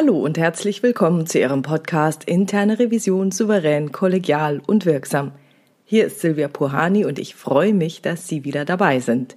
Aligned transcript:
Hallo 0.00 0.16
und 0.16 0.38
herzlich 0.38 0.84
willkommen 0.84 1.26
zu 1.26 1.40
Ihrem 1.40 1.62
Podcast 1.62 2.22
Interne 2.22 2.78
Revision 2.78 3.32
souverän, 3.32 3.90
kollegial 3.90 4.62
und 4.64 4.86
wirksam. 4.86 5.32
Hier 5.84 6.06
ist 6.06 6.20
Silvia 6.20 6.46
Puhani 6.46 7.04
und 7.04 7.18
ich 7.18 7.34
freue 7.34 7.74
mich, 7.74 8.00
dass 8.00 8.28
Sie 8.28 8.44
wieder 8.44 8.64
dabei 8.64 9.00
sind. 9.00 9.36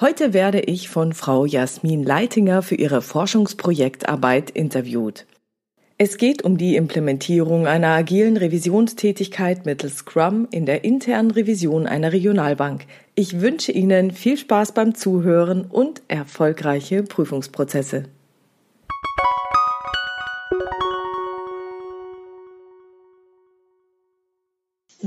Heute 0.00 0.32
werde 0.32 0.60
ich 0.60 0.88
von 0.88 1.12
Frau 1.12 1.44
Jasmin 1.44 2.02
Leitinger 2.02 2.62
für 2.62 2.76
ihre 2.76 3.02
Forschungsprojektarbeit 3.02 4.48
interviewt. 4.48 5.26
Es 5.98 6.16
geht 6.16 6.44
um 6.44 6.56
die 6.56 6.76
Implementierung 6.76 7.66
einer 7.66 7.88
agilen 7.88 8.38
Revisionstätigkeit 8.38 9.66
mittels 9.66 9.98
Scrum 9.98 10.48
in 10.50 10.64
der 10.64 10.82
internen 10.82 11.30
Revision 11.30 11.86
einer 11.86 12.14
Regionalbank. 12.14 12.86
Ich 13.16 13.42
wünsche 13.42 13.72
Ihnen 13.72 14.12
viel 14.12 14.38
Spaß 14.38 14.72
beim 14.72 14.94
Zuhören 14.94 15.66
und 15.66 16.00
erfolgreiche 16.08 17.02
Prüfungsprozesse. 17.02 18.04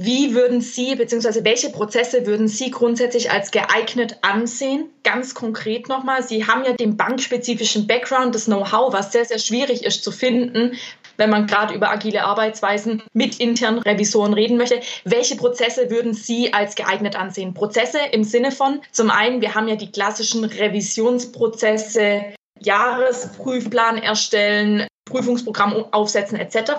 Wie 0.05 0.35
würden 0.35 0.59
Sie 0.59 0.95
bzw. 0.95 1.45
welche 1.45 1.69
Prozesse 1.69 2.25
würden 2.25 2.49
Sie 2.49 2.71
grundsätzlich 2.71 3.31
als 3.31 3.51
geeignet 3.51 4.17
ansehen? 4.21 4.89
Ganz 5.05 5.33
konkret 5.33 5.87
nochmal, 5.87 6.21
Sie 6.23 6.45
haben 6.45 6.65
ja 6.65 6.73
den 6.73 6.97
bankspezifischen 6.97 7.87
Background, 7.87 8.35
das 8.35 8.45
Know-how, 8.45 8.91
was 8.91 9.13
sehr, 9.13 9.23
sehr 9.23 9.39
schwierig 9.39 9.85
ist 9.85 10.03
zu 10.03 10.11
finden, 10.11 10.73
wenn 11.15 11.29
man 11.29 11.47
gerade 11.47 11.73
über 11.73 11.89
agile 11.89 12.25
Arbeitsweisen 12.25 13.01
mit 13.13 13.39
internen 13.39 13.79
Revisoren 13.79 14.33
reden 14.33 14.57
möchte. 14.57 14.81
Welche 15.05 15.37
Prozesse 15.37 15.89
würden 15.89 16.13
Sie 16.13 16.53
als 16.53 16.75
geeignet 16.75 17.15
ansehen? 17.15 17.53
Prozesse 17.53 17.99
im 18.11 18.25
Sinne 18.25 18.51
von, 18.51 18.81
zum 18.91 19.09
einen, 19.09 19.39
wir 19.39 19.55
haben 19.55 19.69
ja 19.69 19.77
die 19.77 19.93
klassischen 19.93 20.43
Revisionsprozesse, 20.43 22.25
Jahresprüfplan 22.59 23.99
erstellen, 23.99 24.85
Prüfungsprogramm 25.05 25.85
aufsetzen 25.93 26.37
etc 26.37 26.73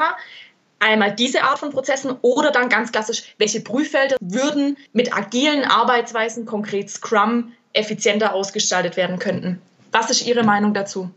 einmal 0.85 1.15
diese 1.15 1.43
Art 1.43 1.59
von 1.59 1.71
Prozessen 1.71 2.13
oder 2.23 2.51
dann 2.51 2.69
ganz 2.69 2.93
klassisch, 2.93 3.35
welche 3.39 3.61
Prüffelder 3.61 4.17
würden 4.21 4.77
mit 4.93 5.17
agilen 5.17 5.65
Arbeitsweisen, 5.65 6.45
konkret 6.45 6.91
Scrum, 6.91 7.53
effizienter 7.73 8.35
ausgestaltet 8.35 8.97
werden 8.97 9.19
könnten. 9.19 9.61
Was 9.91 10.11
ist 10.11 10.27
Ihre 10.27 10.45
Meinung 10.45 10.75
dazu? 10.75 11.11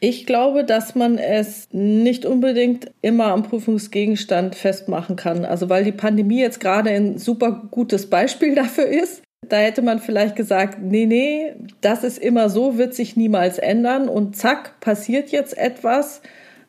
Ich 0.00 0.26
glaube, 0.26 0.64
dass 0.64 0.96
man 0.96 1.16
es 1.16 1.68
nicht 1.70 2.26
unbedingt 2.26 2.90
immer 3.02 3.26
am 3.26 3.44
Prüfungsgegenstand 3.44 4.56
festmachen 4.56 5.14
kann. 5.14 5.44
Also 5.44 5.68
weil 5.68 5.84
die 5.84 5.92
Pandemie 5.92 6.40
jetzt 6.40 6.58
gerade 6.58 6.90
ein 6.90 7.18
super 7.18 7.62
gutes 7.70 8.10
Beispiel 8.10 8.54
dafür 8.56 8.86
ist. 8.86 9.22
Da 9.48 9.58
hätte 9.58 9.82
man 9.82 10.00
vielleicht 10.00 10.34
gesagt, 10.34 10.78
nee, 10.80 11.06
nee, 11.06 11.54
das 11.80 12.02
ist 12.04 12.18
immer 12.18 12.48
so, 12.48 12.78
wird 12.78 12.94
sich 12.94 13.16
niemals 13.16 13.58
ändern 13.58 14.08
und 14.08 14.36
zack, 14.36 14.80
passiert 14.80 15.30
jetzt 15.30 15.56
etwas 15.56 16.22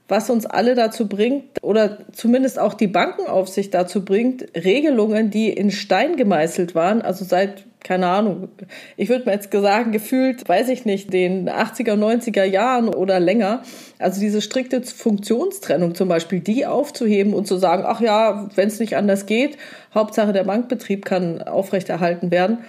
was 0.08 0.30
uns 0.30 0.46
alle 0.46 0.76
dazu 0.76 1.08
bringt, 1.08 1.64
oder 1.64 2.00
zumindest 2.12 2.59
auch 2.59 2.73
die 2.73 2.88
Bankenaufsicht 2.88 3.73
dazu 3.73 4.04
bringt, 4.04 4.46
Regelungen, 4.56 5.30
die 5.30 5.50
in 5.50 5.72
Stein 5.72 6.18
gemeißelt 6.18 6.76
waren, 6.76 7.02
also 7.02 7.23
seit, 7.23 7.64
keine 7.84 8.08
Ahnung, 8.08 8.50
ich 8.98 9.09
würde 9.09 9.26
mir 9.26 9.34
jetzt 9.34 9.52
sagen, 9.52 9.92
gefühlt, 9.92 10.48
weiß 10.48 10.70
ich 10.70 10.86
nicht, 10.86 11.14
den 11.14 11.50
80er, 11.50 11.94
90er 11.94 12.44
Jahren 12.44 12.90
oder 12.90 13.20
länger, 13.20 13.64
also 13.98 14.20
diese 14.20 14.42
strikte 14.42 14.81
Funktionstrennung 14.81 15.96
zum 15.96 16.09
Beispiel, 16.09 16.42
die 16.42 16.66
aufzuheben 16.66 17.34
und 17.34 17.48
zu 17.48 17.58
sagen, 17.58 17.84
ach 17.85 18.02
ja, 18.02 18.50
wenn 18.56 18.68
es 18.68 18.80
nicht 18.80 18.97
anders 18.97 19.25
geht, 19.25 19.58
Hauptsache 19.96 20.34
der 20.34 20.44
Bankbetrieb 20.44 21.06
kann 21.06 21.41
aufrechterhalten 21.41 22.30
werden. 22.30 22.59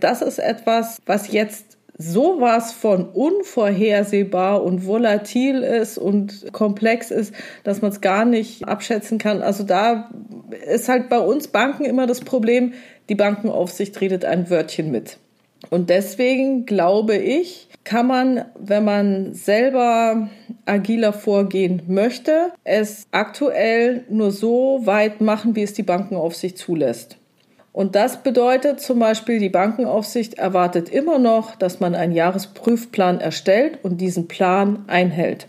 Das 0.00 0.22
ist 0.22 0.38
etwas, 0.38 0.98
was 1.06 1.32
jetzt 1.32 1.73
sowas 1.96 2.72
von 2.72 3.08
unvorhersehbar 3.08 4.62
und 4.62 4.86
volatil 4.86 5.62
ist 5.62 5.96
und 5.96 6.52
komplex 6.52 7.10
ist, 7.10 7.34
dass 7.62 7.82
man 7.82 7.92
es 7.92 8.00
gar 8.00 8.24
nicht 8.24 8.66
abschätzen 8.66 9.18
kann. 9.18 9.42
Also 9.42 9.62
da 9.64 10.10
ist 10.66 10.88
halt 10.88 11.08
bei 11.08 11.18
uns 11.18 11.48
Banken 11.48 11.84
immer 11.84 12.06
das 12.06 12.20
Problem, 12.20 12.72
die 13.08 13.14
Bankenaufsicht 13.14 14.00
redet 14.00 14.24
ein 14.24 14.50
Wörtchen 14.50 14.90
mit. 14.90 15.18
Und 15.70 15.88
deswegen 15.88 16.66
glaube 16.66 17.16
ich, 17.16 17.68
kann 17.84 18.06
man, 18.06 18.44
wenn 18.58 18.84
man 18.84 19.34
selber 19.34 20.28
agiler 20.66 21.12
vorgehen 21.12 21.82
möchte, 21.86 22.52
es 22.64 23.06
aktuell 23.12 24.04
nur 24.08 24.30
so 24.30 24.80
weit 24.84 25.20
machen, 25.20 25.54
wie 25.54 25.62
es 25.62 25.74
die 25.74 25.82
Bankenaufsicht 25.82 26.58
zulässt. 26.58 27.18
Und 27.74 27.96
das 27.96 28.22
bedeutet 28.22 28.80
zum 28.80 29.00
Beispiel, 29.00 29.40
die 29.40 29.48
Bankenaufsicht 29.48 30.34
erwartet 30.34 30.88
immer 30.88 31.18
noch, 31.18 31.56
dass 31.56 31.80
man 31.80 31.96
einen 31.96 32.12
Jahresprüfplan 32.12 33.20
erstellt 33.20 33.80
und 33.82 34.00
diesen 34.00 34.28
Plan 34.28 34.84
einhält. 34.86 35.48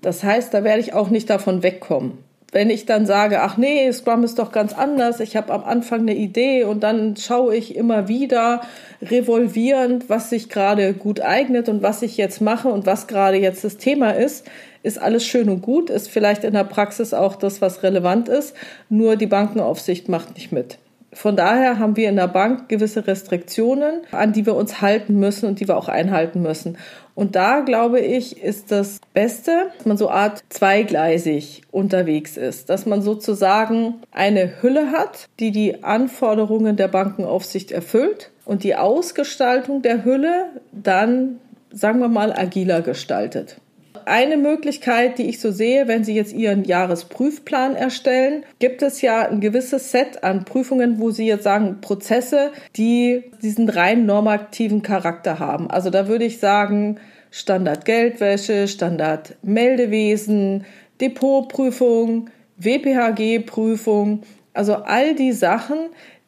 Das 0.00 0.24
heißt, 0.24 0.54
da 0.54 0.64
werde 0.64 0.80
ich 0.80 0.94
auch 0.94 1.10
nicht 1.10 1.28
davon 1.28 1.62
wegkommen. 1.62 2.16
Wenn 2.50 2.70
ich 2.70 2.86
dann 2.86 3.04
sage, 3.04 3.42
ach 3.42 3.58
nee, 3.58 3.92
Scrum 3.92 4.24
ist 4.24 4.38
doch 4.38 4.52
ganz 4.52 4.72
anders, 4.72 5.20
ich 5.20 5.36
habe 5.36 5.52
am 5.52 5.64
Anfang 5.64 6.00
eine 6.00 6.14
Idee 6.14 6.64
und 6.64 6.82
dann 6.82 7.14
schaue 7.18 7.54
ich 7.54 7.76
immer 7.76 8.08
wieder 8.08 8.62
revolvierend, 9.02 10.08
was 10.08 10.30
sich 10.30 10.48
gerade 10.48 10.94
gut 10.94 11.20
eignet 11.20 11.68
und 11.68 11.82
was 11.82 12.00
ich 12.00 12.16
jetzt 12.16 12.40
mache 12.40 12.68
und 12.68 12.86
was 12.86 13.06
gerade 13.06 13.36
jetzt 13.36 13.64
das 13.64 13.76
Thema 13.76 14.12
ist, 14.12 14.46
ist 14.82 14.98
alles 14.98 15.26
schön 15.26 15.50
und 15.50 15.60
gut, 15.60 15.90
ist 15.90 16.08
vielleicht 16.08 16.42
in 16.42 16.54
der 16.54 16.64
Praxis 16.64 17.12
auch 17.12 17.36
das, 17.36 17.60
was 17.60 17.82
relevant 17.82 18.30
ist, 18.30 18.54
nur 18.88 19.16
die 19.16 19.26
Bankenaufsicht 19.26 20.08
macht 20.08 20.36
nicht 20.36 20.50
mit. 20.50 20.78
Von 21.14 21.36
daher 21.36 21.78
haben 21.78 21.96
wir 21.96 22.08
in 22.08 22.16
der 22.16 22.28
Bank 22.28 22.68
gewisse 22.68 23.06
Restriktionen, 23.06 24.02
an 24.12 24.32
die 24.32 24.44
wir 24.46 24.54
uns 24.54 24.80
halten 24.80 25.18
müssen 25.18 25.46
und 25.46 25.60
die 25.60 25.68
wir 25.68 25.76
auch 25.76 25.88
einhalten 25.88 26.42
müssen. 26.42 26.76
Und 27.14 27.36
da 27.36 27.60
glaube 27.60 28.00
ich, 28.00 28.42
ist 28.42 28.72
das 28.72 28.98
Beste, 29.12 29.70
dass 29.76 29.86
man 29.86 29.96
so 29.96 30.10
Art 30.10 30.42
zweigleisig 30.48 31.62
unterwegs 31.70 32.36
ist, 32.36 32.68
dass 32.68 32.86
man 32.86 33.02
sozusagen 33.02 33.94
eine 34.10 34.60
Hülle 34.60 34.90
hat, 34.90 35.28
die 35.38 35.52
die 35.52 35.84
Anforderungen 35.84 36.76
der 36.76 36.88
Bankenaufsicht 36.88 37.70
erfüllt 37.70 38.30
und 38.44 38.64
die 38.64 38.74
Ausgestaltung 38.74 39.82
der 39.82 40.04
Hülle 40.04 40.46
dann, 40.72 41.38
sagen 41.70 42.00
wir 42.00 42.08
mal, 42.08 42.32
agiler 42.32 42.82
gestaltet 42.82 43.60
eine 44.04 44.36
Möglichkeit, 44.36 45.18
die 45.18 45.28
ich 45.28 45.40
so 45.40 45.50
sehe, 45.50 45.88
wenn 45.88 46.04
Sie 46.04 46.14
jetzt 46.14 46.32
Ihren 46.32 46.64
Jahresprüfplan 46.64 47.76
erstellen, 47.76 48.44
gibt 48.58 48.82
es 48.82 49.00
ja 49.02 49.28
ein 49.28 49.40
gewisses 49.40 49.90
Set 49.90 50.24
an 50.24 50.44
Prüfungen, 50.44 50.98
wo 50.98 51.10
Sie 51.10 51.26
jetzt 51.26 51.44
sagen, 51.44 51.80
Prozesse, 51.80 52.50
die 52.76 53.24
diesen 53.42 53.68
rein 53.68 54.06
normativen 54.06 54.82
Charakter 54.82 55.38
haben. 55.38 55.70
Also 55.70 55.90
da 55.90 56.08
würde 56.08 56.24
ich 56.24 56.38
sagen, 56.38 56.98
Standard 57.30 57.84
Geldwäsche, 57.84 58.68
Standard 58.68 59.36
Meldewesen, 59.42 60.64
Depotprüfung, 61.00 62.30
WPHG-Prüfung, 62.58 64.22
also 64.52 64.74
all 64.74 65.14
die 65.14 65.32
Sachen, 65.32 65.78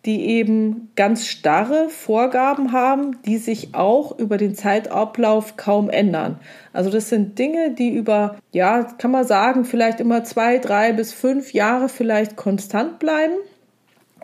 die 0.07 0.25
eben 0.27 0.93
ganz 0.95 1.27
starre 1.27 1.89
Vorgaben 1.89 2.73
haben, 2.73 3.21
die 3.27 3.39
sich 3.39 3.75
auch 3.75 4.19
über 4.19 4.37
den 4.39 4.55
Zeitablauf 4.55 5.57
kaum 5.57 5.91
ändern. 5.91 6.39
Also 6.73 6.91
das 6.91 7.09
sind 7.09 7.39
Dinge, 7.39 7.73
die 7.73 7.91
über, 7.91 8.37
ja, 8.53 8.85
kann 8.85 9.11
man 9.11 9.27
sagen, 9.27 9.65
vielleicht 9.65 10.01
immer 10.01 10.25
zwei, 10.25 10.59
drei 10.59 10.93
bis 10.93 11.13
fünf 11.13 11.53
Jahre 11.53 11.89
vielleicht 11.89 12.37
konstant 12.37 12.99
bleiben 13.01 13.35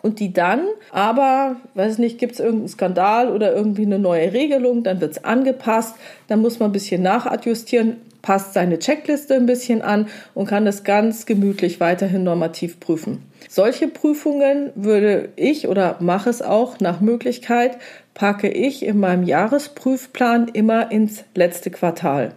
und 0.03 0.19
die 0.19 0.33
dann 0.33 0.67
aber, 0.91 1.55
weiß 1.73 1.97
nicht, 1.97 2.19
gibt 2.19 2.33
es 2.33 2.39
irgendeinen 2.39 2.67
Skandal 2.67 3.31
oder 3.31 3.55
irgendwie 3.55 3.85
eine 3.85 3.97
neue 3.97 4.33
Regelung, 4.33 4.83
dann 4.83 5.01
wird 5.01 5.13
es 5.13 5.23
angepasst, 5.23 5.95
dann 6.27 6.41
muss 6.41 6.59
man 6.59 6.69
ein 6.69 6.73
bisschen 6.73 7.01
nachadjustieren, 7.01 7.97
passt 8.21 8.53
seine 8.53 8.79
Checkliste 8.79 9.33
ein 9.33 9.45
bisschen 9.45 9.81
an 9.81 10.07
und 10.33 10.47
kann 10.47 10.65
das 10.65 10.83
ganz 10.83 11.25
gemütlich 11.25 11.79
weiterhin 11.79 12.23
normativ 12.23 12.79
prüfen. 12.79 13.23
Solche 13.49 13.87
Prüfungen 13.87 14.71
würde 14.75 15.29
ich 15.35 15.67
oder 15.67 15.97
mache 15.99 16.29
es 16.29 16.41
auch 16.41 16.79
nach 16.79 16.99
Möglichkeit, 16.99 17.77
packe 18.13 18.49
ich 18.49 18.85
in 18.85 18.99
meinem 18.99 19.23
Jahresprüfplan 19.23 20.49
immer 20.49 20.91
ins 20.91 21.23
letzte 21.33 21.71
Quartal. 21.71 22.35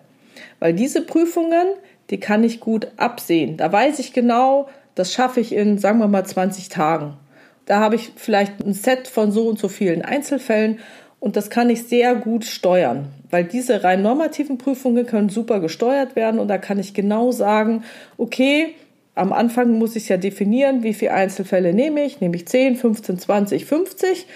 Weil 0.61 0.73
diese 0.73 1.02
Prüfungen, 1.02 1.67
die 2.11 2.20
kann 2.20 2.44
ich 2.44 2.61
gut 2.61 2.88
absehen. 2.96 3.56
Da 3.56 3.70
weiß 3.73 3.99
ich 3.99 4.12
genau, 4.12 4.69
das 4.94 5.12
schaffe 5.12 5.40
ich 5.40 5.52
in, 5.52 5.79
sagen 5.79 5.99
wir 5.99 6.08
mal, 6.08 6.25
20 6.25 6.69
Tagen. 6.69 7.17
Da 7.66 7.80
habe 7.80 7.96
ich 7.96 8.12
vielleicht 8.16 8.64
ein 8.64 8.72
Set 8.72 9.08
von 9.08 9.32
so 9.32 9.48
und 9.48 9.58
so 9.58 9.68
vielen 9.68 10.02
Einzelfällen 10.02 10.78
und 11.20 11.36
das 11.36 11.50
kann 11.50 11.70
ich 11.70 11.84
sehr 11.84 12.14
gut 12.14 12.44
steuern, 12.44 13.08
weil 13.30 13.44
diese 13.44 13.82
rein 13.82 14.02
normativen 14.02 14.58
Prüfungen 14.58 15.06
können 15.06 15.28
super 15.28 15.60
gesteuert 15.60 16.14
werden 16.16 16.38
und 16.40 16.48
da 16.48 16.58
kann 16.58 16.78
ich 16.78 16.94
genau 16.94 17.32
sagen, 17.32 17.84
okay, 18.16 18.74
am 19.16 19.32
Anfang 19.32 19.78
muss 19.78 19.96
ich 19.96 20.08
ja 20.08 20.18
definieren, 20.18 20.82
wie 20.82 20.92
viele 20.92 21.14
Einzelfälle 21.14 21.72
nehme 21.72 22.04
ich, 22.04 22.20
nehme 22.20 22.36
ich 22.36 22.46
10, 22.46 22.76
15, 22.76 23.18
20, 23.18 23.64
50 23.64 24.26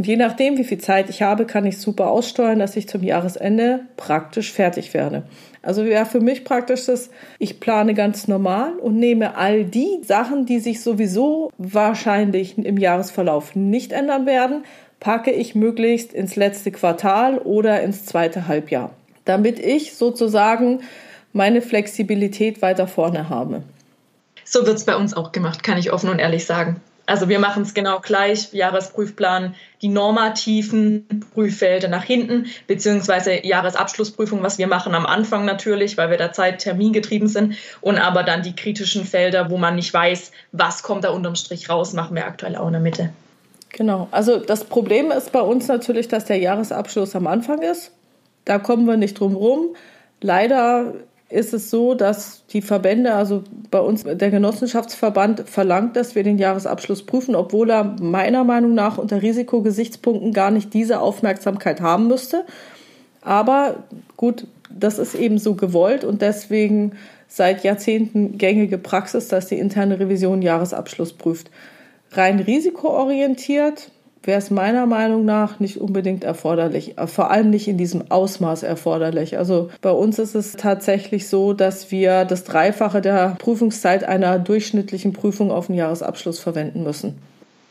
und 0.00 0.06
je 0.06 0.16
nachdem, 0.16 0.56
wie 0.56 0.64
viel 0.64 0.78
Zeit 0.78 1.10
ich 1.10 1.20
habe, 1.20 1.44
kann 1.44 1.66
ich 1.66 1.76
super 1.76 2.08
aussteuern, 2.08 2.58
dass 2.58 2.74
ich 2.74 2.88
zum 2.88 3.02
Jahresende 3.02 3.80
praktisch 3.98 4.50
fertig 4.50 4.94
werde. 4.94 5.24
Also 5.60 5.84
wäre 5.84 6.06
für 6.06 6.20
mich 6.20 6.42
praktisch 6.42 6.86
das, 6.86 7.10
ich 7.38 7.60
plane 7.60 7.92
ganz 7.92 8.26
normal 8.26 8.78
und 8.78 8.98
nehme 8.98 9.36
all 9.36 9.64
die 9.64 10.00
Sachen, 10.02 10.46
die 10.46 10.58
sich 10.58 10.80
sowieso 10.80 11.52
wahrscheinlich 11.58 12.56
im 12.56 12.78
Jahresverlauf 12.78 13.54
nicht 13.54 13.92
ändern 13.92 14.24
werden, 14.24 14.64
packe 15.00 15.32
ich 15.32 15.54
möglichst 15.54 16.14
ins 16.14 16.34
letzte 16.34 16.70
Quartal 16.70 17.36
oder 17.36 17.82
ins 17.82 18.06
zweite 18.06 18.48
Halbjahr, 18.48 18.92
damit 19.26 19.58
ich 19.58 19.96
sozusagen 19.96 20.80
meine 21.34 21.60
Flexibilität 21.60 22.62
weiter 22.62 22.86
vorne 22.86 23.28
habe. 23.28 23.64
So 24.46 24.64
wird 24.64 24.78
es 24.78 24.84
bei 24.84 24.96
uns 24.96 25.12
auch 25.12 25.32
gemacht, 25.32 25.62
kann 25.62 25.76
ich 25.76 25.92
offen 25.92 26.08
und 26.08 26.20
ehrlich 26.20 26.46
sagen. 26.46 26.80
Also 27.10 27.28
wir 27.28 27.40
machen 27.40 27.64
es 27.64 27.74
genau 27.74 27.98
gleich, 27.98 28.52
Jahresprüfplan, 28.52 29.56
die 29.82 29.88
normativen 29.88 31.26
Prüffelder 31.34 31.88
nach 31.88 32.04
hinten, 32.04 32.46
beziehungsweise 32.68 33.44
Jahresabschlussprüfung, 33.44 34.44
was 34.44 34.58
wir 34.58 34.68
machen 34.68 34.94
am 34.94 35.06
Anfang 35.06 35.44
natürlich, 35.44 35.98
weil 35.98 36.10
wir 36.10 36.18
da 36.18 36.32
Zeit 36.32 36.60
termingetrieben 36.60 37.26
sind, 37.26 37.56
und 37.80 37.98
aber 37.98 38.22
dann 38.22 38.42
die 38.42 38.54
kritischen 38.54 39.04
Felder, 39.04 39.50
wo 39.50 39.58
man 39.58 39.74
nicht 39.74 39.92
weiß, 39.92 40.30
was 40.52 40.84
kommt 40.84 41.02
da 41.02 41.10
unterm 41.10 41.34
Strich 41.34 41.68
raus, 41.68 41.94
machen 41.94 42.14
wir 42.14 42.26
aktuell 42.26 42.54
auch 42.54 42.68
in 42.68 42.74
der 42.74 42.80
Mitte. 42.80 43.10
Genau, 43.70 44.06
also 44.12 44.38
das 44.38 44.62
Problem 44.62 45.10
ist 45.10 45.32
bei 45.32 45.40
uns 45.40 45.66
natürlich, 45.66 46.06
dass 46.06 46.26
der 46.26 46.38
Jahresabschluss 46.38 47.16
am 47.16 47.26
Anfang 47.26 47.60
ist. 47.60 47.90
Da 48.44 48.60
kommen 48.60 48.84
wir 48.84 48.96
nicht 48.96 49.18
drum 49.18 49.34
rum. 49.34 49.74
Leider 50.20 50.94
ist 51.30 51.54
es 51.54 51.70
so, 51.70 51.94
dass 51.94 52.44
die 52.46 52.60
Verbände, 52.60 53.14
also 53.14 53.44
bei 53.70 53.78
uns 53.78 54.02
der 54.02 54.30
Genossenschaftsverband 54.30 55.48
verlangt, 55.48 55.94
dass 55.96 56.16
wir 56.16 56.24
den 56.24 56.38
Jahresabschluss 56.38 57.06
prüfen, 57.06 57.36
obwohl 57.36 57.70
er 57.70 57.96
meiner 58.00 58.42
Meinung 58.42 58.74
nach 58.74 58.98
unter 58.98 59.22
Risikogesichtspunkten 59.22 60.32
gar 60.32 60.50
nicht 60.50 60.74
diese 60.74 61.00
Aufmerksamkeit 61.00 61.80
haben 61.80 62.08
müsste. 62.08 62.44
Aber 63.22 63.84
gut, 64.16 64.46
das 64.70 64.98
ist 64.98 65.14
eben 65.14 65.38
so 65.38 65.54
gewollt 65.54 66.04
und 66.04 66.20
deswegen 66.20 66.92
seit 67.28 67.62
Jahrzehnten 67.62 68.36
gängige 68.36 68.76
Praxis, 68.78 69.28
dass 69.28 69.46
die 69.46 69.58
interne 69.58 70.00
Revision 70.00 70.42
Jahresabschluss 70.42 71.12
prüft. 71.12 71.50
Rein 72.10 72.40
risikoorientiert 72.40 73.92
wäre 74.22 74.38
es 74.38 74.50
meiner 74.50 74.86
Meinung 74.86 75.24
nach 75.24 75.60
nicht 75.60 75.80
unbedingt 75.80 76.24
erforderlich, 76.24 76.98
äh, 76.98 77.06
vor 77.06 77.30
allem 77.30 77.50
nicht 77.50 77.68
in 77.68 77.78
diesem 77.78 78.10
Ausmaß 78.10 78.62
erforderlich. 78.62 79.38
Also 79.38 79.70
bei 79.80 79.90
uns 79.90 80.18
ist 80.18 80.34
es 80.34 80.52
tatsächlich 80.52 81.28
so, 81.28 81.52
dass 81.52 81.90
wir 81.90 82.24
das 82.24 82.44
Dreifache 82.44 83.00
der 83.00 83.36
Prüfungszeit 83.38 84.04
einer 84.04 84.38
durchschnittlichen 84.38 85.12
Prüfung 85.12 85.50
auf 85.50 85.66
den 85.66 85.76
Jahresabschluss 85.76 86.38
verwenden 86.38 86.82
müssen. 86.82 87.18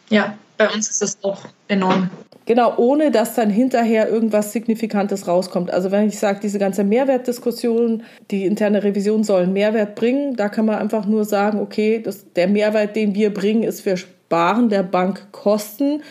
Ja, 0.10 0.36
bei 0.58 0.68
uns 0.70 0.90
ist 0.90 1.02
das 1.02 1.18
auch 1.24 1.46
enorm. 1.68 2.10
Genau, 2.46 2.74
ohne 2.78 3.12
dass 3.12 3.36
dann 3.36 3.52
hinterher 3.52 4.10
irgendwas 4.10 4.54
Signifikantes 4.54 5.28
rauskommt. 5.28 5.70
Also 5.70 5.92
wenn 5.92 6.08
ich 6.08 6.18
sage, 6.18 6.40
diese 6.42 6.58
ganze 6.58 6.84
Mehrwertdiskussion, 6.84 8.02
die 8.32 8.46
interne 8.46 8.84
Revision 8.84 9.24
soll 9.24 9.44
einen 9.44 9.54
Mehrwert 9.54 9.94
bringen, 9.94 10.36
da 10.36 10.50
kann 10.50 10.66
man 10.66 10.80
einfach 10.80 11.06
nur 11.06 11.26
sagen, 11.26 11.60
okay, 11.60 12.02
das, 12.04 12.34
der 12.34 12.48
Mehrwert, 12.48 12.96
den 12.96 13.14
wir 13.14 13.32
bringen, 13.32 13.62
ist, 13.62 13.86
wir 13.86 13.98
sparen 13.98 14.70
der 14.70 14.82
Bank 14.82 15.32
Kosten 15.32 16.02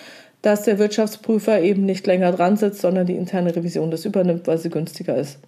dass 0.43 0.62
der 0.62 0.79
Wirtschaftsprüfer 0.79 1.61
eben 1.61 1.85
nicht 1.85 2.06
länger 2.06 2.32
dran 2.32 2.56
sitzt, 2.56 2.81
sondern 2.81 3.06
die 3.06 3.17
interne 3.17 3.55
Revision 3.55 3.90
das 3.90 4.05
übernimmt, 4.05 4.46
weil 4.46 4.58
sie 4.58 4.70
günstiger 4.70 5.17
ist. 5.17 5.38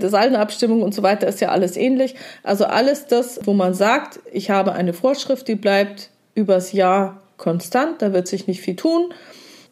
Die 0.00 0.08
Saldenabstimmung 0.08 0.82
und 0.82 0.94
so 0.94 1.02
weiter 1.02 1.26
ist 1.26 1.40
ja 1.40 1.50
alles 1.50 1.76
ähnlich. 1.76 2.14
Also 2.42 2.64
alles 2.64 3.06
das, 3.06 3.40
wo 3.44 3.52
man 3.52 3.74
sagt, 3.74 4.20
ich 4.32 4.50
habe 4.50 4.72
eine 4.72 4.92
Vorschrift, 4.92 5.46
die 5.48 5.56
bleibt 5.56 6.10
übers 6.34 6.72
Jahr 6.72 7.22
konstant, 7.36 8.00
da 8.00 8.12
wird 8.12 8.28
sich 8.28 8.46
nicht 8.46 8.60
viel 8.60 8.76
tun. 8.76 9.12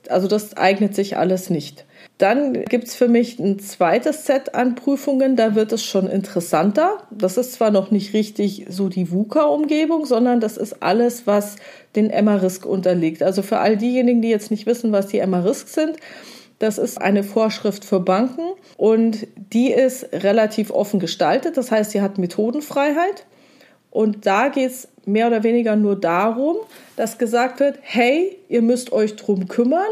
Also 0.09 0.29
das 0.29 0.57
eignet 0.57 0.95
sich 0.95 1.17
alles 1.17 1.51
nicht. 1.51 1.85
Dann 2.19 2.65
gibt 2.65 2.89
es 2.89 2.97
für 2.97 3.07
mich 3.07 3.39
ein 3.39 3.61
zweites 3.61 4.27
Set 4.27 4.57
an 4.57 4.75
Prüfungen, 4.75 5.37
da 5.37 5.55
wird 5.55 5.73
es 5.73 5.85
schon 5.85 6.09
interessanter. 6.09 6.99
Das 7.13 7.37
ist 7.37 7.53
zwar 7.53 7.71
noch 7.71 7.93
nicht 7.93 8.13
richtig 8.13 8.67
so 8.69 8.89
die 8.89 9.13
VUCA-Umgebung, 9.13 10.05
sondern 10.05 10.41
das 10.41 10.57
ist 10.57 10.83
alles, 10.83 11.29
was 11.29 11.57
den 11.95 12.11
Emma-Risk 12.11 12.67
unterliegt. 12.67 13.23
Also 13.23 13.43
für 13.43 13.59
all 13.59 13.77
diejenigen, 13.77 14.21
die 14.21 14.31
jetzt 14.31 14.51
nicht 14.51 14.67
wissen, 14.67 14.91
was 14.91 15.07
die 15.07 15.21
Emma-Risk 15.21 15.69
sind, 15.69 15.97
das 16.59 16.79
ist 16.79 17.01
eine 17.01 17.23
Vorschrift 17.23 17.85
für 17.85 18.01
Banken 18.01 18.43
und 18.77 19.29
die 19.37 19.71
ist 19.71 20.13
relativ 20.13 20.73
offen 20.73 20.99
gestaltet. 20.99 21.57
Das 21.57 21.71
heißt, 21.71 21.93
sie 21.93 22.03
hat 22.03 22.19
Methodenfreiheit. 22.19 23.27
Und 23.91 24.27
da 24.27 24.49
geht 24.49 24.71
es 24.71 24.89
mehr 25.07 25.29
oder 25.29 25.45
weniger 25.45 25.77
nur 25.77 25.99
darum, 25.99 26.57
dass 26.97 27.17
gesagt 27.17 27.61
wird, 27.61 27.79
hey, 27.81 28.37
ihr 28.49 28.61
müsst 28.61 28.93
euch 28.93 29.17
drum 29.17 29.49
kümmern 29.49 29.89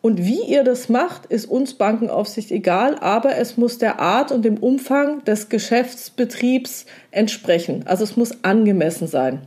und 0.00 0.24
wie 0.24 0.42
ihr 0.42 0.62
das 0.62 0.88
macht, 0.88 1.26
ist 1.26 1.46
uns 1.46 1.74
Bankenaufsicht 1.74 2.52
egal, 2.52 2.96
aber 3.00 3.36
es 3.36 3.56
muss 3.56 3.78
der 3.78 3.98
Art 3.98 4.30
und 4.30 4.44
dem 4.44 4.58
Umfang 4.58 5.24
des 5.24 5.48
Geschäftsbetriebs 5.48 6.86
entsprechen. 7.10 7.84
Also 7.86 8.04
es 8.04 8.16
muss 8.16 8.44
angemessen 8.44 9.08
sein. 9.08 9.42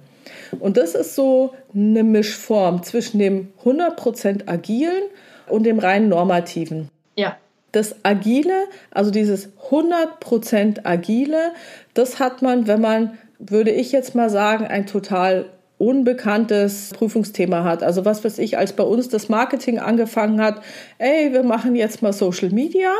Und 0.60 0.76
das 0.76 0.96
ist 0.96 1.16
so 1.16 1.54
eine 1.74 2.04
Mischform 2.04 2.84
zwischen 2.84 3.20
dem 3.20 3.54
100% 3.64 4.50
agilen 4.50 5.04
und 5.48 5.64
dem 5.64 5.80
rein 5.80 6.10
normativen. 6.10 6.90
Ja. 7.16 7.38
Das 7.72 8.04
Agile, 8.04 8.66
also 8.92 9.12
dieses 9.12 9.50
100% 9.70 10.82
Agile, 10.84 11.54
das 11.94 12.20
hat 12.20 12.42
man, 12.42 12.68
wenn 12.68 12.82
man, 12.82 13.18
würde 13.40 13.72
ich 13.72 13.94
jetzt 13.94 14.16
mal 14.16 14.30
sagen, 14.30 14.66
ein 14.66 14.86
total 14.86 15.46
unbekanntes 15.82 16.92
Prüfungsthema 16.94 17.64
hat. 17.64 17.82
Also 17.82 18.06
was 18.06 18.24
weiß 18.24 18.38
ich, 18.38 18.58
als 18.58 18.74
bei 18.74 18.84
uns 18.84 19.10
das 19.10 19.30
Marketing 19.30 19.80
angefangen 19.80 20.40
hat, 20.40 20.62
ey, 21.00 21.34
wir 21.34 21.44
machen 21.44 21.76
jetzt 21.76 22.04
mal 22.04 22.14
Social 22.14 22.50
Media 22.50 22.92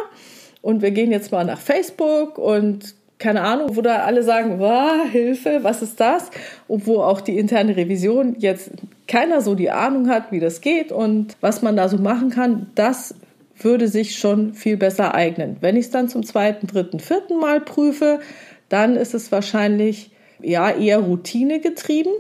und 0.64 0.82
wir 0.82 0.90
gehen 0.90 1.12
jetzt 1.12 1.32
mal 1.32 1.46
nach 1.46 1.60
Facebook 1.60 2.40
und 2.40 2.96
keine 3.20 3.42
Ahnung, 3.44 3.76
wo 3.76 3.82
da 3.82 3.98
alle 3.98 4.24
sagen, 4.24 4.58
wow, 4.58 5.08
Hilfe, 5.12 5.60
was 5.62 5.84
ist 5.84 6.00
das? 6.00 6.32
Und 6.68 6.88
wo 6.88 7.02
auch 7.02 7.22
die 7.22 7.38
interne 7.38 7.78
Revision 7.78 8.36
jetzt 8.40 8.72
keiner 9.08 9.42
so 9.42 9.54
die 9.54 9.70
Ahnung 9.70 10.10
hat, 10.10 10.32
wie 10.32 10.40
das 10.40 10.60
geht 10.62 10.92
und 10.92 11.38
was 11.40 11.62
man 11.62 11.76
da 11.76 11.88
so 11.88 11.98
machen 11.98 12.32
kann, 12.32 12.72
das 12.74 13.14
würde 13.60 13.90
sich 13.90 14.18
schon 14.18 14.56
viel 14.56 14.76
besser 14.76 15.14
eignen. 15.14 15.58
Wenn 15.62 15.76
ich 15.76 15.86
es 15.86 15.92
dann 15.92 16.10
zum 16.10 16.24
zweiten, 16.24 16.66
dritten, 16.66 17.00
vierten 17.00 17.38
Mal 17.38 17.62
prüfe, 17.62 18.22
dann 18.70 18.96
ist 18.96 19.14
es 19.14 19.32
wahrscheinlich 19.32 20.10
ja 20.42 20.72
eher 20.72 20.98
Routine 20.98 21.60
getrieben. 21.60 22.12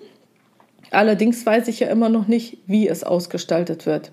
Allerdings 0.91 1.45
weiß 1.45 1.69
ich 1.69 1.79
ja 1.79 1.87
immer 1.87 2.09
noch 2.09 2.27
nicht, 2.27 2.57
wie 2.67 2.87
es 2.87 3.03
ausgestaltet 3.03 3.85
wird. 3.85 4.11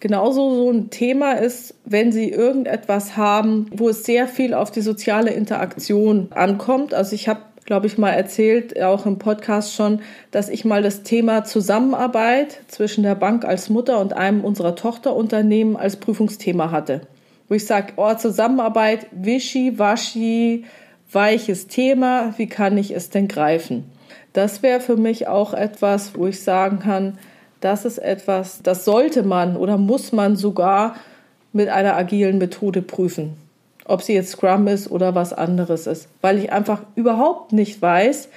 Genauso 0.00 0.54
so 0.54 0.70
ein 0.70 0.90
Thema 0.90 1.32
ist, 1.32 1.74
wenn 1.84 2.12
Sie 2.12 2.30
irgendetwas 2.30 3.16
haben, 3.16 3.66
wo 3.74 3.88
es 3.88 4.04
sehr 4.04 4.28
viel 4.28 4.54
auf 4.54 4.70
die 4.70 4.82
soziale 4.82 5.32
Interaktion 5.32 6.28
ankommt. 6.30 6.94
Also 6.94 7.16
ich 7.16 7.28
habe, 7.28 7.40
glaube 7.64 7.88
ich, 7.88 7.98
mal 7.98 8.10
erzählt, 8.10 8.80
auch 8.80 9.06
im 9.06 9.18
Podcast 9.18 9.74
schon, 9.74 10.00
dass 10.30 10.50
ich 10.50 10.64
mal 10.64 10.82
das 10.82 11.02
Thema 11.02 11.42
Zusammenarbeit 11.44 12.60
zwischen 12.68 13.02
der 13.02 13.16
Bank 13.16 13.44
als 13.44 13.70
Mutter 13.70 13.98
und 13.98 14.12
einem 14.12 14.44
unserer 14.44 14.76
Tochterunternehmen 14.76 15.76
als 15.76 15.96
Prüfungsthema 15.96 16.70
hatte. 16.70 17.00
Wo 17.48 17.54
ich 17.54 17.66
sage, 17.66 17.94
oh, 17.96 18.14
Zusammenarbeit, 18.14 19.06
wischi, 19.10 19.78
waschi, 19.78 20.64
weiches 21.10 21.66
Thema, 21.66 22.34
wie 22.36 22.46
kann 22.46 22.78
ich 22.78 22.92
es 22.92 23.10
denn 23.10 23.26
greifen? 23.26 23.90
Das 24.32 24.62
wäre 24.62 24.80
für 24.80 24.96
mich 24.96 25.26
auch 25.26 25.54
etwas, 25.54 26.14
wo 26.14 26.26
ich 26.26 26.42
sagen 26.42 26.80
kann, 26.80 27.18
das 27.60 27.84
ist 27.84 27.98
etwas, 27.98 28.62
das 28.62 28.84
sollte 28.84 29.22
man 29.22 29.56
oder 29.56 29.78
muss 29.78 30.12
man 30.12 30.36
sogar 30.36 30.94
mit 31.52 31.68
einer 31.68 31.96
agilen 31.96 32.38
Methode 32.38 32.82
prüfen. 32.82 33.36
Ob 33.84 34.02
sie 34.02 34.14
jetzt 34.14 34.30
Scrum 34.30 34.68
ist 34.68 34.90
oder 34.90 35.14
was 35.14 35.32
anderes 35.32 35.86
ist. 35.86 36.08
Weil 36.20 36.38
ich 36.38 36.52
einfach 36.52 36.82
überhaupt 36.94 37.52
nicht 37.52 37.80
weiß, 37.80 38.28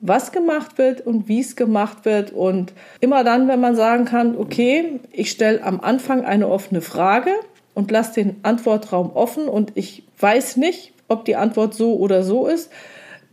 was 0.00 0.32
gemacht 0.32 0.78
wird 0.78 1.00
und 1.00 1.28
wie 1.28 1.40
es 1.40 1.56
gemacht 1.56 2.04
wird. 2.04 2.32
Und 2.32 2.72
immer 3.00 3.24
dann, 3.24 3.48
wenn 3.48 3.60
man 3.60 3.76
sagen 3.76 4.04
kann, 4.04 4.36
okay, 4.36 5.00
ich 5.10 5.30
stelle 5.30 5.62
am 5.62 5.80
Anfang 5.80 6.24
eine 6.24 6.48
offene 6.48 6.80
Frage 6.80 7.30
und 7.74 7.90
lasse 7.90 8.14
den 8.14 8.36
Antwortraum 8.42 9.10
offen 9.14 9.48
und 9.48 9.72
ich 9.74 10.04
weiß 10.18 10.56
nicht, 10.56 10.92
ob 11.08 11.24
die 11.24 11.36
Antwort 11.36 11.74
so 11.74 11.96
oder 11.96 12.22
so 12.22 12.46
ist, 12.46 12.70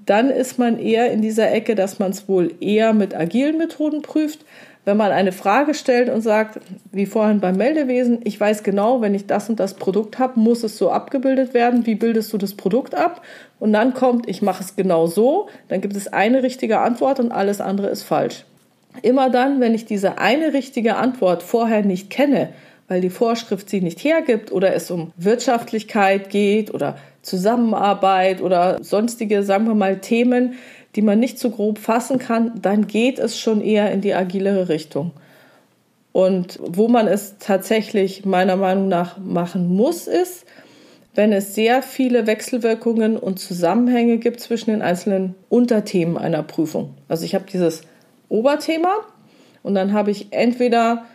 dann 0.06 0.30
ist 0.30 0.58
man 0.58 0.80
eher 0.80 1.12
in 1.12 1.22
dieser 1.22 1.52
Ecke, 1.52 1.76
dass 1.76 2.00
man 2.00 2.12
es 2.12 2.28
wohl 2.28 2.54
eher 2.60 2.94
mit 2.94 3.16
agilen 3.16 3.58
Methoden 3.58 4.02
prüft. 4.02 4.46
Wenn 4.86 4.98
man 4.98 5.12
eine 5.12 5.32
Frage 5.32 5.74
stellt 5.74 6.10
und 6.10 6.22
sagt, 6.22 6.60
wie 6.92 7.06
vorhin 7.06 7.42
beim 7.42 7.58
Meldewesen, 7.58 8.22
ich 8.24 8.40
weiß 8.40 8.64
genau, 8.64 9.02
wenn 9.02 9.14
ich 9.14 9.28
das 9.28 9.50
und 9.50 9.60
das 9.60 9.76
Produkt 9.76 10.18
habe, 10.18 10.40
muss 10.40 10.64
es 10.64 10.78
so 10.78 10.90
abgebildet 10.90 11.54
werden. 11.54 11.86
Wie 11.86 11.96
bildest 11.96 12.34
du 12.34 12.38
das 12.38 12.56
Produkt 12.56 12.96
ab? 12.96 13.22
Und 13.60 13.74
dann 13.74 13.94
kommt, 13.94 14.28
ich 14.28 14.42
mache 14.42 14.64
es 14.64 14.76
genau 14.76 15.06
so, 15.06 15.48
dann 15.68 15.82
gibt 15.82 15.96
es 15.96 16.08
eine 16.08 16.42
richtige 16.42 16.80
Antwort 16.80 17.20
und 17.20 17.32
alles 17.32 17.62
andere 17.62 17.88
ist 17.88 18.04
falsch. 18.04 18.46
Immer 19.04 19.30
dann, 19.30 19.60
wenn 19.60 19.76
ich 19.76 19.86
diese 19.86 20.18
eine 20.18 20.54
richtige 20.54 20.96
Antwort 20.96 21.44
vorher 21.44 21.84
nicht 21.84 22.10
kenne, 22.10 22.50
weil 22.88 23.02
die 23.02 23.12
Vorschrift 23.12 23.70
sie 23.70 23.82
nicht 23.82 24.04
hergibt 24.04 24.52
oder 24.52 24.74
es 24.74 24.90
um 24.90 25.12
Wirtschaftlichkeit 25.16 26.30
geht 26.30 26.74
oder 26.74 26.98
Zusammenarbeit 27.22 28.42
oder 28.42 28.84
sonstige, 28.84 29.44
sagen 29.44 29.66
wir 29.66 29.76
mal, 29.76 30.00
Themen, 30.00 30.56
die 30.96 31.02
man 31.02 31.20
nicht 31.20 31.40
so 31.40 31.50
grob 31.52 31.78
fassen 31.78 32.18
kann, 32.18 32.62
dann 32.62 32.88
geht 32.88 33.20
es 33.20 33.40
schon 33.40 33.62
eher 33.62 33.92
in 33.92 34.02
die 34.02 34.14
agilere 34.14 34.70
Richtung. 34.70 35.12
Und 36.12 36.60
wo 36.62 36.88
man 36.88 37.08
es 37.08 37.36
tatsächlich 37.40 38.26
meiner 38.26 38.56
Meinung 38.56 38.88
nach 38.88 39.18
machen 39.18 39.68
muss, 39.70 40.08
ist, 40.08 40.46
wenn 41.14 41.34
es 41.34 41.54
sehr 41.54 41.84
viele 41.84 42.28
Wechselwirkungen 42.28 43.18
und 43.18 43.40
Zusammenhänge 43.40 44.18
gibt 44.18 44.40
zwischen 44.40 44.72
den 44.72 44.82
einzelnen 44.82 45.36
Unterthemen 45.50 46.18
einer 46.18 46.44
Prüfung. 46.44 46.96
Also 47.08 47.26
ich 47.26 47.36
habe 47.36 47.46
dieses 47.52 47.82
Oberthema 48.30 48.94
und 49.64 49.76
dann 49.76 49.94
habe 49.94 50.12
ich 50.12 50.28
entweder 50.32 51.06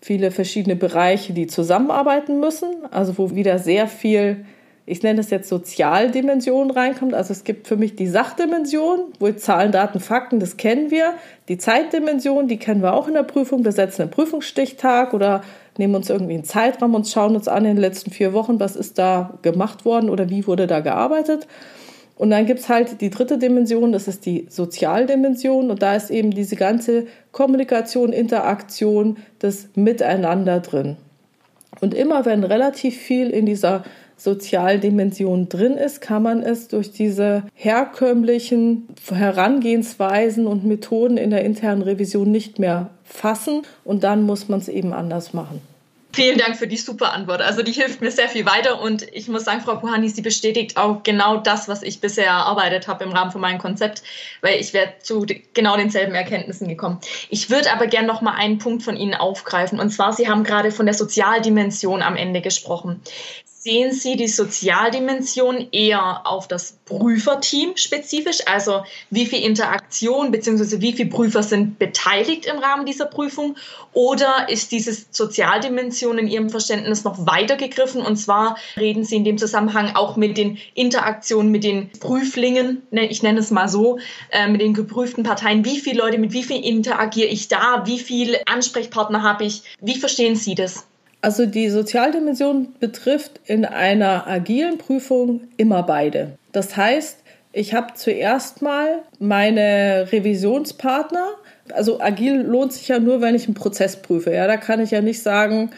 viele 0.00 0.30
verschiedene 0.30 0.74
Bereiche, 0.74 1.32
die 1.32 1.46
zusammenarbeiten 1.46 2.40
müssen, 2.40 2.68
also 2.90 3.18
wo 3.18 3.34
wieder 3.34 3.58
sehr 3.58 3.86
viel 3.86 4.44
ich 4.84 5.02
nenne 5.02 5.18
das 5.18 5.30
jetzt 5.30 5.48
Sozialdimension 5.48 6.70
reinkommt. 6.70 7.14
Also 7.14 7.32
es 7.32 7.44
gibt 7.44 7.68
für 7.68 7.76
mich 7.76 7.94
die 7.94 8.08
Sachdimension, 8.08 9.12
wo 9.20 9.30
Zahlen, 9.30 9.70
Daten, 9.70 10.00
Fakten, 10.00 10.40
das 10.40 10.56
kennen 10.56 10.90
wir. 10.90 11.14
Die 11.48 11.56
Zeitdimension, 11.56 12.48
die 12.48 12.56
kennen 12.56 12.82
wir 12.82 12.92
auch 12.94 13.06
in 13.06 13.14
der 13.14 13.22
Prüfung. 13.22 13.64
Wir 13.64 13.72
setzen 13.72 14.02
einen 14.02 14.10
Prüfungsstichtag 14.10 15.14
oder 15.14 15.42
nehmen 15.78 15.94
uns 15.94 16.10
irgendwie 16.10 16.34
einen 16.34 16.44
Zeitraum 16.44 16.94
und 16.94 17.06
schauen 17.06 17.36
uns 17.36 17.46
an 17.46 17.64
in 17.64 17.76
den 17.76 17.80
letzten 17.80 18.10
vier 18.10 18.32
Wochen, 18.32 18.58
was 18.58 18.74
ist 18.74 18.98
da 18.98 19.38
gemacht 19.42 19.84
worden 19.84 20.10
oder 20.10 20.28
wie 20.28 20.46
wurde 20.48 20.66
da 20.66 20.80
gearbeitet. 20.80 21.46
Und 22.16 22.30
dann 22.30 22.46
gibt 22.46 22.60
es 22.60 22.68
halt 22.68 23.00
die 23.00 23.10
dritte 23.10 23.38
Dimension, 23.38 23.92
das 23.92 24.08
ist 24.08 24.26
die 24.26 24.46
Sozialdimension. 24.48 25.70
Und 25.70 25.80
da 25.82 25.94
ist 25.94 26.10
eben 26.10 26.32
diese 26.32 26.56
ganze 26.56 27.06
Kommunikation, 27.30 28.12
Interaktion, 28.12 29.16
das 29.38 29.68
Miteinander 29.76 30.60
drin. 30.60 30.96
Und 31.80 31.94
immer 31.94 32.24
wenn 32.24 32.44
relativ 32.44 32.96
viel 32.96 33.30
in 33.30 33.46
dieser 33.46 33.84
Sozialdimension 34.22 35.48
drin 35.48 35.76
ist, 35.76 36.00
kann 36.00 36.22
man 36.22 36.42
es 36.42 36.68
durch 36.68 36.92
diese 36.92 37.42
herkömmlichen 37.54 38.88
Herangehensweisen 39.12 40.46
und 40.46 40.64
Methoden 40.64 41.16
in 41.16 41.30
der 41.30 41.44
internen 41.44 41.82
Revision 41.82 42.30
nicht 42.30 42.58
mehr 42.58 42.90
fassen 43.04 43.62
und 43.84 44.04
dann 44.04 44.22
muss 44.22 44.48
man 44.48 44.60
es 44.60 44.68
eben 44.68 44.92
anders 44.92 45.32
machen. 45.32 45.60
Vielen 46.14 46.36
Dank 46.36 46.58
für 46.58 46.66
die 46.66 46.76
super 46.76 47.14
Antwort. 47.14 47.40
Also 47.40 47.62
die 47.62 47.72
hilft 47.72 48.02
mir 48.02 48.10
sehr 48.10 48.28
viel 48.28 48.44
weiter 48.44 48.82
und 48.82 49.06
ich 49.12 49.28
muss 49.28 49.44
sagen, 49.44 49.62
Frau 49.62 49.76
Puhani, 49.76 50.10
sie 50.10 50.20
bestätigt 50.20 50.76
auch 50.76 51.02
genau 51.02 51.38
das, 51.38 51.68
was 51.68 51.82
ich 51.82 52.02
bisher 52.02 52.26
erarbeitet 52.26 52.86
habe 52.86 53.04
im 53.04 53.12
Rahmen 53.12 53.32
von 53.32 53.40
meinem 53.40 53.58
Konzept, 53.58 54.02
weil 54.42 54.60
ich 54.60 54.74
wäre 54.74 54.92
zu 55.00 55.24
genau 55.54 55.76
denselben 55.76 56.14
Erkenntnissen 56.14 56.68
gekommen. 56.68 57.00
Ich 57.30 57.48
würde 57.48 57.72
aber 57.72 57.86
gerne 57.86 58.06
noch 58.06 58.20
mal 58.20 58.34
einen 58.34 58.58
Punkt 58.58 58.82
von 58.82 58.94
Ihnen 58.94 59.14
aufgreifen 59.14 59.80
und 59.80 59.88
zwar, 59.88 60.12
Sie 60.12 60.28
haben 60.28 60.44
gerade 60.44 60.70
von 60.70 60.84
der 60.84 60.94
Sozialdimension 60.94 62.02
am 62.02 62.16
Ende 62.16 62.42
gesprochen 62.42 63.00
sehen 63.62 63.92
Sie 63.92 64.16
die 64.16 64.26
Sozialdimension 64.26 65.68
eher 65.70 66.26
auf 66.26 66.48
das 66.48 66.78
Prüferteam 66.84 67.76
spezifisch, 67.76 68.40
also 68.46 68.82
wie 69.10 69.24
viel 69.24 69.44
Interaktion 69.44 70.32
bzw. 70.32 70.80
wie 70.80 70.92
viele 70.92 71.10
Prüfer 71.10 71.44
sind 71.44 71.78
beteiligt 71.78 72.46
im 72.46 72.58
Rahmen 72.58 72.86
dieser 72.86 73.06
Prüfung? 73.06 73.56
Oder 73.92 74.48
ist 74.48 74.72
diese 74.72 74.92
Sozialdimension 75.10 76.18
in 76.18 76.26
Ihrem 76.26 76.50
Verständnis 76.50 77.04
noch 77.04 77.24
weiter 77.24 77.54
gegriffen 77.54 78.02
und 78.02 78.16
zwar 78.16 78.56
reden 78.76 79.04
Sie 79.04 79.16
in 79.16 79.24
dem 79.24 79.38
Zusammenhang 79.38 79.94
auch 79.94 80.16
mit 80.16 80.36
den 80.36 80.58
Interaktionen 80.74 81.52
mit 81.52 81.62
den 81.62 81.90
Prüflingen, 82.00 82.82
ne, 82.90 83.06
ich 83.06 83.22
nenne 83.22 83.38
es 83.38 83.52
mal 83.52 83.68
so, 83.68 84.00
äh, 84.30 84.48
mit 84.48 84.60
den 84.60 84.74
geprüften 84.74 85.22
Parteien, 85.22 85.64
wie 85.64 85.78
viele 85.78 86.00
Leute, 86.00 86.18
mit 86.18 86.32
wie 86.32 86.42
viel 86.42 86.64
interagiere 86.64 87.28
ich 87.28 87.46
da, 87.46 87.84
wie 87.86 88.00
viele 88.00 88.44
Ansprechpartner 88.48 89.22
habe 89.22 89.44
ich, 89.44 89.62
wie 89.80 89.98
verstehen 89.98 90.34
Sie 90.34 90.56
das? 90.56 90.84
Also 91.22 91.46
die 91.46 91.70
Sozialdimension 91.70 92.74
betrifft 92.80 93.40
in 93.46 93.64
einer 93.64 94.26
agilen 94.26 94.76
Prüfung 94.76 95.42
immer 95.56 95.84
beide. 95.84 96.32
Das 96.50 96.76
heißt, 96.76 97.18
ich 97.52 97.74
habe 97.74 97.94
zuerst 97.94 98.60
mal 98.60 98.98
meine 99.20 100.08
Revisionspartner. 100.10 101.28
Also 101.72 102.00
agil 102.00 102.40
lohnt 102.42 102.72
sich 102.72 102.88
ja 102.88 102.98
nur, 102.98 103.20
wenn 103.20 103.36
ich 103.36 103.46
einen 103.46 103.54
Prozess 103.54 103.96
prüfe. 103.96 104.32
Ja, 104.34 104.48
da 104.48 104.56
kann 104.56 104.80
ich 104.80 104.90
ja 104.90 105.00
nicht 105.00 105.22
sagen, 105.22 105.70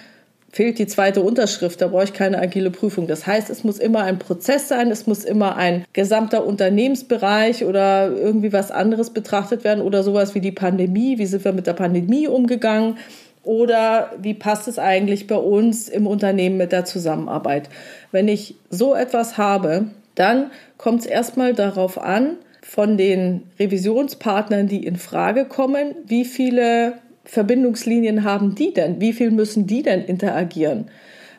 fehlt 0.51 0.79
die 0.79 0.87
zweite 0.87 1.21
Unterschrift, 1.21 1.81
da 1.81 1.89
brauche 1.89 2.05
ich 2.05 2.13
keine 2.13 2.39
agile 2.39 2.71
Prüfung. 2.71 3.09
Das 3.09 3.27
heißt, 3.27 3.51
es 3.51 3.65
muss 3.65 3.79
immer 3.79 4.05
ein 4.05 4.21
Prozess 4.21 4.69
sein, 4.69 4.91
es 4.93 5.09
muss 5.09 5.25
immer 5.25 5.57
ein 5.57 5.85
gesamter 5.93 6.47
Unternehmensbereich 6.47 7.65
oder 7.65 8.09
irgendwie 8.09 8.53
was 8.53 8.71
anderes 8.71 9.11
betrachtet 9.11 9.65
werden 9.65 9.83
oder 9.83 10.05
sowas 10.05 10.37
wie 10.37 10.41
die 10.41 10.53
Pandemie. 10.53 11.19
Wie 11.19 11.27
sind 11.27 11.45
wir 11.45 11.53
mit 11.53 11.67
der 11.67 11.73
Pandemie 11.73 12.29
umgegangen? 12.29 12.99
Oder 13.45 14.13
wie 14.21 14.35
passt 14.35 14.69
es 14.69 14.79
eigentlich 14.79 15.27
bei 15.27 15.37
uns 15.37 15.89
im 15.89 16.07
Unternehmen 16.07 16.57
mit 16.57 16.73
der 16.73 16.85
Zusammenarbeit? 16.85 17.69
Wenn 18.11 18.29
ich 18.29 18.57
so 18.71 18.95
etwas 18.95 19.39
habe, 19.39 19.87
dann 20.15 20.51
kommt 20.79 21.01
es 21.01 21.07
erstmal 21.07 21.53
darauf 21.55 22.01
an, 22.01 22.39
von 22.63 22.97
den 22.97 23.43
Revisionspartnern, 23.59 24.69
die 24.69 24.87
in 24.87 24.97
Frage 24.97 25.45
kommen, 25.45 25.95
wie 26.07 26.25
viele 26.25 26.95
Verbindungslinien 27.25 28.25
haben 28.25 28.55
die 28.55 28.73
denn? 28.73 29.03
Wie 29.03 29.13
viel 29.13 29.31
müssen 29.31 29.67
die 29.67 29.83
denn 29.83 30.03
interagieren? 30.03 30.91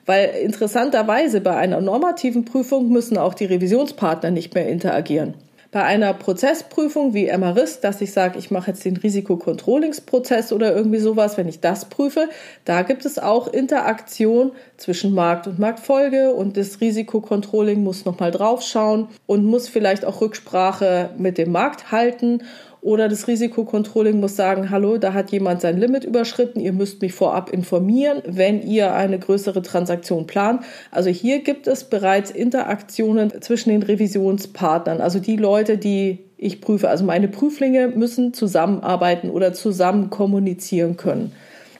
Weil 0.05 0.29
interessanterweise 0.43 1.41
bei 1.41 1.57
einer 1.57 1.81
normativen 1.81 2.45
Prüfung 2.45 2.89
müssen 2.89 3.17
auch 3.17 3.33
die 3.33 3.45
Revisionspartner 3.45 4.29
nicht 4.29 4.53
mehr 4.53 4.67
interagieren 4.67 5.33
bei 5.75 5.83
einer 5.83 6.13
Prozessprüfung 6.13 7.13
wie 7.13 7.25
MRIS, 7.37 7.81
dass 7.81 7.99
ich 7.99 8.13
sage, 8.13 8.39
ich 8.39 8.49
mache 8.49 8.71
jetzt 8.71 8.85
den 8.85 8.95
Risikokontrollingsprozess 8.95 10.53
oder 10.53 10.73
irgendwie 10.73 10.99
sowas, 10.99 11.35
wenn 11.35 11.49
ich 11.49 11.59
das 11.59 11.89
prüfe, 11.89 12.29
da 12.63 12.83
gibt 12.83 13.03
es 13.03 13.19
auch 13.19 13.49
Interaktion 13.49 14.53
zwischen 14.77 15.13
Markt 15.13 15.47
und 15.47 15.59
Marktfolge 15.59 16.33
und 16.33 16.55
das 16.55 16.79
Risikokontrolling 16.79 17.83
muss 17.83 18.05
nochmal 18.05 18.31
draufschauen 18.31 19.09
und 19.25 19.43
muss 19.43 19.67
vielleicht 19.67 20.05
auch 20.05 20.21
Rücksprache 20.21 21.09
mit 21.17 21.37
dem 21.37 21.51
Markt 21.51 21.91
halten 21.91 22.43
oder 22.85 23.09
das 23.09 23.27
Risikokontrolling 23.27 24.19
muss 24.19 24.35
sagen, 24.35 24.69
hallo, 24.69 24.99
da 24.99 25.13
hat 25.13 25.31
jemand 25.31 25.59
sein 25.59 25.79
Limit 25.79 26.03
überschritten, 26.03 26.59
ihr 26.59 26.71
müsst 26.71 27.01
mich 27.01 27.13
vorab 27.13 27.49
informieren, 27.49 28.21
wenn 28.27 28.61
ihr 28.61 28.93
eine 28.93 29.17
größere 29.17 29.63
Transaktion 29.63 30.27
plant. 30.27 30.61
Also 30.91 31.09
hier 31.09 31.39
gibt 31.39 31.65
es 31.65 31.85
bereits 31.85 32.29
Interaktionen 32.29 33.41
zwischen 33.41 33.71
den 33.71 33.81
Revisionspartnern, 33.81 35.01
also 35.01 35.17
die 35.17 35.35
Leute, 35.35 35.79
die 35.79 36.19
ich 36.37 36.61
prüfe. 36.61 36.87
Also 36.87 37.05
meine 37.05 37.27
Prüflinge 37.27 37.87
müssen 37.87 38.35
zusammenarbeiten 38.35 39.31
oder 39.31 39.53
zusammen 39.53 40.11
kommunizieren 40.11 40.95
können. 40.95 41.31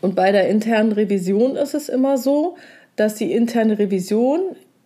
Und 0.02 0.16
bei 0.16 0.32
der 0.32 0.50
internen 0.50 0.92
Revision 0.92 1.56
ist 1.56 1.76
es 1.76 1.88
immer 1.88 2.18
so, 2.18 2.56
dass 2.96 3.14
die 3.14 3.32
interne 3.32 3.78
Revision 3.78 4.40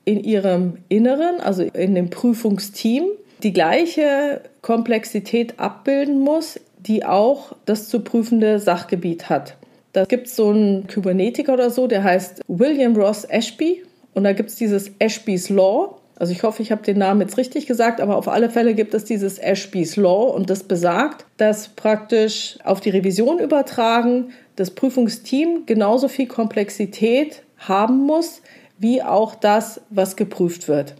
in 0.03 0.21
ihrem 0.21 0.79
Inneren, 0.89 1.39
also 1.39 1.63
in 1.63 1.95
dem 1.95 2.09
Prüfungsteam, 2.09 3.05
die 3.41 3.53
gleiche 3.53 4.41
Komplexität 4.61 5.59
abbilden 5.59 6.19
muss, 6.19 6.59
die 6.77 7.05
auch 7.05 7.55
das 7.65 7.89
zu 7.89 8.01
prüfende 8.01 8.59
Sachgebiet 8.59 9.29
hat. 9.29 9.55
Da 9.93 10.05
gibt 10.05 10.27
es 10.27 10.35
so 10.35 10.49
einen 10.49 10.87
Kybernetiker 10.87 11.53
oder 11.53 11.69
so, 11.69 11.87
der 11.87 12.03
heißt 12.03 12.41
William 12.47 12.95
Ross 12.95 13.25
Ashby. 13.25 13.83
Und 14.13 14.23
da 14.23 14.33
gibt 14.33 14.49
es 14.49 14.55
dieses 14.55 14.91
Ashby's 14.99 15.49
Law. 15.49 15.99
Also 16.15 16.33
ich 16.33 16.43
hoffe, 16.43 16.61
ich 16.61 16.71
habe 16.71 16.83
den 16.83 16.97
Namen 16.97 17.21
jetzt 17.21 17.37
richtig 17.37 17.65
gesagt, 17.65 18.01
aber 18.01 18.17
auf 18.17 18.27
alle 18.27 18.49
Fälle 18.49 18.73
gibt 18.73 18.93
es 18.93 19.05
dieses 19.05 19.39
Ashby's 19.39 19.95
Law 19.95 20.33
und 20.35 20.49
das 20.49 20.63
besagt, 20.63 21.25
dass 21.37 21.69
praktisch 21.69 22.57
auf 22.63 22.81
die 22.81 22.89
Revision 22.89 23.39
übertragen 23.39 24.31
das 24.57 24.71
Prüfungsteam 24.71 25.65
genauso 25.65 26.09
viel 26.09 26.27
Komplexität 26.27 27.43
haben 27.57 28.05
muss, 28.05 28.41
wie 28.77 29.01
auch 29.01 29.35
das, 29.35 29.81
was 29.89 30.17
geprüft 30.17 30.67
wird. 30.67 30.95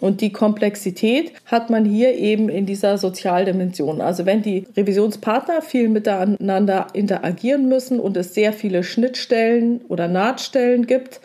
Und 0.00 0.20
die 0.20 0.32
Komplexität 0.32 1.32
hat 1.46 1.70
man 1.70 1.84
hier 1.84 2.14
eben 2.14 2.48
in 2.48 2.66
dieser 2.66 2.98
Sozialdimension. 2.98 4.00
Also 4.00 4.26
wenn 4.26 4.42
die 4.42 4.66
Revisionspartner 4.76 5.62
viel 5.62 5.88
miteinander 5.88 6.88
interagieren 6.92 7.68
müssen 7.68 8.00
und 8.00 8.16
es 8.16 8.34
sehr 8.34 8.52
viele 8.52 8.82
Schnittstellen 8.82 9.80
oder 9.88 10.08
Nahtstellen 10.08 10.86
gibt, 10.86 11.20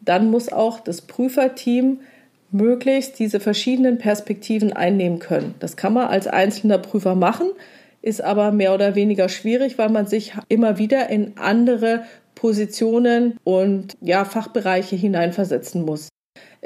dann 0.00 0.30
muss 0.30 0.52
auch 0.52 0.80
das 0.80 1.02
Prüferteam 1.02 2.00
möglichst 2.50 3.18
diese 3.18 3.40
verschiedenen 3.40 3.98
Perspektiven 3.98 4.72
einnehmen 4.72 5.18
können. 5.18 5.54
Das 5.58 5.76
kann 5.76 5.92
man 5.92 6.06
als 6.06 6.26
einzelner 6.26 6.78
Prüfer 6.78 7.14
machen, 7.14 7.48
ist 8.00 8.22
aber 8.22 8.52
mehr 8.52 8.74
oder 8.74 8.94
weniger 8.94 9.28
schwierig, 9.28 9.78
weil 9.78 9.88
man 9.88 10.06
sich 10.06 10.34
immer 10.48 10.78
wieder 10.78 11.08
in 11.08 11.32
andere 11.36 12.04
Positionen 12.34 13.38
und 13.44 13.94
ja, 14.00 14.24
Fachbereiche 14.24 14.94
hineinversetzen 14.94 15.84
muss 15.84 16.10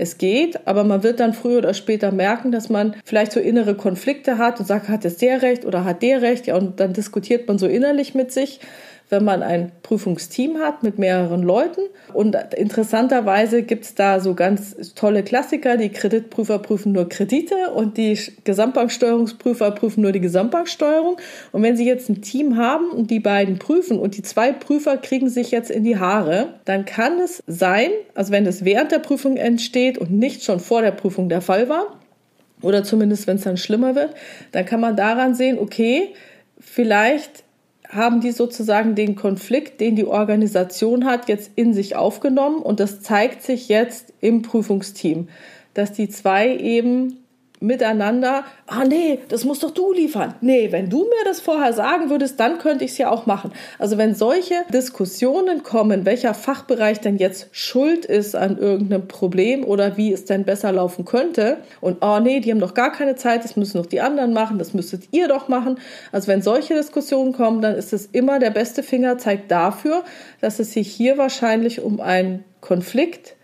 es 0.01 0.17
geht, 0.17 0.69
aber 0.69 0.85
man 0.85 1.03
wird 1.03 1.19
dann 1.19 1.35
früher 1.35 1.59
oder 1.59 1.75
später 1.75 2.13
merken, 2.13 2.53
dass 2.53 2.69
man 2.69 2.95
vielleicht 3.05 3.33
so 3.33 3.41
innere 3.41 3.75
Konflikte 3.75 4.39
hat 4.39 4.61
und 4.61 4.67
sagt, 4.67 4.89
hat 4.89 5.05
es 5.05 5.17
der 5.17 5.43
recht 5.43 5.65
oder 5.65 5.85
hat 5.85 6.03
der 6.03 6.23
recht? 6.23 6.47
Ja, 6.47 6.57
und 6.57 6.79
dann 6.79 6.93
diskutiert 6.93 7.49
man 7.49 7.59
so 7.59 7.67
innerlich 7.67 8.15
mit 8.15 8.31
sich 8.31 8.61
wenn 9.09 9.25
man 9.25 9.43
ein 9.43 9.73
Prüfungsteam 9.83 10.59
hat 10.59 10.83
mit 10.83 10.99
mehreren 10.99 11.43
Leuten. 11.43 11.81
Und 12.13 12.37
interessanterweise 12.57 13.63
gibt 13.63 13.85
es 13.85 13.95
da 13.95 14.21
so 14.21 14.35
ganz 14.35 14.95
tolle 14.95 15.23
Klassiker. 15.23 15.77
Die 15.77 15.89
Kreditprüfer 15.89 16.59
prüfen 16.59 16.93
nur 16.93 17.09
Kredite 17.09 17.71
und 17.75 17.97
die 17.97 18.19
Gesamtbanksteuerungsprüfer 18.45 19.71
prüfen 19.71 20.03
nur 20.03 20.13
die 20.13 20.21
Gesamtbanksteuerung. 20.21 21.17
Und 21.53 21.63
wenn 21.63 21.77
Sie 21.77 21.87
jetzt 21.87 22.09
ein 22.11 22.21
Team 22.21 22.57
haben 22.57 22.91
und 22.91 23.11
die 23.11 23.21
beiden 23.21 23.59
prüfen 23.59 23.99
und 23.99 24.17
die 24.17 24.23
zwei 24.23 24.53
Prüfer 24.53 24.99
kriegen 24.99 25.29
sich 25.29 25.51
jetzt 25.51 25.71
in 25.71 25.85
die 25.85 25.99
Haare, 25.99 26.55
dann 26.65 26.85
kann 26.85 27.19
es 27.19 27.43
sein, 27.47 27.91
also 28.15 28.33
wenn 28.33 28.47
es 28.47 28.65
während 28.65 28.93
der 28.93 28.99
Prüfung 28.99 29.37
entsteht 29.37 29.97
und 29.99 30.11
nicht 30.11 30.45
schon 30.45 30.61
vor 30.61 30.83
der 30.83 30.93
Prüfung 30.93 31.29
der 31.29 31.41
Fall 31.41 31.69
war, 31.69 31.99
oder 32.61 32.83
zumindest 32.83 33.27
wenn 33.27 33.37
es 33.37 33.45
dann 33.45 33.57
schlimmer 33.57 33.95
wird, 33.95 34.15
dann 34.53 34.67
kann 34.67 34.81
man 34.81 34.97
daran 34.97 35.35
sehen, 35.35 35.59
okay, 35.59 36.15
vielleicht 36.59 37.45
haben 37.89 38.21
die 38.21 38.33
sozusagen 38.33 38.95
den 38.95 39.17
Konflikt, 39.17 39.81
den 39.81 39.97
die 39.97 40.05
Organisation 40.05 41.05
hat, 41.05 41.29
jetzt 41.29 41.53
in 41.55 41.73
sich 41.73 41.97
aufgenommen. 41.97 42.61
Und 42.61 42.81
das 42.81 43.01
zeigt 43.01 43.43
sich 43.43 43.69
jetzt 43.69 44.13
im 44.21 44.43
Prüfungsteam, 44.43 45.29
dass 45.75 45.93
die 45.93 46.09
zwei 46.09 46.55
eben 46.57 47.25
miteinander, 47.61 48.45
ah 48.67 48.85
nee, 48.85 49.21
das 49.29 49.45
musst 49.45 49.63
doch 49.63 49.71
du 49.71 49.93
liefern. 49.93 50.35
Nee, 50.41 50.73
wenn 50.73 50.91
du 50.91 51.05
mir 51.05 51.25
das 51.25 51.41
vorher 51.41 51.73
sagen 51.73 52.11
würdest, 52.11 52.39
dann 52.41 52.59
könnte 52.59 52.85
ich 52.85 52.93
es 52.93 52.99
ja 52.99 53.11
auch 53.11 53.27
machen. 53.27 53.53
Also 53.79 53.99
wenn 53.99 54.15
solche 54.15 54.55
Diskussionen 54.73 55.63
kommen, 55.63 56.07
welcher 56.07 56.35
Fachbereich 56.35 57.01
denn 57.01 57.17
jetzt 57.17 57.49
schuld 57.53 58.05
ist 58.05 58.37
an 58.37 58.59
irgendeinem 58.59 59.09
Problem 59.09 59.65
oder 59.65 59.97
wie 59.97 60.13
es 60.13 60.25
denn 60.25 60.45
besser 60.45 60.73
laufen 60.73 61.05
könnte 61.05 61.59
und 61.81 61.99
oh 62.01 62.21
nee, 62.21 62.41
die 62.41 62.51
haben 62.51 62.61
doch 62.61 62.75
gar 62.75 62.93
keine 62.93 63.17
Zeit, 63.17 63.45
das 63.45 63.57
müssen 63.57 63.79
doch 63.79 63.87
die 63.87 64.01
anderen 64.01 64.33
machen, 64.33 64.59
das 64.59 64.75
müsstet 64.75 65.05
ihr 65.11 65.29
doch 65.29 65.49
machen. 65.49 65.79
Also 66.13 66.29
wenn 66.29 66.43
solche 66.43 66.75
Diskussionen 66.75 67.33
kommen, 67.33 67.61
dann 67.63 67.75
ist 67.75 67.93
es 67.93 68.07
immer 68.07 68.39
der 68.39 68.51
beste 68.51 68.83
Fingerzeig 68.83 69.49
dafür, 69.49 70.05
dass 70.41 70.59
es 70.59 70.73
sich 70.73 70.89
hier 70.89 71.19
wahrscheinlich 71.19 71.81
um 71.81 72.01
einen 72.01 72.45
Konflikt 72.61 73.37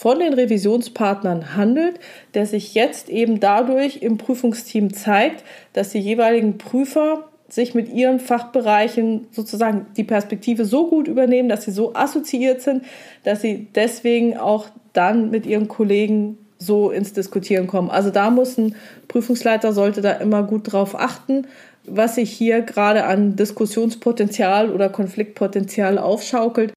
von 0.00 0.18
den 0.18 0.32
Revisionspartnern 0.32 1.56
handelt, 1.56 2.00
der 2.32 2.46
sich 2.46 2.72
jetzt 2.72 3.10
eben 3.10 3.38
dadurch 3.38 3.98
im 3.98 4.16
Prüfungsteam 4.16 4.94
zeigt, 4.94 5.44
dass 5.74 5.90
die 5.90 5.98
jeweiligen 5.98 6.56
Prüfer 6.56 7.28
sich 7.50 7.74
mit 7.74 7.92
ihren 7.92 8.18
Fachbereichen 8.18 9.26
sozusagen 9.30 9.88
die 9.98 10.04
Perspektive 10.04 10.64
so 10.64 10.88
gut 10.88 11.06
übernehmen, 11.06 11.50
dass 11.50 11.66
sie 11.66 11.70
so 11.70 11.94
assoziiert 11.94 12.62
sind, 12.62 12.82
dass 13.24 13.42
sie 13.42 13.68
deswegen 13.74 14.38
auch 14.38 14.68
dann 14.94 15.28
mit 15.28 15.44
ihren 15.44 15.68
Kollegen 15.68 16.38
so 16.56 16.90
ins 16.90 17.12
Diskutieren 17.12 17.66
kommen. 17.66 17.90
Also 17.90 18.08
da 18.08 18.30
muss 18.30 18.56
ein 18.56 18.76
Prüfungsleiter 19.06 19.74
sollte 19.74 20.00
da 20.00 20.12
immer 20.12 20.44
gut 20.44 20.72
drauf 20.72 20.98
achten, 20.98 21.46
was 21.84 22.14
sich 22.14 22.32
hier 22.32 22.62
gerade 22.62 23.04
an 23.04 23.36
Diskussionspotenzial 23.36 24.70
oder 24.70 24.88
Konfliktpotenzial 24.88 25.98
aufschaukelt. 25.98 26.72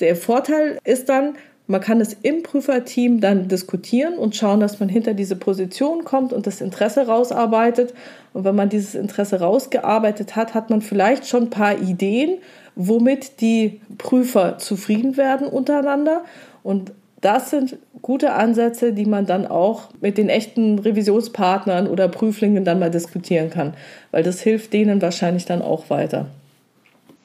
Der 0.00 0.16
Vorteil 0.16 0.78
ist 0.84 1.10
dann, 1.10 1.34
man 1.68 1.82
kann 1.82 2.00
es 2.00 2.16
im 2.22 2.42
Prüferteam 2.42 3.20
dann 3.20 3.46
diskutieren 3.46 4.14
und 4.14 4.34
schauen, 4.34 4.58
dass 4.58 4.80
man 4.80 4.88
hinter 4.88 5.12
diese 5.12 5.36
Position 5.36 6.02
kommt 6.02 6.32
und 6.32 6.46
das 6.46 6.62
Interesse 6.62 7.06
rausarbeitet. 7.06 7.92
Und 8.32 8.44
wenn 8.44 8.56
man 8.56 8.70
dieses 8.70 8.94
Interesse 8.94 9.40
rausgearbeitet 9.40 10.34
hat, 10.34 10.54
hat 10.54 10.70
man 10.70 10.80
vielleicht 10.80 11.28
schon 11.28 11.44
ein 11.44 11.50
paar 11.50 11.78
Ideen, 11.78 12.38
womit 12.74 13.42
die 13.42 13.82
Prüfer 13.98 14.56
zufrieden 14.56 15.18
werden 15.18 15.46
untereinander. 15.46 16.24
Und 16.62 16.92
das 17.20 17.50
sind 17.50 17.76
gute 18.00 18.32
Ansätze, 18.32 18.94
die 18.94 19.04
man 19.04 19.26
dann 19.26 19.46
auch 19.46 19.90
mit 20.00 20.16
den 20.16 20.30
echten 20.30 20.78
Revisionspartnern 20.78 21.86
oder 21.86 22.08
Prüflingen 22.08 22.64
dann 22.64 22.78
mal 22.78 22.90
diskutieren 22.90 23.50
kann, 23.50 23.74
weil 24.10 24.22
das 24.22 24.40
hilft 24.40 24.72
denen 24.72 25.02
wahrscheinlich 25.02 25.44
dann 25.44 25.60
auch 25.60 25.90
weiter. 25.90 26.28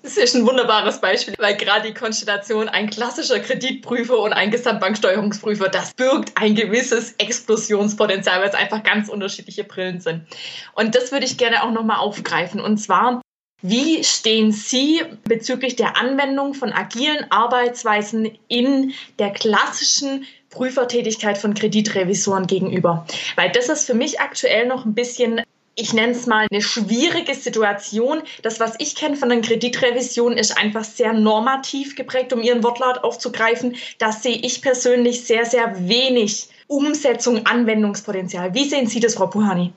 Das 0.03 0.17
ist 0.17 0.36
ein 0.36 0.45
wunderbares 0.45 1.00
Beispiel, 1.00 1.33
weil 1.38 1.55
gerade 1.55 1.88
die 1.88 1.93
Konstellation 1.93 2.67
ein 2.67 2.89
klassischer 2.89 3.39
Kreditprüfer 3.39 4.19
und 4.19 4.33
ein 4.33 4.51
Gesamtbanksteuerungsprüfer, 4.51 5.69
das 5.69 5.93
birgt 5.93 6.33
ein 6.36 6.55
gewisses 6.55 7.13
Explosionspotenzial, 7.19 8.41
weil 8.41 8.50
es 8.50 8.53
einfach 8.53 8.83
ganz 8.83 9.07
unterschiedliche 9.07 9.63
Brillen 9.63 10.01
sind. 10.01 10.27
Und 10.74 10.93
das 10.93 11.13
würde 11.13 11.25
ich 11.25 11.38
gerne 11.38 11.63
auch 11.63 11.72
nochmal 11.72 12.00
aufgreifen. 12.00 12.60
Und 12.60 12.79
zwar, 12.79 13.22
wie 13.62 14.03
stehen 14.03 14.51
Sie 14.51 15.01
bezüglich 15.24 15.77
der 15.77 15.95
Anwendung 15.95 16.53
von 16.53 16.74
agilen 16.74 17.25
Arbeitsweisen 17.31 18.38
in 18.50 18.93
der 19.19 19.31
klassischen 19.31 20.25
Prüfertätigkeit 20.50 21.38
von 21.38 21.53
Kreditrevisoren 21.53 22.45
gegenüber? 22.45 23.07
Weil 23.38 23.53
das 23.53 23.69
ist 23.69 23.86
für 23.86 23.93
mich 23.93 24.19
aktuell 24.19 24.67
noch 24.67 24.83
ein 24.83 24.95
bisschen 24.95 25.41
ich 25.75 25.94
nenne 25.94 26.12
es 26.12 26.27
mal 26.27 26.48
eine 26.51 26.62
schwierige 26.62 27.34
Situation. 27.34 28.22
Das, 28.42 28.60
was 28.60 28.75
ich 28.80 28.96
kenne 28.96 29.15
von 29.15 29.30
den 29.30 29.42
Kreditrevisionen, 29.42 30.38
ist 30.38 30.58
einfach 30.58 30.84
sehr 30.84 31.13
normativ 31.13 31.96
geprägt, 31.96 32.34
um 32.34 32.42
Ihren 32.42 32.63
Wortlaut 32.63 33.03
aufzugreifen. 33.03 33.75
Da 33.98 34.12
sehe 34.12 34.38
ich 34.38 34.62
persönlich 34.62 35.25
sehr, 35.25 35.46
sehr 35.46 35.88
wenig 35.88 36.50
Umsetzung, 36.68 37.46
Anwendungspotenzial. 37.46 38.53
Wie 38.53 38.70
sehen 38.70 38.88
Sie 38.88 39.00
das, 39.00 39.15
Frau 39.15 39.27
Puhani? 39.27 39.74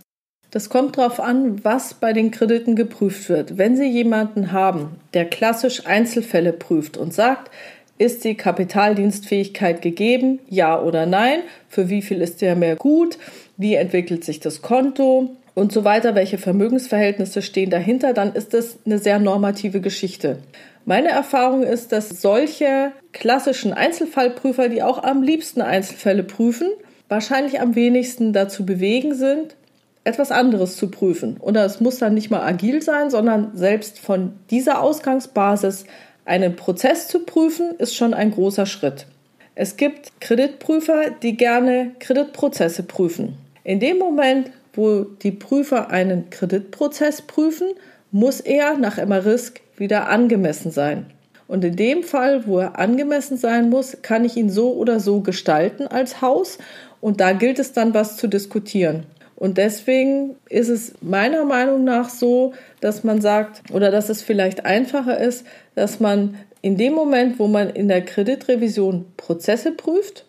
Das 0.51 0.69
kommt 0.69 0.97
darauf 0.97 1.19
an, 1.19 1.65
was 1.65 1.95
bei 1.95 2.13
den 2.13 2.31
Krediten 2.31 2.77
geprüft 2.77 3.29
wird. 3.29 3.59
Wenn 3.59 3.77
Sie 3.77 3.89
jemanden 3.89 4.53
haben, 4.53 5.01
der 5.13 5.25
klassisch 5.25 5.87
Einzelfälle 5.87 6.53
prüft 6.53 6.97
und 6.97 7.13
sagt, 7.13 7.51
ist 7.99 8.25
die 8.25 8.35
Kapitaldienstfähigkeit 8.35 9.81
gegeben? 9.81 10.39
Ja 10.49 10.81
oder 10.81 11.07
nein? 11.07 11.41
Für 11.69 11.89
wie 11.89 12.03
viel 12.03 12.21
ist 12.21 12.43
der 12.43 12.55
mehr 12.55 12.77
gut? 12.77 13.19
Wie 13.57 13.75
entwickelt 13.75 14.25
sich 14.25 14.39
das 14.39 14.61
Konto? 14.61 15.35
Und 15.57 15.73
so 15.73 15.85
weiter, 15.85 16.15
welche 16.15 16.37
Vermögensverhältnisse 16.37 17.41
stehen 17.41 17.71
dahinter, 17.71 18.13
dann 18.13 18.35
ist 18.35 18.53
das 18.53 18.77
eine 18.85 18.99
sehr 18.99 19.19
normative 19.19 19.81
Geschichte. 19.81 20.39
Meine 20.85 21.09
Erfahrung 21.09 21.63
ist, 21.63 21.93
dass 21.93 22.21
solche 22.21 22.93
klassischen 23.13 23.73
Einzelfallprüfer, 23.73 24.69
die 24.69 24.83
auch 24.83 25.03
am 25.03 25.23
liebsten 25.23 25.63
Einzelfälle 25.63 26.25
prüfen, 26.25 26.69
wahrscheinlich 27.09 27.59
am 27.59 27.75
wenigsten 27.75 28.35
dazu 28.35 28.67
bewegen 28.67 29.15
sind, 29.15 29.57
etwas 30.05 30.31
anderes 30.31 30.77
zu 30.77 30.91
prüfen. 30.91 31.39
Oder 31.41 31.65
es 31.65 31.81
muss 31.81 31.99
dann 31.99 32.13
nicht 32.13 32.31
mal 32.31 32.43
agil 32.43 32.83
sein, 32.83 33.09
sondern 33.09 33.57
selbst 33.57 33.99
von 33.99 34.35
dieser 34.51 34.83
Ausgangsbasis 34.83 35.87
einen 36.27 36.55
Prozess 36.55 37.09
zu 37.09 37.21
prüfen, 37.21 37.71
ist 37.79 37.97
schon 37.97 38.13
ein 38.13 38.31
großer 38.31 38.67
Schritt. 38.67 39.07
Es 39.55 39.79
gibt 39.79 40.21
Kreditprüfer, 40.21 41.13
die 41.23 41.35
gerne 41.39 41.93
Kreditprozesse 41.99 42.83
prüfen. 42.83 43.39
In 43.65 43.81
dem 43.81 43.99
Moment, 43.99 44.51
wo 44.77 45.05
die 45.05 45.33
Prüfer 45.33 45.91
einen 45.91 46.31
Kreditprozess 46.31 47.23
prüfen, 47.23 47.69
muss 48.13 48.41
er 48.41 48.79
nach 48.79 48.99
Emma-Risk 48.99 49.61
wieder 49.77 50.09
angemessen 50.09 50.71
sein. 50.71 51.07
Und 51.49 51.65
in 51.65 51.77
dem 51.77 52.03
Fall, 52.03 52.47
wo 52.47 52.59
er 52.59 52.79
angemessen 52.79 53.37
sein 53.37 53.71
muss, 53.71 53.99
kann 54.03 54.25
ich 54.25 54.37
ihn 54.37 54.51
so 54.51 54.73
oder 54.75 55.01
so 55.01 55.21
gestalten 55.21 55.87
als 55.87 56.21
Haus. 56.21 56.59
Und 57.01 57.21
da 57.21 57.33
gilt 57.33 57.59
es 57.59 57.73
dann, 57.73 57.95
was 57.95 58.17
zu 58.17 58.27
diskutieren. 58.27 59.05
Und 59.37 59.59
deswegen 59.59 60.37
ist 60.49 60.71
es 60.71 60.95
meiner 61.03 61.45
Meinung 61.45 61.85
nach 61.85 62.09
so, 62.09 62.55
dass 62.81 63.05
man 63.05 63.21
sagt, 63.21 63.71
oder 63.71 63.91
dass 63.91 64.09
es 64.09 64.23
vielleicht 64.23 64.65
einfacher 64.65 65.19
ist, 65.19 65.47
dass 65.75 66.01
man 66.01 66.37
in 66.63 66.77
dem 66.77 66.95
Moment, 66.95 67.39
wo 67.39 67.47
man 67.47 67.71
in 67.71 67.87
der 67.87 68.05
Kreditrevision 68.05 69.05
Prozesse 69.17 69.73
prüft, 69.73 70.26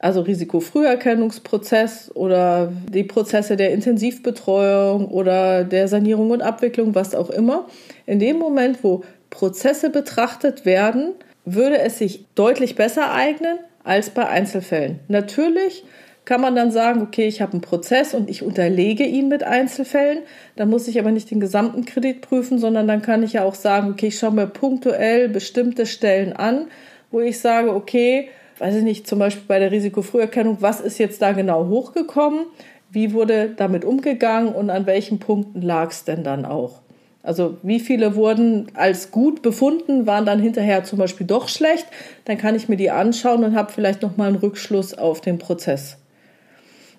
also 0.00 0.22
Risikofrüherkennungsprozess 0.22 2.10
oder 2.14 2.72
die 2.88 3.04
Prozesse 3.04 3.56
der 3.56 3.72
Intensivbetreuung 3.72 5.06
oder 5.08 5.62
der 5.64 5.88
Sanierung 5.88 6.30
und 6.30 6.42
Abwicklung, 6.42 6.94
was 6.94 7.14
auch 7.14 7.28
immer. 7.28 7.66
In 8.06 8.18
dem 8.18 8.38
Moment, 8.38 8.82
wo 8.82 9.04
Prozesse 9.28 9.90
betrachtet 9.90 10.64
werden, 10.64 11.12
würde 11.44 11.78
es 11.78 11.98
sich 11.98 12.24
deutlich 12.34 12.76
besser 12.76 13.12
eignen 13.12 13.58
als 13.84 14.10
bei 14.10 14.26
Einzelfällen. 14.26 15.00
Natürlich 15.08 15.84
kann 16.24 16.40
man 16.40 16.54
dann 16.54 16.70
sagen, 16.70 17.02
okay, 17.02 17.26
ich 17.26 17.42
habe 17.42 17.52
einen 17.52 17.60
Prozess 17.60 18.14
und 18.14 18.30
ich 18.30 18.42
unterlege 18.42 19.04
ihn 19.04 19.28
mit 19.28 19.42
Einzelfällen. 19.42 20.20
Dann 20.56 20.70
muss 20.70 20.88
ich 20.88 20.98
aber 20.98 21.10
nicht 21.10 21.30
den 21.30 21.40
gesamten 21.40 21.84
Kredit 21.84 22.22
prüfen, 22.22 22.58
sondern 22.58 22.86
dann 22.86 23.02
kann 23.02 23.22
ich 23.22 23.34
ja 23.34 23.44
auch 23.44 23.54
sagen, 23.54 23.90
okay, 23.90 24.08
ich 24.08 24.18
schaue 24.18 24.32
mir 24.32 24.46
punktuell 24.46 25.28
bestimmte 25.28 25.86
Stellen 25.86 26.32
an, 26.32 26.68
wo 27.10 27.20
ich 27.20 27.40
sage, 27.40 27.74
okay, 27.74 28.28
weiß 28.60 28.76
ich 28.76 28.82
nicht, 28.82 29.06
zum 29.06 29.18
Beispiel 29.18 29.44
bei 29.48 29.58
der 29.58 29.72
Risikofrüherkennung, 29.72 30.58
was 30.60 30.80
ist 30.80 30.98
jetzt 30.98 31.22
da 31.22 31.32
genau 31.32 31.66
hochgekommen? 31.66 32.46
Wie 32.90 33.12
wurde 33.12 33.50
damit 33.56 33.84
umgegangen 33.84 34.52
und 34.54 34.70
an 34.70 34.86
welchen 34.86 35.18
Punkten 35.18 35.62
lag 35.62 35.90
es 35.90 36.04
denn 36.04 36.24
dann 36.24 36.44
auch? 36.44 36.80
Also 37.22 37.58
wie 37.62 37.80
viele 37.80 38.14
wurden 38.16 38.68
als 38.74 39.10
gut 39.10 39.42
befunden, 39.42 40.06
waren 40.06 40.24
dann 40.24 40.40
hinterher 40.40 40.84
zum 40.84 40.98
Beispiel 40.98 41.26
doch 41.26 41.48
schlecht? 41.48 41.86
Dann 42.24 42.38
kann 42.38 42.54
ich 42.54 42.68
mir 42.68 42.76
die 42.76 42.90
anschauen 42.90 43.44
und 43.44 43.54
habe 43.54 43.72
vielleicht 43.72 44.02
noch 44.02 44.16
mal 44.16 44.28
einen 44.28 44.36
Rückschluss 44.36 44.94
auf 44.94 45.20
den 45.20 45.38
Prozess. 45.38 45.98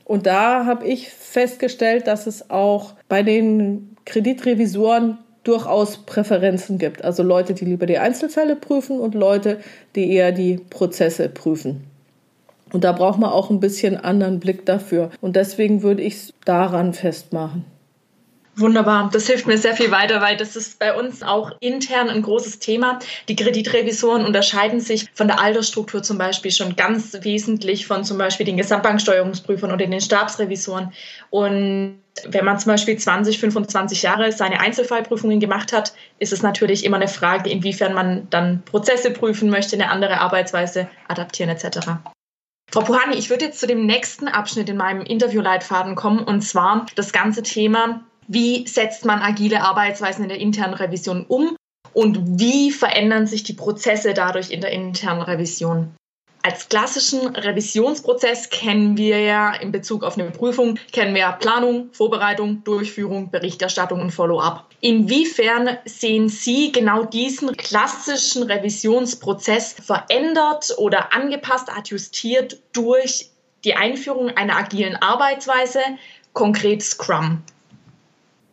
Und 0.05 0.25
da 0.27 0.65
habe 0.65 0.87
ich 0.87 1.09
festgestellt, 1.09 2.07
dass 2.07 2.27
es 2.27 2.49
auch 2.49 2.93
bei 3.07 3.23
den 3.23 3.95
Kreditrevisoren 4.05 5.17
durchaus 5.43 5.97
Präferenzen 5.97 6.77
gibt. 6.77 7.03
Also 7.03 7.23
Leute, 7.23 7.53
die 7.53 7.65
lieber 7.65 7.85
die 7.85 7.97
Einzelfälle 7.97 8.55
prüfen 8.55 8.99
und 8.99 9.15
Leute, 9.15 9.59
die 9.95 10.11
eher 10.11 10.31
die 10.31 10.57
Prozesse 10.57 11.29
prüfen. 11.29 11.83
Und 12.71 12.83
da 12.83 12.91
braucht 12.91 13.19
man 13.19 13.31
auch 13.31 13.49
ein 13.49 13.59
bisschen 13.59 13.97
anderen 13.97 14.39
Blick 14.39 14.65
dafür. 14.65 15.09
Und 15.19 15.35
deswegen 15.35 15.81
würde 15.83 16.01
ich 16.03 16.15
es 16.15 16.33
daran 16.45 16.93
festmachen. 16.93 17.65
Wunderbar, 18.61 19.09
das 19.11 19.25
hilft 19.25 19.47
mir 19.47 19.57
sehr 19.57 19.75
viel 19.75 19.89
weiter, 19.89 20.21
weil 20.21 20.37
das 20.37 20.55
ist 20.55 20.77
bei 20.77 20.95
uns 20.95 21.23
auch 21.23 21.51
intern 21.59 22.09
ein 22.09 22.21
großes 22.21 22.59
Thema. 22.59 22.99
Die 23.27 23.35
Kreditrevisoren 23.35 24.23
unterscheiden 24.23 24.79
sich 24.79 25.09
von 25.15 25.27
der 25.27 25.39
Altersstruktur 25.39 26.03
zum 26.03 26.19
Beispiel 26.19 26.51
schon 26.51 26.75
ganz 26.75 27.17
wesentlich 27.21 27.87
von 27.87 28.03
zum 28.03 28.19
Beispiel 28.19 28.45
den 28.45 28.57
Gesamtbanksteuerungsprüfern 28.57 29.71
oder 29.71 29.87
den 29.87 29.99
Stabsrevisoren. 29.99 30.93
Und 31.31 32.01
wenn 32.27 32.45
man 32.45 32.59
zum 32.59 32.71
Beispiel 32.71 32.97
20, 32.97 33.39
25 33.39 34.03
Jahre 34.03 34.31
seine 34.31 34.59
Einzelfallprüfungen 34.59 35.39
gemacht 35.39 35.73
hat, 35.73 35.93
ist 36.19 36.31
es 36.31 36.43
natürlich 36.43 36.85
immer 36.85 36.97
eine 36.97 37.07
Frage, 37.07 37.49
inwiefern 37.49 37.95
man 37.95 38.27
dann 38.29 38.61
Prozesse 38.63 39.09
prüfen 39.09 39.49
möchte, 39.49 39.75
eine 39.75 39.89
andere 39.89 40.19
Arbeitsweise 40.19 40.87
adaptieren 41.07 41.49
etc. 41.49 41.87
Frau 42.69 42.81
Puhani, 42.81 43.15
ich 43.15 43.31
würde 43.31 43.45
jetzt 43.45 43.59
zu 43.59 43.65
dem 43.65 43.87
nächsten 43.87 44.27
Abschnitt 44.27 44.69
in 44.69 44.77
meinem 44.77 45.01
Interviewleitfaden 45.01 45.95
kommen, 45.95 46.19
und 46.19 46.41
zwar 46.41 46.85
das 46.95 47.11
ganze 47.11 47.41
Thema 47.41 48.05
wie 48.27 48.67
setzt 48.67 49.05
man 49.05 49.21
agile 49.21 49.61
Arbeitsweisen 49.61 50.23
in 50.23 50.29
der 50.29 50.39
internen 50.39 50.73
Revision 50.73 51.25
um 51.27 51.55
und 51.93 52.39
wie 52.39 52.71
verändern 52.71 53.27
sich 53.27 53.43
die 53.43 53.53
Prozesse 53.53 54.13
dadurch 54.13 54.51
in 54.51 54.61
der 54.61 54.71
internen 54.71 55.21
Revision? 55.21 55.93
als 56.43 56.69
klassischen 56.69 57.27
Revisionsprozess 57.27 58.49
kennen 58.49 58.97
wir 58.97 59.19
ja 59.19 59.53
in 59.53 59.71
Bezug 59.71 60.03
auf 60.03 60.17
eine 60.17 60.31
Prüfung, 60.31 60.79
kennen 60.91 61.13
wir 61.13 61.31
Planung, 61.33 61.89
Vorbereitung, 61.93 62.63
Durchführung, 62.63 63.29
Berichterstattung 63.29 64.01
und 64.01 64.11
Follow-up. 64.11 64.65
Inwiefern 64.81 65.77
sehen 65.85 66.29
Sie 66.29 66.71
genau 66.71 67.03
diesen 67.03 67.55
klassischen 67.55 68.43
Revisionsprozess 68.43 69.73
verändert 69.73 70.73
oder 70.77 71.13
angepasst, 71.13 71.69
adjustiert 71.69 72.59
durch 72.73 73.29
die 73.63 73.75
Einführung 73.75 74.29
einer 74.29 74.57
agilen 74.57 74.95
Arbeitsweise, 74.95 75.81
konkret 76.33 76.81
Scrum? 76.81 77.43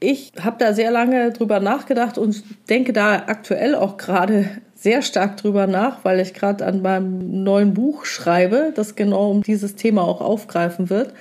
Ich 0.01 0.33
habe 0.41 0.57
da 0.59 0.73
sehr 0.73 0.91
lange 0.91 1.33
drüber 1.33 1.59
nachgedacht 1.59 2.19
und 2.19 2.43
denke 2.69 2.93
da 2.93 3.25
aktuell 3.27 3.75
auch 3.75 3.97
gerade 3.97 4.49
sehr 4.77 5.03
stark 5.03 5.37
drüber 5.37 5.67
nach, 5.67 6.05
weil 6.05 6.21
ich 6.21 6.35
gerade 6.35 6.65
an 6.65 6.83
meinem 6.83 7.43
neuen 7.43 7.75
Buch 7.75 8.05
schreibe, 8.05 8.73
das 8.75 8.95
genau 8.95 9.31
um 9.31 9.43
dieses 9.43 9.75
Thema 9.75 10.03
auch 10.03 10.21
aufgreifen 10.21 10.89
wird. 10.89 11.15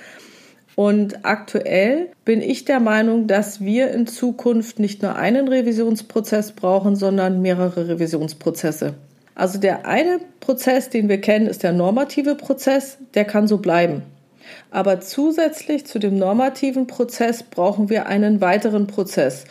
Und 0.76 1.24
aktuell 1.24 2.10
bin 2.24 2.40
ich 2.40 2.64
der 2.66 2.78
Meinung, 2.78 3.26
dass 3.26 3.60
wir 3.60 3.90
in 3.90 4.06
Zukunft 4.06 4.78
nicht 4.78 5.02
nur 5.02 5.16
einen 5.16 5.48
Revisionsprozess 5.48 6.52
brauchen, 6.52 6.94
sondern 6.94 7.42
mehrere 7.42 7.88
Revisionsprozesse. 7.88 8.94
Also 9.34 9.58
der 9.58 9.86
eine 9.86 10.20
Prozess, 10.38 10.88
den 10.88 11.08
wir 11.08 11.20
kennen, 11.20 11.48
ist 11.48 11.64
der 11.64 11.72
normative 11.72 12.36
Prozess, 12.36 12.98
der 13.14 13.24
kann 13.24 13.48
so 13.48 13.58
bleiben. 13.58 14.02
Aber 14.70 15.00
zusätzlich 15.00 15.86
zu 15.86 15.98
dem 15.98 16.18
normativen 16.18 16.86
Prozess 16.86 17.42
brauchen 17.42 17.88
wir 17.88 18.06
einen 18.06 18.40
weiteren 18.40 18.86
Prozess, 18.86 19.44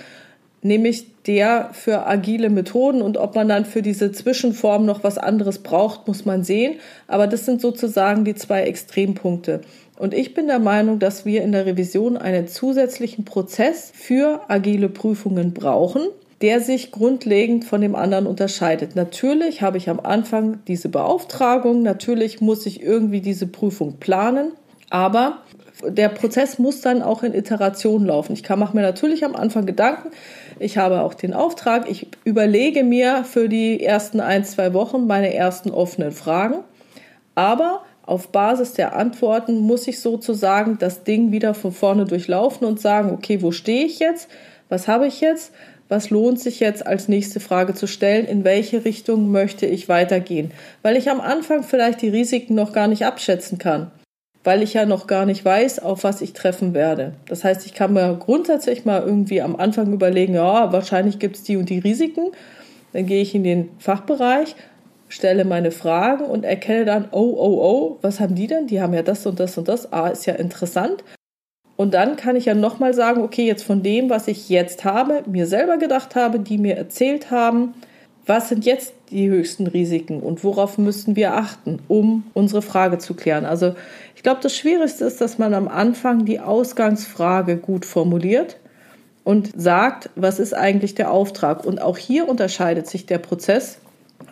nämlich 0.62 1.08
der 1.28 1.70
für 1.74 2.08
agile 2.08 2.50
Methoden 2.50 3.02
und 3.02 3.18
ob 3.18 3.36
man 3.36 3.50
dann 3.50 3.66
für 3.66 3.82
diese 3.82 4.12
Zwischenform 4.12 4.86
noch 4.86 5.04
was 5.04 5.18
anderes 5.18 5.60
braucht, 5.60 6.08
muss 6.08 6.26
man 6.26 6.44
sehen. 6.44 6.78
Aber 7.08 7.28
das 7.28 7.46
sind 7.46 7.62
sozusagen 7.62 8.24
die 8.24 8.36
zwei 8.36 8.64
Extrempunkte. 8.64 9.62
Und 9.98 10.14
ich 10.14 10.34
bin 10.34 10.48
der 10.48 10.60
Meinung, 10.60 11.00
dass 11.00 11.26
wir 11.26 11.42
in 11.42 11.52
der 11.52 11.66
Revision 11.66 12.18
einen 12.18 12.48
zusätzlichen 12.48 13.26
Prozess 13.26 13.92
für 13.94 14.42
agile 14.48 14.90
Prüfungen 14.90 15.54
brauchen, 15.54 16.08
der 16.42 16.62
sich 16.62 16.92
grundlegend 16.92 17.66
von 17.66 17.82
dem 17.82 17.96
anderen 17.96 18.28
unterscheidet. 18.28 18.96
Natürlich 18.96 19.62
habe 19.64 19.78
ich 19.78 19.90
am 19.90 20.00
Anfang 20.00 20.60
diese 20.68 20.90
Beauftragung, 20.90 21.82
natürlich 21.82 22.42
muss 22.42 22.66
ich 22.68 22.82
irgendwie 22.82 23.22
diese 23.22 23.48
Prüfung 23.48 23.98
planen, 24.00 24.52
aber 24.90 25.40
der 25.86 26.10
Prozess 26.10 26.58
muss 26.58 26.82
dann 26.82 27.02
auch 27.02 27.24
in 27.24 27.34
Iteration 27.34 28.06
laufen. 28.06 28.34
Ich 28.34 28.48
mache 28.50 28.76
mir 28.76 28.82
natürlich 28.82 29.24
am 29.24 29.36
Anfang 29.36 29.66
Gedanken. 29.66 30.10
Ich 30.60 30.78
habe 30.78 31.02
auch 31.02 31.14
den 31.14 31.34
Auftrag. 31.34 31.90
Ich 31.90 32.08
überlege 32.24 32.84
mir 32.84 33.24
für 33.24 33.48
die 33.48 33.84
ersten 33.84 34.20
ein, 34.20 34.44
zwei 34.44 34.74
Wochen 34.74 35.06
meine 35.06 35.34
ersten 35.34 35.70
offenen 35.70 36.12
Fragen. 36.12 36.64
Aber 37.36 37.84
auf 38.04 38.30
Basis 38.30 38.74
der 38.74 38.96
Antworten 38.96 39.60
muss 39.60 39.88
ich 39.88 40.00
sozusagen 40.00 40.78
das 40.80 41.04
Ding 41.04 41.32
wieder 41.32 41.54
von 41.54 41.72
vorne 41.72 42.06
durchlaufen 42.06 42.66
und 42.66 42.80
sagen, 42.80 43.12
okay, 43.12 43.42
wo 43.42 43.52
stehe 43.52 43.86
ich 43.86 44.00
jetzt? 44.00 44.30
Was 44.70 44.88
habe 44.88 45.08
ich 45.08 45.22
jetzt? 45.22 45.52
Was 45.90 46.10
lohnt 46.10 46.40
sich 46.40 46.60
jetzt 46.60 46.86
als 46.86 47.08
nächste 47.08 47.40
Frage 47.40 47.74
zu 47.74 47.86
stellen? 47.86 48.26
In 48.26 48.44
welche 48.44 48.84
Richtung 48.84 49.32
möchte 49.32 49.66
ich 49.66 49.88
weitergehen? 49.88 50.52
Weil 50.82 50.98
ich 50.98 51.10
am 51.10 51.22
Anfang 51.22 51.64
vielleicht 51.64 52.02
die 52.02 52.10
Risiken 52.10 52.56
noch 52.56 52.74
gar 52.74 52.88
nicht 52.88 53.06
abschätzen 53.06 53.58
kann 53.58 53.92
weil 54.48 54.64
ich 54.64 54.76
ja 54.76 54.86
noch 54.86 55.08
gar 55.08 55.26
nicht 55.26 55.44
weiß, 55.44 55.80
auf 55.80 56.06
was 56.06 56.22
ich 56.22 56.32
treffen 56.32 56.74
werde. 56.74 57.16
Das 57.28 57.44
heißt, 57.44 57.66
ich 57.66 57.74
kann 57.74 57.92
mir 57.92 58.16
grundsätzlich 58.18 58.86
mal 58.86 59.04
irgendwie 59.06 59.42
am 59.42 59.58
Anfang 59.58 59.92
überlegen, 59.92 60.36
ja, 60.36 60.72
wahrscheinlich 60.72 61.20
gibt 61.20 61.36
es 61.36 61.44
die 61.44 61.58
und 61.58 61.70
die 61.70 61.80
Risiken. 61.80 62.32
Dann 62.94 63.08
gehe 63.08 63.22
ich 63.22 63.36
in 63.36 63.44
den 63.44 63.68
Fachbereich, 63.78 64.56
stelle 65.10 65.44
meine 65.44 65.72
Fragen 65.72 66.24
und 66.24 66.46
erkenne 66.46 66.86
dann, 66.86 67.10
oh, 67.12 67.36
oh, 67.38 67.62
oh, 67.62 67.98
was 68.02 68.22
haben 68.22 68.36
die 68.36 68.48
denn? 68.48 68.68
Die 68.68 68.80
haben 68.80 68.94
ja 68.94 69.02
das 69.02 69.26
und 69.26 69.38
das 69.38 69.58
und 69.58 69.68
das. 69.68 69.92
Ah, 69.92 70.08
ist 70.08 70.26
ja 70.26 70.36
interessant. 70.36 71.04
Und 71.76 71.94
dann 71.94 72.16
kann 72.16 72.38
ich 72.38 72.46
ja 72.46 72.54
nochmal 72.54 72.94
sagen, 72.94 73.24
okay, 73.24 73.46
jetzt 73.46 73.64
von 73.64 73.84
dem, 73.84 74.10
was 74.10 74.30
ich 74.30 74.48
jetzt 74.48 74.86
habe, 74.86 75.24
mir 75.28 75.46
selber 75.46 75.76
gedacht 75.76 76.16
habe, 76.16 76.40
die 76.40 76.58
mir 76.58 76.78
erzählt 76.78 77.32
haben, 77.32 77.74
was 78.28 78.50
sind 78.50 78.66
jetzt 78.66 78.94
die 79.10 79.30
höchsten 79.30 79.68
Risiken 79.68 80.20
und 80.20 80.44
worauf 80.44 80.78
müssten 80.78 81.16
wir 81.16 81.34
achten, 81.34 81.80
um 81.88 82.24
unsere 82.34 82.62
Frage 82.62 82.98
zu 82.98 83.14
klären? 83.14 83.46
Also 83.46 83.74
ich 84.18 84.24
glaube, 84.24 84.40
das 84.42 84.56
Schwierigste 84.56 85.06
ist, 85.06 85.22
dass 85.22 85.38
man 85.38 85.54
am 85.54 85.68
Anfang 85.68 86.26
die 86.26 86.40
Ausgangsfrage 86.40 87.56
gut 87.58 87.86
formuliert 87.86 88.58
und 89.24 89.52
sagt, 89.56 90.10
was 90.16 90.40
ist 90.40 90.56
eigentlich 90.56 90.96
der 90.96 91.12
Auftrag? 91.12 91.64
Und 91.64 91.80
auch 91.80 91.98
hier 91.98 92.28
unterscheidet 92.28 92.88
sich 92.88 93.06
der 93.06 93.20
Prozess, 93.20 93.78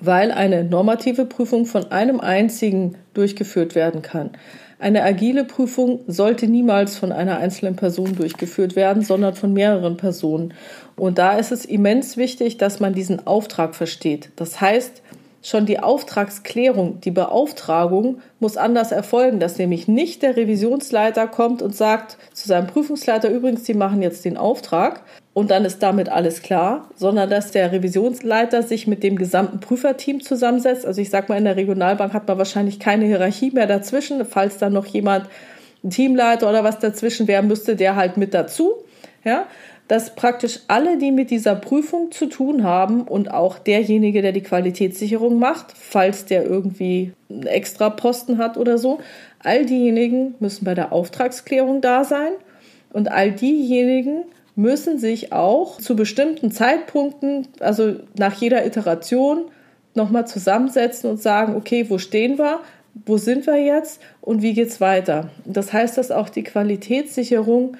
weil 0.01 0.31
eine 0.31 0.63
normative 0.63 1.25
Prüfung 1.25 1.67
von 1.67 1.91
einem 1.91 2.19
einzigen 2.19 2.97
durchgeführt 3.13 3.75
werden 3.75 4.01
kann. 4.01 4.31
Eine 4.79 5.03
agile 5.03 5.45
Prüfung 5.45 5.99
sollte 6.07 6.47
niemals 6.47 6.97
von 6.97 7.11
einer 7.11 7.37
einzelnen 7.37 7.75
Person 7.75 8.15
durchgeführt 8.15 8.75
werden, 8.75 9.03
sondern 9.03 9.35
von 9.35 9.53
mehreren 9.53 9.97
Personen. 9.97 10.55
Und 10.95 11.19
da 11.19 11.37
ist 11.37 11.51
es 11.51 11.63
immens 11.63 12.17
wichtig, 12.17 12.57
dass 12.57 12.79
man 12.79 12.93
diesen 12.95 13.27
Auftrag 13.27 13.75
versteht. 13.75 14.31
Das 14.35 14.59
heißt, 14.59 15.03
schon 15.45 15.67
die 15.67 15.79
Auftragsklärung, 15.79 17.01
die 17.01 17.11
Beauftragung 17.11 18.19
muss 18.39 18.57
anders 18.57 18.91
erfolgen, 18.91 19.39
dass 19.39 19.59
nämlich 19.59 19.87
nicht 19.87 20.23
der 20.23 20.35
Revisionsleiter 20.35 21.27
kommt 21.27 21.61
und 21.61 21.75
sagt 21.75 22.17
zu 22.33 22.47
seinem 22.47 22.65
Prüfungsleiter, 22.65 23.29
übrigens, 23.29 23.63
Sie 23.63 23.75
machen 23.75 24.01
jetzt 24.01 24.25
den 24.25 24.37
Auftrag 24.37 25.03
und 25.33 25.51
dann 25.51 25.63
ist 25.63 25.83
damit 25.83 26.09
alles 26.09 26.41
klar, 26.41 26.89
sondern 26.95 27.29
dass 27.29 27.51
der 27.51 27.71
Revisionsleiter 27.71 28.63
sich 28.63 28.87
mit 28.87 29.03
dem 29.03 29.17
gesamten 29.17 29.59
Prüferteam 29.59 30.19
zusammensetzt. 30.21 30.83
Also 30.83 30.99
ich 30.99 31.11
sage 31.11 31.27
mal, 31.29 31.37
in 31.37 31.45
der 31.45 31.57
Regionalbank 31.57 32.13
hat 32.13 32.27
man 32.27 32.39
wahrscheinlich 32.39 32.79
keine 32.79 33.05
Hierarchie 33.05 33.51
mehr 33.51 33.67
dazwischen, 33.67 34.25
falls 34.25 34.57
da 34.57 34.71
noch 34.71 34.87
jemand, 34.87 35.27
ein 35.83 35.91
Teamleiter 35.91 36.49
oder 36.49 36.63
was 36.63 36.79
dazwischen 36.79 37.27
wäre, 37.27 37.43
müsste 37.43 37.75
der 37.75 37.95
halt 37.95 38.17
mit 38.17 38.33
dazu. 38.33 38.73
Ja, 39.23 39.45
dass 39.87 40.15
praktisch 40.15 40.61
alle, 40.67 40.97
die 40.97 41.11
mit 41.11 41.29
dieser 41.29 41.55
Prüfung 41.55 42.11
zu 42.11 42.25
tun 42.25 42.63
haben 42.63 43.03
und 43.03 43.31
auch 43.31 43.59
derjenige, 43.59 44.21
der 44.21 44.31
die 44.31 44.41
Qualitätssicherung 44.41 45.37
macht, 45.37 45.73
falls 45.75 46.25
der 46.25 46.43
irgendwie 46.45 47.13
einen 47.29 47.45
extra 47.45 47.89
Posten 47.91 48.37
hat 48.39 48.57
oder 48.57 48.77
so, 48.77 48.99
all 49.39 49.65
diejenigen 49.65 50.35
müssen 50.39 50.65
bei 50.65 50.73
der 50.73 50.91
Auftragsklärung 50.91 51.81
da 51.81 52.03
sein 52.03 52.31
und 52.93 53.11
all 53.11 53.31
diejenigen 53.31 54.23
müssen 54.55 54.97
sich 54.97 55.33
auch 55.33 55.77
zu 55.79 55.95
bestimmten 55.95 56.49
Zeitpunkten, 56.49 57.47
also 57.59 57.95
nach 58.17 58.33
jeder 58.35 58.65
Iteration, 58.65 59.45
nochmal 59.93 60.27
zusammensetzen 60.27 61.09
und 61.09 61.21
sagen, 61.21 61.55
okay, 61.55 61.89
wo 61.89 61.97
stehen 61.97 62.37
wir, 62.37 62.59
wo 63.05 63.17
sind 63.17 63.45
wir 63.45 63.57
jetzt 63.57 64.01
und 64.21 64.41
wie 64.41 64.53
geht's 64.53 64.81
weiter. 64.81 65.29
Das 65.45 65.73
heißt, 65.73 65.97
dass 65.97 66.11
auch 66.11 66.29
die 66.29 66.43
Qualitätssicherung 66.43 67.77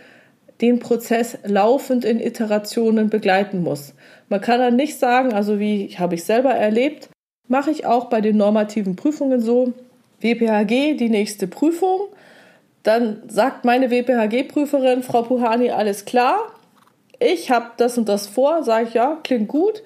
den 0.62 0.80
Prozess 0.80 1.38
laufend 1.44 2.06
in 2.06 2.20
Iterationen 2.20 3.10
begleiten 3.10 3.62
muss. 3.62 3.94
Man 4.30 4.42
kann 4.42 4.60
dann 4.60 4.76
nicht 4.76 4.98
sagen, 4.98 5.34
also 5.34 5.60
wie 5.60 5.90
habe 5.98 6.16
ich 6.16 6.24
selber 6.24 6.52
erlebt, 6.52 7.10
mache 7.48 7.72
ich 7.72 7.86
auch 7.86 8.06
bei 8.06 8.22
den 8.22 8.38
normativen 8.38 8.96
Prüfungen 8.96 9.42
so, 9.42 9.74
WPHG, 10.22 10.96
die 10.96 11.10
nächste 11.10 11.48
Prüfung. 11.48 12.08
Dann 12.84 13.24
sagt 13.28 13.66
meine 13.66 13.92
WPHG-Prüferin, 13.92 15.04
Frau 15.04 15.24
Puhani, 15.24 15.72
alles 15.72 16.06
klar. 16.06 16.40
Ich 17.20 17.52
habe 17.52 17.72
das 17.78 17.98
und 17.98 18.10
das 18.10 18.28
vor, 18.28 18.64
sage 18.64 18.88
ich, 18.88 18.94
ja, 18.94 19.20
klingt 19.24 19.48
gut. 19.48 19.84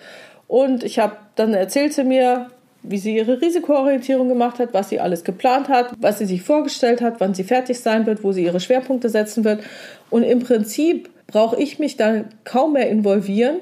Und 0.48 0.84
ich 0.84 1.00
habe, 1.00 1.16
dann 1.36 1.54
erzählt 1.54 1.94
sie 1.94 2.04
mir, 2.04 2.50
wie 2.84 2.98
sie 2.98 3.16
ihre 3.16 3.42
Risikoorientierung 3.42 4.30
gemacht 4.30 4.60
hat, 4.60 4.74
was 4.74 4.90
sie 4.90 5.00
alles 5.00 5.24
geplant 5.24 5.70
hat, 5.70 5.94
was 6.00 6.20
sie 6.20 6.26
sich 6.26 6.42
vorgestellt 6.42 7.02
hat, 7.02 7.20
wann 7.20 7.34
sie 7.34 7.44
fertig 7.44 7.80
sein 7.80 8.06
wird, 8.06 8.24
wo 8.24 8.32
sie 8.32 8.44
ihre 8.44 8.60
Schwerpunkte 8.60 9.10
setzen 9.10 9.44
wird. 9.44 9.62
Und 10.10 10.24
im 10.24 10.40
Prinzip 10.40 11.10
brauche 11.28 11.62
ich 11.62 11.80
mich 11.80 11.98
dann 11.98 12.26
kaum 12.44 12.74
mehr 12.74 12.90
involvieren, 12.90 13.58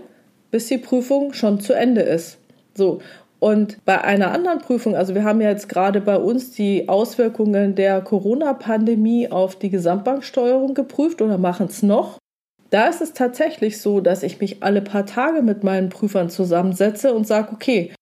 bis 0.52 0.68
die 0.68 0.78
Prüfung 0.78 1.34
schon 1.34 1.60
zu 1.60 1.74
Ende 1.74 2.02
ist. 2.02 2.38
So. 2.76 3.02
Und 3.40 3.84
bei 3.86 4.04
einer 4.04 4.32
anderen 4.32 4.60
Prüfung, 4.60 4.96
also 4.96 5.14
wir 5.14 5.24
haben 5.24 5.42
ja 5.42 5.50
jetzt 5.50 5.70
gerade 5.70 6.02
bei 6.02 6.18
uns 6.18 6.52
die 6.52 6.90
Auswirkungen 6.90 7.76
der 7.76 8.02
Corona-Pandemie 8.02 9.30
auf 9.30 9.56
die 9.56 9.70
Gesamtbanksteuerung 9.70 10.74
geprüft 10.74 11.22
oder 11.22 11.38
machen 11.38 11.68
es 11.68 11.84
noch. 11.84 12.18
Da 12.70 12.88
ist 12.88 13.02
es 13.02 13.14
tatsächlich 13.14 13.80
so, 13.80 14.02
dass 14.02 14.24
ich 14.24 14.42
mich 14.42 14.64
alle 14.64 14.82
paar 14.82 15.06
Tage 15.06 15.42
mit 15.42 15.64
meinen 15.64 15.90
Prüfern 15.90 16.30
zusammensetze 16.30 17.14
und 17.14 17.28
sage, 17.28 17.50
okay, 17.54 17.94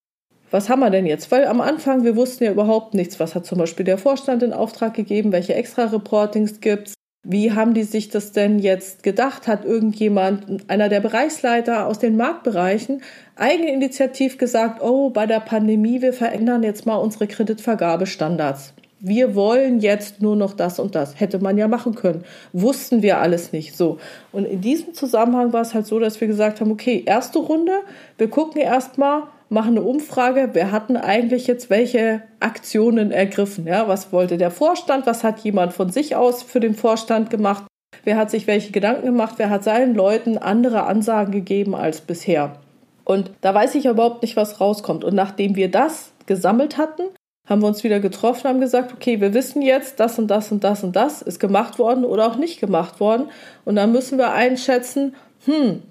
was 0.56 0.70
haben 0.70 0.80
wir 0.80 0.89
denn 0.89 1.06
jetzt? 1.06 1.32
Weil 1.32 1.48
am 1.48 1.60
Anfang, 1.60 2.06
wir 2.06 2.15
wussten 2.15 2.46
ja 2.46 2.52
überhaupt 2.52 2.94
nichts. 2.94 3.20
Was 3.20 3.36
hat 3.36 3.46
zum 3.46 3.58
Beispiel 3.58 3.84
der 3.84 3.98
Vorstand 3.98 4.41
in 4.41 4.54
Auftrag 4.54 4.94
gegeben? 4.94 5.34
Welche 5.34 5.54
extra 5.54 5.84
Reportings 5.84 6.62
gibt 6.62 6.88
es? 6.88 6.94
Wie 7.28 7.52
haben 7.52 7.74
die 7.74 7.84
sich 7.84 8.08
das 8.08 8.32
denn 8.32 8.60
jetzt 8.60 9.04
gedacht? 9.04 9.50
Hat 9.50 9.65
irgendjemand, 9.65 10.70
einer 10.70 10.88
der 10.88 11.02
Bereichsleiter 11.02 11.88
aus 11.88 12.00
den 12.00 12.15
Marktbereichen, 12.15 13.02
eigeninitiativ 13.36 14.38
gesagt, 14.38 14.82
oh, 14.82 15.10
bei 15.10 15.26
der 15.26 15.41
Pandemie, 15.41 16.02
wir 16.02 16.13
verändern 16.13 16.63
jetzt 16.63 16.86
mal 16.86 16.96
unsere 16.96 17.28
Kreditvergabestandards. 17.28 18.76
Wir 19.02 19.36
wollen 19.36 19.82
jetzt 19.82 20.22
nur 20.22 20.38
noch 20.38 20.54
das 20.54 20.80
und 20.80 20.96
das. 20.96 21.20
Hätte 21.20 21.39
man 21.39 21.58
ja 21.58 21.68
machen 21.68 21.96
können. 21.96 22.24
Wussten 22.54 23.02
wir 23.02 23.20
alles 23.20 23.52
nicht 23.52 23.76
so. 23.76 23.98
Und 24.32 24.46
in 24.46 24.62
diesem 24.62 24.94
Zusammenhang 24.94 25.52
war 25.52 25.63
es 25.63 25.74
halt 25.74 25.86
so, 25.86 26.00
dass 26.00 26.22
wir 26.22 26.30
gesagt 26.30 26.62
haben, 26.62 26.72
okay, 26.72 27.04
erste 27.06 27.39
Runde, 27.39 27.82
wir 28.18 28.30
gucken 28.30 28.62
erstmal, 28.62 29.24
machen 29.49 29.77
eine 29.77 29.84
Umfrage, 29.84 30.49
wer 30.53 30.71
hatten 30.71 30.97
eigentlich 30.97 31.47
jetzt 31.47 31.69
welche 31.69 32.23
Aktionen 32.39 33.12
ergriffen? 33.12 33.67
Ja, 33.67 33.88
was 33.88 34.12
wollte 34.12 34.38
der 34.38 34.51
Vorstand? 34.51 35.05
Was 35.05 35.23
hat 35.23 35.39
jemand 35.41 35.73
von 35.73 35.89
sich 35.89 36.15
aus 36.15 36.43
für 36.43 36.60
den 36.60 36.75
Vorstand 36.75 37.29
gemacht? 37.29 37.65
Wer 38.03 38.17
hat 38.17 38.31
sich 38.31 38.47
welche 38.47 38.71
Gedanken 38.71 39.05
gemacht? 39.05 39.36
Wer 39.38 39.49
hat 39.49 39.63
seinen 39.63 39.95
Leuten 39.95 40.38
andere 40.38 40.84
Ansagen 40.84 41.31
gegeben 41.31 41.75
als 41.75 42.01
bisher? 42.01 42.58
Und 43.03 43.31
da 43.41 43.53
weiß 43.53 43.75
ich 43.75 43.86
überhaupt 43.86 44.23
nicht, 44.23 44.36
was 44.36 44.60
rauskommt. 44.60 45.03
Und 45.03 45.13
nachdem 45.13 45.55
wir 45.55 45.69
das 45.69 46.12
gesammelt 46.25 46.77
hatten, 46.77 47.03
haben 47.47 47.62
wir 47.62 47.67
uns 47.67 47.84
wieder 47.84 47.99
getroffen, 47.99 48.49
haben 48.49 48.60
gesagt, 48.60 48.91
okay, 48.91 49.21
wir 49.21 49.34
wissen 49.36 49.62
jetzt, 49.62 49.99
das 49.99 50.17
und 50.17 50.27
das 50.27 50.51
und 50.51 50.63
das 50.63 50.84
und 50.84 50.95
das 50.95 51.21
ist 51.21 51.39
gemacht 51.39 51.77
worden 51.77 52.03
oder 52.03 52.25
auch 52.27 52.38
nicht 52.38 52.60
gemacht 52.60 52.99
worden. 52.99 53.29
Und 53.63 53.75
dann 53.75 53.91
müssen 53.91 54.17
wir 54.17 54.34
einschätzen, 54.34 55.15
hm, 55.45 55.84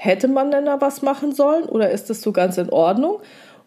hätte 0.00 0.28
man 0.28 0.50
denn 0.50 0.64
da 0.64 0.80
was 0.80 1.02
machen 1.02 1.34
sollen 1.34 1.64
oder 1.64 1.90
ist 1.90 2.08
das 2.08 2.22
so 2.22 2.32
ganz 2.32 2.56
in 2.56 2.70
Ordnung? 2.70 3.20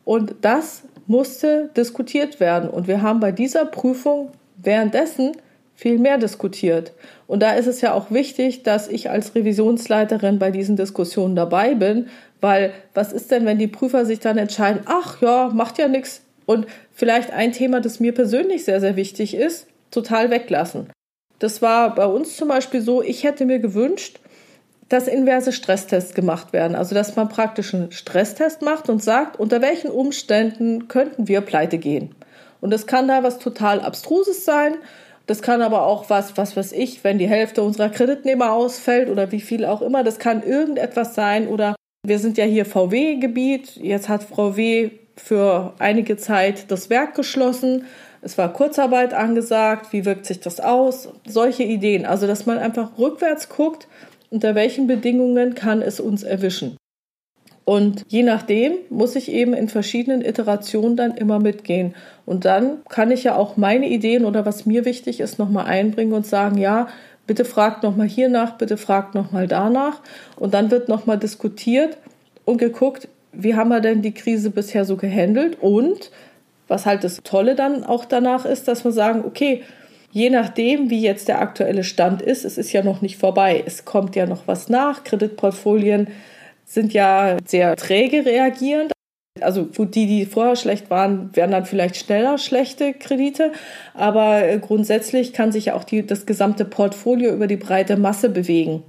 Und 0.04 0.36
das 0.42 0.84
musste 1.06 1.70
diskutiert 1.78 2.40
werden. 2.40 2.70
Und 2.70 2.88
wir 2.88 3.02
haben 3.04 3.20
bei 3.20 3.32
dieser 3.32 3.66
Prüfung 3.66 4.32
währenddessen 4.58 5.34
viel 5.76 6.00
mehr 6.00 6.18
diskutiert. 6.18 6.94
Und 7.28 7.42
da 7.42 7.54
ist 7.54 7.68
es 7.68 7.82
ja 7.82 7.94
auch 7.94 8.10
wichtig, 8.10 8.64
dass 8.64 8.88
ich 8.88 9.10
als 9.10 9.36
Revisionsleiterin 9.36 10.40
bei 10.40 10.50
diesen 10.50 10.76
Diskussionen 10.76 11.36
dabei 11.36 11.76
bin, 11.76 12.08
weil 12.42 12.74
was 12.94 13.14
ist 13.14 13.30
denn, 13.30 13.46
wenn 13.46 13.60
die 13.60 13.68
Prüfer 13.68 14.06
sich 14.06 14.20
dann 14.20 14.38
entscheiden, 14.38 14.82
ach 14.86 15.22
ja, 15.22 15.52
macht 15.54 15.78
ja 15.78 15.88
nichts, 15.88 16.22
und 16.46 16.66
vielleicht 16.92 17.32
ein 17.32 17.52
Thema, 17.52 17.80
das 17.80 18.00
mir 18.00 18.14
persönlich 18.14 18.66
sehr, 18.66 18.82
sehr 18.82 18.96
wichtig 18.96 19.34
ist, 19.36 19.68
total 19.92 20.30
weglassen. 20.30 20.90
Das 21.40 21.62
war 21.62 21.94
bei 21.96 22.06
uns 22.06 22.36
zum 22.38 22.48
Beispiel 22.48 22.82
so, 22.82 23.02
ich 23.02 23.24
hätte 23.24 23.46
mir 23.46 23.60
gewünscht, 23.60 24.20
dass 24.94 25.08
inverse 25.08 25.52
Stresstests 25.52 26.14
gemacht 26.14 26.54
werden. 26.54 26.76
Also, 26.76 26.94
dass 26.94 27.16
man 27.16 27.28
praktisch 27.28 27.74
einen 27.74 27.92
Stresstest 27.92 28.62
macht 28.62 28.90
und 28.90 29.04
sagt, 29.04 29.40
unter 29.40 29.60
welchen 29.60 29.90
Umständen 29.90 30.88
könnten 30.88 31.28
wir 31.28 31.42
pleite 31.42 31.80
gehen. 31.80 32.14
Und 32.62 32.72
das 32.72 32.86
kann 32.86 33.08
da 33.08 33.24
was 33.24 33.40
total 33.40 33.82
Abstruses 33.82 34.46
sein. 34.46 34.76
Das 35.26 35.42
kann 35.42 35.64
aber 35.64 35.88
auch 35.88 36.12
was, 36.12 36.38
was 36.38 36.56
weiß 36.56 36.74
ich, 36.74 37.04
wenn 37.04 37.18
die 37.18 37.28
Hälfte 37.28 37.64
unserer 37.64 37.90
Kreditnehmer 37.90 38.52
ausfällt 38.52 39.10
oder 39.10 39.32
wie 39.32 39.42
viel 39.42 39.66
auch 39.66 39.82
immer. 39.82 40.04
Das 40.04 40.20
kann 40.20 40.44
irgendetwas 40.44 41.16
sein 41.16 41.48
oder 41.48 41.76
wir 42.06 42.20
sind 42.20 42.38
ja 42.38 42.46
hier 42.46 42.66
VW-Gebiet. 42.66 43.78
Jetzt 43.78 44.10
hat 44.10 44.24
VW 44.24 44.92
für 45.18 45.74
einige 45.80 46.18
Zeit 46.18 46.70
das 46.70 46.92
Werk 46.92 47.16
geschlossen. 47.16 47.86
Es 48.22 48.38
war 48.38 48.54
Kurzarbeit 48.54 49.14
angesagt. 49.14 49.92
Wie 49.92 50.06
wirkt 50.06 50.28
sich 50.28 50.40
das 50.40 50.60
aus? 50.60 51.10
Solche 51.26 51.64
Ideen. 51.64 52.06
Also, 52.06 52.28
dass 52.28 52.46
man 52.46 52.60
einfach 52.60 52.98
rückwärts 53.00 53.50
guckt, 53.50 53.88
unter 54.34 54.56
welchen 54.56 54.88
Bedingungen 54.88 55.54
kann 55.54 55.84
es 55.84 56.00
uns 56.00 56.24
erwischen. 56.24 56.76
Und 57.66 58.04
je 58.08 58.24
nachdem 58.24 58.74
muss 58.90 59.16
ich 59.16 59.32
eben 59.32 59.54
in 59.54 59.70
verschiedenen 59.70 60.26
Iterationen 60.26 60.98
dann 60.98 61.16
immer 61.16 61.40
mitgehen. 61.40 61.94
Und 62.26 62.44
dann 62.44 62.80
kann 62.90 63.12
ich 63.12 63.24
ja 63.24 63.36
auch 63.36 63.58
meine 63.58 63.88
Ideen 63.88 64.26
oder 64.26 64.44
was 64.44 64.66
mir 64.66 64.86
wichtig 64.86 65.20
ist, 65.20 65.38
nochmal 65.38 65.68
einbringen 65.68 66.14
und 66.14 66.26
sagen, 66.26 66.58
ja, 66.58 66.88
bitte 67.28 67.46
fragt 67.46 67.84
nochmal 67.84 68.08
hier 68.08 68.28
nach, 68.28 68.58
bitte 68.58 68.76
fragt 68.76 69.14
nochmal 69.14 69.48
danach. 69.48 70.02
Und 70.36 70.56
dann 70.56 70.72
wird 70.72 70.90
nochmal 70.90 71.20
diskutiert 71.20 72.00
und 72.44 72.58
geguckt, 72.58 73.08
wie 73.34 73.54
haben 73.54 73.70
wir 73.70 73.82
denn 73.82 74.02
die 74.02 74.16
Krise 74.16 74.50
bisher 74.50 74.84
so 74.84 74.98
gehandelt 74.98 75.58
und 75.62 76.10
was 76.68 76.88
halt 76.88 77.04
das 77.04 77.22
Tolle 77.24 77.54
dann 77.54 77.84
auch 77.84 78.06
danach 78.06 78.46
ist, 78.46 78.68
dass 78.68 78.84
wir 78.84 78.92
sagen, 78.92 79.24
okay, 79.26 79.62
je 80.14 80.30
nachdem, 80.30 80.92
wie 80.92 81.02
jetzt 81.02 81.28
der 81.28 81.42
aktuelle 81.42 81.84
Stand 81.84 82.22
ist, 82.22 82.46
es 82.46 82.60
ist 82.60 82.72
ja 82.72 82.84
noch 82.84 83.02
nicht 83.02 83.18
vorbei, 83.18 83.64
es 83.66 83.84
kommt 83.84 84.16
ja 84.16 84.28
noch 84.28 84.48
was 84.48 84.70
nach, 84.70 85.04
Kreditportfolien 85.04 86.08
sind 86.66 86.94
ja 86.94 87.38
sehr 87.46 87.76
träge 87.76 88.24
reagierend. 88.26 88.94
Also 89.42 89.66
gut, 89.66 89.96
die, 89.96 90.06
die 90.06 90.26
vorher 90.28 90.56
schlecht 90.56 90.92
waren, 90.92 91.36
werden 91.36 91.52
dann 91.52 91.66
vielleicht 91.66 91.96
schneller 91.96 92.38
schlechte 92.38 92.94
Kredite, 92.94 93.52
aber 93.96 94.44
grundsätzlich 94.60 95.34
kann 95.34 95.52
sich 95.52 95.66
ja 95.66 95.74
auch 95.74 95.84
die, 95.84 96.06
das 96.06 96.28
gesamte 96.28 96.64
Portfolio 96.64 97.34
über 97.34 97.48
die 97.48 97.58
breite 97.58 97.98
Masse 97.98 98.30
bewegen. 98.30 98.84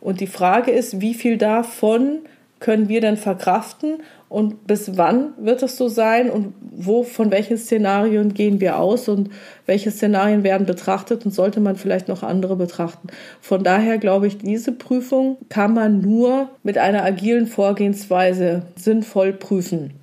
Und 0.00 0.20
die 0.20 0.28
Frage 0.28 0.70
ist, 0.70 1.00
wie 1.00 1.14
viel 1.14 1.36
davon 1.36 2.20
können 2.60 2.88
wir 2.88 3.00
denn 3.00 3.16
verkraften 3.16 4.02
und 4.28 4.66
bis 4.66 4.96
wann 4.96 5.32
wird 5.38 5.62
es 5.62 5.76
so 5.76 5.88
sein 5.88 6.30
und 6.30 6.54
wo, 6.60 7.02
von 7.02 7.32
welchen 7.32 7.58
Szenarien 7.58 8.32
gehen 8.32 8.60
wir 8.60 8.78
aus 8.78 9.08
und 9.08 9.30
welche 9.66 9.90
Szenarien 9.90 10.44
werden 10.44 10.66
betrachtet 10.66 11.24
und 11.24 11.32
sollte 11.32 11.58
man 11.58 11.76
vielleicht 11.76 12.06
noch 12.06 12.22
andere 12.22 12.54
betrachten. 12.54 13.08
Von 13.40 13.64
daher 13.64 13.98
glaube 13.98 14.28
ich, 14.28 14.38
diese 14.38 14.72
Prüfung 14.72 15.38
kann 15.48 15.74
man 15.74 16.00
nur 16.00 16.50
mit 16.62 16.78
einer 16.78 17.02
agilen 17.02 17.48
Vorgehensweise 17.48 18.62
sinnvoll 18.76 19.32
prüfen. 19.32 19.94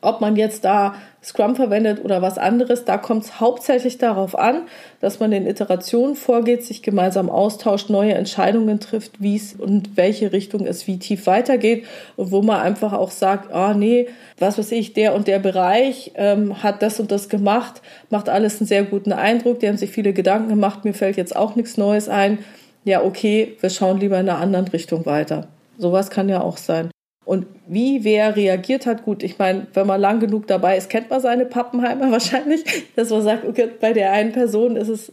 Ob 0.00 0.20
man 0.20 0.36
jetzt 0.36 0.64
da 0.64 0.94
Scrum 1.22 1.56
verwendet 1.56 2.04
oder 2.04 2.22
was 2.22 2.38
anderes, 2.38 2.84
da 2.84 2.96
kommt 2.96 3.24
es 3.24 3.40
hauptsächlich 3.40 3.98
darauf 3.98 4.38
an, 4.38 4.62
dass 5.00 5.18
man 5.18 5.32
in 5.32 5.46
Iterationen 5.46 6.14
vorgeht, 6.14 6.64
sich 6.64 6.82
gemeinsam 6.82 7.28
austauscht, 7.28 7.90
neue 7.90 8.14
Entscheidungen 8.14 8.78
trifft, 8.78 9.20
wie 9.20 9.36
es 9.36 9.54
und 9.54 9.96
welche 9.96 10.32
Richtung 10.32 10.64
es 10.64 10.86
wie 10.86 10.98
tief 10.98 11.26
weitergeht 11.26 11.86
und 12.16 12.30
wo 12.30 12.42
man 12.42 12.60
einfach 12.60 12.92
auch 12.92 13.10
sagt, 13.10 13.52
ah 13.52 13.74
nee, 13.74 14.06
was 14.38 14.58
weiß 14.58 14.70
ich, 14.72 14.92
der 14.92 15.14
und 15.14 15.26
der 15.26 15.40
Bereich 15.40 16.12
ähm, 16.14 16.62
hat 16.62 16.82
das 16.82 17.00
und 17.00 17.10
das 17.10 17.28
gemacht, 17.28 17.82
macht 18.10 18.28
alles 18.28 18.60
einen 18.60 18.68
sehr 18.68 18.84
guten 18.84 19.12
Eindruck, 19.12 19.58
die 19.58 19.68
haben 19.68 19.76
sich 19.76 19.90
viele 19.90 20.12
Gedanken 20.12 20.48
gemacht, 20.48 20.84
mir 20.84 20.94
fällt 20.94 21.16
jetzt 21.16 21.34
auch 21.34 21.56
nichts 21.56 21.76
Neues 21.76 22.08
ein. 22.08 22.38
Ja, 22.84 23.02
okay, 23.02 23.56
wir 23.60 23.70
schauen 23.70 23.98
lieber 23.98 24.18
in 24.20 24.28
einer 24.28 24.38
anderen 24.38 24.68
Richtung 24.68 25.04
weiter. 25.04 25.48
Sowas 25.78 26.10
kann 26.10 26.28
ja 26.28 26.40
auch 26.40 26.56
sein. 26.56 26.90
Und 27.28 27.44
wie 27.66 28.04
wer 28.04 28.36
reagiert 28.36 28.86
hat, 28.86 29.04
gut, 29.04 29.22
ich 29.22 29.38
meine, 29.38 29.66
wenn 29.74 29.86
man 29.86 30.00
lang 30.00 30.18
genug 30.18 30.46
dabei 30.46 30.78
ist, 30.78 30.88
kennt 30.88 31.10
man 31.10 31.20
seine 31.20 31.44
Pappenheimer 31.44 32.10
wahrscheinlich, 32.10 32.64
dass 32.96 33.10
man 33.10 33.20
sagt, 33.20 33.44
okay, 33.44 33.68
bei 33.78 33.92
der 33.92 34.12
einen 34.12 34.32
Person 34.32 34.76
ist 34.76 34.88
es 34.88 35.12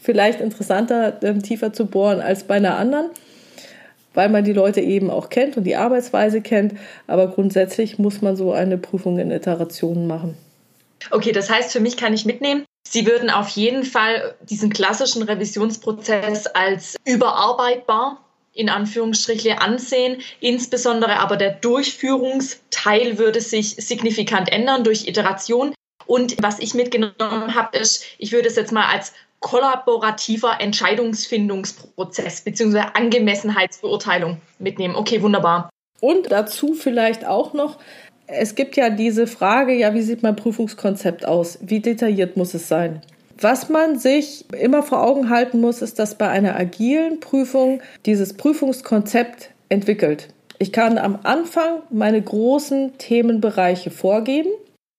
vielleicht 0.00 0.40
interessanter, 0.40 1.22
ähm, 1.22 1.42
tiefer 1.42 1.74
zu 1.74 1.84
bohren 1.84 2.22
als 2.22 2.44
bei 2.44 2.54
einer 2.54 2.78
anderen, 2.78 3.10
weil 4.14 4.30
man 4.30 4.42
die 4.42 4.54
Leute 4.54 4.80
eben 4.80 5.10
auch 5.10 5.28
kennt 5.28 5.58
und 5.58 5.64
die 5.64 5.76
Arbeitsweise 5.76 6.40
kennt. 6.40 6.76
Aber 7.06 7.28
grundsätzlich 7.28 7.98
muss 7.98 8.22
man 8.22 8.36
so 8.36 8.52
eine 8.52 8.78
Prüfung 8.78 9.18
in 9.18 9.30
Iterationen 9.30 10.06
machen. 10.06 10.38
Okay, 11.10 11.32
das 11.32 11.50
heißt, 11.50 11.72
für 11.72 11.80
mich 11.80 11.98
kann 11.98 12.14
ich 12.14 12.24
mitnehmen, 12.24 12.64
Sie 12.88 13.06
würden 13.06 13.28
auf 13.28 13.50
jeden 13.50 13.84
Fall 13.84 14.34
diesen 14.40 14.70
klassischen 14.70 15.22
Revisionsprozess 15.22 16.46
als 16.46 16.96
überarbeitbar 17.04 18.24
in 18.52 18.68
Anführungsstriche 18.68 19.60
ansehen. 19.60 20.20
Insbesondere 20.40 21.18
aber 21.18 21.36
der 21.36 21.52
Durchführungsteil 21.52 23.18
würde 23.18 23.40
sich 23.40 23.76
signifikant 23.76 24.50
ändern 24.52 24.84
durch 24.84 25.06
Iteration. 25.06 25.74
Und 26.06 26.36
was 26.42 26.58
ich 26.58 26.74
mitgenommen 26.74 27.54
habe, 27.54 27.78
ist, 27.78 28.04
ich 28.18 28.32
würde 28.32 28.48
es 28.48 28.56
jetzt 28.56 28.72
mal 28.72 28.86
als 28.86 29.12
kollaborativer 29.40 30.60
Entscheidungsfindungsprozess 30.60 32.42
bzw. 32.42 32.80
Angemessenheitsbeurteilung 32.94 34.40
mitnehmen. 34.58 34.94
Okay, 34.94 35.22
wunderbar. 35.22 35.70
Und 36.00 36.30
dazu 36.30 36.74
vielleicht 36.74 37.24
auch 37.24 37.52
noch, 37.52 37.78
es 38.26 38.54
gibt 38.54 38.76
ja 38.76 38.90
diese 38.90 39.26
Frage, 39.26 39.74
ja, 39.74 39.94
wie 39.94 40.02
sieht 40.02 40.22
mein 40.22 40.36
Prüfungskonzept 40.36 41.24
aus? 41.26 41.58
Wie 41.62 41.80
detailliert 41.80 42.36
muss 42.36 42.54
es 42.54 42.68
sein? 42.68 43.02
Was 43.40 43.70
man 43.70 43.98
sich 43.98 44.44
immer 44.52 44.82
vor 44.82 45.02
Augen 45.02 45.30
halten 45.30 45.60
muss, 45.60 45.80
ist, 45.80 45.98
dass 45.98 46.14
bei 46.14 46.28
einer 46.28 46.56
agilen 46.56 47.20
Prüfung 47.20 47.80
dieses 48.04 48.34
Prüfungskonzept 48.34 49.50
entwickelt. 49.70 50.28
Ich 50.58 50.72
kann 50.72 50.98
am 50.98 51.20
Anfang 51.22 51.80
meine 51.88 52.20
großen 52.20 52.98
Themenbereiche 52.98 53.90
vorgeben 53.90 54.50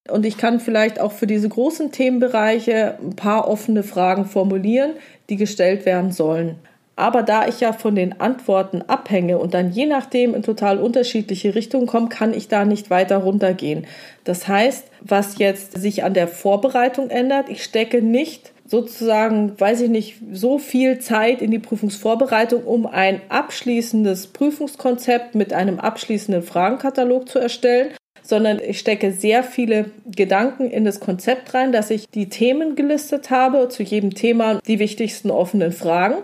und 0.10 0.25
ich 0.25 0.38
kann 0.38 0.60
vielleicht 0.60 0.99
auch 0.99 1.12
für 1.12 1.27
diese 1.27 1.49
großen 1.49 1.91
Themenbereiche 1.91 2.97
ein 2.99 3.15
paar 3.15 3.47
offene 3.47 3.84
Fragen 3.84 4.25
formulieren, 4.25 4.93
die 5.30 5.36
gestellt 5.36 5.86
werden 5.86 6.12
sollen. 6.12 6.56
Aber 7.02 7.24
da 7.24 7.48
ich 7.48 7.60
ja 7.60 7.74
von 7.74 7.96
den 7.96 8.20
Antworten 8.22 8.84
abhänge 8.84 9.40
und 9.40 9.56
dann 9.56 9.72
je 9.72 9.88
nachdem 9.88 10.36
in 10.36 10.44
total 10.44 10.78
unterschiedliche 10.78 11.56
Richtungen 11.56 11.88
komme, 11.88 12.10
kann 12.10 12.32
ich 12.32 12.48
da 12.48 12.64
nicht 12.64 12.92
weiter 12.92 13.18
runtergehen. 13.18 13.88
Das 14.24 14.48
heißt, 14.48 14.86
was 15.02 15.40
jetzt 15.40 15.82
sich 15.82 16.04
an 16.04 16.14
der 16.14 16.28
Vorbereitung 16.28 17.10
ändert, 17.10 17.50
ich 17.50 17.64
stecke 17.64 18.04
nicht 18.04 18.52
sozusagen, 18.68 19.60
weiß 19.60 19.82
ich 19.82 19.90
nicht, 19.90 20.18
so 20.32 20.60
viel 20.60 21.00
Zeit 21.00 21.42
in 21.42 21.50
die 21.50 21.58
Prüfungsvorbereitung, 21.58 22.66
um 22.66 22.86
ein 22.86 23.20
abschließendes 23.30 24.28
Prüfungskonzept 24.28 25.34
mit 25.34 25.54
einem 25.54 25.80
abschließenden 25.80 26.44
Fragenkatalog 26.44 27.28
zu 27.28 27.40
erstellen, 27.40 27.88
sondern 28.22 28.60
ich 28.60 28.78
stecke 28.78 29.12
sehr 29.12 29.44
viele 29.44 29.90
Gedanken 30.06 30.70
in 30.70 30.86
das 30.86 31.00
Konzept 31.00 31.52
rein, 31.56 31.72
dass 31.72 31.90
ich 31.90 32.08
die 32.08 32.30
Themen 32.30 32.76
gelistet 32.76 33.32
habe, 33.32 33.70
zu 33.70 33.82
jedem 33.82 34.14
Thema 34.14 34.60
die 34.68 34.78
wichtigsten 34.78 35.32
offenen 35.32 35.72
Fragen 35.72 36.18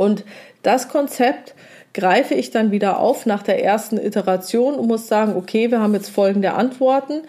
und 0.00 0.24
das 0.62 0.88
Konzept 0.88 1.54
greife 1.92 2.32
ich 2.32 2.50
dann 2.50 2.70
wieder 2.70 3.00
auf 3.00 3.26
nach 3.26 3.42
der 3.42 3.62
ersten 3.62 3.98
Iteration 3.98 4.74
und 4.76 4.88
muss 4.88 5.08
sagen, 5.08 5.36
okay, 5.36 5.70
wir 5.70 5.80
haben 5.80 5.92
jetzt 5.92 6.08
folgende 6.08 6.54
Antworten. 6.54 7.20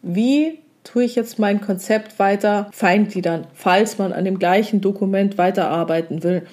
Wie 0.00 0.60
tue 0.84 1.02
ich 1.02 1.16
jetzt 1.16 1.40
mein 1.40 1.60
Konzept 1.60 2.20
weiter 2.20 2.70
feingliedern, 2.72 3.48
falls 3.52 3.98
man 3.98 4.12
an 4.12 4.24
dem 4.24 4.38
gleichen 4.38 4.80
Dokument 4.80 5.38
weiterarbeiten 5.38 6.22
will? 6.22 6.46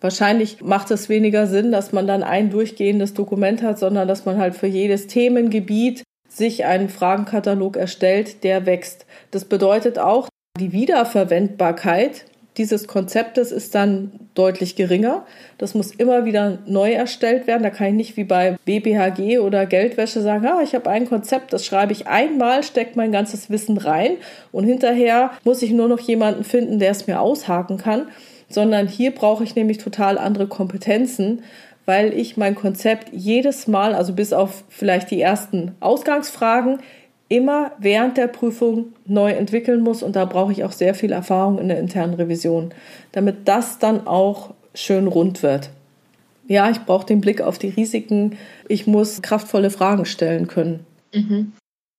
Wahrscheinlich 0.00 0.62
macht 0.62 0.90
es 0.90 1.08
weniger 1.08 1.46
Sinn, 1.46 1.70
dass 1.70 1.92
man 1.92 2.08
dann 2.08 2.24
ein 2.24 2.50
durchgehendes 2.50 3.14
Dokument 3.14 3.62
hat, 3.62 3.78
sondern 3.78 4.08
dass 4.08 4.24
man 4.24 4.36
halt 4.36 4.56
für 4.56 4.66
jedes 4.66 5.06
Themengebiet 5.06 6.02
sich 6.28 6.64
einen 6.64 6.88
Fragenkatalog 6.88 7.76
erstellt, 7.76 8.42
der 8.42 8.66
wächst. 8.66 9.06
Das 9.30 9.44
bedeutet 9.44 10.00
auch, 10.00 10.28
die 10.58 10.72
Wiederverwendbarkeit 10.72 12.24
dieses 12.56 12.88
Konzeptes 12.88 13.52
ist 13.52 13.74
dann 13.74 14.12
deutlich 14.34 14.74
geringer. 14.74 15.24
Das 15.58 15.74
muss 15.74 15.92
immer 15.92 16.24
wieder 16.24 16.58
neu 16.66 16.92
erstellt 16.92 17.46
werden. 17.46 17.62
Da 17.62 17.70
kann 17.70 17.88
ich 17.88 17.94
nicht 17.94 18.16
wie 18.16 18.24
bei 18.24 18.56
BBHG 18.64 19.38
oder 19.38 19.66
Geldwäsche 19.66 20.20
sagen, 20.20 20.46
ah, 20.46 20.60
ich 20.62 20.74
habe 20.74 20.90
ein 20.90 21.08
Konzept, 21.08 21.52
das 21.52 21.64
schreibe 21.64 21.92
ich 21.92 22.06
einmal, 22.06 22.62
stecke 22.62 22.92
mein 22.96 23.12
ganzes 23.12 23.50
Wissen 23.50 23.78
rein 23.78 24.16
und 24.52 24.64
hinterher 24.64 25.30
muss 25.44 25.62
ich 25.62 25.70
nur 25.70 25.88
noch 25.88 26.00
jemanden 26.00 26.44
finden, 26.44 26.78
der 26.78 26.90
es 26.90 27.06
mir 27.06 27.20
aushaken 27.20 27.78
kann. 27.78 28.08
Sondern 28.48 28.88
hier 28.88 29.12
brauche 29.12 29.44
ich 29.44 29.54
nämlich 29.54 29.78
total 29.78 30.18
andere 30.18 30.48
Kompetenzen, 30.48 31.42
weil 31.86 32.12
ich 32.12 32.36
mein 32.36 32.56
Konzept 32.56 33.08
jedes 33.12 33.68
Mal, 33.68 33.94
also 33.94 34.12
bis 34.12 34.32
auf 34.32 34.64
vielleicht 34.68 35.12
die 35.12 35.20
ersten 35.20 35.76
Ausgangsfragen, 35.78 36.80
immer 37.30 37.70
während 37.78 38.18
der 38.18 38.26
Prüfung 38.26 38.92
neu 39.06 39.30
entwickeln 39.30 39.80
muss 39.80 40.02
und 40.02 40.16
da 40.16 40.24
brauche 40.24 40.52
ich 40.52 40.64
auch 40.64 40.72
sehr 40.72 40.94
viel 40.94 41.12
Erfahrung 41.12 41.58
in 41.58 41.68
der 41.68 41.78
internen 41.78 42.14
Revision, 42.14 42.74
damit 43.12 43.46
das 43.48 43.78
dann 43.78 44.06
auch 44.06 44.52
schön 44.74 45.06
rund 45.06 45.42
wird. 45.42 45.70
Ja, 46.48 46.68
ich 46.68 46.80
brauche 46.80 47.06
den 47.06 47.20
Blick 47.20 47.40
auf 47.40 47.58
die 47.58 47.68
Risiken. 47.68 48.36
Ich 48.66 48.88
muss 48.88 49.22
kraftvolle 49.22 49.70
Fragen 49.70 50.04
stellen 50.04 50.48
können. 50.48 50.84
Mhm. 51.14 51.52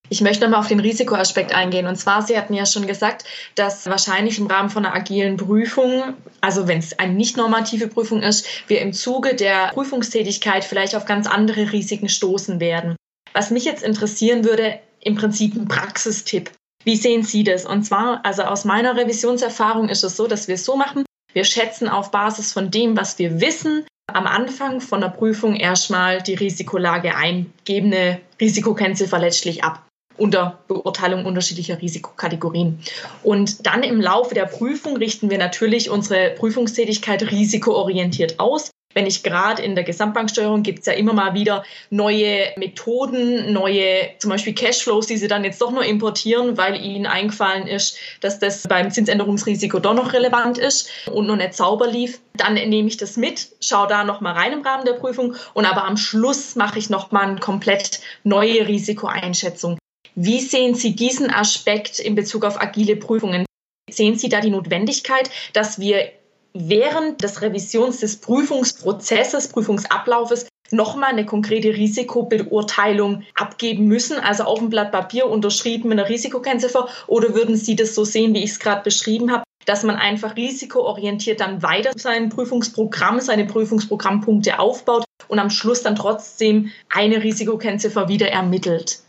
Ich 0.09 0.19
möchte 0.19 0.43
nochmal 0.43 0.59
auf 0.59 0.67
den 0.67 0.81
Risikoaspekt 0.81 1.55
eingehen. 1.55 1.87
Und 1.87 1.95
zwar, 1.95 2.21
Sie 2.21 2.37
hatten 2.37 2.53
ja 2.53 2.65
schon 2.65 2.85
gesagt, 2.85 3.23
dass 3.55 3.87
wahrscheinlich 3.87 4.37
im 4.37 4.47
Rahmen 4.47 4.69
von 4.69 4.85
einer 4.85 4.93
agilen 4.93 5.37
Prüfung, 5.37 6.15
also 6.41 6.67
wenn 6.67 6.79
es 6.79 6.99
eine 6.99 7.13
nicht 7.13 7.37
normative 7.37 7.87
Prüfung 7.87 8.21
ist, 8.21 8.45
wir 8.67 8.81
im 8.81 8.91
Zuge 8.91 9.35
der 9.35 9.69
Prüfungstätigkeit 9.69 10.65
vielleicht 10.65 10.97
auf 10.97 11.05
ganz 11.05 11.27
andere 11.27 11.71
Risiken 11.71 12.09
stoßen 12.09 12.59
werden. 12.59 12.97
Was 13.31 13.51
mich 13.51 13.63
jetzt 13.63 13.83
interessieren 13.83 14.43
würde, 14.43 14.79
im 15.01 15.15
Prinzip 15.15 15.55
ein 15.55 15.67
Praxistipp. 15.67 16.51
Wie 16.83 16.95
sehen 16.95 17.23
Sie 17.23 17.43
das? 17.43 17.65
Und 17.65 17.83
zwar, 17.83 18.25
also 18.25 18.43
aus 18.43 18.65
meiner 18.65 18.95
Revisionserfahrung 18.95 19.89
ist 19.89 20.03
es 20.03 20.17
so, 20.17 20.27
dass 20.27 20.47
wir 20.47 20.55
es 20.55 20.65
so 20.65 20.75
machen, 20.75 21.05
wir 21.33 21.43
schätzen 21.43 21.87
auf 21.87 22.11
Basis 22.11 22.51
von 22.53 22.71
dem, 22.71 22.97
was 22.97 23.17
wir 23.19 23.39
wissen, 23.39 23.85
am 24.11 24.27
Anfang 24.27 24.81
von 24.81 24.99
der 24.99 25.09
Prüfung 25.09 25.55
erstmal 25.55 26.21
die 26.21 26.33
Risikolage 26.33 27.15
eingebende 27.15 28.19
Risikokennziffer 28.39 29.19
letztlich 29.19 29.63
ab 29.63 29.85
unter 30.21 30.59
Beurteilung 30.67 31.25
unterschiedlicher 31.25 31.81
Risikokategorien. 31.81 32.79
Und 33.23 33.65
dann 33.65 33.83
im 33.83 33.99
Laufe 33.99 34.35
der 34.35 34.45
Prüfung 34.45 34.97
richten 34.97 35.29
wir 35.29 35.39
natürlich 35.39 35.89
unsere 35.89 36.31
Prüfungstätigkeit 36.31 37.31
risikoorientiert 37.31 38.39
aus 38.39 38.71
wenn 38.93 39.05
ich 39.05 39.23
gerade 39.23 39.61
in 39.61 39.75
der 39.75 39.83
Gesamtbanksteuerung 39.83 40.63
gibt 40.63 40.79
es 40.79 40.85
ja 40.85 40.93
immer 40.93 41.13
mal 41.13 41.33
wieder 41.33 41.63
neue 41.89 42.51
Methoden, 42.57 43.53
neue 43.53 44.09
zum 44.19 44.29
Beispiel 44.29 44.53
Cashflows, 44.53 45.07
die 45.07 45.17
sie 45.17 45.27
dann 45.27 45.43
jetzt 45.43 45.61
doch 45.61 45.71
nur 45.71 45.85
importieren, 45.85 46.57
weil 46.57 46.75
ihnen 46.83 47.05
eingefallen 47.05 47.67
ist, 47.67 47.97
dass 48.21 48.39
das 48.39 48.67
beim 48.67 48.91
Zinsänderungsrisiko 48.91 49.79
doch 49.79 49.93
noch 49.93 50.13
relevant 50.13 50.57
ist 50.57 50.89
und 51.11 51.27
noch 51.27 51.35
nicht 51.35 51.53
sauber 51.53 51.87
lief. 51.87 52.19
Dann 52.33 52.53
nehme 52.53 52.87
ich 52.87 52.97
das 52.97 53.17
mit, 53.17 53.49
schaue 53.59 53.87
da 53.87 54.03
noch 54.03 54.21
mal 54.21 54.33
rein 54.33 54.53
im 54.53 54.61
Rahmen 54.61 54.85
der 54.85 54.93
Prüfung 54.93 55.35
und 55.53 55.65
aber 55.65 55.85
am 55.85 55.97
Schluss 55.97 56.55
mache 56.55 56.79
ich 56.79 56.89
noch 56.89 57.11
mal 57.11 57.27
eine 57.27 57.39
komplett 57.39 58.01
neue 58.23 58.67
Risikoeinschätzung. 58.67 59.80
Wie 60.15 60.41
sehen 60.41 60.75
Sie 60.75 60.95
diesen 60.95 61.31
Aspekt 61.31 61.99
in 61.99 62.15
Bezug 62.15 62.43
auf 62.43 62.61
agile 62.61 62.97
Prüfungen? 62.97 63.45
Sehen 63.89 64.17
Sie 64.17 64.27
da 64.27 64.41
die 64.41 64.49
Notwendigkeit, 64.49 65.29
dass 65.53 65.79
wir 65.79 66.11
während 66.53 67.23
des 67.23 67.41
Revisions 67.41 68.01
des 68.01 68.17
Prüfungsprozesses, 68.17 69.47
Prüfungsablaufes 69.49 70.47
nochmal 70.71 71.11
eine 71.11 71.25
konkrete 71.25 71.69
Risikobeurteilung 71.69 73.23
abgeben 73.35 73.85
müssen, 73.87 74.17
also 74.19 74.43
auf 74.43 74.59
dem 74.59 74.69
Blatt 74.69 74.91
Papier 74.91 75.27
unterschrieben 75.27 75.89
mit 75.89 75.99
einer 75.99 76.09
Risikokennziffer? 76.09 76.89
Oder 77.07 77.33
würden 77.33 77.55
Sie 77.55 77.77
das 77.77 77.95
so 77.95 78.03
sehen, 78.03 78.33
wie 78.33 78.43
ich 78.43 78.51
es 78.51 78.59
gerade 78.59 78.83
beschrieben 78.83 79.31
habe, 79.31 79.43
dass 79.65 79.83
man 79.83 79.95
einfach 79.95 80.35
risikoorientiert 80.35 81.39
dann 81.39 81.63
weiter 81.63 81.91
sein 81.95 82.29
Prüfungsprogramm, 82.29 83.21
seine 83.21 83.45
Prüfungsprogrammpunkte 83.45 84.59
aufbaut 84.59 85.05
und 85.29 85.39
am 85.39 85.49
Schluss 85.49 85.83
dann 85.83 85.95
trotzdem 85.95 86.71
eine 86.89 87.23
Risikokennziffer 87.23 88.09
wieder 88.09 88.29
ermittelt? 88.29 88.99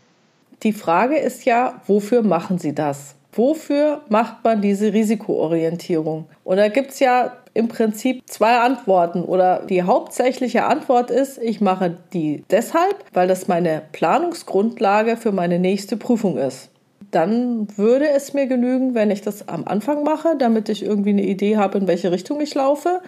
Die 0.63 0.71
Frage 0.73 1.17
ist 1.17 1.43
ja, 1.43 1.81
wofür 1.87 2.23
machen 2.23 2.57
Sie 2.57 2.73
das? 2.73 3.15
Wofür 3.33 4.01
macht 4.07 4.43
man 4.43 4.61
diese 4.61 4.93
Risikoorientierung? 4.93 6.25
Und 6.45 6.57
da 6.57 6.69
gibt 6.69 6.91
es 6.91 6.99
ja 6.99 7.33
im 7.53 7.67
Prinzip 7.67 8.21
zwei 8.29 8.59
Antworten 8.59 9.23
oder 9.23 9.63
die 9.67 9.83
hauptsächliche 9.83 10.63
Antwort 10.63 11.11
ist, 11.11 11.37
ich 11.37 11.59
mache 11.59 11.97
die 12.13 12.43
deshalb, 12.49 12.95
weil 13.11 13.27
das 13.27 13.47
meine 13.47 13.81
Planungsgrundlage 13.91 15.17
für 15.17 15.31
meine 15.33 15.59
nächste 15.59 15.97
Prüfung 15.97 16.37
ist. 16.37 16.69
Dann 17.11 17.67
würde 17.77 18.09
es 18.09 18.33
mir 18.33 18.47
genügen, 18.47 18.95
wenn 18.95 19.11
ich 19.11 19.21
das 19.21 19.47
am 19.47 19.65
Anfang 19.65 20.03
mache, 20.03 20.35
damit 20.37 20.69
ich 20.69 20.83
irgendwie 20.83 21.11
eine 21.11 21.23
Idee 21.23 21.57
habe, 21.57 21.77
in 21.77 21.87
welche 21.87 22.11
Richtung 22.11 22.39
ich 22.39 22.55
laufe. 22.55 23.01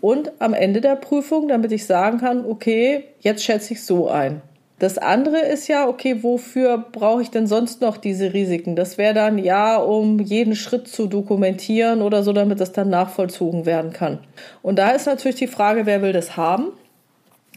Und 0.00 0.32
am 0.40 0.52
Ende 0.54 0.80
der 0.80 0.96
Prüfung, 0.96 1.48
damit 1.48 1.72
ich 1.72 1.86
sagen 1.86 2.18
kann, 2.18 2.44
okay, 2.44 3.04
jetzt 3.20 3.44
schätze 3.44 3.74
ich 3.74 3.84
so 3.84 4.08
ein. 4.08 4.42
Das 4.78 4.98
andere 4.98 5.38
ist 5.38 5.68
ja, 5.68 5.88
okay, 5.88 6.22
wofür 6.22 6.76
brauche 6.76 7.22
ich 7.22 7.30
denn 7.30 7.46
sonst 7.46 7.80
noch 7.80 7.96
diese 7.96 8.34
Risiken? 8.34 8.76
Das 8.76 8.98
wäre 8.98 9.14
dann 9.14 9.38
ja, 9.38 9.78
um 9.78 10.18
jeden 10.20 10.54
Schritt 10.54 10.86
zu 10.86 11.06
dokumentieren 11.06 12.02
oder 12.02 12.22
so, 12.22 12.34
damit 12.34 12.60
das 12.60 12.72
dann 12.72 12.90
nachvollzogen 12.90 13.64
werden 13.64 13.92
kann. 13.94 14.18
Und 14.62 14.78
da 14.78 14.90
ist 14.90 15.06
natürlich 15.06 15.38
die 15.38 15.46
Frage, 15.46 15.86
wer 15.86 16.02
will 16.02 16.12
das 16.12 16.36
haben? 16.36 16.72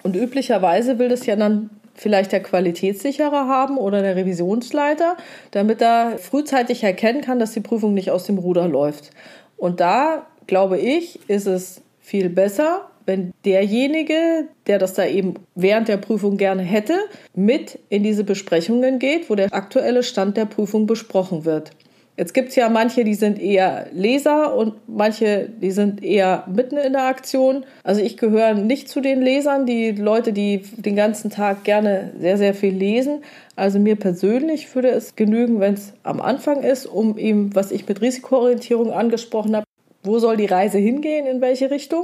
Und 0.04 0.16
üblicherweise 0.16 0.98
will 0.98 1.10
das 1.10 1.26
ja 1.26 1.36
dann 1.36 1.70
vielleicht 1.94 2.32
der 2.32 2.42
Qualitätssicherer 2.42 3.48
haben 3.48 3.78
oder 3.78 4.02
der 4.02 4.16
Revisionsleiter, 4.16 5.18
damit 5.52 5.82
er 5.82 6.18
frühzeitig 6.18 6.84
erkennen 6.84 7.20
kann, 7.20 7.40
dass 7.40 7.52
die 7.52 7.60
Prüfung 7.60 7.94
nicht 7.94 8.12
aus 8.12 8.24
dem 8.24 8.38
Ruder 8.38 8.70
läuft. 8.70 9.12
Und 9.58 9.82
da, 9.82 10.26
glaube 10.48 10.78
ich, 10.78 11.20
ist 11.30 11.48
es 11.48 11.82
viel 12.00 12.30
besser, 12.30 12.90
wenn 13.10 13.34
derjenige, 13.44 14.46
der 14.68 14.78
das 14.78 14.94
da 14.94 15.04
eben 15.04 15.34
während 15.56 15.88
der 15.88 15.98
Prüfung 15.98 16.38
gerne 16.38 16.62
hätte, 16.62 16.94
mit 17.34 17.80
in 17.90 18.04
diese 18.04 18.24
Besprechungen 18.24 19.00
geht, 19.00 19.32
wo 19.32 19.36
der 19.36 19.52
aktuelle 19.52 20.04
Stand 20.04 20.38
der 20.38 20.46
Prüfung 20.46 20.86
besprochen 20.86 21.44
wird. 21.44 21.72
Jetzt 22.18 22.36
gibt 22.36 22.50
es 22.50 22.56
ja 22.56 22.70
manche, 22.70 23.04
die 23.04 23.16
sind 23.16 23.42
eher 23.42 23.88
Leser 23.94 24.56
und 24.56 24.74
manche, 24.88 25.50
die 25.50 25.72
sind 25.72 26.04
eher 26.04 26.44
mitten 26.54 26.78
in 26.78 26.94
der 26.94 27.06
Aktion. 27.06 27.66
Also 27.82 28.02
ich 28.02 28.16
gehöre 28.18 28.54
nicht 28.54 28.90
zu 28.90 29.02
den 29.02 29.22
Lesern, 29.22 29.66
die 29.66 29.92
Leute, 29.92 30.32
die 30.32 30.62
den 30.76 30.96
ganzen 30.96 31.32
Tag 31.32 31.64
gerne 31.64 32.12
sehr, 32.20 32.38
sehr 32.38 32.54
viel 32.54 32.76
lesen. 32.76 33.24
Also 33.56 33.80
mir 33.80 33.96
persönlich 33.96 34.76
würde 34.76 34.90
es 34.90 35.16
genügen, 35.16 35.60
wenn 35.62 35.74
es 35.76 35.94
am 36.04 36.22
Anfang 36.22 36.62
ist, 36.62 36.86
um 36.86 37.18
eben, 37.18 37.56
was 37.56 37.72
ich 37.72 37.88
mit 37.88 38.02
Risikoorientierung 38.02 38.92
angesprochen 38.92 39.56
habe, 39.56 39.66
wo 40.04 40.20
soll 40.20 40.38
die 40.38 40.46
Reise 40.46 40.78
hingehen, 40.78 41.26
in 41.26 41.42
welche 41.42 41.72
Richtung. 41.72 42.04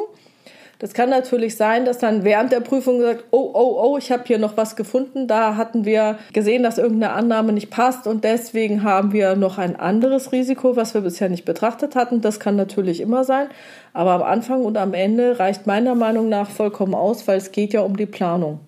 Das 0.86 0.94
kann 0.94 1.10
natürlich 1.10 1.58
sein, 1.58 1.84
dass 1.84 1.98
dann 1.98 2.24
während 2.24 2.52
der 2.52 2.60
Prüfung 2.60 3.00
gesagt, 3.00 3.24
oh, 3.32 3.50
oh, 3.56 3.76
oh, 3.82 3.98
ich 3.98 4.12
habe 4.12 4.22
hier 4.28 4.38
noch 4.38 4.56
was 4.56 4.76
gefunden. 4.76 5.28
Da 5.28 5.56
hatten 5.56 5.84
wir 5.84 6.20
gesehen, 6.32 6.62
dass 6.62 6.78
irgendeine 6.78 7.14
Annahme 7.14 7.54
nicht 7.54 7.72
passt 7.72 8.06
und 8.06 8.24
deswegen 8.24 8.84
haben 8.84 9.12
wir 9.12 9.36
noch 9.36 9.58
ein 9.58 9.76
anderes 9.76 10.32
Risiko, 10.32 10.76
was 10.76 10.94
wir 10.94 11.02
bisher 11.02 11.28
nicht 11.28 11.44
betrachtet 11.44 11.96
hatten. 11.96 12.22
Das 12.22 12.40
kann 12.40 12.56
natürlich 12.56 13.02
immer 13.02 13.24
sein. 13.24 13.48
Aber 13.94 14.12
am 14.12 14.22
Anfang 14.22 14.64
und 14.64 14.78
am 14.78 14.94
Ende 14.94 15.40
reicht 15.40 15.66
meiner 15.66 15.96
Meinung 15.96 16.30
nach 16.30 16.52
vollkommen 16.52 16.94
aus, 16.94 17.28
weil 17.28 17.40
es 17.40 17.52
geht 17.52 17.74
ja 17.74 17.82
um 17.82 17.98
die 17.98 18.06
Planung. 18.06 18.60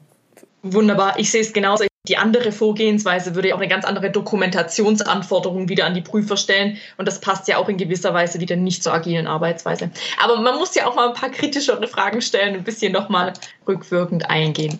Wunderbar, 0.63 1.19
ich 1.19 1.29
sehe 1.29 1.41
es 1.41 1.53
genauso. 1.53 1.85
Die 2.07 2.17
andere 2.17 2.51
Vorgehensweise 2.51 3.35
würde 3.35 3.49
ja 3.49 3.55
auch 3.55 3.59
eine 3.59 3.67
ganz 3.67 3.85
andere 3.85 4.09
Dokumentationsanforderung 4.11 5.69
wieder 5.69 5.85
an 5.85 5.93
die 5.93 6.01
Prüfer 6.01 6.37
stellen. 6.37 6.77
Und 6.97 7.07
das 7.07 7.19
passt 7.19 7.47
ja 7.47 7.57
auch 7.57 7.69
in 7.69 7.77
gewisser 7.77 8.13
Weise 8.13 8.39
wieder 8.39 8.55
nicht 8.55 8.83
zur 8.83 8.93
agilen 8.93 9.27
Arbeitsweise. 9.27 9.91
Aber 10.21 10.39
man 10.41 10.57
muss 10.57 10.75
ja 10.75 10.87
auch 10.87 10.95
mal 10.95 11.09
ein 11.09 11.13
paar 11.13 11.29
kritischere 11.29 11.87
Fragen 11.87 12.21
stellen, 12.21 12.55
ein 12.55 12.63
bisschen 12.63 12.93
nochmal 12.93 13.33
rückwirkend 13.67 14.29
eingehen. 14.29 14.79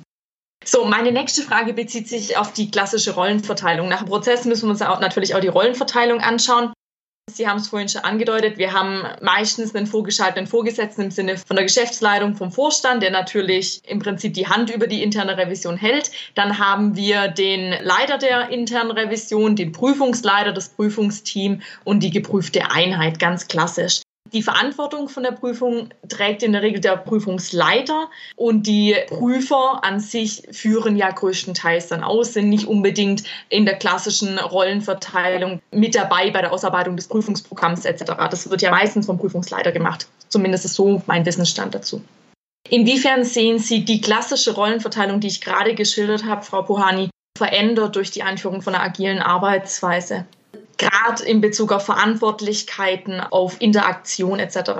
So, 0.63 0.85
meine 0.85 1.11
nächste 1.11 1.43
Frage 1.43 1.73
bezieht 1.73 2.09
sich 2.09 2.37
auf 2.37 2.51
die 2.51 2.71
klassische 2.71 3.13
Rollenverteilung. 3.13 3.88
Nach 3.88 3.99
dem 3.99 4.07
Prozess 4.07 4.45
müssen 4.45 4.67
wir 4.67 4.71
uns 4.71 4.80
natürlich 4.80 5.36
auch 5.36 5.39
die 5.39 5.47
Rollenverteilung 5.47 6.19
anschauen. 6.19 6.73
Sie 7.30 7.45
haben 7.45 7.57
es 7.57 7.67
vorhin 7.67 7.89
schon 7.89 8.05
angedeutet, 8.05 8.57
wir 8.57 8.71
haben 8.71 9.03
meistens 9.21 9.75
einen 9.75 9.86
vorgeschalteten 9.86 10.47
Vorgesetzten 10.47 11.01
im 11.01 11.11
Sinne 11.11 11.38
von 11.38 11.57
der 11.57 11.65
Geschäftsleitung 11.65 12.36
vom 12.36 12.51
Vorstand, 12.53 13.03
der 13.03 13.11
natürlich 13.11 13.82
im 13.86 13.99
Prinzip 13.99 14.34
die 14.34 14.47
Hand 14.47 14.69
über 14.69 14.88
die 14.88 15.03
interne 15.03 15.38
Revision 15.38 15.75
hält. 15.75 16.09
Dann 16.36 16.57
haben 16.57 16.95
wir 16.95 17.28
den 17.28 17.75
Leiter 17.84 18.17
der 18.17 18.49
internen 18.49 18.91
Revision, 18.91 19.57
den 19.57 19.73
Prüfungsleiter, 19.73 20.53
das 20.53 20.69
Prüfungsteam 20.69 21.61
und 21.84 22.01
die 22.01 22.11
geprüfte 22.11 22.71
Einheit, 22.71 23.19
ganz 23.19 23.49
klassisch. 23.49 24.01
Die 24.34 24.43
Verantwortung 24.43 25.09
von 25.09 25.23
der 25.23 25.32
Prüfung 25.32 25.89
trägt 26.09 26.43
in 26.43 26.51
der 26.51 26.61
Regel 26.61 26.82
der 26.82 26.97
Prüfungsleiter 26.97 28.09
und 28.36 28.67
die 28.67 28.95
Prüfer 29.07 29.84
an 29.84 29.99
sich 29.99 30.43
führen 30.51 30.97
ja 30.97 31.09
größtenteils 31.09 31.88
dann 31.88 32.03
aus, 32.03 32.34
sind 32.34 32.49
nicht 32.49 32.67
unbedingt 32.67 33.23
in 33.49 33.65
der 33.65 33.75
klassischen 33.75 34.38
Rollenverteilung 34.38 35.61
mit 35.71 35.95
dabei 35.95 36.32
bei 36.32 36.41
der 36.41 36.51
Ausarbeitung 36.51 36.95
des 36.95 37.07
Prüfungsprogramms 37.07 37.86
etc. 37.86 38.13
Das 38.30 38.49
wird 38.49 38.61
ja 38.61 38.71
meistens 38.71 39.05
vom 39.05 39.17
Prüfungsleiter 39.17 39.71
gemacht. 39.71 40.07
Zumindest 40.28 40.65
ist 40.65 40.73
so 40.73 41.01
mein 41.05 41.25
Wissensstand 41.25 41.75
dazu. 41.75 42.01
Inwiefern 42.69 43.23
sehen 43.23 43.59
Sie 43.59 43.86
die 43.86 44.01
klassische 44.01 44.53
Rollenverteilung, 44.53 45.21
die 45.21 45.28
ich 45.28 45.41
gerade 45.41 45.73
geschildert 45.73 46.25
habe, 46.25 46.43
Frau 46.43 46.63
Pohani, 46.63 47.09
verändert 47.38 47.95
durch 47.95 48.11
die 48.11 48.23
Einführung 48.23 48.61
von 48.61 48.75
einer 48.75 48.84
agilen 48.84 49.19
Arbeitsweise. 49.19 50.25
Gerade 50.78 51.23
in 51.25 51.41
Bezug 51.41 51.71
auf 51.71 51.86
Verantwortlichkeiten, 51.86 53.19
auf 53.19 53.57
Interaktion 53.59 54.39
etc. 54.39 54.71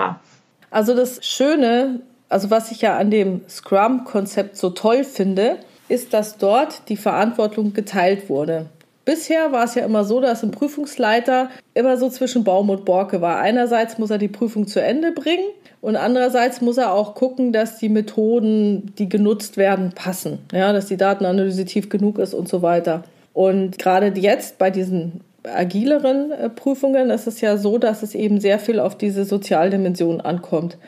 Also 0.70 0.94
das 0.94 1.24
Schöne, 1.24 2.00
also 2.28 2.50
was 2.50 2.70
ich 2.70 2.82
ja 2.82 2.96
an 2.96 3.10
dem 3.10 3.42
Scrum-Konzept 3.48 4.56
so 4.56 4.70
toll 4.70 5.04
finde, 5.04 5.58
ist, 5.88 6.12
dass 6.12 6.38
dort 6.38 6.88
die 6.88 6.96
Verantwortung 6.96 7.72
geteilt 7.72 8.28
wurde. 8.28 8.66
Bisher 9.04 9.52
war 9.52 9.64
es 9.64 9.74
ja 9.74 9.86
immer 9.86 10.04
so, 10.04 10.20
dass 10.20 10.42
ein 10.42 10.50
Prüfungsleiter 10.50 11.48
immer 11.72 11.96
so 11.96 12.10
zwischen 12.10 12.44
Baum 12.44 12.68
und 12.68 12.84
Borke 12.84 13.22
war. 13.22 13.38
Einerseits 13.38 13.96
muss 13.96 14.10
er 14.10 14.18
die 14.18 14.28
Prüfung 14.28 14.66
zu 14.66 14.82
Ende 14.82 15.12
bringen 15.12 15.48
und 15.80 15.96
andererseits 15.96 16.60
muss 16.60 16.76
er 16.76 16.92
auch 16.92 17.14
gucken, 17.14 17.52
dass 17.52 17.78
die 17.78 17.88
Methoden, 17.88 18.92
die 18.98 19.08
genutzt 19.08 19.56
werden, 19.56 19.92
passen. 19.94 20.40
Ja, 20.52 20.74
dass 20.74 20.86
die 20.86 20.98
Datenanalyse 20.98 21.64
tief 21.64 21.88
genug 21.88 22.18
ist 22.18 22.34
und 22.34 22.48
so 22.48 22.60
weiter. 22.60 23.02
Und 23.32 23.78
gerade 23.78 24.12
jetzt 24.20 24.58
bei 24.58 24.70
diesen 24.70 25.20
agileren 25.44 26.32
äh, 26.32 26.48
Prüfungen 26.48 27.10
ist 27.10 27.26
es 27.26 27.40
ja 27.40 27.56
so, 27.56 27.78
dass 27.78 28.02
es 28.02 28.14
eben 28.14 28.40
sehr 28.40 28.58
viel 28.58 28.80
auf 28.80 28.96
diese 28.96 29.24
Sozialdimension 29.24 30.20
ankommt. 30.20 30.78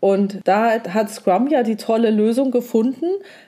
Und 0.00 0.40
da 0.44 0.80
hat 0.88 1.10
Scrum 1.10 1.48
ja 1.48 1.62
die 1.62 1.76
tolle 1.76 2.10
Lösung 2.10 2.50
gefunden, 2.50 3.06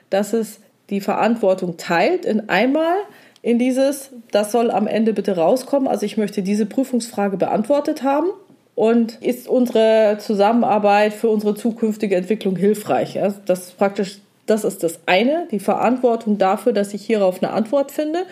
dass 0.09 0.33
es 0.33 0.59
die 0.89 1.01
Verantwortung 1.01 1.77
teilt 1.77 2.25
in 2.25 2.49
einmal 2.49 2.95
in 3.41 3.57
dieses, 3.57 4.11
das 4.31 4.51
soll 4.51 4.69
am 4.69 4.87
Ende 4.87 5.13
bitte 5.13 5.35
rauskommen. 5.37 5.87
Also 5.87 6.05
ich 6.05 6.17
möchte 6.17 6.41
diese 6.41 6.65
Prüfungsfrage 6.65 7.37
beantwortet 7.37 8.03
haben. 8.03 8.27
Und 8.75 9.21
ist 9.21 9.49
unsere 9.49 10.17
Zusammenarbeit 10.19 11.13
für 11.13 11.27
unsere 11.27 11.53
zukünftige 11.53 12.15
Entwicklung 12.15 12.55
hilfreich? 12.55 13.21
Also 13.21 13.37
das 13.45 13.71
praktisch, 13.71 14.19
das 14.45 14.63
ist 14.63 14.83
das 14.83 14.99
eine, 15.05 15.47
die 15.51 15.59
Verantwortung 15.59 16.37
dafür, 16.37 16.71
dass 16.71 16.93
ich 16.93 17.05
hierauf 17.05 17.43
eine 17.43 17.51
Antwort 17.51 17.91
finde. 17.91 18.23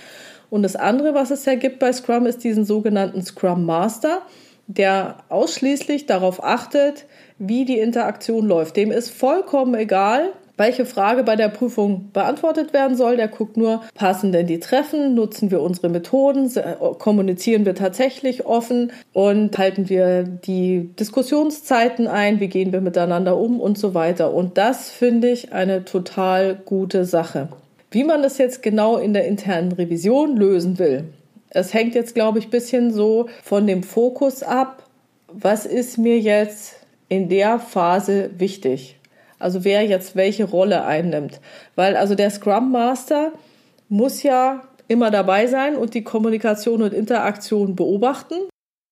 Und 0.50 0.64
das 0.64 0.76
andere, 0.76 1.14
was 1.14 1.32
es 1.32 1.46
ja 1.46 1.56
gibt 1.56 1.80
bei 1.80 1.92
Scrum, 1.92 2.26
ist 2.26 2.44
diesen 2.44 2.66
sogenannten 2.66 3.22
Scrum 3.22 3.66
Master, 3.66 4.22
der 4.68 5.18
ausschließlich 5.30 6.06
darauf 6.06 6.44
achtet, 6.44 7.06
wie 7.38 7.66
die 7.66 7.80
Interaktion 7.80 8.46
läuft. 8.46 8.76
Dem 8.76 8.92
ist 8.92 9.10
vollkommen 9.10 9.76
egal, 9.76 10.34
welche 10.58 10.86
Frage 10.86 11.24
bei 11.24 11.36
der 11.36 11.50
Prüfung 11.50 12.10
beantwortet 12.12 12.74
werden 12.74 12.98
soll. 12.98 13.16
Der 13.16 13.28
guckt 13.28 13.58
nur, 13.58 13.84
passen 13.94 14.32
denn 14.32 14.48
die 14.48 14.60
Treffen, 14.60 15.14
nutzen 15.14 15.52
wir 15.52 15.62
unsere 15.62 15.90
Methoden, 15.90 16.52
kommunizieren 16.98 17.66
wir 17.66 17.76
tatsächlich 17.76 18.46
offen 18.46 18.92
und 19.14 19.58
halten 19.58 19.88
wir 19.88 20.24
die 20.24 20.90
Diskussionszeiten 21.00 22.08
ein, 22.08 22.40
wie 22.40 22.48
gehen 22.48 22.74
wir 22.74 22.82
miteinander 22.82 23.38
um 23.38 23.62
und 23.62 23.78
so 23.78 23.94
weiter. 23.94 24.34
Und 24.34 24.58
das 24.58 24.90
finde 24.90 25.30
ich 25.30 25.54
eine 25.54 25.86
total 25.86 26.56
gute 26.56 27.06
Sache. 27.06 27.50
Wie 27.92 28.04
man 28.04 28.22
das 28.22 28.38
jetzt 28.38 28.62
genau 28.62 28.98
in 28.98 29.14
der 29.14 29.26
internen 29.26 29.72
Revision 29.72 30.36
lösen 30.36 30.78
will, 30.78 31.06
es 31.50 31.74
hängt 31.74 31.96
jetzt, 31.96 32.14
glaube 32.14 32.40
ich, 32.40 32.48
ein 32.48 32.52
bisschen 32.52 32.94
so 32.94 33.28
von 33.44 33.66
dem 33.68 33.84
Fokus 33.84 34.44
ab, 34.44 34.84
was 35.32 35.66
ist 35.66 35.98
mir 35.98 36.20
jetzt 36.20 36.86
in 37.10 37.30
der 37.30 37.60
Phase 37.60 38.32
wichtig. 38.38 38.98
Also 39.40 39.64
wer 39.64 39.86
jetzt 39.86 40.16
welche 40.16 40.46
Rolle 40.46 40.86
einnimmt. 40.86 41.40
Weil 41.76 41.96
also 41.96 42.16
der 42.16 42.30
Scrum 42.30 42.72
Master 42.72 43.32
muss 43.88 44.24
ja 44.24 44.64
immer 44.88 45.12
dabei 45.12 45.48
sein 45.48 45.76
und 45.76 45.94
die 45.94 46.04
Kommunikation 46.04 46.82
und 46.82 46.94
Interaktion 46.94 47.76
beobachten. 47.76 48.36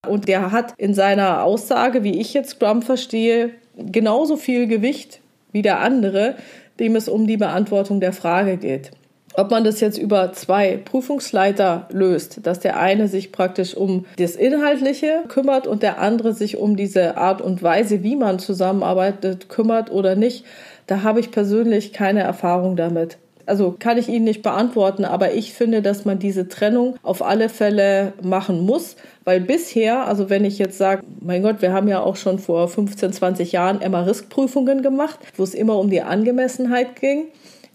Und 0.08 0.28
der 0.28 0.52
hat 0.52 0.74
in 0.78 0.94
seiner 0.94 1.44
Aussage, 1.44 2.04
wie 2.04 2.20
ich 2.20 2.34
jetzt 2.34 2.52
Scrum 2.52 2.82
verstehe, 2.82 3.52
genauso 3.76 4.38
viel 4.38 4.68
Gewicht 4.68 5.20
wie 5.52 5.62
der 5.62 5.80
andere, 5.80 6.36
dem 6.80 6.96
es 6.96 7.08
um 7.08 7.28
die 7.28 7.38
Beantwortung 7.38 8.00
der 8.00 8.14
Frage 8.14 8.58
geht. 8.58 8.92
Ob 9.38 9.52
man 9.52 9.66
das 9.66 9.82
jetzt 9.82 9.98
über 9.98 10.32
zwei 10.32 10.78
Prüfungsleiter 10.78 11.90
löst, 11.92 12.46
dass 12.48 12.62
der 12.62 12.80
eine 12.80 13.10
sich 13.10 13.34
praktisch 13.34 13.76
um 13.76 14.06
das 14.18 14.38
Inhaltliche 14.38 15.24
kümmert 15.28 15.68
und 15.68 15.84
der 15.84 16.00
andere 16.00 16.34
sich 16.34 16.56
um 16.58 16.78
diese 16.78 17.18
Art 17.18 17.42
und 17.42 17.62
Weise, 17.62 18.02
wie 18.02 18.16
man 18.16 18.40
zusammenarbeitet, 18.40 19.50
kümmert 19.50 19.92
oder 19.92 20.16
nicht, 20.16 20.46
da 20.88 21.04
habe 21.04 21.20
ich 21.20 21.32
persönlich 21.32 21.92
keine 21.92 22.22
Erfahrung 22.22 22.78
damit. 22.78 23.18
Also 23.46 23.76
kann 23.78 23.98
ich 23.98 24.10
Ihnen 24.10 24.26
nicht 24.26 24.42
beantworten, 24.42 25.06
aber 25.06 25.34
ich 25.34 25.54
finde, 25.54 25.82
dass 25.82 26.06
man 26.06 26.20
diese 26.20 26.48
Trennung 26.48 26.96
auf 27.04 27.22
alle 27.22 27.50
Fälle 27.50 28.14
machen 28.22 28.66
muss, 28.66 28.96
weil 29.24 29.40
bisher, 29.40 30.08
also 30.08 30.30
wenn 30.30 30.46
ich 30.46 30.58
jetzt 30.58 30.78
sage, 30.78 31.04
mein 31.22 31.44
Gott, 31.44 31.62
wir 31.62 31.74
haben 31.74 31.88
ja 31.88 32.02
auch 32.02 32.16
schon 32.16 32.40
vor 32.40 32.68
15, 32.68 33.14
20 33.14 33.52
Jahren 33.52 33.82
Emma-Risk-Prüfungen 33.82 34.82
gemacht, 34.82 35.20
wo 35.36 35.44
es 35.44 35.54
immer 35.54 35.78
um 35.78 35.90
die 35.90 36.02
Angemessenheit 36.02 37.00
ging, 37.00 37.26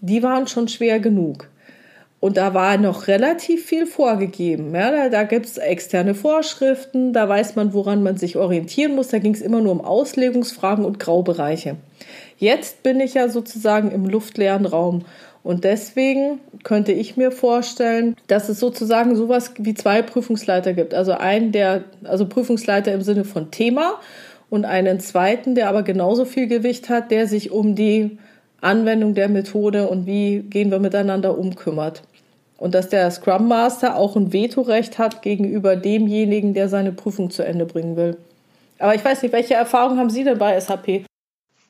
die 0.01 0.23
waren 0.23 0.47
schon 0.47 0.67
schwer 0.67 0.99
genug. 0.99 1.47
Und 2.21 2.37
da 2.37 2.53
war 2.53 2.77
noch 2.77 3.07
relativ 3.07 3.65
viel 3.65 3.87
vorgegeben. 3.87 4.75
Ja, 4.75 4.91
da 4.91 5.09
da 5.09 5.23
gibt 5.23 5.47
es 5.47 5.57
externe 5.57 6.13
Vorschriften, 6.13 7.13
da 7.13 7.27
weiß 7.27 7.55
man, 7.55 7.73
woran 7.73 8.03
man 8.03 8.15
sich 8.15 8.37
orientieren 8.37 8.95
muss. 8.95 9.07
Da 9.07 9.17
ging 9.17 9.33
es 9.33 9.41
immer 9.41 9.59
nur 9.59 9.71
um 9.71 9.81
Auslegungsfragen 9.81 10.85
und 10.85 10.99
Graubereiche. 10.99 11.77
Jetzt 12.37 12.83
bin 12.83 12.99
ich 12.99 13.15
ja 13.15 13.27
sozusagen 13.27 13.89
im 13.89 14.05
luftleeren 14.05 14.67
Raum. 14.67 15.03
Und 15.43 15.63
deswegen 15.63 16.39
könnte 16.63 16.91
ich 16.91 17.17
mir 17.17 17.31
vorstellen, 17.31 18.15
dass 18.27 18.49
es 18.49 18.59
sozusagen 18.59 19.15
sowas 19.15 19.53
wie 19.57 19.73
zwei 19.73 20.01
Prüfungsleiter 20.01 20.73
gibt. 20.73 20.93
Also 20.93 21.13
einen, 21.13 21.51
der, 21.51 21.83
also 22.03 22.27
Prüfungsleiter 22.27 22.93
im 22.93 23.01
Sinne 23.01 23.23
von 23.23 23.49
Thema 23.49 23.99
und 24.49 24.65
einen 24.65 24.99
zweiten, 24.99 25.55
der 25.55 25.69
aber 25.69 25.81
genauso 25.81 26.25
viel 26.25 26.47
Gewicht 26.47 26.89
hat, 26.89 27.09
der 27.09 27.27
sich 27.27 27.51
um 27.51 27.73
die 27.73 28.19
Anwendung 28.61 29.15
der 29.15 29.29
Methode 29.29 29.87
und 29.87 30.05
wie 30.05 30.39
gehen 30.41 30.69
wir 30.69 30.79
miteinander 30.79 31.37
um 31.37 31.55
kümmert 31.55 32.03
und 32.61 32.75
dass 32.75 32.89
der 32.89 33.09
Scrum 33.09 33.47
Master 33.47 33.95
auch 33.95 34.15
ein 34.15 34.31
Vetorecht 34.31 34.99
hat 34.99 35.23
gegenüber 35.23 35.75
demjenigen, 35.75 36.53
der 36.53 36.69
seine 36.69 36.91
Prüfung 36.91 37.31
zu 37.31 37.43
Ende 37.43 37.65
bringen 37.65 37.95
will. 37.95 38.17
Aber 38.77 38.93
ich 38.93 39.03
weiß 39.03 39.23
nicht, 39.23 39.31
welche 39.31 39.55
Erfahrungen 39.55 39.97
haben 39.97 40.11
Sie 40.11 40.23
denn 40.23 40.37
bei 40.37 40.59
SAP? 40.59 41.05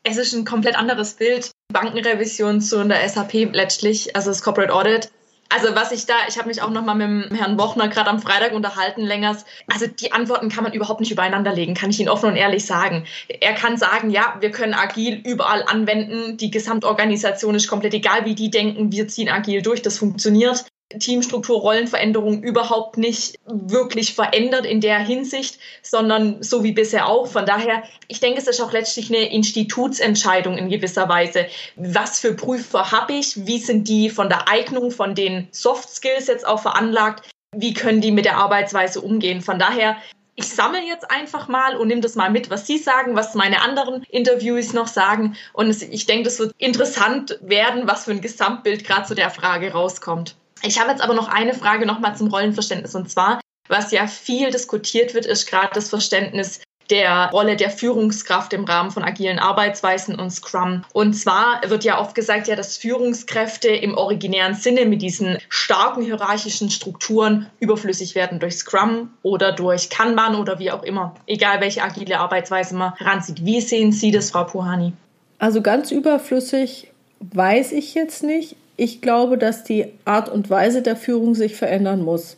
Es 0.04 0.18
ist 0.18 0.34
ein 0.34 0.46
komplett 0.46 0.76
anderes 0.76 1.14
Bild. 1.14 1.52
Bankenrevision 1.72 2.60
zu 2.60 2.84
der 2.84 3.08
SAP 3.08 3.54
letztlich, 3.54 4.16
also 4.16 4.30
das 4.32 4.42
Corporate 4.42 4.74
Audit. 4.74 5.12
Also 5.54 5.76
was 5.76 5.92
ich 5.92 6.06
da, 6.06 6.14
ich 6.30 6.38
habe 6.38 6.48
mich 6.48 6.62
auch 6.62 6.70
noch 6.70 6.84
mal 6.84 6.94
mit 6.96 7.32
dem 7.32 7.38
Herrn 7.38 7.60
Wochner 7.60 7.90
gerade 7.90 8.10
am 8.10 8.22
Freitag 8.22 8.54
unterhalten, 8.54 9.02
länger. 9.02 9.38
Also 9.68 9.86
die 9.86 10.14
Antworten 10.14 10.48
kann 10.48 10.64
man 10.64 10.72
überhaupt 10.72 11.02
nicht 11.02 11.12
übereinander 11.12 11.54
legen, 11.54 11.74
kann 11.74 11.90
ich 11.90 12.00
Ihnen 12.00 12.08
offen 12.08 12.30
und 12.30 12.38
ehrlich 12.38 12.66
sagen. 12.66 13.06
Er 13.28 13.54
kann 13.54 13.76
sagen, 13.76 14.10
ja, 14.12 14.38
wir 14.40 14.52
können 14.52 14.74
agil 14.74 15.22
überall 15.26 15.64
anwenden, 15.64 16.38
die 16.38 16.52
Gesamtorganisation 16.52 17.54
ist 17.56 17.68
komplett 17.68 17.94
egal, 17.94 18.24
wie 18.24 18.34
die 18.34 18.50
denken, 18.50 18.94
wir 18.94 19.10
ziehen 19.10 19.28
agil 19.28 19.62
durch, 19.62 19.82
das 19.82 19.98
funktioniert. 19.98 20.66
Teamstruktur, 21.00 21.60
Rollenveränderung 21.60 22.44
überhaupt 22.44 22.98
nicht 22.98 23.36
wirklich 23.46 24.14
verändert 24.14 24.66
in 24.66 24.82
der 24.82 25.00
Hinsicht, 25.00 25.60
sondern 25.82 26.42
so 26.44 26.64
wie 26.64 26.72
bisher 26.72 27.08
auch. 27.08 27.28
Von 27.28 27.46
daher, 27.46 27.84
ich 28.08 28.20
denke, 28.20 28.40
es 28.40 28.48
ist 28.48 28.62
auch 28.62 28.72
letztlich 28.72 29.10
eine 29.10 29.32
Institutsentscheidung 29.32 30.58
in 30.58 30.70
gewisser 30.70 31.10
Weise. 31.10 31.48
Was 31.76 32.20
für 32.20 32.34
Prüfer 32.34 32.92
habe 32.92 33.14
ich? 33.14 33.46
Wie 33.46 33.60
sind 33.60 33.88
die 33.88 34.10
von 34.10 34.30
der 34.30 34.50
Eignung, 34.50 34.92
von 34.92 35.16
den 35.16 35.48
Soft 35.52 35.90
Skills 35.90 36.28
jetzt 36.28 36.48
auch 36.48 36.62
veranlagt? 36.62 37.30
Wie 37.56 37.74
können 37.74 38.02
die 38.02 38.12
mit 38.12 38.26
der 38.26 38.38
Arbeitsweise 38.38 39.02
umgehen? 39.02 39.42
Von 39.42 39.60
daher, 39.60 39.98
ich 40.36 40.48
sammle 40.48 40.82
jetzt 40.82 41.12
einfach 41.12 41.48
mal 41.48 41.76
und 41.76 41.90
nehme 41.90 42.02
das 42.02 42.16
mal 42.16 42.30
mit, 42.30 42.50
was 42.50 42.66
Sie 42.66 42.78
sagen, 42.78 43.16
was 43.16 43.36
meine 43.36 43.62
anderen 43.62 44.04
Interviews 44.10 44.74
noch 44.74 44.88
sagen. 44.88 45.36
Und 45.54 45.82
ich 45.82 46.06
denke, 46.06 46.24
das 46.24 46.40
wird 46.40 46.54
interessant 46.58 47.38
werden, 47.42 47.88
was 47.88 48.06
für 48.06 48.12
ein 48.12 48.22
Gesamtbild 48.22 48.86
gerade 48.86 49.06
zu 49.06 49.16
der 49.16 49.30
Frage 49.30 49.74
rauskommt. 49.74 50.36
Ich 50.64 50.80
habe 50.80 50.92
jetzt 50.92 51.02
aber 51.02 51.14
noch 51.14 51.28
eine 51.28 51.54
Frage 51.54 51.86
nochmal 51.86 52.16
zum 52.16 52.28
Rollenverständnis 52.28 52.96
und 52.96 53.10
zwar, 53.10 53.40
was 53.68 53.92
ja 53.92 54.08
viel 54.08 54.52
diskutiert 54.52 55.14
wird, 55.14 55.26
ist 55.26 55.48
gerade 55.48 55.72
das 55.74 55.90
Verständnis 55.90 56.62
der 56.92 57.30
Rolle 57.32 57.56
der 57.56 57.70
Führungskraft 57.70 58.52
im 58.54 58.66
Rahmen 58.66 58.92
von 58.92 59.04
agilen 59.04 59.40
Arbeitsweisen 59.40 60.20
und 60.20 60.30
Scrum. 60.30 60.84
Und 60.94 61.14
zwar 61.14 61.62
wird 61.66 61.86
ja 61.86 62.00
oft 62.00 62.14
gesagt, 62.14 62.48
ja, 62.48 62.56
dass 62.56 62.78
Führungskräfte 62.78 63.70
im 63.70 63.98
originären 63.98 64.56
Sinne 64.56 64.86
mit 64.86 65.02
diesen 65.02 65.38
starken 65.48 66.04
hierarchischen 66.04 66.70
Strukturen 66.70 67.48
überflüssig 67.60 68.14
werden 68.14 68.40
durch 68.40 68.58
Scrum 68.58 69.12
oder 69.24 69.54
durch 69.54 69.90
Kanban 69.90 70.36
oder 70.36 70.60
wie 70.60 70.72
auch 70.72 70.84
immer. 70.84 71.16
Egal 71.28 71.62
welche 71.62 71.82
agile 71.82 72.20
Arbeitsweise 72.20 72.76
man 72.76 72.94
heranzieht. 72.96 73.46
Wie 73.46 73.62
sehen 73.62 73.94
Sie 73.94 74.12
das, 74.12 74.32
Frau 74.32 74.44
Puhani? 74.44 74.92
Also 75.40 75.62
ganz 75.62 75.92
überflüssig 75.92 76.92
weiß 77.22 77.72
ich 77.72 77.94
jetzt 77.94 78.24
nicht 78.24 78.58
ich 78.82 79.00
glaube, 79.00 79.38
dass 79.38 79.64
die 79.64 79.86
Art 80.06 80.28
und 80.28 80.50
Weise 80.50 80.82
der 80.82 80.96
Führung 80.96 81.36
sich 81.36 81.56
verändern 81.56 82.02
muss. 82.02 82.38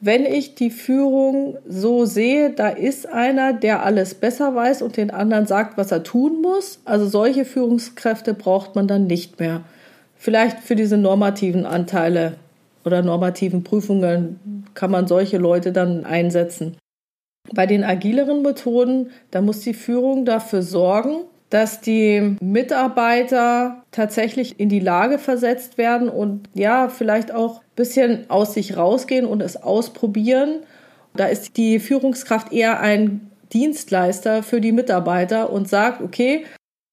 Wenn 0.00 0.26
ich 0.26 0.56
die 0.56 0.70
Führung 0.70 1.58
so 1.64 2.06
sehe, 2.06 2.50
da 2.50 2.70
ist 2.70 3.06
einer, 3.06 3.52
der 3.52 3.84
alles 3.84 4.16
besser 4.16 4.56
weiß 4.56 4.82
und 4.82 4.96
den 4.96 5.12
anderen 5.12 5.46
sagt, 5.46 5.78
was 5.78 5.92
er 5.92 6.02
tun 6.02 6.42
muss, 6.42 6.80
also 6.84 7.06
solche 7.06 7.44
Führungskräfte 7.44 8.34
braucht 8.34 8.74
man 8.74 8.88
dann 8.88 9.06
nicht 9.06 9.38
mehr. 9.38 9.60
Vielleicht 10.16 10.58
für 10.58 10.74
diese 10.74 10.96
normativen 10.96 11.66
Anteile 11.66 12.34
oder 12.84 13.02
normativen 13.02 13.62
Prüfungen 13.62 14.64
kann 14.74 14.90
man 14.90 15.06
solche 15.06 15.38
Leute 15.38 15.70
dann 15.70 16.04
einsetzen. 16.04 16.78
Bei 17.54 17.66
den 17.66 17.84
agileren 17.84 18.42
Methoden, 18.42 19.10
da 19.30 19.40
muss 19.40 19.60
die 19.60 19.74
Führung 19.74 20.24
dafür 20.24 20.62
sorgen, 20.62 21.26
dass 21.54 21.80
die 21.80 22.36
Mitarbeiter 22.40 23.84
tatsächlich 23.92 24.58
in 24.58 24.68
die 24.68 24.80
Lage 24.80 25.20
versetzt 25.20 25.78
werden 25.78 26.08
und 26.08 26.48
ja, 26.52 26.88
vielleicht 26.88 27.32
auch 27.32 27.60
ein 27.60 27.76
bisschen 27.76 28.28
aus 28.28 28.54
sich 28.54 28.76
rausgehen 28.76 29.24
und 29.24 29.40
es 29.40 29.62
ausprobieren. 29.62 30.64
Da 31.14 31.26
ist 31.26 31.56
die 31.56 31.78
Führungskraft 31.78 32.52
eher 32.52 32.80
ein 32.80 33.30
Dienstleister 33.52 34.42
für 34.42 34.60
die 34.60 34.72
Mitarbeiter 34.72 35.52
und 35.52 35.68
sagt, 35.68 36.02
okay, 36.02 36.44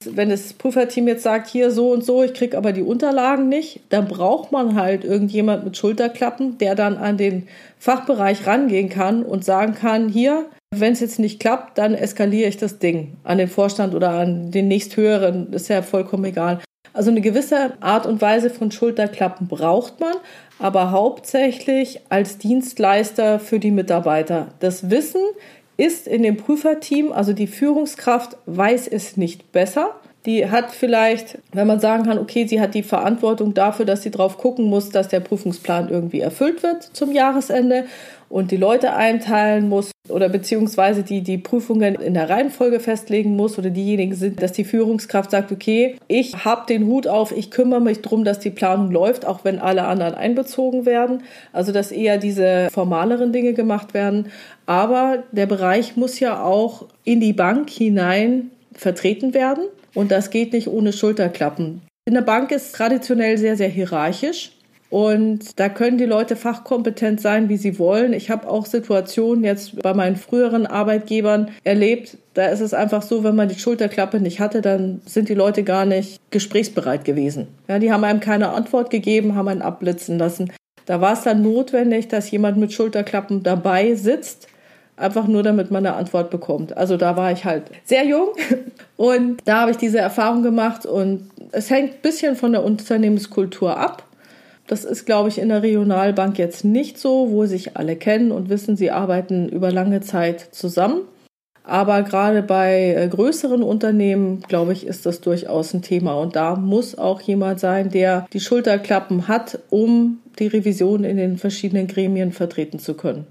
wenn 0.05 0.29
das 0.29 0.53
Prüferteam 0.53 1.07
jetzt 1.07 1.23
sagt, 1.23 1.47
hier 1.47 1.71
so 1.71 1.91
und 1.91 2.05
so, 2.05 2.21
ich 2.21 2.35
kriege 2.35 2.55
aber 2.55 2.71
die 2.71 2.83
Unterlagen 2.83 3.49
nicht, 3.49 3.81
dann 3.89 4.07
braucht 4.07 4.51
man 4.51 4.75
halt 4.75 5.03
irgendjemand 5.03 5.63
mit 5.63 5.75
Schulterklappen, 5.75 6.59
der 6.59 6.75
dann 6.75 6.97
an 6.97 7.17
den 7.17 7.47
Fachbereich 7.79 8.45
rangehen 8.45 8.89
kann 8.89 9.23
und 9.23 9.43
sagen 9.43 9.73
kann, 9.73 10.07
hier, 10.07 10.45
wenn 10.73 10.93
es 10.93 11.01
jetzt 11.01 11.19
nicht 11.19 11.39
klappt, 11.39 11.77
dann 11.77 11.93
eskaliere 11.93 12.47
ich 12.47 12.57
das 12.57 12.79
Ding 12.79 13.17
an 13.23 13.37
den 13.37 13.49
Vorstand 13.49 13.93
oder 13.93 14.11
an 14.11 14.51
den 14.51 14.69
nächsthöheren, 14.69 15.51
ist 15.51 15.67
ja 15.67 15.81
vollkommen 15.81 16.25
egal. 16.25 16.59
Also 16.93 17.11
eine 17.11 17.21
gewisse 17.21 17.73
Art 17.81 18.05
und 18.05 18.21
Weise 18.21 18.49
von 18.49 18.71
Schulterklappen 18.71 19.47
braucht 19.47 19.99
man, 19.99 20.13
aber 20.59 20.91
hauptsächlich 20.91 22.01
als 22.09 22.37
Dienstleister 22.37 23.39
für 23.39 23.59
die 23.59 23.71
Mitarbeiter. 23.71 24.49
Das 24.59 24.89
Wissen 24.89 25.21
ist 25.77 26.07
in 26.07 26.23
dem 26.23 26.37
Prüferteam, 26.37 27.11
also 27.11 27.33
die 27.33 27.47
Führungskraft 27.47 28.37
weiß 28.45 28.87
es 28.87 29.17
nicht 29.17 29.51
besser. 29.51 29.95
Die 30.25 30.49
hat 30.51 30.71
vielleicht, 30.71 31.39
wenn 31.51 31.65
man 31.65 31.79
sagen 31.79 32.03
kann, 32.03 32.19
okay, 32.19 32.45
sie 32.45 32.61
hat 32.61 32.75
die 32.75 32.83
Verantwortung 32.83 33.53
dafür, 33.53 33.85
dass 33.85 34.03
sie 34.03 34.11
drauf 34.11 34.37
gucken 34.37 34.65
muss, 34.65 34.89
dass 34.89 35.07
der 35.07 35.19
Prüfungsplan 35.19 35.89
irgendwie 35.89 36.19
erfüllt 36.19 36.61
wird 36.61 36.83
zum 36.83 37.11
Jahresende 37.11 37.85
und 38.29 38.51
die 38.51 38.57
Leute 38.57 38.93
einteilen 38.93 39.67
muss 39.67 39.91
oder 40.11 40.29
beziehungsweise 40.29 41.03
die 41.03 41.21
die 41.21 41.37
Prüfungen 41.37 41.95
in 41.95 42.13
der 42.13 42.29
Reihenfolge 42.29 42.79
festlegen 42.79 43.35
muss 43.35 43.57
oder 43.57 43.69
diejenigen 43.69 44.15
sind, 44.15 44.41
dass 44.41 44.51
die 44.51 44.63
Führungskraft 44.63 45.31
sagt, 45.31 45.51
okay, 45.51 45.95
ich 46.07 46.45
habe 46.45 46.65
den 46.67 46.85
Hut 46.85 47.07
auf, 47.07 47.31
ich 47.35 47.51
kümmere 47.51 47.81
mich 47.81 48.01
darum, 48.01 48.23
dass 48.23 48.39
die 48.39 48.49
Planung 48.49 48.91
läuft, 48.91 49.25
auch 49.25 49.43
wenn 49.43 49.59
alle 49.59 49.83
anderen 49.83 50.13
einbezogen 50.13 50.85
werden. 50.85 51.23
Also 51.53 51.71
dass 51.71 51.91
eher 51.91 52.17
diese 52.17 52.69
formaleren 52.71 53.31
Dinge 53.31 53.53
gemacht 53.53 53.93
werden. 53.93 54.27
Aber 54.65 55.23
der 55.31 55.45
Bereich 55.45 55.97
muss 55.97 56.19
ja 56.19 56.43
auch 56.43 56.85
in 57.03 57.19
die 57.19 57.33
Bank 57.33 57.69
hinein 57.69 58.51
vertreten 58.73 59.33
werden. 59.33 59.65
Und 59.93 60.11
das 60.11 60.29
geht 60.29 60.53
nicht 60.53 60.67
ohne 60.67 60.93
Schulterklappen. 60.93 61.81
In 62.05 62.13
der 62.13 62.21
Bank 62.21 62.51
ist 62.51 62.73
traditionell 62.73 63.37
sehr, 63.37 63.57
sehr 63.57 63.67
hierarchisch. 63.67 64.51
Und 64.91 65.57
da 65.57 65.69
können 65.69 65.97
die 65.97 66.05
Leute 66.05 66.35
fachkompetent 66.35 67.21
sein, 67.21 67.47
wie 67.47 67.55
sie 67.55 67.79
wollen. 67.79 68.11
Ich 68.11 68.29
habe 68.29 68.49
auch 68.49 68.65
Situationen 68.65 69.45
jetzt 69.45 69.81
bei 69.81 69.93
meinen 69.93 70.17
früheren 70.17 70.67
Arbeitgebern 70.67 71.49
erlebt. 71.63 72.17
Da 72.33 72.47
ist 72.47 72.59
es 72.59 72.73
einfach 72.73 73.01
so, 73.01 73.23
wenn 73.23 73.35
man 73.35 73.47
die 73.47 73.57
Schulterklappe 73.57 74.19
nicht 74.19 74.41
hatte, 74.41 74.61
dann 74.61 75.01
sind 75.05 75.29
die 75.29 75.33
Leute 75.33 75.63
gar 75.63 75.85
nicht 75.85 76.19
gesprächsbereit 76.29 77.05
gewesen. 77.05 77.47
Ja, 77.69 77.79
die 77.79 77.89
haben 77.89 78.03
einem 78.03 78.19
keine 78.19 78.49
Antwort 78.49 78.89
gegeben, 78.89 79.35
haben 79.35 79.47
einen 79.47 79.61
abblitzen 79.61 80.19
lassen. 80.19 80.51
Da 80.85 80.99
war 80.99 81.13
es 81.13 81.21
dann 81.21 81.41
notwendig, 81.41 82.09
dass 82.09 82.29
jemand 82.29 82.57
mit 82.57 82.73
Schulterklappen 82.73 83.43
dabei 83.43 83.95
sitzt, 83.95 84.49
einfach 84.97 85.25
nur 85.25 85.41
damit 85.41 85.71
man 85.71 85.85
eine 85.85 85.95
Antwort 85.95 86.29
bekommt. 86.29 86.75
Also 86.75 86.97
da 86.97 87.15
war 87.15 87.31
ich 87.31 87.45
halt 87.45 87.63
sehr 87.85 88.05
jung 88.05 88.27
und 88.97 89.39
da 89.45 89.61
habe 89.61 89.71
ich 89.71 89.77
diese 89.77 89.99
Erfahrung 89.99 90.43
gemacht 90.43 90.85
und 90.85 91.29
es 91.53 91.69
hängt 91.69 91.93
ein 91.93 92.01
bisschen 92.01 92.35
von 92.35 92.51
der 92.51 92.65
Unternehmenskultur 92.65 93.77
ab. 93.77 94.03
Das 94.71 94.85
ist, 94.85 95.05
glaube 95.05 95.27
ich, 95.27 95.37
in 95.37 95.49
der 95.49 95.63
Regionalbank 95.63 96.39
jetzt 96.39 96.63
nicht 96.63 96.97
so, 96.97 97.29
wo 97.29 97.45
sich 97.45 97.75
alle 97.75 97.97
kennen 97.97 98.31
und 98.31 98.47
wissen, 98.47 98.77
sie 98.77 98.89
arbeiten 98.89 99.49
über 99.49 99.69
lange 99.69 99.99
Zeit 99.99 100.39
zusammen. 100.55 101.01
Aber 101.65 102.03
gerade 102.03 102.41
bei 102.41 102.95
äh, 102.95 103.09
größeren 103.09 103.63
Unternehmen, 103.63 104.39
glaube 104.47 104.71
ich, 104.71 104.87
ist 104.87 105.05
das 105.05 105.19
durchaus 105.19 105.73
ein 105.73 105.81
Thema. 105.81 106.13
Und 106.13 106.37
da 106.37 106.55
muss 106.55 106.97
auch 106.97 107.19
jemand 107.19 107.59
sein, 107.59 107.89
der 107.89 108.25
die 108.31 108.39
Schulterklappen 108.39 109.27
hat, 109.27 109.59
um 109.69 110.19
die 110.39 110.47
Revision 110.47 111.03
in 111.03 111.17
den 111.17 111.37
verschiedenen 111.37 111.87
Gremien 111.87 112.31
vertreten 112.31 112.79
zu 112.79 112.93
können. 112.93 113.27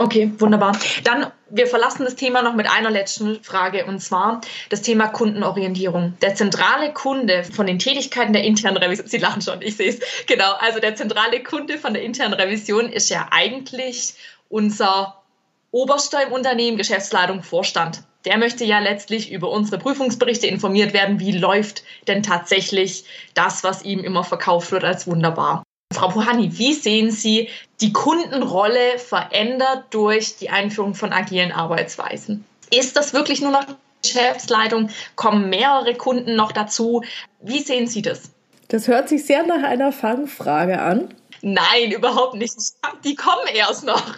Okay, 0.00 0.32
wunderbar. 0.38 0.78
Dann, 1.02 1.26
wir 1.50 1.66
verlassen 1.66 2.04
das 2.04 2.14
Thema 2.14 2.42
noch 2.42 2.54
mit 2.54 2.70
einer 2.70 2.88
letzten 2.90 3.42
Frage 3.42 3.84
und 3.84 3.98
zwar 3.98 4.40
das 4.70 4.80
Thema 4.80 5.08
Kundenorientierung. 5.08 6.14
Der 6.22 6.36
zentrale 6.36 6.92
Kunde 6.92 7.42
von 7.42 7.66
den 7.66 7.80
Tätigkeiten 7.80 8.32
der 8.32 8.44
internen 8.44 8.76
Revision, 8.76 9.08
Sie 9.08 9.18
lachen 9.18 9.42
schon, 9.42 9.60
ich 9.60 9.76
sehe 9.76 9.88
es, 9.88 9.98
genau, 10.26 10.52
also 10.60 10.78
der 10.78 10.94
zentrale 10.94 11.42
Kunde 11.42 11.78
von 11.78 11.94
der 11.94 12.04
internen 12.04 12.34
Revision 12.34 12.92
ist 12.92 13.10
ja 13.10 13.26
eigentlich 13.32 14.14
unser 14.48 15.20
Oberster 15.72 16.24
im 16.24 16.32
Unternehmen, 16.32 16.76
Geschäftsleitung, 16.78 17.42
Vorstand. 17.42 18.04
Der 18.24 18.38
möchte 18.38 18.64
ja 18.64 18.78
letztlich 18.78 19.32
über 19.32 19.50
unsere 19.50 19.78
Prüfungsberichte 19.78 20.46
informiert 20.46 20.92
werden, 20.92 21.18
wie 21.18 21.32
läuft 21.32 21.82
denn 22.06 22.22
tatsächlich 22.22 23.04
das, 23.34 23.64
was 23.64 23.82
ihm 23.82 24.04
immer 24.04 24.22
verkauft 24.22 24.70
wird 24.70 24.84
als 24.84 25.08
wunderbar. 25.08 25.64
Frau 25.98 26.10
Puhani, 26.10 26.56
wie 26.56 26.74
sehen 26.74 27.10
Sie 27.10 27.48
die 27.80 27.92
Kundenrolle 27.92 28.98
verändert 28.98 29.86
durch 29.90 30.36
die 30.36 30.48
Einführung 30.48 30.94
von 30.94 31.12
agilen 31.12 31.50
Arbeitsweisen? 31.50 32.44
Ist 32.70 32.96
das 32.96 33.14
wirklich 33.14 33.40
nur 33.40 33.50
noch 33.50 33.66
Geschäftsleitung? 34.02 34.90
Kommen 35.16 35.50
mehrere 35.50 35.94
Kunden 35.94 36.36
noch 36.36 36.52
dazu? 36.52 37.02
Wie 37.40 37.58
sehen 37.58 37.88
Sie 37.88 38.02
das? 38.02 38.30
Das 38.68 38.86
hört 38.86 39.08
sich 39.08 39.26
sehr 39.26 39.42
nach 39.44 39.64
einer 39.64 39.90
Fangfrage 39.90 40.80
an. 40.80 41.12
Nein, 41.42 41.90
überhaupt 41.90 42.34
nicht. 42.34 42.54
Die 43.04 43.16
kommen 43.16 43.48
erst 43.52 43.84
noch. 43.84 44.02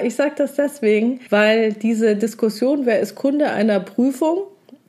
Ich 0.00 0.14
sage 0.14 0.34
das 0.38 0.54
deswegen, 0.54 1.18
weil 1.28 1.72
diese 1.72 2.14
Diskussion, 2.14 2.86
wer 2.86 3.00
ist 3.00 3.16
Kunde 3.16 3.50
einer 3.50 3.80
Prüfung, 3.80 4.44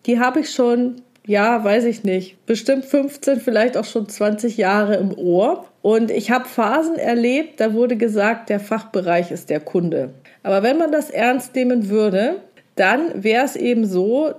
die 0.05 0.19
habe 0.19 0.41
ich 0.41 0.51
schon 0.51 1.01
ja, 1.29 1.63
weiß 1.63 1.83
ich 1.83 2.03
nicht, 2.03 2.43
bestimmt 2.47 2.85
15, 2.85 3.39
vielleicht 3.39 3.77
auch 3.77 3.85
schon 3.85 4.09
20 4.09 4.57
Jahre 4.57 4.95
im 4.95 5.15
Ohr. 5.15 5.68
Und 5.81 6.11
ich 6.11 6.31
habe 6.31 6.45
Phasen 6.45 6.97
erlebt, 6.97 7.59
da 7.59 7.73
wurde 7.73 7.95
gesagt, 7.95 8.49
der 8.49 8.59
Fachbereich 8.59 9.31
ist 9.31 9.49
der 9.49 9.59
Kunde. 9.59 10.09
Aber 10.43 10.63
wenn 10.63 10.77
man 10.77 10.91
das 10.91 11.09
ernst 11.09 11.55
nehmen 11.55 11.89
würde, 11.89 12.41
dann 12.75 13.23
wäre 13.23 13.45
es 13.45 13.55
eben 13.55 13.85
so, 13.85 14.33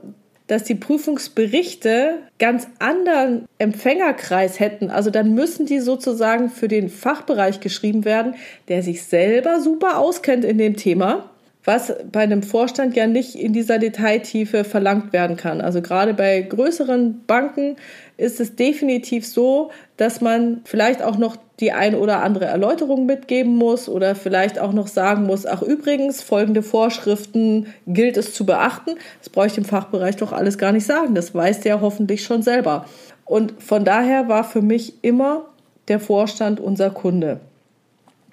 dass 0.47 0.65
die 0.65 0.75
Prüfungsberichte 0.75 2.19
ganz 2.39 2.67
anderen 2.81 3.47
Empfängerkreis 3.59 4.59
hätten. 4.59 4.91
Also 4.91 5.11
dann 5.11 5.33
müssen 5.35 5.65
die 5.65 5.79
sozusagen 5.79 6.51
für 6.51 6.67
den 6.67 6.89
Fachbereich 6.89 7.61
geschrieben 7.61 8.05
werden, 8.05 8.35
der 8.69 8.83
sich 8.83 9.05
selber 9.05 9.61
super 9.61 9.99
auskennt 9.99 10.45
in 10.45 10.59
dem 10.59 10.77
Thema 10.77 11.31
was 11.65 11.93
bei 12.11 12.21
einem 12.21 12.43
Vorstand 12.43 12.97
ja 12.97 13.07
nicht 13.07 13.35
in 13.35 13.53
dieser 13.53 13.79
Detailtiefe 13.79 14.65
verlangt 14.65 15.13
werden 15.13 15.37
kann. 15.37 15.61
Also 15.61 15.83
gerade 15.83 16.15
bei 16.15 16.41
größeren 16.41 17.25
Banken 17.27 17.77
ist 18.21 18.41
es 18.41 18.55
definitiv 18.55 19.27
so, 19.27 19.71
dass 19.97 20.21
man 20.21 20.61
vielleicht 20.65 21.03
auch 21.03 21.19
noch 21.19 21.37
die 21.59 21.73
ein 21.73 21.95
oder 21.95 22.23
andere 22.23 22.47
Erläuterung 22.47 23.07
mitgeben 23.07 23.57
muss 23.57 23.89
oder 23.89 24.15
vielleicht 24.15 24.59
auch 24.59 24.73
noch 24.73 24.89
sagen 24.89 25.25
muss, 25.25 25.47
ach 25.47 25.63
übrigens, 25.63 26.23
folgende 26.23 26.63
Vorschriften 26.63 27.67
gilt 27.87 28.17
es 28.17 28.33
zu 28.33 28.47
beachten. 28.47 28.93
Das 29.19 29.29
brauche 29.29 29.49
ich 29.49 29.59
im 29.59 29.65
Fachbereich 29.65 30.17
doch 30.17 30.33
alles 30.33 30.59
gar 30.59 30.73
nicht 30.73 30.87
sagen. 30.87 31.15
Das 31.15 31.35
weiß 31.35 31.61
der 31.61 31.81
hoffentlich 31.81 32.25
schon 32.25 32.43
selber. 32.43 32.87
Und 33.25 33.63
von 33.63 33.85
daher 33.85 34.29
war 34.29 34.45
für 34.45 34.63
mich 34.63 34.95
immer 35.03 35.47
der 35.89 36.01
Vorstand 36.01 36.61
unser 36.61 36.91
Kunde. 36.91 37.41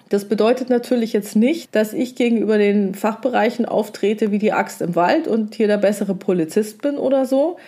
Das 0.08 0.24
bedeutet 0.24 0.70
natürlich 0.70 1.12
jetzt 1.12 1.36
nicht, 1.36 1.74
dass 1.74 1.92
ich 1.92 2.14
gegenüber 2.14 2.56
den 2.56 2.94
Fachbereichen 2.94 3.66
auftrete 3.66 4.30
wie 4.30 4.38
die 4.38 4.52
Axt 4.52 4.80
im 4.80 4.96
Wald 4.96 5.28
und 5.28 5.54
hier 5.54 5.66
der 5.66 5.76
bessere 5.76 6.14
Polizist 6.14 6.80
bin 6.80 6.96
oder 6.96 7.26
so. 7.26 7.58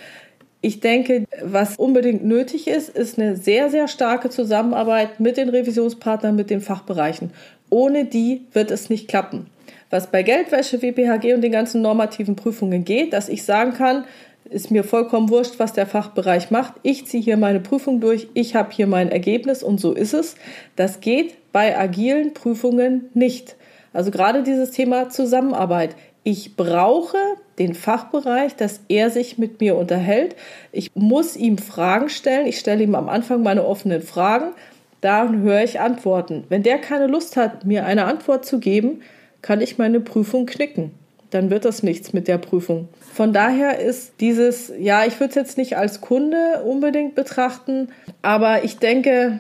Ich 0.63 0.81
denke, 0.81 1.25
was 1.43 1.77
unbedingt 1.77 2.25
nötig 2.25 2.69
ist, 2.69 2.91
ist 2.91 3.19
eine 3.19 3.37
sehr, 3.37 3.71
sehr 3.71 3.89
starke 3.89 4.29
Zusammenarbeit 4.29 5.19
mit 5.19 5.39
den 5.39 5.49
Revisionspartnern, 5.49 6.37
mit 6.37 6.51
den 6.51 6.61
Fachbereichen. 6.61 7.31
Ohne 7.71 8.05
die 8.05 8.43
wird 8.53 8.71
es 8.71 8.91
nicht 8.91 9.09
klappen. 9.09 9.47
Was 9.89 10.09
bei 10.09 10.23
Geldwäsche, 10.23 10.83
WPHG 10.83 11.35
und 11.35 11.41
den 11.41 11.53
ganzen 11.53 11.81
normativen 11.81 12.37
Prüfungen 12.37 12.85
geht, 12.85 13.13
dass 13.13 13.29
ich 13.29 13.45
sagen 13.45 13.73
kann, 13.73 14.05
ist 14.51 14.71
mir 14.71 14.85
vollkommen 14.85 15.31
wurscht, 15.31 15.59
was 15.59 15.73
der 15.73 15.87
Fachbereich 15.87 16.51
macht. 16.51 16.75
Ich 16.83 17.07
ziehe 17.07 17.23
hier 17.23 17.37
meine 17.37 17.61
Prüfung 17.61 18.01
durch, 18.01 18.29
ich 18.35 18.55
habe 18.55 18.73
hier 18.73 18.87
mein 18.87 19.11
Ergebnis 19.11 19.63
und 19.63 19.81
so 19.81 19.93
ist 19.93 20.13
es. 20.13 20.35
Das 20.77 21.01
geht 21.01 21.35
bei 21.53 21.79
agilen 21.79 22.35
Prüfungen 22.35 23.09
nicht. 23.15 23.57
Also 23.93 24.11
gerade 24.11 24.43
dieses 24.43 24.71
Thema 24.71 25.09
Zusammenarbeit. 25.09 25.97
Ich 26.23 26.57
brauche 26.57 27.17
den 27.59 27.75
Fachbereich, 27.75 28.55
dass 28.57 28.81
er 28.89 29.11
sich 29.11 29.39
mit 29.39 29.61
mir 29.61 29.77
unterhält. 29.77 30.37
Ich 30.71 30.91
muss 30.95 31.37
ihm 31.37 31.59
Fragen 31.59 32.09
stellen. 32.09 32.47
Ich 32.47 32.59
stelle 32.59 32.83
ihm 32.85 32.95
am 32.95 33.09
Anfang 33.09 33.43
meine 33.43 33.65
offenen 33.65 34.03
Fragen. 34.03 34.53
Dann 35.01 35.41
höre 35.41 35.63
ich 35.63 35.81
Antworten. 35.81 36.45
Wenn 36.51 36.63
der 36.63 36.79
keine 36.79 37.07
Lust 37.07 37.37
hat, 37.37 37.65
mir 37.65 37.87
eine 37.87 38.05
Antwort 38.05 38.45
zu 38.45 38.59
geben, 38.59 39.01
kann 39.41 39.63
ich 39.63 39.79
meine 39.79 40.01
Prüfung 40.01 40.45
knicken. 40.45 40.93
Dann 41.31 41.49
wird 41.49 41.65
das 41.65 41.83
nichts 41.83 42.13
mit 42.13 42.29
der 42.29 42.39
Prüfung. 42.39 42.89
Von 43.15 43.33
daher 43.33 43.79
ist 43.79 44.15
dieses, 44.21 44.73
ja, 44.79 45.07
ich 45.07 45.19
würde 45.21 45.31
es 45.31 45.37
jetzt 45.37 45.59
nicht 45.59 45.77
als 45.77 46.01
Kunde 46.01 46.63
unbedingt 46.65 47.15
betrachten, 47.15 47.89
aber 48.21 48.65
ich 48.65 48.79
denke, 48.79 49.39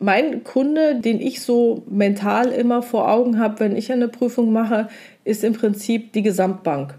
mein 0.00 0.42
Kunde, 0.44 0.96
den 0.96 1.20
ich 1.20 1.42
so 1.42 1.84
mental 1.88 2.48
immer 2.48 2.82
vor 2.82 3.08
Augen 3.10 3.38
habe, 3.38 3.60
wenn 3.60 3.76
ich 3.76 3.92
eine 3.92 4.08
Prüfung 4.08 4.52
mache, 4.52 4.88
ist 5.24 5.44
im 5.44 5.52
Prinzip 5.52 6.12
die 6.12 6.22
Gesamtbank. 6.22 6.94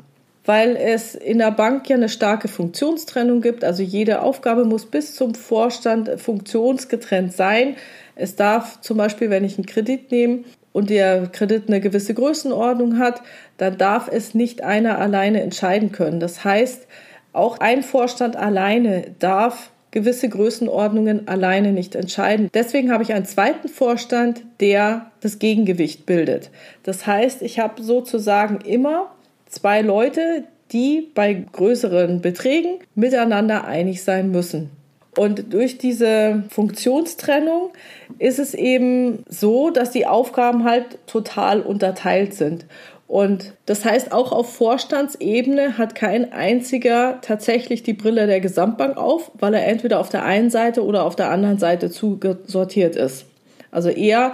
weil 0.45 0.76
es 0.76 1.14
in 1.14 1.38
der 1.38 1.52
Bank 1.52 1.88
ja 1.89 1.95
eine 1.95 2.10
starke 2.10 2.47
Funktionstrennung 2.47 3.41
gibt. 3.41 3.64
Also 3.64 3.84
jede 3.84 4.22
Aufgabe 4.22 4.66
muss 4.66 4.86
bis 4.86 5.16
zum 5.16 5.36
Vorstand 5.36 6.10
funktionsgetrennt 6.20 7.34
sein. 7.34 7.76
Es 8.16 8.36
darf 8.36 8.82
zum 8.82 8.97
Beispiel, 8.97 9.30
wenn 9.30 9.43
ich 9.43 9.58
einen 9.58 9.68
Kredit 9.68 10.12
nehme 10.12 10.39
und 10.74 10.89
der 10.89 11.28
Kredit 11.28 11.68
eine 11.68 11.80
gewisse 11.80 12.14
Größenordnung 12.14 12.97
hat, 12.97 13.22
dann 13.58 13.78
darf 13.78 14.10
es 14.12 14.34
nicht 14.34 14.64
einer 14.64 14.97
alleine 14.97 15.41
entscheiden 15.41 15.91
können. 15.91 16.20
Das 16.20 16.43
heißt, 16.43 16.88
auch 17.34 17.60
ein 17.60 17.84
Vorstand 17.84 18.36
alleine 18.36 19.14
darf 19.20 19.72
gewisse 19.92 20.30
Größenordnungen 20.30 21.28
alleine 21.28 21.74
nicht 21.74 21.96
entscheiden. 21.96 22.50
Deswegen 22.54 22.92
habe 22.92 23.04
ich 23.04 23.14
einen 23.14 23.26
zweiten 23.26 23.68
Vorstand, 23.68 24.44
der 24.60 25.12
das 25.20 25.39
Gegengewicht 25.39 26.06
bildet. 26.06 26.50
Das 26.84 27.06
heißt, 27.06 27.42
ich 27.42 27.60
habe 27.60 27.84
sozusagen 27.84 28.62
immer 28.62 29.12
zwei 29.48 29.82
Leute, 29.82 30.46
die 30.72 31.10
bei 31.14 31.34
größeren 31.34 32.22
Beträgen 32.22 32.80
miteinander 32.96 33.66
einig 33.66 34.04
sein 34.04 34.32
müssen. 34.32 34.72
Und 35.18 35.54
durch 35.54 35.78
diese 35.78 36.44
Funktionstrennung 36.50 37.72
ist 38.18 38.39
es 38.39 38.54
eben 38.54 39.26
so, 39.28 39.70
dass 39.70 39.92
die 39.92 40.08
Aufgaben 40.08 40.64
halt 40.64 41.06
total 41.06 41.62
unterteilt 41.62 42.34
sind. 42.34 42.66
Und 43.12 43.55
das 43.66 43.84
heißt, 43.84 44.14
auch 44.14 44.32
auf 44.32 44.55
Vorstandsebene 44.55 45.78
hat 45.78 45.95
kein 45.95 46.32
einziger 46.32 47.20
tatsächlich 47.22 47.84
die 47.84 47.91
Brille 47.91 48.26
der 48.26 48.39
Gesamtbank 48.39 48.95
auf, 48.95 49.32
weil 49.38 49.53
er 49.53 49.68
entweder 49.68 49.99
auf 49.99 50.07
der 50.07 50.24
einen 50.24 50.49
Seite 50.49 50.86
oder 50.86 51.03
auf 51.03 51.18
der 51.18 51.30
anderen 51.30 51.57
Seite 51.57 51.91
zugesortiert 51.91 52.95
ist. 52.95 53.26
Also 53.70 53.89
eher 53.89 54.32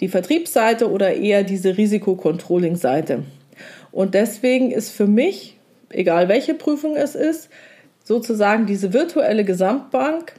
die 0.00 0.08
Vertriebsseite 0.08 0.90
oder 0.90 1.16
eher 1.16 1.42
diese 1.42 1.76
Risikocontrolling-Seite. 1.76 3.24
Und 3.92 4.14
deswegen 4.14 4.70
ist 4.70 4.88
für 4.88 5.06
mich, 5.06 5.58
egal 5.90 6.30
welche 6.30 6.54
Prüfung 6.54 6.96
es 6.96 7.14
ist, 7.14 7.50
sozusagen 8.04 8.64
diese 8.64 8.94
virtuelle 8.94 9.44
Gesamtbank 9.44 10.32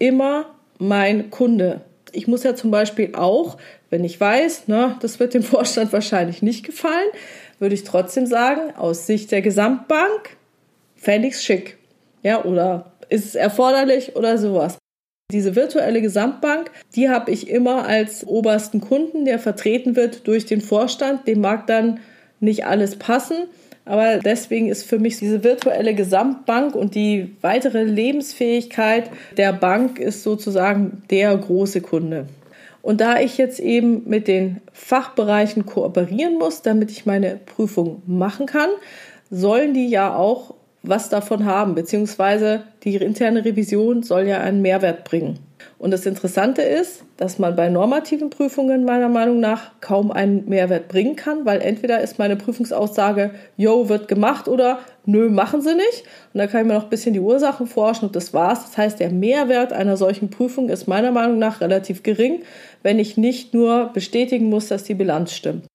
immer 0.00 0.46
mein 0.80 1.30
Kunde. 1.30 1.82
Ich 2.14 2.26
muss 2.26 2.42
ja 2.44 2.54
zum 2.54 2.70
Beispiel 2.70 3.14
auch, 3.14 3.56
wenn 3.90 4.04
ich 4.04 4.20
weiß, 4.20 4.68
ne, 4.68 4.96
das 5.00 5.20
wird 5.20 5.34
dem 5.34 5.42
Vorstand 5.54 5.92
wahrscheinlich 5.92 6.42
nicht 6.42 6.64
gefallen, 6.64 7.08
würde 7.58 7.74
ich 7.74 7.84
trotzdem 7.84 8.26
sagen, 8.26 8.74
aus 8.76 9.06
Sicht 9.06 9.30
der 9.30 9.42
Gesamtbank 9.42 10.36
fände 10.96 11.28
ich 11.28 11.34
es 11.34 11.44
schick. 11.44 11.78
Ja, 12.22 12.44
oder 12.44 12.92
ist 13.10 13.26
es 13.26 13.34
erforderlich 13.34 14.16
oder 14.16 14.38
sowas. 14.38 14.78
Diese 15.30 15.56
virtuelle 15.56 16.02
Gesamtbank, 16.02 16.70
die 16.94 17.08
habe 17.08 17.30
ich 17.30 17.48
immer 17.48 17.86
als 17.86 18.26
obersten 18.26 18.80
Kunden, 18.80 19.24
der 19.24 19.38
vertreten 19.38 19.96
wird 19.96 20.26
durch 20.26 20.46
den 20.46 20.60
Vorstand. 20.60 21.26
Dem 21.26 21.40
mag 21.40 21.66
dann 21.66 22.00
nicht 22.40 22.66
alles 22.66 22.96
passen. 22.96 23.46
Aber 23.86 24.18
deswegen 24.18 24.68
ist 24.68 24.84
für 24.84 24.98
mich 24.98 25.18
diese 25.18 25.44
virtuelle 25.44 25.94
Gesamtbank 25.94 26.74
und 26.74 26.94
die 26.94 27.36
weitere 27.42 27.84
Lebensfähigkeit 27.84 29.10
der 29.36 29.52
Bank 29.52 29.98
ist 29.98 30.22
sozusagen 30.22 31.02
der 31.10 31.36
große 31.36 31.82
Kunde. 31.82 32.26
Und 32.80 33.00
da 33.00 33.18
ich 33.18 33.38
jetzt 33.38 33.60
eben 33.60 34.02
mit 34.06 34.28
den 34.28 34.60
Fachbereichen 34.72 35.66
kooperieren 35.66 36.38
muss, 36.38 36.62
damit 36.62 36.90
ich 36.90 37.06
meine 37.06 37.40
Prüfung 37.44 38.02
machen 38.06 38.46
kann, 38.46 38.68
sollen 39.30 39.74
die 39.74 39.88
ja 39.88 40.14
auch 40.14 40.54
was 40.86 41.08
davon 41.08 41.44
haben, 41.44 41.74
beziehungsweise 41.74 42.64
die 42.84 42.96
interne 42.96 43.44
Revision 43.44 44.02
soll 44.02 44.26
ja 44.26 44.40
einen 44.40 44.62
Mehrwert 44.62 45.04
bringen. 45.04 45.38
Und 45.78 45.90
das 45.90 46.06
Interessante 46.06 46.62
ist, 46.62 47.04
dass 47.16 47.38
man 47.38 47.56
bei 47.56 47.68
normativen 47.68 48.30
Prüfungen 48.30 48.84
meiner 48.84 49.08
Meinung 49.08 49.40
nach 49.40 49.72
kaum 49.80 50.10
einen 50.10 50.48
Mehrwert 50.48 50.88
bringen 50.88 51.16
kann, 51.16 51.44
weil 51.46 51.60
entweder 51.60 52.00
ist 52.00 52.18
meine 52.18 52.36
Prüfungsaussage, 52.36 53.30
yo, 53.56 53.88
wird 53.88 54.08
gemacht 54.08 54.46
oder 54.46 54.78
nö, 55.06 55.30
machen 55.30 55.62
sie 55.62 55.74
nicht. 55.74 56.04
Und 56.32 56.38
da 56.38 56.46
kann 56.46 56.62
ich 56.62 56.66
mir 56.68 56.74
noch 56.74 56.84
ein 56.84 56.90
bisschen 56.90 57.12
die 57.12 57.20
Ursachen 57.20 57.66
forschen 57.66 58.06
und 58.06 58.16
das 58.16 58.32
war's. 58.34 58.64
Das 58.64 58.78
heißt, 58.78 59.00
der 59.00 59.10
Mehrwert 59.10 59.72
einer 59.72 59.96
solchen 59.96 60.30
Prüfung 60.30 60.68
ist 60.68 60.86
meiner 60.86 61.12
Meinung 61.12 61.38
nach 61.38 61.60
relativ 61.60 62.02
gering, 62.02 62.42
wenn 62.82 62.98
ich 62.98 63.16
nicht 63.16 63.54
nur 63.54 63.90
bestätigen 63.92 64.50
muss, 64.50 64.68
dass 64.68 64.84
die 64.84 64.94
Bilanz 64.94 65.32
stimmt. 65.32 65.66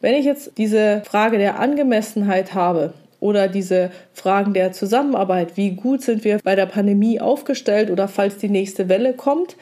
Wenn 0.00 0.14
ich 0.14 0.26
jetzt 0.26 0.52
diese 0.58 1.02
Frage 1.06 1.38
der 1.38 1.58
Angemessenheit 1.58 2.54
habe, 2.54 2.92
oder 3.26 3.48
diese 3.48 3.90
Fragen 4.12 4.54
der 4.54 4.70
Zusammenarbeit. 4.70 5.56
Wie 5.56 5.72
gut 5.72 6.02
sind 6.02 6.22
wir 6.22 6.38
bei 6.44 6.54
der 6.54 6.66
Pandemie 6.66 7.20
aufgestellt 7.20 7.90
oder 7.90 8.06
falls 8.06 8.38
die 8.38 8.48
nächste 8.48 8.88
Welle 8.88 9.14
kommt, 9.14 9.56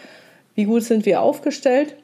wie 0.54 0.64
gut 0.64 0.82
sind 0.82 1.06
wir 1.06 1.22
aufgestellt? 1.22 1.96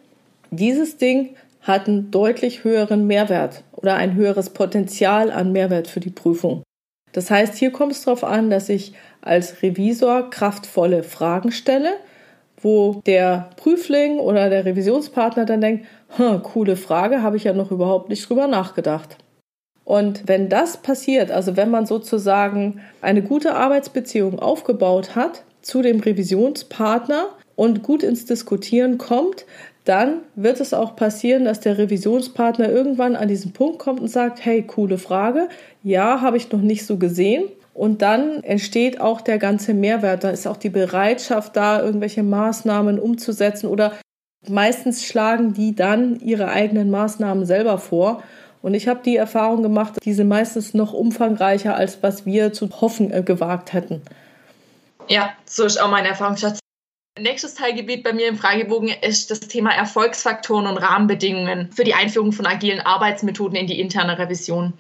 Dieses 0.51 0.97
Ding 0.97 1.37
hat 1.61 1.87
einen 1.87 2.11
deutlich 2.11 2.65
höheren 2.65 3.07
Mehrwert 3.07 3.63
oder 3.73 3.95
ein 3.97 4.15
höheres 4.15 4.51
Potenzial 4.51 5.31
an 5.31 5.53
Mehrwert 5.53 5.87
für 5.87 6.01
die 6.01 6.11
Prüfung. 6.11 6.63
Das 7.13 7.31
heißt, 7.31 7.57
hier 7.57 7.73
kommt 7.73 7.93
es 7.93 8.05
darauf 8.05 8.25
an, 8.25 8.49
dass 8.49 8.71
ich 8.71 8.95
als 9.21 9.63
Revisor 9.63 10.31
kraftvolle 10.31 11.03
Fragen 11.03 11.53
stelle, 11.53 11.93
wo 12.63 13.03
der 13.05 13.51
Prüfling 13.57 14.19
oder 14.19 14.49
der 14.49 14.65
Revisionspartner 14.65 15.45
dann 15.45 15.61
denkt, 15.61 15.87
coole 16.43 16.77
Frage, 16.77 17.23
habe 17.23 17.37
ich 17.37 17.45
ja 17.45 17.53
noch 17.53 17.71
überhaupt 17.71 18.09
nicht 18.09 18.27
drüber 18.29 18.47
nachgedacht. 18.47 19.19
Und 19.91 20.29
wenn 20.29 20.49
das 20.49 20.77
passiert, 20.77 21.33
also 21.33 21.57
wenn 21.57 21.69
man 21.69 21.85
sozusagen 21.85 22.81
eine 23.03 23.23
gute 23.23 23.57
Arbeitsbeziehung 23.57 24.39
aufgebaut 24.39 25.17
hat 25.17 25.43
zu 25.63 25.83
dem 25.83 25.99
Revisionspartner 25.99 27.31
und 27.57 27.83
gut 27.83 28.05
ins 28.05 28.25
Diskutieren 28.25 28.99
kommt, 28.99 29.47
dann 29.85 30.19
wird 30.37 30.61
es 30.61 30.75
auch 30.75 30.95
passieren, 30.95 31.45
dass 31.45 31.59
der 31.59 31.77
Revisionspartner 31.77 32.71
irgendwann 32.71 33.17
an 33.17 33.27
diesen 33.27 33.53
Punkt 33.53 33.81
kommt 33.81 33.99
und 33.99 34.07
sagt, 34.07 34.45
hey, 34.45 34.63
coole 34.63 34.97
Frage, 34.97 35.49
ja, 35.83 36.21
habe 36.21 36.37
ich 36.37 36.53
noch 36.53 36.61
nicht 36.61 36.87
so 36.87 36.97
gesehen. 36.97 37.47
Und 37.75 38.01
dann 38.01 38.45
entsteht 38.45 39.01
auch 39.01 39.21
der 39.21 39.39
ganze 39.39 39.75
Mehrwert. 39.75 40.23
Da 40.23 40.31
ist 40.31 40.47
auch 40.47 40.57
die 40.57 40.71
Bereitschaft 40.71 41.57
da, 41.57 41.83
irgendwelche 41.83 42.23
Maßnahmen 42.23 43.01
umzusetzen 43.01 43.67
oder 43.67 43.95
meistens 44.49 45.05
schlagen 45.05 45.53
die 45.53 45.75
dann 45.75 46.21
ihre 46.21 46.47
eigenen 46.47 46.93
Maßnahmen 46.93 47.45
selber 47.45 47.79
vor 47.79 48.23
und 48.63 48.75
ich 48.75 48.89
habe 48.89 49.01
die 49.05 49.17
Erfahrung 49.17 49.63
gemacht, 49.63 49.95
die 50.05 50.13
sind 50.13 50.29
meistens 50.29 50.75
noch 50.75 50.93
umfangreicher, 50.93 51.75
als 51.75 52.03
was 52.03 52.27
wir 52.27 52.53
zu 52.53 52.69
hoffen 52.81 53.13
äh, 53.13 53.23
gewagt 53.23 53.73
hätten. 53.73 54.03
Ja, 55.09 55.33
so 55.45 55.65
ist 55.65 55.81
auch 55.81 55.91
meine 55.91 56.09
Erfahrung. 56.09 56.37
Nächstes 57.19 57.55
Teilgebiet 57.55 58.05
bei 58.05 58.13
mir 58.13 58.29
im 58.29 58.37
Fragebogen 58.37 58.91
ist 59.03 59.31
das 59.31 59.41
Thema 59.41 59.73
Erfolgsfaktoren 59.73 60.67
und 60.67 60.79
Rahmenbedingungen 60.79 61.73
für 61.73 61.85
die 61.85 61.95
Einführung 61.95 62.33
von 62.33 62.47
agilen 62.47 62.81
Arbeitsmethoden 62.81 63.57
in 63.57 63.67
die 63.67 63.81
interne 63.81 64.19
Revision. 64.19 64.75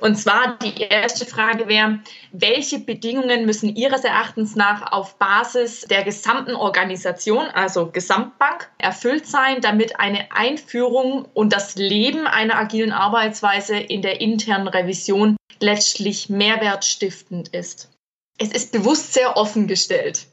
Und 0.00 0.16
zwar 0.16 0.58
die 0.58 0.82
erste 0.82 1.24
Frage 1.24 1.68
wäre, 1.68 2.00
welche 2.32 2.78
Bedingungen 2.80 3.46
müssen 3.46 3.74
Ihres 3.74 4.04
Erachtens 4.04 4.56
nach 4.56 4.92
auf 4.92 5.18
Basis 5.18 5.82
der 5.82 6.02
gesamten 6.02 6.56
Organisation, 6.56 7.46
also 7.46 7.90
Gesamtbank, 7.90 8.70
erfüllt 8.78 9.26
sein, 9.26 9.60
damit 9.60 10.00
eine 10.00 10.32
Einführung 10.32 11.26
und 11.32 11.52
das 11.52 11.76
Leben 11.76 12.26
einer 12.26 12.56
agilen 12.56 12.92
Arbeitsweise 12.92 13.76
in 13.76 14.02
der 14.02 14.20
internen 14.20 14.68
Revision 14.68 15.36
letztlich 15.60 16.28
mehrwertstiftend 16.28 17.48
ist? 17.48 17.90
Es 18.38 18.48
ist 18.48 18.72
bewusst 18.72 19.14
sehr 19.14 19.36
offen 19.36 19.68
gestellt. 19.68 20.26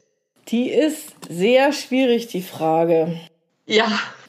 Die 0.48 0.70
ist 0.70 1.12
sehr 1.28 1.72
schwierig, 1.72 2.26
die 2.26 2.42
Frage. 2.42 3.20
Ja, 3.64 3.86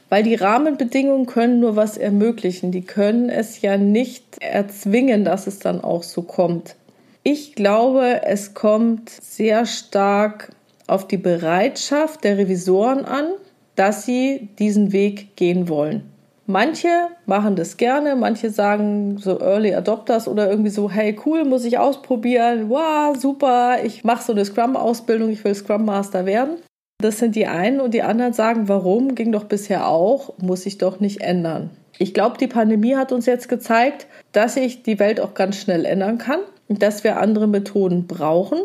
weil 0.09 0.23
die 0.23 0.35
Rahmenbedingungen 0.35 1.25
können 1.25 1.59
nur 1.59 1.75
was 1.75 1.97
ermöglichen. 1.97 2.71
Die 2.71 2.83
können 2.83 3.29
es 3.29 3.61
ja 3.61 3.77
nicht 3.77 4.37
erzwingen, 4.39 5.25
dass 5.25 5.47
es 5.47 5.59
dann 5.59 5.83
auch 5.83 6.03
so 6.03 6.21
kommt. 6.21 6.75
Ich 7.23 7.55
glaube, 7.55 8.21
es 8.23 8.53
kommt 8.53 9.09
sehr 9.09 9.65
stark 9.65 10.49
auf 10.87 11.07
die 11.07 11.17
Bereitschaft 11.17 12.23
der 12.23 12.37
Revisoren 12.37 13.05
an, 13.05 13.27
dass 13.75 14.05
sie 14.05 14.49
diesen 14.59 14.91
Weg 14.91 15.35
gehen 15.35 15.69
wollen. 15.69 16.03
Manche 16.45 16.89
machen 17.25 17.55
das 17.55 17.77
gerne, 17.77 18.17
manche 18.17 18.49
sagen 18.49 19.17
so 19.17 19.39
Early 19.39 19.73
Adopters 19.73 20.27
oder 20.27 20.49
irgendwie 20.49 20.69
so, 20.69 20.91
hey 20.91 21.17
cool, 21.25 21.45
muss 21.45 21.63
ich 21.63 21.77
ausprobieren, 21.77 22.69
wow, 22.69 23.15
super, 23.17 23.77
ich 23.81 24.03
mache 24.03 24.23
so 24.23 24.33
eine 24.33 24.43
Scrum-Ausbildung, 24.43 25.29
ich 25.29 25.41
will 25.45 25.55
Scrum 25.55 25.85
Master 25.85 26.25
werden. 26.25 26.57
Das 27.03 27.19
sind 27.19 27.35
die 27.35 27.47
einen 27.47 27.81
und 27.81 27.93
die 27.93 28.01
anderen 28.01 28.31
sagen, 28.31 28.69
warum 28.69 29.13
ging 29.13 29.33
doch 29.33 29.43
bisher 29.43 29.89
auch, 29.89 30.37
muss 30.37 30.63
sich 30.63 30.77
doch 30.77 31.01
nicht 31.01 31.19
ändern. 31.19 31.69
Ich 31.97 32.13
glaube, 32.13 32.37
die 32.37 32.47
Pandemie 32.47 32.95
hat 32.95 33.11
uns 33.11 33.25
jetzt 33.25 33.49
gezeigt, 33.49 34.07
dass 34.31 34.53
sich 34.53 34.83
die 34.83 34.99
Welt 34.99 35.19
auch 35.19 35.33
ganz 35.33 35.57
schnell 35.57 35.83
ändern 35.83 36.17
kann 36.17 36.39
und 36.69 36.81
dass 36.81 37.03
wir 37.03 37.19
andere 37.19 37.45
Methoden 37.45 38.07
brauchen. 38.07 38.59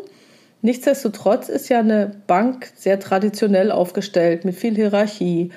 Nichtsdestotrotz 0.62 1.48
ist 1.48 1.68
ja 1.68 1.80
eine 1.80 2.12
Bank 2.28 2.70
sehr 2.76 3.00
traditionell 3.00 3.72
aufgestellt 3.72 4.44
mit 4.44 4.54
viel 4.54 4.76
Hierarchie 4.76 5.50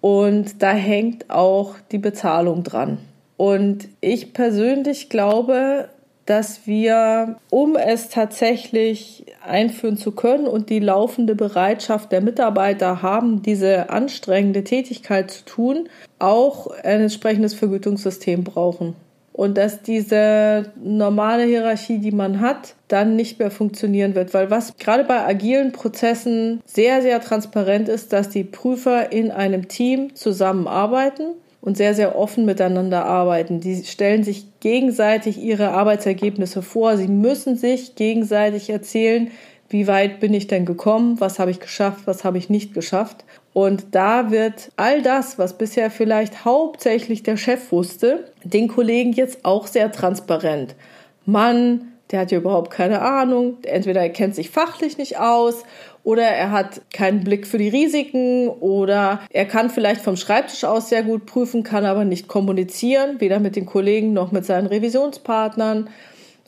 und 0.00 0.60
da 0.60 0.72
hängt 0.72 1.30
auch 1.30 1.76
die 1.92 1.98
Bezahlung 1.98 2.64
dran. 2.64 2.98
Und 3.36 3.86
ich 4.00 4.32
persönlich 4.32 5.08
glaube, 5.08 5.88
dass 6.28 6.66
wir, 6.66 7.36
um 7.48 7.76
es 7.76 8.10
tatsächlich 8.10 9.24
einführen 9.46 9.96
zu 9.96 10.12
können 10.12 10.46
und 10.46 10.68
die 10.68 10.78
laufende 10.78 11.34
Bereitschaft 11.34 12.12
der 12.12 12.20
Mitarbeiter 12.20 13.00
haben, 13.00 13.40
diese 13.40 13.88
anstrengende 13.88 14.62
Tätigkeit 14.62 15.30
zu 15.30 15.44
tun, 15.46 15.88
auch 16.18 16.66
ein 16.66 17.00
entsprechendes 17.00 17.54
Vergütungssystem 17.54 18.44
brauchen. 18.44 18.94
und 19.38 19.56
dass 19.56 19.82
diese 19.82 20.72
normale 20.82 21.44
Hierarchie, 21.44 21.98
die 21.98 22.10
man 22.10 22.40
hat, 22.40 22.74
dann 22.88 23.14
nicht 23.14 23.38
mehr 23.38 23.52
funktionieren 23.52 24.16
wird. 24.16 24.34
Weil 24.34 24.50
was 24.50 24.76
gerade 24.78 25.04
bei 25.04 25.24
agilen 25.24 25.70
Prozessen 25.70 26.60
sehr, 26.64 27.02
sehr 27.02 27.20
transparent 27.20 27.88
ist, 27.88 28.12
dass 28.12 28.30
die 28.30 28.42
Prüfer 28.42 29.12
in 29.12 29.30
einem 29.30 29.68
Team 29.68 30.16
zusammenarbeiten 30.16 31.34
und 31.60 31.76
sehr, 31.76 31.94
sehr 31.94 32.16
offen 32.16 32.44
miteinander 32.44 33.04
arbeiten. 33.04 33.60
Die 33.60 33.84
stellen 33.84 34.24
sich 34.24 34.46
gegenseitig 34.60 35.38
ihre 35.38 35.70
Arbeitsergebnisse 35.70 36.62
vor. 36.62 36.96
Sie 36.96 37.08
müssen 37.08 37.56
sich 37.56 37.94
gegenseitig 37.94 38.70
erzählen, 38.70 39.30
wie 39.68 39.86
weit 39.86 40.20
bin 40.20 40.32
ich 40.32 40.46
denn 40.46 40.64
gekommen, 40.64 41.20
was 41.20 41.38
habe 41.38 41.50
ich 41.50 41.60
geschafft, 41.60 42.06
was 42.06 42.24
habe 42.24 42.38
ich 42.38 42.48
nicht 42.48 42.72
geschafft. 42.72 43.24
Und 43.52 43.94
da 43.94 44.30
wird 44.30 44.70
all 44.76 45.02
das, 45.02 45.38
was 45.38 45.58
bisher 45.58 45.90
vielleicht 45.90 46.44
hauptsächlich 46.44 47.22
der 47.22 47.36
Chef 47.36 47.70
wusste, 47.70 48.32
den 48.44 48.68
Kollegen 48.68 49.12
jetzt 49.12 49.44
auch 49.44 49.66
sehr 49.66 49.92
transparent. 49.92 50.74
Mann, 51.26 51.92
der 52.10 52.20
hat 52.20 52.30
ja 52.30 52.38
überhaupt 52.38 52.70
keine 52.70 53.02
Ahnung. 53.02 53.58
Entweder 53.64 54.00
er 54.00 54.10
kennt 54.10 54.34
sich 54.34 54.48
fachlich 54.48 54.96
nicht 54.96 55.18
aus 55.18 55.64
oder 56.04 56.22
er 56.22 56.50
hat 56.50 56.80
keinen 56.92 57.24
Blick 57.24 57.46
für 57.46 57.58
die 57.58 57.68
Risiken 57.68 58.48
oder 58.48 59.20
er 59.30 59.44
kann 59.44 59.70
vielleicht 59.70 60.00
vom 60.00 60.16
Schreibtisch 60.16 60.64
aus 60.64 60.88
sehr 60.88 61.02
gut 61.02 61.26
prüfen, 61.26 61.62
kann 61.62 61.84
aber 61.84 62.04
nicht 62.04 62.28
kommunizieren, 62.28 63.20
weder 63.20 63.40
mit 63.40 63.56
den 63.56 63.66
Kollegen 63.66 64.12
noch 64.12 64.32
mit 64.32 64.44
seinen 64.44 64.66
Revisionspartnern 64.66 65.88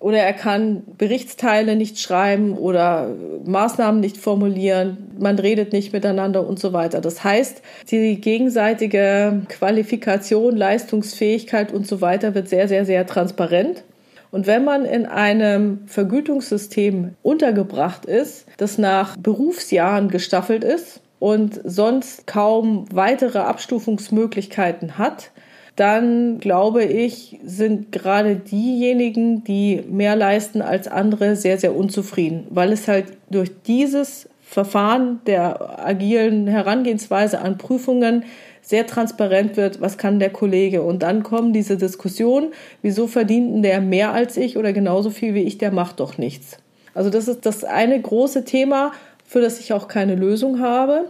oder 0.00 0.18
er 0.18 0.32
kann 0.32 0.82
Berichtsteile 0.96 1.76
nicht 1.76 2.00
schreiben 2.00 2.56
oder 2.56 3.14
Maßnahmen 3.44 4.00
nicht 4.00 4.16
formulieren, 4.16 5.12
man 5.18 5.38
redet 5.38 5.74
nicht 5.74 5.92
miteinander 5.92 6.46
und 6.46 6.58
so 6.58 6.72
weiter. 6.72 7.02
Das 7.02 7.22
heißt, 7.22 7.60
die 7.90 8.18
gegenseitige 8.18 9.42
Qualifikation, 9.48 10.56
Leistungsfähigkeit 10.56 11.72
und 11.72 11.86
so 11.86 12.00
weiter 12.00 12.34
wird 12.34 12.48
sehr, 12.48 12.66
sehr, 12.66 12.86
sehr 12.86 13.06
transparent. 13.06 13.84
Und 14.30 14.46
wenn 14.46 14.64
man 14.64 14.84
in 14.84 15.06
einem 15.06 15.86
Vergütungssystem 15.86 17.14
untergebracht 17.22 18.06
ist, 18.06 18.46
das 18.56 18.78
nach 18.78 19.16
Berufsjahren 19.16 20.08
gestaffelt 20.08 20.64
ist 20.64 21.00
und 21.18 21.60
sonst 21.64 22.26
kaum 22.26 22.86
weitere 22.92 23.38
Abstufungsmöglichkeiten 23.38 24.98
hat, 24.98 25.32
dann 25.76 26.38
glaube 26.38 26.84
ich, 26.84 27.38
sind 27.44 27.90
gerade 27.90 28.36
diejenigen, 28.36 29.44
die 29.44 29.82
mehr 29.88 30.14
leisten 30.14 30.62
als 30.62 30.88
andere, 30.88 31.36
sehr, 31.36 31.58
sehr 31.58 31.74
unzufrieden, 31.74 32.46
weil 32.50 32.72
es 32.72 32.86
halt 32.86 33.06
durch 33.30 33.50
dieses 33.66 34.28
Verfahren 34.42 35.20
der 35.26 35.86
agilen 35.86 36.48
Herangehensweise 36.48 37.40
an 37.40 37.56
Prüfungen 37.56 38.24
sehr 38.62 38.86
transparent 38.86 39.56
wird, 39.56 39.80
was 39.80 39.98
kann 39.98 40.18
der 40.18 40.30
Kollege. 40.30 40.82
Und 40.82 41.02
dann 41.02 41.22
kommen 41.22 41.52
diese 41.52 41.76
Diskussionen, 41.76 42.52
wieso 42.82 43.06
verdient 43.06 43.64
der 43.64 43.80
mehr 43.80 44.12
als 44.12 44.36
ich 44.36 44.56
oder 44.56 44.72
genauso 44.72 45.10
viel 45.10 45.34
wie 45.34 45.42
ich, 45.42 45.58
der 45.58 45.72
macht 45.72 46.00
doch 46.00 46.18
nichts. 46.18 46.58
Also 46.94 47.10
das 47.10 47.28
ist 47.28 47.46
das 47.46 47.64
eine 47.64 48.00
große 48.00 48.44
Thema, 48.44 48.92
für 49.26 49.40
das 49.40 49.60
ich 49.60 49.72
auch 49.72 49.88
keine 49.88 50.14
Lösung 50.14 50.60
habe, 50.60 51.06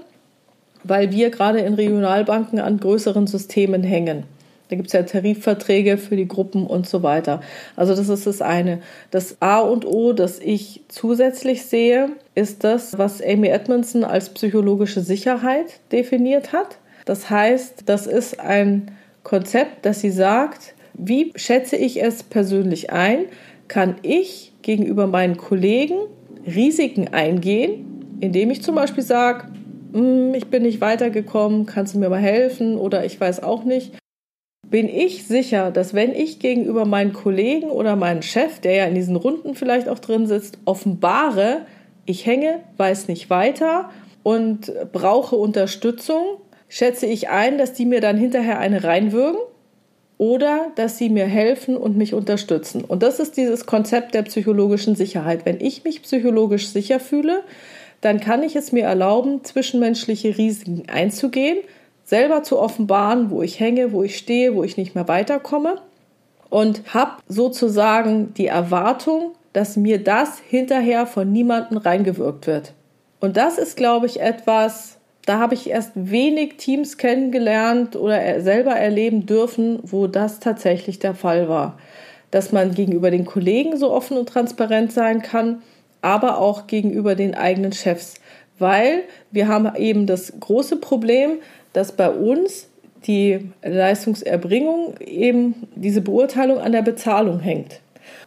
weil 0.85 1.11
wir 1.11 1.31
gerade 1.31 1.61
in 1.61 1.75
Regionalbanken 1.75 2.61
an 2.61 2.79
größeren 2.79 3.27
Systemen 3.27 3.83
hängen. 3.83 4.25
Da 4.71 4.77
gibt 4.77 4.87
es 4.87 4.93
ja 4.93 5.03
Tarifverträge 5.03 5.99
für 5.99 6.15
die 6.15 6.29
Gruppen 6.29 6.65
und 6.65 6.89
so 6.89 7.03
weiter. 7.03 7.41
Also 7.75 7.97
das 7.97 8.09
ist 8.09 8.27
das 8.27 8.41
eine. 8.41 8.81
Das 9.11 9.37
A 9.41 9.59
und 9.59 9.85
O, 9.85 10.13
das 10.13 10.39
ich 10.39 10.83
zusätzlich 10.87 11.67
sehe, 11.67 12.11
ist 12.37 12.63
das, 12.63 12.97
was 12.97 13.21
Amy 13.21 13.49
Edmondson 13.49 14.05
als 14.05 14.29
psychologische 14.29 15.01
Sicherheit 15.01 15.81
definiert 15.91 16.53
hat. 16.53 16.79
Das 17.05 17.31
heißt, 17.31 17.85
das 17.87 18.07
ist 18.07 18.41
ein 18.41 18.91
Konzept, 19.23 19.85
das 19.87 20.01
sie 20.01 20.11
sagt, 20.11 20.75
wie 20.95 21.33
schätze 21.37 21.77
ich 21.77 22.03
es 22.03 22.23
persönlich 22.23 22.93
ein? 22.93 23.27
Kann 23.69 23.97
ich 24.03 24.53
gegenüber 24.63 25.07
meinen 25.07 25.37
Kollegen 25.37 25.97
Risiken 26.47 27.09
eingehen, 27.09 28.19
indem 28.21 28.51
ich 28.51 28.63
zum 28.63 28.75
Beispiel 28.75 29.05
sage, 29.05 29.45
hm, 29.93 30.35
ich 30.35 30.47
bin 30.47 30.63
nicht 30.63 30.81
weitergekommen, 30.81 31.67
kannst 31.67 31.95
du 31.95 31.99
mir 31.99 32.09
mal 32.09 32.19
helfen 32.19 32.77
oder 32.77 33.05
ich 33.05 33.21
weiß 33.21 33.43
auch 33.43 33.65
nicht 33.65 33.93
bin 34.71 34.89
ich 34.89 35.27
sicher, 35.27 35.73
dass 35.73 35.95
wenn 35.95 36.15
ich 36.15 36.39
gegenüber 36.39 36.85
meinen 36.85 37.13
Kollegen 37.13 37.71
oder 37.71 37.97
meinem 37.97 38.23
Chef, 38.23 38.61
der 38.61 38.75
ja 38.75 38.85
in 38.85 38.95
diesen 38.95 39.17
Runden 39.17 39.55
vielleicht 39.55 39.89
auch 39.89 39.99
drin 39.99 40.27
sitzt, 40.27 40.59
offenbare, 40.65 41.63
ich 42.07 42.25
hänge, 42.25 42.61
weiß 42.77 43.09
nicht 43.09 43.31
weiter 43.31 43.91
und 44.23 44.73
brauche 44.93 45.35
Unterstützung, 45.35 46.23
schätze 46.71 47.05
ich 47.05 47.29
ein, 47.29 47.59
dass 47.59 47.75
die 47.75 47.85
mir 47.85 48.01
dann 48.01 48.17
hinterher 48.17 48.59
eine 48.59 48.83
reinwürgen 48.85 49.41
oder 50.17 50.73
dass 50.77 50.97
sie 50.97 51.11
mir 51.11 51.27
helfen 51.27 51.77
und 51.77 51.99
mich 51.99 52.15
unterstützen. 52.15 52.83
Und 52.83 53.03
das 53.03 53.21
ist 53.21 53.37
dieses 53.37 53.67
Konzept 53.67 54.15
der 54.15 54.23
psychologischen 54.23 54.97
Sicherheit. 54.97 55.45
Wenn 55.45 55.61
ich 55.61 55.85
mich 55.85 56.03
psychologisch 56.03 56.69
sicher 56.69 57.01
fühle, 57.01 57.43
dann 58.01 58.21
kann 58.21 58.43
ich 58.43 58.57
es 58.57 58.73
mir 58.73 58.85
erlauben, 58.85 59.45
zwischenmenschliche 59.45 60.39
Risiken 60.39 60.85
einzugehen, 60.91 61.59
selber 62.05 62.43
zu 62.43 62.59
offenbaren, 62.59 63.31
wo 63.31 63.43
ich 63.43 63.61
hänge, 63.61 63.93
wo 63.93 64.03
ich 64.03 64.17
stehe, 64.17 64.55
wo 64.55 64.65
ich 64.65 64.79
nicht 64.79 64.95
mehr 64.95 65.09
weiterkomme 65.09 65.77
und 66.51 66.83
habe 66.93 67.13
sozusagen 67.29 68.35
die 68.35 68.47
Erwartung, 68.47 69.33
dass 69.53 69.77
mir 69.77 70.03
das 70.03 70.39
hinterher 70.39 71.07
von 71.07 71.33
niemandem 71.33 71.79
reingewirkt 71.79 72.47
wird. 72.47 72.73
Und 73.21 73.37
das 73.37 73.59
ist, 73.59 73.77
glaube 73.77 74.07
ich, 74.07 74.21
etwas, 74.21 74.99
da 75.31 75.39
habe 75.39 75.55
ich 75.55 75.71
erst 75.71 75.93
wenig 75.95 76.57
Teams 76.57 76.99
kennengelernt 76.99 77.95
oder 77.95 78.41
selber 78.41 78.73
erleben 78.73 79.27
dürfen, 79.27 79.79
wo 79.85 80.09
das 80.09 80.41
tatsächlich 80.41 80.99
der 80.99 81.15
Fall 81.15 81.49
war. 81.49 81.79
Dass 82.33 82.51
man 82.51 82.75
gegenüber 82.75 83.13
den 83.13 83.25
Kollegen 83.25 83.77
so 83.77 83.93
offen 83.93 84.17
und 84.17 84.29
transparent 84.29 84.91
sein 84.91 85.23
kann, 85.23 85.63
aber 86.03 86.39
auch 86.39 86.67
gegenüber 86.67 87.15
den 87.15 87.37
eigenen 87.37 87.73
Chefs. 87.73 88.15
Weil 88.59 89.05
wir 89.31 89.47
haben 89.47 89.73
eben 89.77 90.09
das 90.09 90.33
große 90.41 90.79
Problem, 90.79 91.39
dass 91.75 91.93
bei 91.93 92.11
uns 92.11 92.67
die 93.07 93.53
Leistungserbringung 93.63 94.97
eben 94.99 95.69
diese 95.77 96.01
Beurteilung 96.01 96.59
an 96.59 96.73
der 96.73 96.83
Bezahlung 96.83 97.39
hängt. 97.39 97.79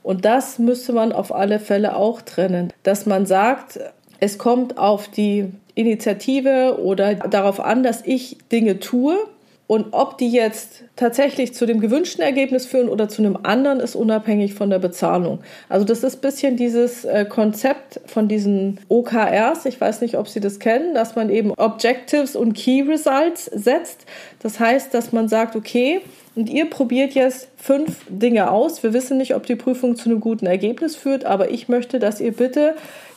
Und 0.04 0.24
das 0.24 0.58
müsste 0.58 0.94
man 0.94 1.12
auf 1.12 1.36
alle 1.36 1.60
Fälle 1.60 1.98
auch 1.98 2.22
trennen, 2.22 2.72
dass 2.84 3.06
man 3.06 3.26
sagt, 3.26 3.82
es 4.22 4.38
kommt 4.38 4.78
auf 4.78 5.10
die 5.10 5.52
Initiative 5.76 6.78
oder 6.82 7.16
darauf 7.16 7.60
an, 7.60 7.84
dass 7.84 8.02
ich 8.06 8.38
Dinge 8.52 8.80
tue 8.80 9.18
und 9.66 9.88
ob 9.94 10.18
die 10.18 10.30
jetzt 10.30 10.84
tatsächlich 10.98 11.54
zu 11.54 11.66
dem 11.66 11.80
gewünschten 11.80 12.22
Ergebnis 12.22 12.66
führen 12.66 12.90
oder 12.90 13.08
zu 13.08 13.22
einem 13.22 13.40
anderen, 13.44 13.80
ist 13.80 13.96
unabhängig 13.96 14.54
von 14.54 14.70
der 14.70 14.80
Bezahlung. 14.80 15.40
Also 15.70 15.86
das 15.86 16.04
ist 16.04 16.18
ein 16.18 16.22
bisschen 16.22 16.58
dieses 16.58 17.06
äh, 17.06 17.26
Konzept 17.26 18.02
von 18.06 18.28
diesen 18.28 18.80
OKRs. 18.90 19.66
Ich 19.66 19.80
weiß 19.80 20.02
nicht, 20.02 20.18
ob 20.18 20.28
Sie 20.28 20.42
das 20.42 20.60
kennen, 20.60 20.94
dass 20.94 21.16
man 21.16 21.30
eben 21.30 21.52
Objectives 21.54 22.36
und 22.36 22.54
Key 22.54 22.82
Results 22.82 23.46
setzt. 23.46 24.06
Das 24.42 24.60
heißt, 24.60 24.94
dass 24.94 25.14
man 25.14 25.30
sagt, 25.30 25.56
okay, 25.56 26.02
und 26.36 26.50
ihr 26.50 26.70
probiert 26.70 27.14
jetzt 27.14 27.48
fünf 27.58 28.06
Dinge 28.10 28.52
aus. 28.52 28.84
Wir 28.84 28.94
wissen 28.94 29.18
nicht, 29.18 29.34
ob 29.34 29.46
die 29.46 29.56
Prüfung 29.56 29.96
zu 29.96 30.10
einem 30.10 30.20
guten 30.20 30.46
Ergebnis 30.46 30.96
führt, 30.96 31.26
aber 31.26 31.52
ich 31.52 31.70
möchte, 31.70 32.00
dass 32.00 32.20
ihr 32.20 32.34
bitte 32.34 32.76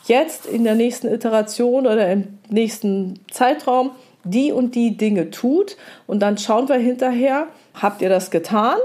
jetzt 0.09 0.47
in 0.47 0.65
der 0.65 0.75
nächsten 0.75 1.09
Iteration 1.09 1.87
oder 1.87 2.11
im 2.11 2.39
nächsten 2.49 3.21
Zeitraum 3.31 3.91
die 4.25 4.53
und 4.53 4.75
die 4.75 4.97
Dinge 4.97 5.31
tut 5.31 5.77
und 6.07 6.21
dann 6.21 6.39
schauen 6.39 6.69
wir 6.69 6.77
hinterher, 6.77 7.47
habt 7.75 8.03
ihr 8.03 8.09
das 8.09 8.31
getan? 8.31 8.77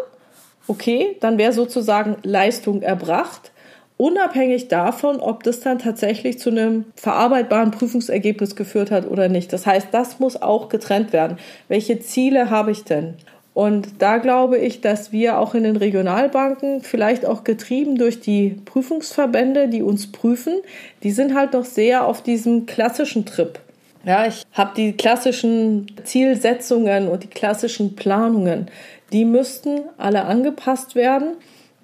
Okay, 0.68 1.18
dann 1.20 1.38
wäre 1.38 1.54
sozusagen 1.54 2.18
Leistung 2.24 2.82
erbracht, 2.82 3.52
unabhängig 3.98 4.68
davon, 4.68 5.20
ob 5.20 5.44
das 5.44 5.60
dann 5.60 5.80
tatsächlich 5.80 6.40
zu 6.40 6.50
einem 6.50 6.86
verarbeitbaren 6.96 7.72
Prüfungsergebnis 7.72 8.56
geführt 8.56 8.92
hat 8.92 9.10
oder 9.10 9.30
nicht. 9.30 9.52
Das 9.54 9.66
heißt, 9.66 9.88
das 9.92 10.20
muss 10.20 10.42
auch 10.42 10.70
getrennt 10.70 11.14
werden. 11.14 11.38
Welche 11.68 12.00
Ziele 12.00 12.50
habe 12.50 12.72
ich 12.72 12.84
denn? 12.84 13.16
Und 13.54 14.02
da 14.02 14.18
glaube 14.18 14.58
ich, 14.58 14.80
dass 14.80 15.12
wir 15.12 15.38
auch 15.38 15.54
in 15.56 15.64
den 15.64 15.76
Regionalbanken, 15.76 16.82
vielleicht 16.82 17.26
auch 17.26 17.44
getrieben 17.44 17.98
durch 17.98 18.22
die 18.22 18.62
Prüfungsverbände, 18.64 19.68
die 19.68 19.82
uns 19.82 20.12
prüfen, 20.12 20.62
die 21.04 21.12
sind 21.12 21.36
halt 21.36 21.54
noch 21.54 21.66
sehr 21.66 22.06
auf 22.06 22.24
diesem 22.24 22.66
klassischen 22.66 23.26
Trip. 23.26 23.60
Ja, 24.06 24.26
ich 24.26 24.44
habe 24.54 24.72
die 24.76 24.94
klassischen 24.94 25.88
Zielsetzungen 26.04 27.08
und 27.08 27.24
die 27.24 27.28
klassischen 27.28 27.96
Planungen, 27.96 28.68
die 29.12 29.26
müssten 29.26 29.82
alle 29.98 30.24
angepasst 30.24 30.96
werden, 30.96 31.36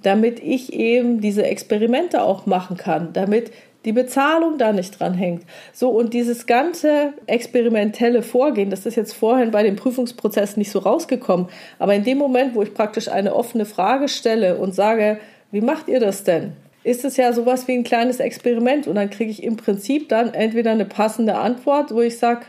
damit 0.04 0.40
ich 0.40 0.74
eben 0.74 1.22
diese 1.22 1.44
Experimente 1.44 2.22
auch 2.24 2.46
machen 2.46 2.78
kann, 2.78 3.12
damit 3.14 3.52
die 3.88 3.94
Bezahlung 3.94 4.60
da 4.60 4.74
nicht 4.74 5.00
dran 5.00 5.16
hängt. 5.16 5.44
So, 5.74 5.90
und 5.90 6.14
dieses 6.14 6.46
ganze 6.46 7.14
experimentelle 7.26 8.22
Vorgehen, 8.22 8.70
das 8.70 8.86
ist 8.86 8.96
jetzt 8.96 9.14
vorhin 9.14 9.50
bei 9.50 9.64
dem 9.64 9.78
Prüfungsprozess 9.78 10.58
nicht 10.58 10.70
so 10.70 10.80
rausgekommen, 10.80 11.48
aber 11.80 11.96
in 11.96 12.04
dem 12.04 12.20
Moment, 12.20 12.54
wo 12.54 12.62
ich 12.62 12.76
praktisch 12.76 13.08
eine 13.08 13.34
offene 13.34 13.66
Frage 13.66 14.10
stelle 14.10 14.58
und 14.58 14.76
sage, 14.76 15.20
wie 15.52 15.62
macht 15.62 15.88
ihr 15.88 16.00
das 16.00 16.24
denn? 16.24 16.54
ist 16.84 17.04
es 17.04 17.18
ja 17.18 17.34
sowas 17.34 17.68
wie 17.68 17.74
ein 17.74 17.84
kleines 17.84 18.22
Experiment 18.22 18.88
und 18.88 18.96
dann 18.96 19.10
kriege 19.10 19.30
ich 19.30 19.44
im 19.44 19.58
Prinzip 19.58 20.08
dann 20.08 20.34
entweder 20.34 20.72
eine 20.72 20.86
passende 20.86 21.36
Antwort, 21.36 21.94
wo 21.94 22.00
ich 22.00 22.18
sage, 22.18 22.46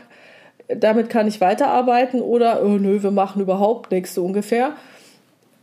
damit 0.69 1.09
kann 1.09 1.27
ich 1.27 1.41
weiterarbeiten 1.41 2.21
oder 2.21 2.63
oh, 2.63 2.77
nö, 2.77 3.03
wir 3.03 3.11
machen 3.11 3.41
überhaupt 3.41 3.91
nichts 3.91 4.13
so 4.13 4.23
ungefähr. 4.23 4.77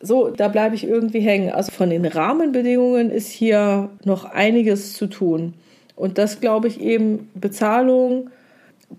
So, 0.01 0.29
da 0.29 0.49
bleibe 0.49 0.75
ich 0.75 0.87
irgendwie 0.87 1.21
hängen. 1.21 1.51
Also 1.51 1.73
von 1.73 1.89
den 1.89 2.05
Rahmenbedingungen 2.05 3.11
ist 3.11 3.31
hier 3.31 3.89
noch 4.05 4.27
einiges 4.27 4.93
zu 4.93 5.07
tun. 5.07 5.55
Und 5.97 6.19
das 6.19 6.41
glaube 6.41 6.69
ich 6.69 6.81
eben 6.81 7.31
Bezahlung, 7.35 8.31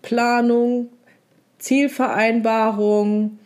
Planung, 0.01 0.89
Zielvereinbarung, 1.59 3.39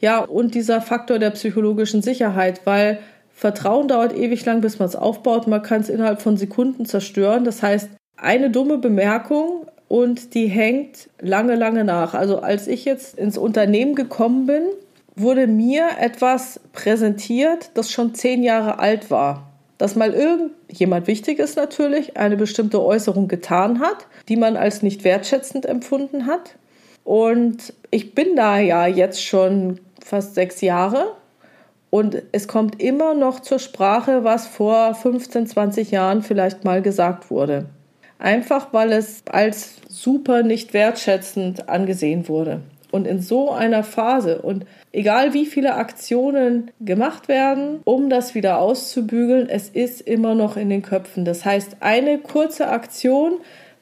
ja, 0.00 0.20
und 0.20 0.54
dieser 0.54 0.80
Faktor 0.80 1.18
der 1.18 1.30
psychologischen 1.30 2.02
Sicherheit, 2.02 2.60
weil 2.64 3.00
Vertrauen 3.32 3.88
dauert 3.88 4.16
ewig 4.16 4.44
lang, 4.44 4.60
bis 4.60 4.78
man 4.78 4.88
es 4.88 4.96
aufbaut. 4.96 5.46
Man 5.46 5.62
kann 5.62 5.80
es 5.80 5.88
innerhalb 5.88 6.22
von 6.22 6.36
Sekunden 6.36 6.86
zerstören. 6.86 7.44
Das 7.44 7.62
heißt, 7.62 7.88
eine 8.16 8.50
dumme 8.50 8.78
Bemerkung 8.78 9.66
und 9.88 10.34
die 10.34 10.46
hängt 10.46 11.08
lange, 11.20 11.54
lange 11.54 11.84
nach. 11.84 12.14
Also 12.14 12.40
als 12.40 12.66
ich 12.66 12.84
jetzt 12.84 13.18
ins 13.18 13.38
Unternehmen 13.38 13.94
gekommen 13.94 14.46
bin, 14.46 14.62
wurde 15.16 15.46
mir 15.46 15.88
etwas 16.00 16.60
präsentiert, 16.72 17.70
das 17.74 17.90
schon 17.90 18.14
zehn 18.14 18.42
Jahre 18.42 18.78
alt 18.78 19.10
war. 19.10 19.47
Dass 19.78 19.94
mal 19.94 20.12
irgendjemand 20.12 21.06
wichtig 21.06 21.38
ist 21.38 21.56
natürlich, 21.56 22.16
eine 22.16 22.36
bestimmte 22.36 22.82
Äußerung 22.82 23.28
getan 23.28 23.80
hat, 23.80 24.06
die 24.28 24.36
man 24.36 24.56
als 24.56 24.82
nicht 24.82 25.04
wertschätzend 25.04 25.66
empfunden 25.66 26.26
hat. 26.26 26.56
Und 27.04 27.72
ich 27.90 28.14
bin 28.14 28.36
da 28.36 28.58
ja 28.58 28.86
jetzt 28.86 29.24
schon 29.24 29.80
fast 30.04 30.34
sechs 30.34 30.60
Jahre 30.60 31.12
und 31.90 32.22
es 32.32 32.48
kommt 32.48 32.82
immer 32.82 33.14
noch 33.14 33.40
zur 33.40 33.58
Sprache, 33.58 34.24
was 34.24 34.46
vor 34.46 34.94
15, 34.94 35.46
20 35.46 35.90
Jahren 35.90 36.22
vielleicht 36.22 36.64
mal 36.64 36.82
gesagt 36.82 37.30
wurde. 37.30 37.66
Einfach 38.18 38.72
weil 38.72 38.92
es 38.92 39.22
als 39.30 39.76
super 39.88 40.42
nicht 40.42 40.74
wertschätzend 40.74 41.68
angesehen 41.68 42.28
wurde. 42.28 42.62
Und 42.90 43.06
in 43.06 43.20
so 43.20 43.50
einer 43.50 43.84
Phase 43.84 44.42
und 44.42 44.66
egal 44.98 45.32
wie 45.32 45.46
viele 45.46 45.76
Aktionen 45.76 46.72
gemacht 46.80 47.28
werden, 47.28 47.78
um 47.84 48.10
das 48.10 48.34
wieder 48.34 48.58
auszubügeln, 48.58 49.48
es 49.48 49.68
ist 49.68 50.00
immer 50.00 50.34
noch 50.34 50.56
in 50.56 50.70
den 50.70 50.82
Köpfen. 50.82 51.24
Das 51.24 51.44
heißt, 51.44 51.76
eine 51.78 52.18
kurze 52.18 52.68
Aktion 52.68 53.34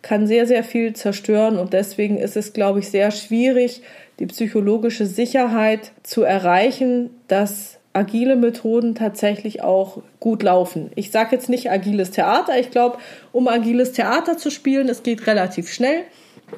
kann 0.03 0.27
sehr, 0.27 0.47
sehr 0.47 0.63
viel 0.63 0.93
zerstören 0.93 1.57
und 1.57 1.73
deswegen 1.73 2.19
ist 2.19 2.37
es, 2.37 2.53
glaube 2.53 2.81
ich, 2.81 2.91
sehr 2.91 3.11
schwierig, 3.11 3.81
die 4.19 4.27
psychologische 4.27 5.07
Sicherheit 5.07 5.93
zu 6.03 6.23
erreichen, 6.23 7.09
dass 7.29 7.79
agile 7.95 8.37
Methoden 8.37 8.95
tatsächlich 8.95 9.63
auch 9.63 10.03
gut 10.21 10.43
laufen. 10.43 10.91
Ich 10.97 11.11
sage 11.11 11.35
jetzt 11.35 11.49
nicht 11.49 11.71
agiles 11.71 12.11
Theater. 12.11 12.59
Ich 12.59 12.71
glaube, 12.71 12.99
um 13.33 13.49
agiles 13.49 13.93
Theater 13.93 14.37
zu 14.37 14.51
spielen, 14.51 14.91
es 14.91 15.03
geht 15.03 15.27
relativ 15.27 15.73
schnell. 15.73 16.03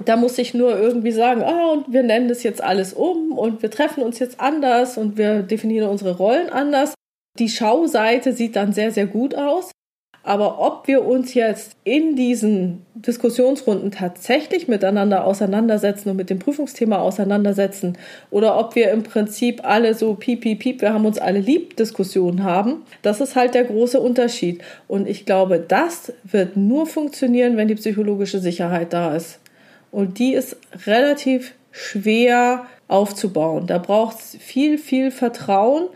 Da 0.05 0.17
muss 0.17 0.39
ich 0.39 0.55
nur 0.55 0.79
irgendwie 0.79 1.13
sagen, 1.13 1.43
ah, 1.43 1.73
und 1.73 1.93
wir 1.93 2.03
nennen 2.03 2.29
das 2.29 2.43
jetzt 2.43 2.63
alles 2.63 2.93
um 2.93 3.33
und 3.33 3.63
wir 3.63 3.71
treffen 3.71 4.03
uns 4.03 4.19
jetzt 4.19 4.41
anders 4.41 4.99
und 4.99 5.17
wir 5.17 5.43
definieren 5.43 5.89
unsere 5.89 6.17
Rollen 6.17 6.51
anders. 6.51 6.95
Die 7.39 7.49
Schauseite 7.49 8.33
sieht 8.33 8.57
dann 8.57 8.73
sehr, 8.73 8.91
sehr 8.91 9.07
gut 9.07 9.35
aus. 9.35 9.71
Aber 10.29 10.61
ob 10.61 10.87
wir 10.89 11.07
uns 11.07 11.33
jetzt 11.33 11.77
in 11.85 12.15
diesen 12.15 12.85
Diskussionsrunden 12.95 13.91
tatsächlich 13.91 14.69
miteinander 14.69 15.25
auseinandersetzen 15.25 16.11
und 16.11 16.17
mit 16.17 16.29
dem 16.29 16.39
Prüfungsthema 16.39 16.99
auseinandersetzen 16.99 17.97
oder 18.31 18.59
ob 18.59 18.75
wir 18.75 18.91
im 18.91 19.05
Prinzip 19.05 19.61
alle 19.65 19.95
so 19.95 20.13
piep, 20.15 20.43
piep, 20.43 20.59
piep, 20.59 20.83
wir 20.83 20.93
haben 20.93 21.07
uns 21.07 21.19
alle 21.19 21.39
lieb 21.39 21.79
Diskussionen 21.79 22.45
haben, 22.45 22.83
das 23.01 23.23
ist 23.23 23.37
halt 23.37 23.55
der 23.55 23.65
große 23.65 24.01
Unterschied. 24.01 24.61
Und 24.87 25.09
ich 25.09 25.25
glaube, 25.25 25.65
das 25.67 26.13
wird 26.25 26.59
nur 26.59 26.87
funktionieren, 26.87 27.57
wenn 27.57 27.69
die 27.69 27.77
psychologische 27.77 28.41
Sicherheit 28.41 28.93
da 28.93 29.17
ist. 29.17 29.39
Und 29.91 30.19
die 30.19 30.35
ist 30.35 30.57
relativ 30.87 31.55
schwer 31.71 32.67
aufzubauen. 32.89 33.67
Da 33.67 33.79
braucht 33.79 34.19
es 34.19 34.37
viel, 34.41 34.79
viel 34.79 35.11
Vertrauen. 35.11 35.89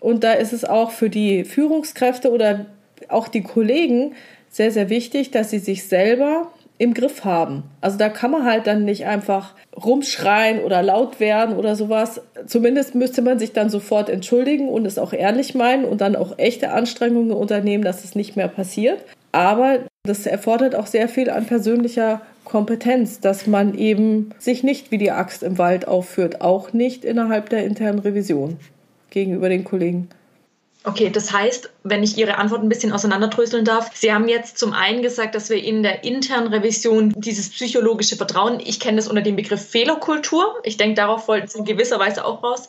Und 0.00 0.24
da 0.24 0.32
ist 0.32 0.52
es 0.52 0.64
auch 0.64 0.90
für 0.90 1.10
die 1.10 1.44
Führungskräfte 1.44 2.30
oder 2.30 2.66
auch 3.08 3.28
die 3.28 3.42
Kollegen 3.42 4.14
sehr, 4.50 4.70
sehr 4.70 4.90
wichtig, 4.90 5.30
dass 5.30 5.50
sie 5.50 5.58
sich 5.58 5.86
selber 5.86 6.50
im 6.78 6.94
Griff 6.94 7.24
haben. 7.24 7.62
Also 7.80 7.96
da 7.96 8.08
kann 8.08 8.32
man 8.32 8.44
halt 8.44 8.66
dann 8.66 8.84
nicht 8.84 9.06
einfach 9.06 9.54
rumschreien 9.76 10.64
oder 10.64 10.82
laut 10.82 11.20
werden 11.20 11.56
oder 11.56 11.76
sowas. 11.76 12.20
Zumindest 12.46 12.96
müsste 12.96 13.22
man 13.22 13.38
sich 13.38 13.52
dann 13.52 13.70
sofort 13.70 14.08
entschuldigen 14.08 14.68
und 14.68 14.84
es 14.84 14.98
auch 14.98 15.12
ehrlich 15.12 15.54
meinen 15.54 15.84
und 15.84 16.00
dann 16.00 16.16
auch 16.16 16.38
echte 16.38 16.72
Anstrengungen 16.72 17.30
unternehmen, 17.30 17.84
dass 17.84 18.02
es 18.02 18.16
nicht 18.16 18.34
mehr 18.34 18.48
passiert. 18.48 19.04
Aber 19.30 19.78
das 20.04 20.26
erfordert 20.26 20.74
auch 20.74 20.86
sehr 20.86 21.08
viel 21.08 21.30
an 21.30 21.46
persönlicher 21.46 22.22
Kompetenz, 22.52 23.18
dass 23.18 23.46
man 23.46 23.72
eben 23.78 24.34
sich 24.38 24.62
nicht 24.62 24.90
wie 24.90 24.98
die 24.98 25.10
Axt 25.10 25.42
im 25.42 25.56
Wald 25.56 25.88
aufführt, 25.88 26.42
auch 26.42 26.74
nicht 26.74 27.02
innerhalb 27.02 27.48
der 27.48 27.64
internen 27.64 28.00
Revision 28.00 28.58
gegenüber 29.08 29.48
den 29.48 29.64
Kollegen. 29.64 30.10
Okay, 30.84 31.08
das 31.08 31.32
heißt, 31.32 31.70
wenn 31.82 32.02
ich 32.02 32.18
Ihre 32.18 32.36
Antwort 32.36 32.62
ein 32.62 32.68
bisschen 32.68 32.92
auseinanderdröseln 32.92 33.64
darf, 33.64 33.96
Sie 33.96 34.12
haben 34.12 34.28
jetzt 34.28 34.58
zum 34.58 34.74
einen 34.74 35.00
gesagt, 35.00 35.34
dass 35.34 35.48
wir 35.48 35.64
in 35.64 35.82
der 35.82 36.04
internen 36.04 36.48
Revision 36.48 37.14
dieses 37.16 37.48
psychologische 37.48 38.16
Vertrauen, 38.16 38.60
ich 38.60 38.80
kenne 38.80 38.98
das 38.98 39.08
unter 39.08 39.22
dem 39.22 39.36
Begriff 39.36 39.70
Fehlerkultur, 39.70 40.56
ich 40.62 40.76
denke, 40.76 40.96
darauf 40.96 41.28
wollten 41.28 41.48
Sie 41.48 41.58
in 41.58 41.64
gewisser 41.64 41.98
Weise 41.98 42.22
auch 42.22 42.42
raus, 42.42 42.68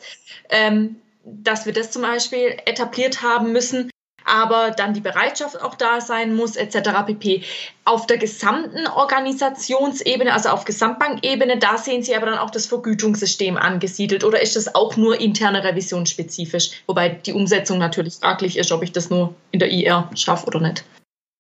ähm, 0.50 0.96
dass 1.26 1.66
wir 1.66 1.74
das 1.74 1.92
zum 1.92 2.04
Beispiel 2.04 2.56
etabliert 2.66 3.22
haben 3.22 3.52
müssen 3.52 3.90
aber 4.26 4.72
dann 4.72 4.94
die 4.94 5.02
Bereitschaft 5.02 5.62
auch 5.62 5.76
da 5.76 6.02
sein 6.02 6.36
muss, 6.36 6.56
etc. 6.56 6.90
pp. 7.06 7.44
Auf 7.86 8.08
der 8.08 8.18
gesamten 8.18 8.88
Organisationsebene, 8.88 10.34
also 10.34 10.50
auf 10.50 10.66
Gesamtbankebene, 10.66 11.58
da 11.58 11.78
sehen 11.78 12.04
Sie 12.04 12.16
aber 12.16 12.28
dann 12.28 12.38
auch 12.38 12.50
das 12.50 12.66
Vergütungssystem 12.66 13.58
angesiedelt 13.58 14.24
oder 14.24 14.42
ist 14.42 14.56
das 14.56 14.74
auch 14.74 14.96
nur 14.96 15.20
interne 15.20 15.64
Revision 15.64 16.06
spezifisch? 16.06 16.84
Wobei 16.88 17.10
die 17.10 17.34
Umsetzung 17.34 17.78
natürlich 17.78 18.16
fraglich 18.16 18.58
ist, 18.58 18.72
ob 18.72 18.84
ich 18.84 18.92
das 18.92 19.10
nur 19.10 19.34
in 19.52 19.60
der 19.60 19.72
IR 19.72 20.10
schaffe 20.16 20.48
oder 20.48 20.60
nicht. 20.60 20.84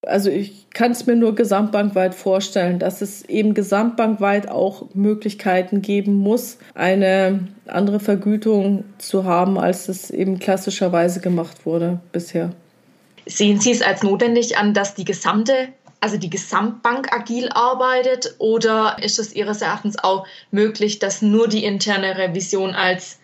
Also 0.05 0.29
ich 0.29 0.69
kann 0.71 0.91
es 0.91 1.05
mir 1.05 1.15
nur 1.15 1.33
gesamtbankweit 1.35 2.13
vorstellen, 2.13 2.79
dass 2.79 3.01
es 3.01 3.23
eben 3.23 3.53
gesamtbankweit 3.53 4.49
auch 4.49 4.93
Möglichkeiten 4.93 5.81
geben 5.81 6.15
muss, 6.15 6.57
eine 6.73 7.47
andere 7.67 7.99
Vergütung 7.99 8.83
zu 8.97 9.23
haben, 9.23 9.57
als 9.57 9.87
es 9.87 10.11
eben 10.11 10.39
klassischerweise 10.39 11.21
gemacht 11.21 11.65
wurde 11.65 12.01
bisher. 12.11 12.51
Sehen 13.25 13.59
Sie 13.59 13.71
es 13.71 13.81
als 13.81 14.03
notwendig 14.03 14.57
an, 14.57 14.73
dass 14.73 14.95
die 14.95 15.05
gesamte, 15.05 15.69
also 15.99 16.17
die 16.17 16.29
Gesamtbank 16.29 17.13
agil 17.13 17.49
arbeitet 17.49 18.35
oder 18.37 18.97
ist 19.01 19.19
es 19.19 19.33
Ihres 19.33 19.61
Erachtens 19.61 19.97
auch 20.03 20.27
möglich, 20.51 20.99
dass 20.99 21.21
nur 21.21 21.47
die 21.47 21.63
interne 21.63 22.17
Revision 22.17 22.75
als, 22.75 23.19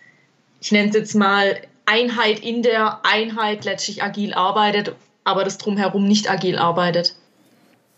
ich 0.60 0.72
nenne 0.72 0.88
es 0.88 0.94
jetzt 0.94 1.14
mal, 1.14 1.56
Einheit 1.84 2.40
in 2.40 2.62
der 2.62 3.00
Einheit 3.04 3.64
letztlich 3.64 4.02
agil 4.02 4.32
arbeitet, 4.32 4.94
aber 5.24 5.44
das 5.44 5.58
drumherum 5.58 6.06
nicht 6.06 6.30
agil 6.30 6.56
arbeitet? 6.56 7.14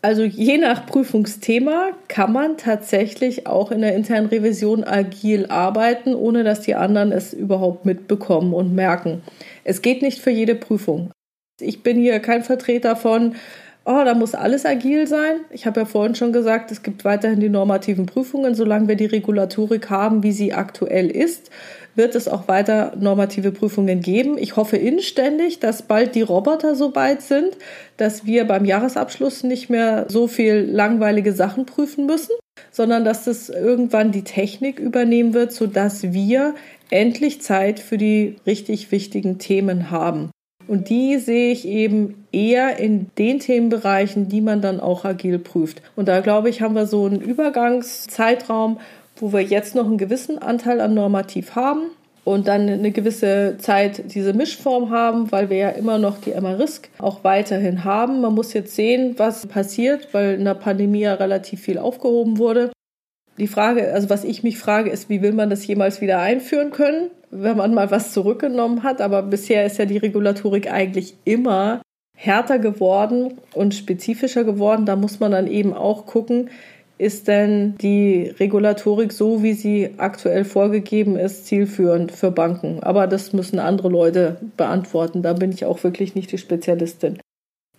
Also 0.05 0.25
je 0.25 0.59
nach 0.59 0.85
Prüfungsthema 0.87 1.91
kann 2.09 2.33
man 2.33 2.57
tatsächlich 2.57 3.47
auch 3.47 3.71
in 3.71 3.83
der 3.83 3.95
internen 3.95 4.27
Revision 4.27 4.83
agil 4.83 5.47
arbeiten, 5.47 6.17
ohne 6.17 6.43
dass 6.43 6.63
die 6.63 6.75
anderen 6.75 7.13
es 7.13 7.33
überhaupt 7.33 7.85
mitbekommen 7.85 8.53
und 8.53 8.75
merken. 8.75 9.23
Es 9.63 9.81
geht 9.81 10.03
nicht 10.03 10.19
für 10.19 10.31
jede 10.31 10.57
Prüfung. 10.57 11.13
Ich 11.63 11.83
bin 11.83 11.99
hier 11.99 12.21
kein 12.21 12.43
Vertreter 12.43 12.97
von, 12.97 13.35
oh, 13.85 14.03
da 14.05 14.15
muss 14.15 14.35
alles 14.35 14.65
agil 14.67 15.07
sein. 15.07 15.41
Ich 15.51 15.67
habe 15.67 15.81
ja 15.81 15.87
vorhin 15.87 16.15
schon 16.15 16.33
gesagt, 16.33 16.71
es 16.71 16.83
gibt 16.83 17.05
weiterhin 17.05 17.41
die 17.41 17.49
normativen 17.49 18.07
Prüfungen. 18.07 18.55
Solange 18.55 18.89
wir 18.89 18.97
die 18.97 19.07
Regulatorik 19.07 19.91
haben, 19.91 20.23
wie 20.23 20.33
sie 20.33 20.53
aktuell 20.53 21.11
ist, 21.11 21.51
wird 21.95 22.15
es 22.15 22.29
auch 22.29 22.49
weiter 22.49 22.93
normative 22.99 23.53
Prüfungen 23.53 24.01
geben. 24.01 24.39
Ich 24.39 24.57
hoffe 24.57 24.77
inständig, 24.77 25.61
dass 25.61 25.83
bald 25.83 26.15
die 26.15 26.23
Roboter 26.23 26.75
so 26.75 26.95
weit 26.95 27.23
sind, 27.23 27.57
dass 27.97 28.25
wir 28.25 28.47
beim 28.47 28.65
Jahresabschluss 28.65 29.45
nicht 29.45 29.69
mehr 29.69 30.07
so 30.09 30.27
viel 30.27 30.69
langweilige 30.71 31.33
Sachen 31.33 31.67
prüfen 31.67 32.07
müssen, 32.07 32.33
sondern 32.71 33.05
dass 33.05 33.25
das 33.25 33.51
irgendwann 33.51 34.13
die 34.13 34.25
Technik 34.25 34.79
übernehmen 34.79 35.35
wird, 35.35 35.53
sodass 35.53 36.13
wir 36.13 36.55
endlich 36.91 37.43
Zeit 37.43 37.81
für 37.81 37.99
die 37.99 38.37
richtig 38.47 38.91
wichtigen 38.91 39.39
Themen 39.39 39.91
haben. 39.91 40.31
Und 40.67 40.89
die 40.89 41.19
sehe 41.19 41.53
ich 41.53 41.67
eben 41.67 42.27
eher 42.33 42.79
in 42.79 43.09
den 43.19 43.41
Themenbereichen, 43.41 44.29
die 44.29 44.41
man 44.41 44.61
dann 44.61 44.81
auch 44.81 45.05
agil 45.05 45.39
prüft. 45.39 45.83
Und 45.97 46.09
da 46.09 46.21
glaube 46.21 46.49
ich, 46.49 46.63
haben 46.63 46.75
wir 46.75 46.87
so 46.87 47.05
einen 47.07 47.21
Übergangszeitraum, 47.21 48.79
wo 49.17 49.33
wir 49.33 49.43
jetzt 49.43 49.75
noch 49.75 49.87
einen 49.87 49.99
gewissen 49.99 50.39
Anteil 50.39 50.81
an 50.81 50.95
Normativ 50.95 51.55
haben 51.55 51.91
und 52.25 52.49
dann 52.49 52.69
eine 52.69 52.93
gewisse 52.93 53.57
Zeit 53.59 54.15
diese 54.15 54.33
Mischform 54.33 54.91
haben, 54.91 55.33
weil 55.33 55.51
wir 55.51 55.57
ja 55.57 55.69
immer 55.71 55.99
noch 55.99 56.19
die 56.19 56.33
MRISC 56.33 56.89
auch 56.99 57.25
weiterhin 57.25 57.85
haben. 57.85 58.21
Man 58.21 58.35
muss 58.35 58.53
jetzt 58.53 58.75
sehen, 58.75 59.15
was 59.19 59.47
passiert, 59.47 60.09
weil 60.13 60.35
in 60.35 60.45
der 60.45 60.55
Pandemie 60.55 61.01
ja 61.01 61.15
relativ 61.15 61.61
viel 61.61 61.79
aufgehoben 61.79 62.39
wurde. 62.39 62.71
Die 63.39 63.49
Frage, 63.49 63.93
also 63.93 64.11
was 64.11 64.25
ich 64.25 64.43
mich 64.43 64.59
frage, 64.59 64.91
ist, 64.91 65.09
wie 65.09 65.23
will 65.23 65.33
man 65.33 65.51
das 65.51 65.67
jemals 65.67 66.01
wieder 66.01 66.21
einführen 66.21 66.71
können? 66.71 67.11
Wenn 67.33 67.57
man 67.57 67.75
mal 67.75 67.91
was 67.91 68.13
zurückgenommen 68.13 68.85
hat. 68.85 69.01
Aber 69.01 69.23
bisher 69.23 69.67
ist 69.67 69.79
ja 69.79 69.87
die 69.87 69.97
Regulatorik 69.97 70.71
eigentlich 70.71 71.17
immer 71.25 71.83
härter 72.17 72.61
geworden 72.61 73.39
und 73.55 73.75
spezifischer 73.75 74.45
geworden. 74.45 74.87
Da 74.87 74.95
muss 74.95 75.19
man 75.19 75.33
dann 75.33 75.49
eben 75.49 75.73
auch 75.75 76.07
gucken, 76.07 76.51
ist 76.99 77.27
denn 77.27 77.75
die 77.79 78.33
Regulatorik 78.39 79.13
so, 79.13 79.43
wie 79.43 79.55
sie 79.55 79.91
aktuell 79.97 80.45
vorgegeben 80.45 81.17
ist, 81.17 81.47
zielführend 81.47 82.13
für 82.13 82.31
Banken? 82.31 82.81
Aber 82.83 83.09
das 83.09 83.33
müssen 83.33 83.59
andere 83.59 83.89
Leute 83.89 84.37
beantworten. 84.57 85.23
Da 85.23 85.33
bin 85.33 85.51
ich 85.51 85.65
auch 85.65 85.83
wirklich 85.83 86.15
nicht 86.15 86.31
die 86.31 86.39
Spezialistin. 86.39 87.19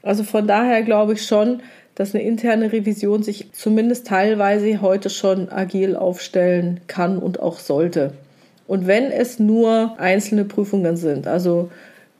Also 0.02 0.24
von 0.24 0.46
daher 0.46 0.82
glaube 0.82 1.14
ich 1.14 1.26
schon, 1.26 1.62
dass 1.96 2.14
eine 2.14 2.24
interne 2.24 2.74
Revision 2.74 3.24
sich 3.24 3.54
zumindest 3.54 4.08
teilweise 4.08 4.82
heute 4.82 5.10
schon 5.10 5.48
agil 5.50 5.96
aufstellen 5.96 6.82
kann 6.88 7.18
und 7.18 7.40
auch 7.40 7.60
sollte. 7.60 8.14
Und 8.68 8.88
wenn 8.88 9.12
es 9.12 9.40
nur 9.40 9.96
einzelne 10.00 10.46
Prüfungen 10.46 10.98
sind, 10.98 11.28
also 11.28 11.70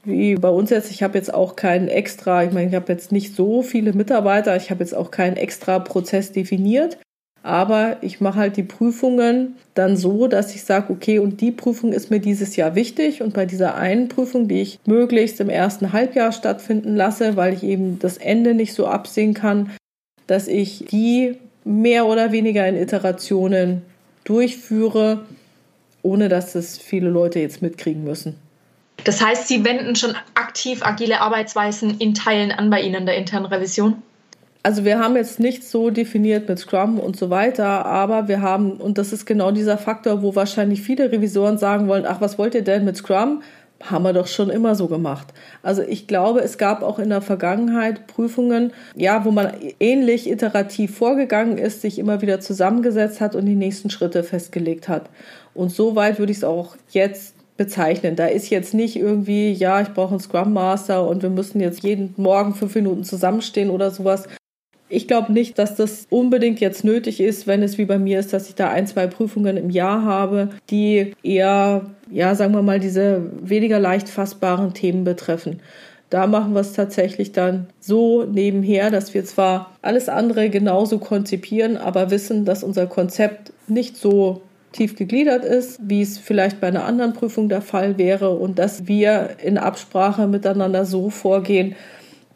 wie 0.04 0.36
bei 0.36 0.50
uns 0.50 0.70
jetzt, 0.70 0.92
ich 0.92 1.02
habe 1.02 1.18
jetzt 1.18 1.34
auch 1.34 1.56
keinen 1.56 1.88
extra, 1.88 2.44
ich 2.44 2.52
meine, 2.52 2.70
ich 2.70 2.76
habe 2.76 2.92
jetzt 2.92 3.12
nicht 3.12 3.36
so 3.36 3.62
viele 3.62 3.94
Mitarbeiter, 3.94 4.56
ich 4.56 4.70
habe 4.70 4.82
jetzt 4.82 4.96
auch 4.96 5.12
keinen 5.12 5.38
extra 5.38 5.80
Prozess 5.80 6.34
definiert, 6.34 6.98
aber 7.42 7.98
ich 8.02 8.22
mache 8.22 8.40
halt 8.40 8.58
die 8.58 8.64
Prüfungen 8.64 9.56
dann 9.74 9.98
so, 9.98 10.28
dass 10.28 10.56
ich 10.56 10.64
sage, 10.64 10.92
okay, 10.92 11.20
und 11.20 11.42
die 11.42 11.52
Prüfung 11.52 11.92
ist 11.92 12.10
mir 12.10 12.20
dieses 12.20 12.56
Jahr 12.56 12.76
wichtig 12.76 13.22
und 13.22 13.34
bei 13.34 13.46
dieser 13.46 13.76
einen 13.76 14.08
Prüfung, 14.08 14.48
die 14.48 14.62
ich 14.62 14.80
möglichst 14.86 15.40
im 15.40 15.50
ersten 15.50 15.94
Halbjahr 15.94 16.32
stattfinden 16.32 16.96
lasse, 16.96 17.36
weil 17.36 17.54
ich 17.54 17.64
eben 17.64 18.00
das 18.00 18.18
Ende 18.18 18.54
nicht 18.54 18.74
so 18.74 18.88
absehen 18.88 19.34
kann, 19.34 19.72
dass 20.28 20.48
ich 20.48 20.86
die 20.90 21.38
mehr 21.66 22.06
oder 22.06 22.32
weniger 22.32 22.68
in 22.68 22.78
Iterationen 22.78 23.82
durchführe, 24.24 25.22
ohne 26.04 26.30
dass 26.30 26.54
es 26.54 26.78
viele 26.78 27.10
Leute 27.10 27.40
jetzt 27.40 27.62
mitkriegen 27.62 28.04
müssen. 28.04 28.36
Das 29.04 29.22
heißt, 29.22 29.48
Sie 29.48 29.66
wenden 29.66 29.96
schon 29.96 30.16
aktiv 30.36 30.82
agile 30.84 31.20
Arbeitsweisen 31.20 31.98
in 31.98 32.14
Teilen 32.14 32.52
an 32.52 32.70
bei 32.70 32.82
Ihnen 32.82 33.06
der 33.06 33.18
internen 33.18 33.46
Revision? 33.48 33.96
Also 34.66 34.86
wir 34.86 34.98
haben 34.98 35.18
jetzt 35.18 35.42
nicht 35.42 35.66
so 35.66 35.90
definiert 35.90 36.48
mit 36.48 36.58
Scrum 36.58 36.98
und 36.98 37.18
so 37.18 37.30
weiter, 37.30 37.86
aber 37.86 38.30
wir 38.30 38.42
haben, 38.42 38.78
und 38.78 38.98
das 38.98 39.12
ist 39.12 39.26
genau 39.26 39.52
dieser 39.52 39.78
Faktor, 39.78 40.22
wo 40.22 40.36
wahrscheinlich 40.36 40.82
viele 40.82 41.12
Revisoren 41.12 41.58
sagen 41.58 41.90
wollen, 41.90 42.06
ach, 42.08 42.22
was 42.22 42.38
wollt 42.38 42.56
ihr 42.56 42.64
denn 42.64 42.86
mit 42.86 42.96
Scrum? 42.96 43.42
Haben 43.84 44.06
wir 44.06 44.14
doch 44.14 44.28
schon 44.28 44.50
immer 44.50 44.76
so 44.76 44.88
gemacht. 44.88 45.34
Also 45.64 45.82
ich 45.82 46.08
glaube, 46.08 46.40
es 46.40 46.58
gab 46.58 46.82
auch 46.82 47.00
in 47.00 47.10
der 47.10 47.22
Vergangenheit 47.22 48.08
Prüfungen, 48.08 48.72
ja, 48.96 49.26
wo 49.26 49.32
man 49.32 49.52
ähnlich 49.82 50.30
iterativ 50.30 50.98
vorgegangen 50.98 51.58
ist, 51.58 51.82
sich 51.82 52.00
immer 52.00 52.22
wieder 52.22 52.40
zusammengesetzt 52.40 53.20
hat 53.20 53.36
und 53.36 53.46
die 53.46 53.56
nächsten 53.56 53.90
Schritte 53.90 54.24
festgelegt 54.24 54.88
hat. 54.88 55.10
Und 55.54 55.72
so 55.72 55.96
weit 55.96 56.20
würde 56.20 56.32
ich 56.32 56.40
es 56.40 56.44
auch 56.44 56.76
jetzt 56.90 57.36
bezeichnen. 57.58 58.16
Da 58.16 58.28
ist 58.28 58.50
jetzt 58.50 58.74
nicht 58.74 58.96
irgendwie, 58.96 59.52
ja, 59.52 59.82
ich 59.82 59.90
brauche 59.90 60.12
einen 60.12 60.20
Scrum 60.20 60.54
Master 60.54 61.08
und 61.08 61.22
wir 61.22 61.30
müssen 61.30 61.60
jetzt 61.60 61.84
jeden 61.84 62.14
Morgen 62.18 62.56
fünf 62.56 62.74
Minuten 62.76 63.04
zusammenstehen 63.04 63.70
oder 63.70 63.92
sowas, 63.92 64.28
ich 64.94 65.08
glaube 65.08 65.34
nicht, 65.34 65.58
dass 65.58 65.76
das 65.76 66.06
unbedingt 66.12 66.60
jetzt 66.60 66.84
nötig 66.84 67.20
ist, 67.20 67.48
wenn 67.48 67.64
es 67.64 67.80
wie 67.80 67.86
bei 67.86 67.98
mir 67.98 68.20
ist, 68.20 68.32
dass 68.32 68.48
ich 68.48 68.56
da 68.56 68.70
ein, 68.70 68.86
zwei 68.86 69.08
Prüfungen 69.08 69.58
im 69.58 69.72
Jahr 69.72 70.04
habe, 70.04 70.50
die 70.70 71.14
eher, 71.24 71.88
ja, 72.12 72.36
sagen 72.36 72.54
wir 72.54 72.62
mal, 72.62 72.80
diese 72.80 73.24
weniger 73.42 73.80
leicht 73.80 74.08
fassbaren 74.08 74.76
Themen 74.76 75.04
betreffen. 75.04 75.62
Da 76.12 76.28
machen 76.28 76.54
wir 76.54 76.60
es 76.60 76.74
tatsächlich 76.74 77.32
dann 77.32 77.68
so 77.80 78.24
nebenher, 78.24 78.92
dass 78.92 79.16
wir 79.16 79.26
zwar 79.26 79.72
alles 79.82 80.10
andere 80.10 80.52
genauso 80.52 81.00
konzipieren, 81.00 81.76
aber 81.76 82.12
wissen, 82.12 82.46
dass 82.46 82.64
unser 82.64 82.86
Konzept 82.86 83.52
nicht 83.68 83.98
so 83.98 84.44
tief 84.74 84.96
gegliedert 84.96 85.46
ist, 85.46 85.80
wie 85.82 86.02
es 86.02 86.18
vielleicht 86.18 86.60
bei 86.60 86.68
einer 86.68 86.86
anderen 86.86 87.14
Prüfung 87.14 87.48
der 87.48 87.62
Fall 87.62 87.98
wäre 87.98 88.32
und 88.32 88.60
dass 88.60 88.88
wir 88.88 89.38
in 89.42 89.58
Absprache 89.58 90.28
miteinander 90.28 90.86
so 90.86 91.10
vorgehen, 91.10 91.76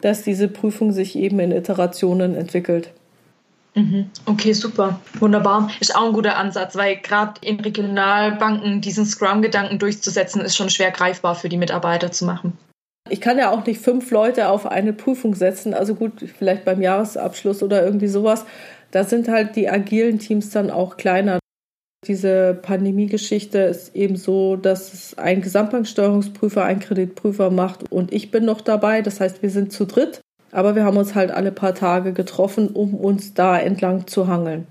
dass 0.00 0.22
diese 0.22 0.48
Prüfung 0.48 0.92
sich 0.92 1.16
eben 1.16 1.38
in 1.40 1.52
Iterationen 1.52 2.34
entwickelt. 2.34 2.90
Mhm. 3.74 4.10
Okay, 4.26 4.52
super. 4.52 5.00
Wunderbar. 5.18 5.70
Ist 5.80 5.94
auch 5.94 6.06
ein 6.06 6.12
guter 6.12 6.36
Ansatz, 6.36 6.74
weil 6.76 6.96
gerade 6.96 7.34
in 7.42 7.60
Regionalbanken 7.60 8.80
diesen 8.80 9.04
Scrum-Gedanken 9.04 9.78
durchzusetzen, 9.78 10.40
ist 10.40 10.56
schon 10.56 10.70
schwer 10.70 10.90
greifbar 10.90 11.34
für 11.34 11.48
die 11.48 11.58
Mitarbeiter 11.58 12.10
zu 12.10 12.24
machen. 12.24 12.56
Ich 13.10 13.20
kann 13.20 13.38
ja 13.38 13.50
auch 13.50 13.64
nicht 13.64 13.80
fünf 13.80 14.10
Leute 14.10 14.48
auf 14.48 14.66
eine 14.66 14.92
Prüfung 14.92 15.34
setzen. 15.34 15.74
Also 15.74 15.94
gut, 15.94 16.12
vielleicht 16.38 16.64
beim 16.64 16.82
Jahresabschluss 16.82 17.62
oder 17.62 17.84
irgendwie 17.84 18.08
sowas. 18.08 18.44
Da 18.90 19.04
sind 19.04 19.28
halt 19.28 19.56
die 19.56 19.68
agilen 19.68 20.18
Teams 20.18 20.50
dann 20.50 20.70
auch 20.70 20.96
kleiner. 20.96 21.38
Diese 22.06 22.54
Pandemie-Geschichte 22.54 23.58
ist 23.58 23.96
eben 23.96 24.16
so, 24.16 24.56
dass 24.56 24.94
es 24.94 25.18
ein 25.18 25.40
Gesamtbanksteuerungsprüfer, 25.40 26.64
ein 26.64 26.78
Kreditprüfer 26.78 27.50
macht 27.50 27.90
und 27.90 28.12
ich 28.12 28.30
bin 28.30 28.44
noch 28.44 28.60
dabei. 28.60 29.02
Das 29.02 29.20
heißt, 29.20 29.42
wir 29.42 29.50
sind 29.50 29.72
zu 29.72 29.84
dritt, 29.84 30.20
aber 30.52 30.76
wir 30.76 30.84
haben 30.84 30.96
uns 30.96 31.16
halt 31.16 31.32
alle 31.32 31.50
paar 31.50 31.74
Tage 31.74 32.12
getroffen, 32.12 32.68
um 32.68 32.94
uns 32.94 33.34
da 33.34 33.58
entlang 33.58 34.06
zu 34.06 34.28
hangeln. 34.28 34.66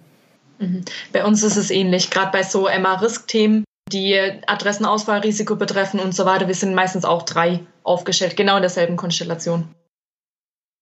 Mhm. 0.60 0.86
Bei 1.12 1.26
uns 1.26 1.44
ist 1.44 1.58
es 1.58 1.70
ähnlich, 1.70 2.10
gerade 2.10 2.32
bei 2.32 2.44
so 2.44 2.64
MA-Risk-Themen, 2.64 3.66
die 3.92 4.18
Adressenauswahlrisiko 4.48 5.58
betreffen 5.58 6.00
und 6.00 6.16
so 6.16 6.26
weiter. 6.26 6.48
Wir 6.48 6.56
sind 6.56 6.76
meistens 6.76 7.06
auch 7.06 7.24
drei 7.24 7.60
aufgestellt, 7.84 8.38
genau 8.38 8.56
in 8.56 8.62
derselben 8.62 8.96
Konstellation. 8.96 9.68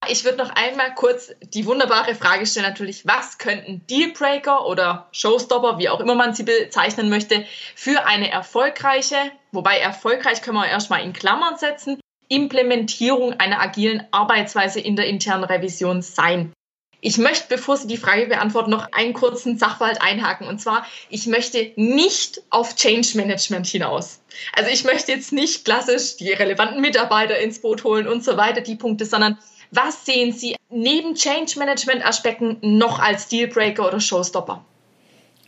Ich 0.09 0.23
würde 0.23 0.37
noch 0.37 0.49
einmal 0.49 0.93
kurz 0.93 1.31
die 1.41 1.65
wunderbare 1.65 2.15
Frage 2.15 2.45
stellen, 2.45 2.65
natürlich, 2.65 3.05
was 3.05 3.37
könnten 3.37 3.85
Dealbreaker 3.87 4.65
oder 4.65 5.07
Showstopper, 5.11 5.77
wie 5.77 5.89
auch 5.89 5.99
immer 5.99 6.15
man 6.15 6.33
sie 6.33 6.43
bezeichnen 6.43 7.09
möchte, 7.09 7.45
für 7.75 8.05
eine 8.05 8.29
erfolgreiche, 8.29 9.17
wobei 9.51 9.77
erfolgreich 9.77 10.41
können 10.41 10.57
wir 10.57 10.67
erstmal 10.67 11.03
in 11.03 11.13
Klammern 11.13 11.57
setzen, 11.57 11.99
Implementierung 12.27 13.33
einer 13.39 13.61
agilen 13.61 14.03
Arbeitsweise 14.11 14.79
in 14.79 14.95
der 14.95 15.07
internen 15.07 15.43
Revision 15.43 16.01
sein? 16.01 16.53
Ich 17.01 17.19
möchte, 17.19 17.45
bevor 17.49 17.77
Sie 17.77 17.85
die 17.85 17.97
Frage 17.97 18.25
beantworten, 18.25 18.71
noch 18.71 18.91
einen 18.91 19.13
kurzen 19.13 19.59
Sachverhalt 19.59 20.01
einhaken. 20.01 20.47
Und 20.47 20.59
zwar, 20.59 20.87
ich 21.09 21.27
möchte 21.27 21.71
nicht 21.75 22.41
auf 22.49 22.75
Change 22.75 23.09
Management 23.13 23.67
hinaus. 23.67 24.21
Also 24.53 24.71
ich 24.71 24.85
möchte 24.85 25.11
jetzt 25.11 25.31
nicht 25.31 25.65
klassisch 25.65 26.17
die 26.17 26.31
relevanten 26.31 26.81
Mitarbeiter 26.81 27.37
ins 27.37 27.59
Boot 27.59 27.83
holen 27.83 28.07
und 28.07 28.23
so 28.23 28.37
weiter, 28.37 28.61
die 28.61 28.75
Punkte, 28.75 29.05
sondern 29.05 29.37
was 29.75 30.05
sehen 30.05 30.31
Sie 30.31 30.55
neben 30.69 31.15
Change 31.15 31.57
Management 31.57 32.05
Aspekten 32.05 32.57
noch 32.61 32.99
als 32.99 33.27
Dealbreaker 33.27 33.87
oder 33.87 33.99
Showstopper? 33.99 34.63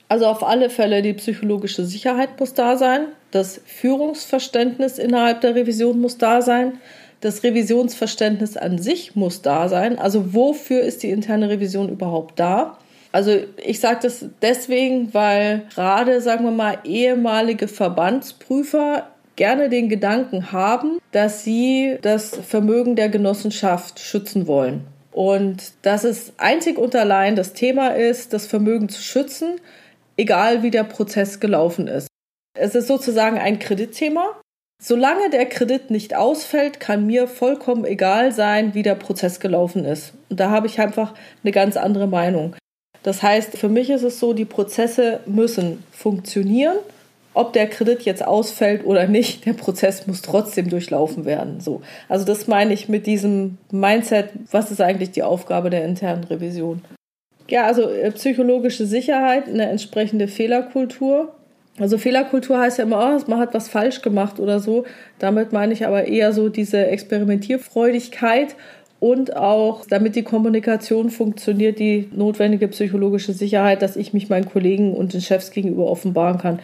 Also 0.10 0.26
auf 0.26 0.44
alle 0.44 0.70
Fälle 0.70 1.02
die 1.02 1.14
psychologische 1.14 1.86
Sicherheit 1.86 2.40
muss 2.40 2.54
da 2.54 2.78
sein, 2.78 3.08
das 3.32 3.60
Führungsverständnis 3.66 5.00
innerhalb 5.00 5.42
der 5.42 5.56
Revision 5.56 6.00
muss 6.00 6.18
da 6.18 6.42
sein, 6.42 6.80
das 7.20 7.44
Revisionsverständnis 7.44 8.58
an 8.58 8.78
sich 8.78 9.16
muss 9.16 9.42
da 9.42 9.68
sein. 9.68 10.00
Also 10.00 10.34
wofür 10.34 10.82
ist 10.82 11.04
die 11.04 11.10
interne 11.10 11.50
Revision 11.50 11.90
überhaupt 11.90 12.40
da? 12.40 12.78
Also 13.12 13.38
ich 13.64 13.80
sage 13.80 14.00
das 14.04 14.26
deswegen, 14.42 15.14
weil 15.14 15.64
gerade, 15.74 16.22
sagen 16.22 16.46
wir 16.46 16.52
mal, 16.52 16.78
ehemalige 16.84 17.68
Verbandsprüfer 17.68 19.08
gerne 19.38 19.70
den 19.70 19.88
Gedanken 19.88 20.52
haben, 20.52 21.00
dass 21.14 21.46
sie 21.46 21.98
das 22.02 22.36
Vermögen 22.36 22.98
der 22.98 23.08
Genossenschaft 23.08 24.00
schützen 24.00 24.48
wollen. 24.48 24.86
Und 25.12 25.74
dass 25.84 26.04
es 26.04 26.34
einzig 26.38 26.78
und 26.78 26.96
allein 26.96 27.36
das 27.36 27.54
Thema 27.54 27.90
ist, 27.96 28.34
das 28.34 28.46
Vermögen 28.46 28.90
zu 28.90 29.02
schützen, 29.02 29.56
egal 30.18 30.64
wie 30.64 30.72
der 30.72 30.84
Prozess 30.84 31.40
gelaufen 31.40 31.88
ist. 31.88 32.08
Es 32.60 32.76
ist 32.76 32.88
sozusagen 32.88 33.38
ein 33.38 33.60
Kreditthema. 33.60 34.42
Solange 34.84 35.30
der 35.32 35.46
Kredit 35.46 35.90
nicht 35.90 36.16
ausfällt, 36.16 36.80
kann 36.80 37.08
mir 37.08 37.28
vollkommen 37.28 37.86
egal 37.86 38.32
sein, 38.32 38.74
wie 38.74 38.84
der 38.84 38.96
Prozess 38.96 39.40
gelaufen 39.40 39.86
ist. 39.86 40.14
Und 40.30 40.40
da 40.40 40.50
habe 40.50 40.68
ich 40.68 40.80
einfach 40.80 41.14
eine 41.44 41.52
ganz 41.52 41.78
andere 41.78 42.08
Meinung. 42.08 42.56
Das 43.04 43.24
heißt, 43.24 43.58
für 43.58 43.70
mich 43.70 43.90
ist 43.90 44.04
es 44.04 44.20
so, 44.20 44.34
die 44.34 44.46
Prozesse 44.46 45.20
müssen 45.26 45.84
funktionieren 45.92 46.78
ob 47.38 47.54
der 47.54 47.68
Kredit 47.68 48.02
jetzt 48.02 48.26
ausfällt 48.26 48.86
oder 48.86 49.08
nicht, 49.08 49.46
der 49.46 49.54
Prozess 49.54 50.08
muss 50.08 50.22
trotzdem 50.22 50.70
durchlaufen 50.70 51.26
werden. 51.26 51.60
So. 51.60 51.82
Also 52.10 52.26
das 52.26 52.48
meine 52.48 52.74
ich 52.74 52.90
mit 52.90 53.06
diesem 53.06 53.58
Mindset, 53.72 54.30
was 54.52 54.72
ist 54.72 54.82
eigentlich 54.82 55.12
die 55.12 55.24
Aufgabe 55.24 55.70
der 55.70 55.86
internen 55.86 56.24
Revision? 56.24 56.82
Ja, 57.48 57.66
also 57.66 57.90
äh, 57.90 58.12
psychologische 58.12 58.86
Sicherheit, 58.86 59.48
eine 59.48 59.70
entsprechende 59.70 60.28
Fehlerkultur. 60.28 61.34
Also 61.80 61.98
Fehlerkultur 62.00 62.60
heißt 62.60 62.80
ja 62.80 62.86
immer, 62.86 62.98
oh, 62.98 63.30
man 63.30 63.40
hat 63.40 63.54
was 63.54 63.70
falsch 63.70 64.02
gemacht 64.02 64.40
oder 64.40 64.60
so. 64.60 64.86
Damit 65.20 65.54
meine 65.54 65.74
ich 65.74 65.86
aber 65.86 66.08
eher 66.08 66.34
so 66.34 66.50
diese 66.50 66.88
Experimentierfreudigkeit 66.88 68.56
und 69.00 69.38
auch, 69.38 69.86
damit 69.86 70.16
die 70.16 70.24
Kommunikation 70.24 71.12
funktioniert, 71.12 71.78
die 71.78 72.10
notwendige 72.16 72.68
psychologische 72.68 73.34
Sicherheit, 73.34 73.84
dass 73.84 73.96
ich 73.96 74.12
mich 74.12 74.28
meinen 74.30 74.50
Kollegen 74.50 74.94
und 74.94 75.14
den 75.14 75.22
Chefs 75.22 75.52
gegenüber 75.52 75.86
offenbaren 75.86 76.40
kann. 76.40 76.60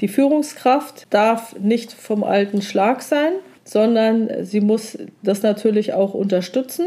Die 0.00 0.08
Führungskraft 0.08 1.06
darf 1.10 1.58
nicht 1.58 1.92
vom 1.92 2.24
alten 2.24 2.62
Schlag 2.62 3.02
sein, 3.02 3.32
sondern 3.64 4.44
sie 4.44 4.60
muss 4.60 4.98
das 5.22 5.42
natürlich 5.42 5.92
auch 5.92 6.14
unterstützen. 6.14 6.86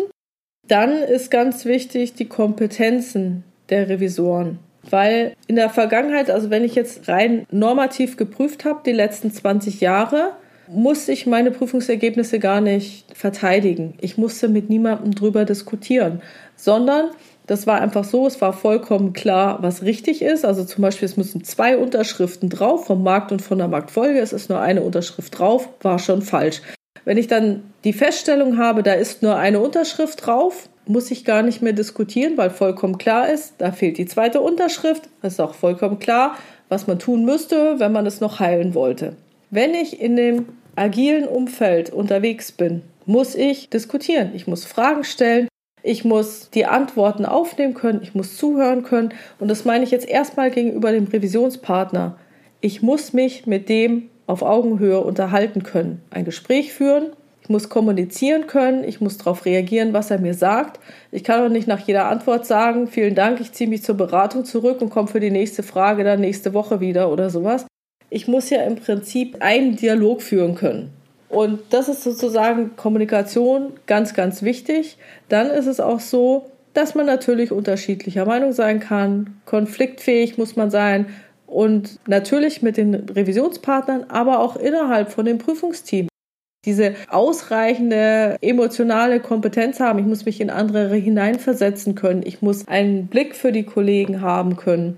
Dann 0.68 0.91
ist 0.91 1.32
ganz 1.32 1.66
wichtig 1.66 2.14
die 2.14 2.28
Kompetenzen 2.28 3.43
der 3.70 3.89
Revisoren. 3.89 4.60
Weil 4.89 5.34
in 5.47 5.55
der 5.55 5.70
Vergangenheit, 5.70 6.30
also 6.30 6.49
wenn 6.49 6.64
ich 6.64 6.76
jetzt 6.76 7.07
rein 7.07 7.45
normativ 7.51 8.18
geprüft 8.18 8.66
habe, 8.66 8.82
die 8.86 8.91
letzten 8.91 9.32
20 9.32 9.82
Jahre, 9.82 10.34
musste 10.68 11.12
ich 11.12 11.26
meine 11.26 11.51
Prüfungsergebnisse 11.51 12.39
gar 12.39 12.62
nicht 12.62 13.05
verteidigen. 13.16 13.95
Ich 14.01 14.18
musste 14.18 14.47
mit 14.47 14.70
niemandem 14.70 15.16
drüber 15.16 15.43
diskutieren, 15.43 16.22
sondern 16.55 17.10
Das 17.49 17.65
war 17.65 17.81
einfach 17.81 18.03
so, 18.03 18.27
es 18.27 18.39
war 18.41 18.53
vollkommen 18.53 19.11
klar, 19.11 19.57
was 19.61 19.81
richtig 19.81 20.21
ist. 20.21 20.45
Also 20.45 20.63
zum 20.65 20.83
Beispiel, 20.83 21.07
es 21.07 21.17
müssen 21.17 21.43
zwei 21.43 21.79
Unterschriften 21.79 22.47
drauf 22.47 22.85
vom 22.85 23.01
Markt 23.01 23.31
und 23.31 23.41
von 23.41 23.57
der 23.57 23.67
Marktfolge. 23.67 24.19
Es 24.19 24.33
ist 24.33 24.51
nur 24.51 24.61
eine 24.61 24.83
Unterschrift 24.83 25.39
drauf, 25.39 25.67
war 25.81 25.97
schon 25.97 26.21
falsch. 26.21 26.61
Wenn 27.05 27.17
ich 27.17 27.25
dann 27.25 27.63
die 27.85 27.93
Feststellung 27.93 28.59
habe, 28.59 28.83
da 28.83 28.93
ist 28.93 29.23
nur 29.23 29.35
eine 29.35 29.61
Unterschrift 29.61 30.27
drauf, 30.27 30.69
muss 30.85 31.09
ich 31.09 31.25
gar 31.25 31.41
nicht 31.41 31.63
mehr 31.63 31.73
diskutieren, 31.73 32.37
weil 32.37 32.51
vollkommen 32.51 32.99
klar 32.99 33.27
ist, 33.27 33.55
da 33.57 33.71
fehlt 33.71 33.97
die 33.97 34.05
zweite 34.05 34.41
Unterschrift. 34.41 35.09
Das 35.23 35.33
ist 35.33 35.39
auch 35.39 35.55
vollkommen 35.55 35.97
klar, 35.97 36.37
was 36.67 36.85
man 36.85 36.99
tun 36.99 37.25
müsste, 37.25 37.79
wenn 37.79 37.91
man 37.91 38.05
es 38.05 38.21
noch 38.21 38.39
heilen 38.39 38.75
wollte. 38.75 39.15
Wenn 39.49 39.73
ich 39.73 39.99
in 39.99 40.15
dem 40.15 40.45
agilen 40.75 41.27
Umfeld 41.27 41.89
unterwegs 41.89 42.51
bin, 42.51 42.83
muss 43.07 43.33
ich 43.33 43.71
diskutieren. 43.71 44.33
Ich 44.35 44.45
muss 44.45 44.65
Fragen 44.65 45.03
stellen. 45.03 45.47
Ich 45.84 46.03
muss 46.05 46.49
die 46.49 46.65
Antworten 46.65 47.25
aufnehmen 47.25 47.73
können. 47.73 48.01
Ich 48.03 48.13
muss 48.15 48.38
zuhören 48.38 48.84
können. 48.84 49.13
Und 49.39 49.49
das 49.49 49.65
meine 49.65 49.84
ich 49.84 49.91
jetzt 49.91 50.07
erstmal 50.07 50.51
gegenüber 50.51 50.91
dem 50.91 51.05
Revisionspartner. 51.05 52.17
Ich 52.61 52.82
muss 52.82 53.13
mich 53.13 53.45
mit 53.45 53.69
dem 53.69 54.09
auf 54.30 54.43
Augenhöhe 54.43 54.99
unterhalten 54.99 55.63
können, 55.63 56.03
ein 56.11 56.23
Gespräch 56.23 56.71
führen. 56.71 57.13
Ich 57.41 57.49
muss 57.49 57.67
kommunizieren 57.67 58.45
können, 58.45 58.84
ich 58.84 59.01
muss 59.01 59.17
darauf 59.17 59.45
reagieren, 59.45 59.91
was 59.91 60.11
er 60.11 60.19
mir 60.19 60.36
sagt. 60.36 60.80
Ich 61.11 61.23
kann 61.23 61.43
auch 61.43 61.49
nicht 61.49 61.67
nach 61.67 61.80
jeder 61.80 62.05
Antwort 62.05 62.45
sagen, 62.45 62.86
vielen 62.86 63.15
Dank, 63.15 63.41
ich 63.41 63.53
ziehe 63.53 63.67
mich 63.67 63.82
zur 63.82 63.95
Beratung 63.95 64.45
zurück 64.45 64.82
und 64.82 64.91
komme 64.91 65.07
für 65.07 65.19
die 65.19 65.32
nächste 65.32 65.63
Frage 65.63 66.03
dann 66.03 66.21
nächste 66.21 66.53
Woche 66.53 66.80
wieder 66.80 67.11
oder 67.11 67.32
sowas. 67.32 67.65
Ich 68.11 68.27
muss 68.27 68.51
ja 68.51 68.61
im 68.61 68.75
Prinzip 68.75 69.38
einen 69.39 69.75
Dialog 69.75 70.21
führen 70.21 70.53
können. 70.53 70.93
Und 71.30 71.61
das 71.69 71.88
ist 71.88 72.03
sozusagen 72.03 72.75
Kommunikation 72.75 73.73
ganz, 73.86 74.13
ganz 74.13 74.41
wichtig. 74.41 74.97
Dann 75.30 75.47
ist 75.47 75.67
es 75.67 75.80
auch 75.80 75.99
so, 75.99 76.49
dass 76.73 76.95
man 76.95 77.05
natürlich 77.05 77.51
unterschiedlicher 77.51 78.25
Meinung 78.25 78.51
sein 78.51 78.80
kann. 78.80 79.39
Konfliktfähig 79.45 80.38
muss 80.38 80.55
man 80.55 80.71
sein. 80.71 81.05
Und 81.45 81.99
natürlich 82.07 82.61
mit 82.61 82.77
den 82.77 82.95
Revisionspartnern, 82.95 84.05
aber 84.09 84.39
auch 84.39 84.55
innerhalb 84.55 85.11
von 85.11 85.25
dem 85.25 85.38
Prüfungsteam. 85.38 86.07
Diese 86.65 86.93
ausreichende 87.09 88.38
emotionale 88.41 89.19
Kompetenz 89.19 89.80
haben. 89.80 89.99
Ich 89.99 90.05
muss 90.05 90.25
mich 90.25 90.41
in 90.41 90.49
andere 90.49 90.93
hineinversetzen 90.95 91.95
können. 91.95 92.23
Ich 92.25 92.41
muss 92.41 92.67
einen 92.67 93.07
Blick 93.07 93.36
für 93.36 93.51
die 93.51 93.63
Kollegen 93.63 94.21
haben 94.21 94.57
können 94.57 94.97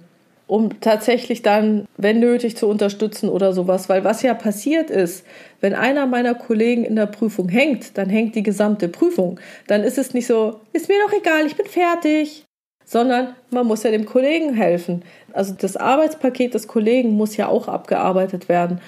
um 0.51 0.81
tatsächlich 0.81 1.43
dann, 1.43 1.87
wenn 1.95 2.19
nötig, 2.19 2.57
zu 2.57 2.67
unterstützen 2.67 3.29
oder 3.29 3.53
sowas. 3.53 3.87
Weil 3.87 4.03
was 4.03 4.21
ja 4.21 4.33
passiert 4.33 4.89
ist, 4.89 5.25
wenn 5.61 5.73
einer 5.73 6.07
meiner 6.07 6.35
Kollegen 6.35 6.83
in 6.83 6.97
der 6.97 7.05
Prüfung 7.05 7.47
hängt, 7.47 7.97
dann 7.97 8.09
hängt 8.09 8.35
die 8.35 8.43
gesamte 8.43 8.89
Prüfung. 8.89 9.39
Dann 9.67 9.81
ist 9.81 9.97
es 9.97 10.13
nicht 10.13 10.27
so, 10.27 10.59
ist 10.73 10.89
mir 10.89 10.97
doch 11.07 11.13
egal, 11.17 11.45
ich 11.45 11.55
bin 11.55 11.67
fertig, 11.67 12.43
sondern 12.83 13.33
man 13.49 13.65
muss 13.65 13.83
ja 13.83 13.91
dem 13.91 14.05
Kollegen 14.05 14.53
helfen. 14.53 15.03
Also 15.31 15.53
das 15.57 15.77
Arbeitspaket 15.77 16.53
des 16.53 16.67
Kollegen 16.67 17.11
muss 17.11 17.37
ja 17.37 17.47
auch 17.47 17.69
abgearbeitet 17.69 18.49
werden. 18.49 18.81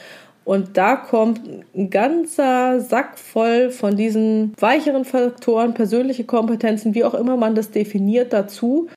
Und 0.44 0.76
da 0.76 0.98
kommt 0.98 1.40
ein 1.74 1.90
ganzer 1.90 2.82
Sack 2.82 3.18
voll 3.18 3.70
von 3.70 3.96
diesen 3.96 4.52
weicheren 4.60 5.06
Faktoren, 5.06 5.74
persönliche 5.74 6.26
Kompetenzen, 6.26 6.94
wie 6.94 7.06
auch 7.06 7.14
immer 7.14 7.38
man 7.38 7.56
das 7.56 7.72
definiert, 7.72 8.34
dazu, 8.34 8.90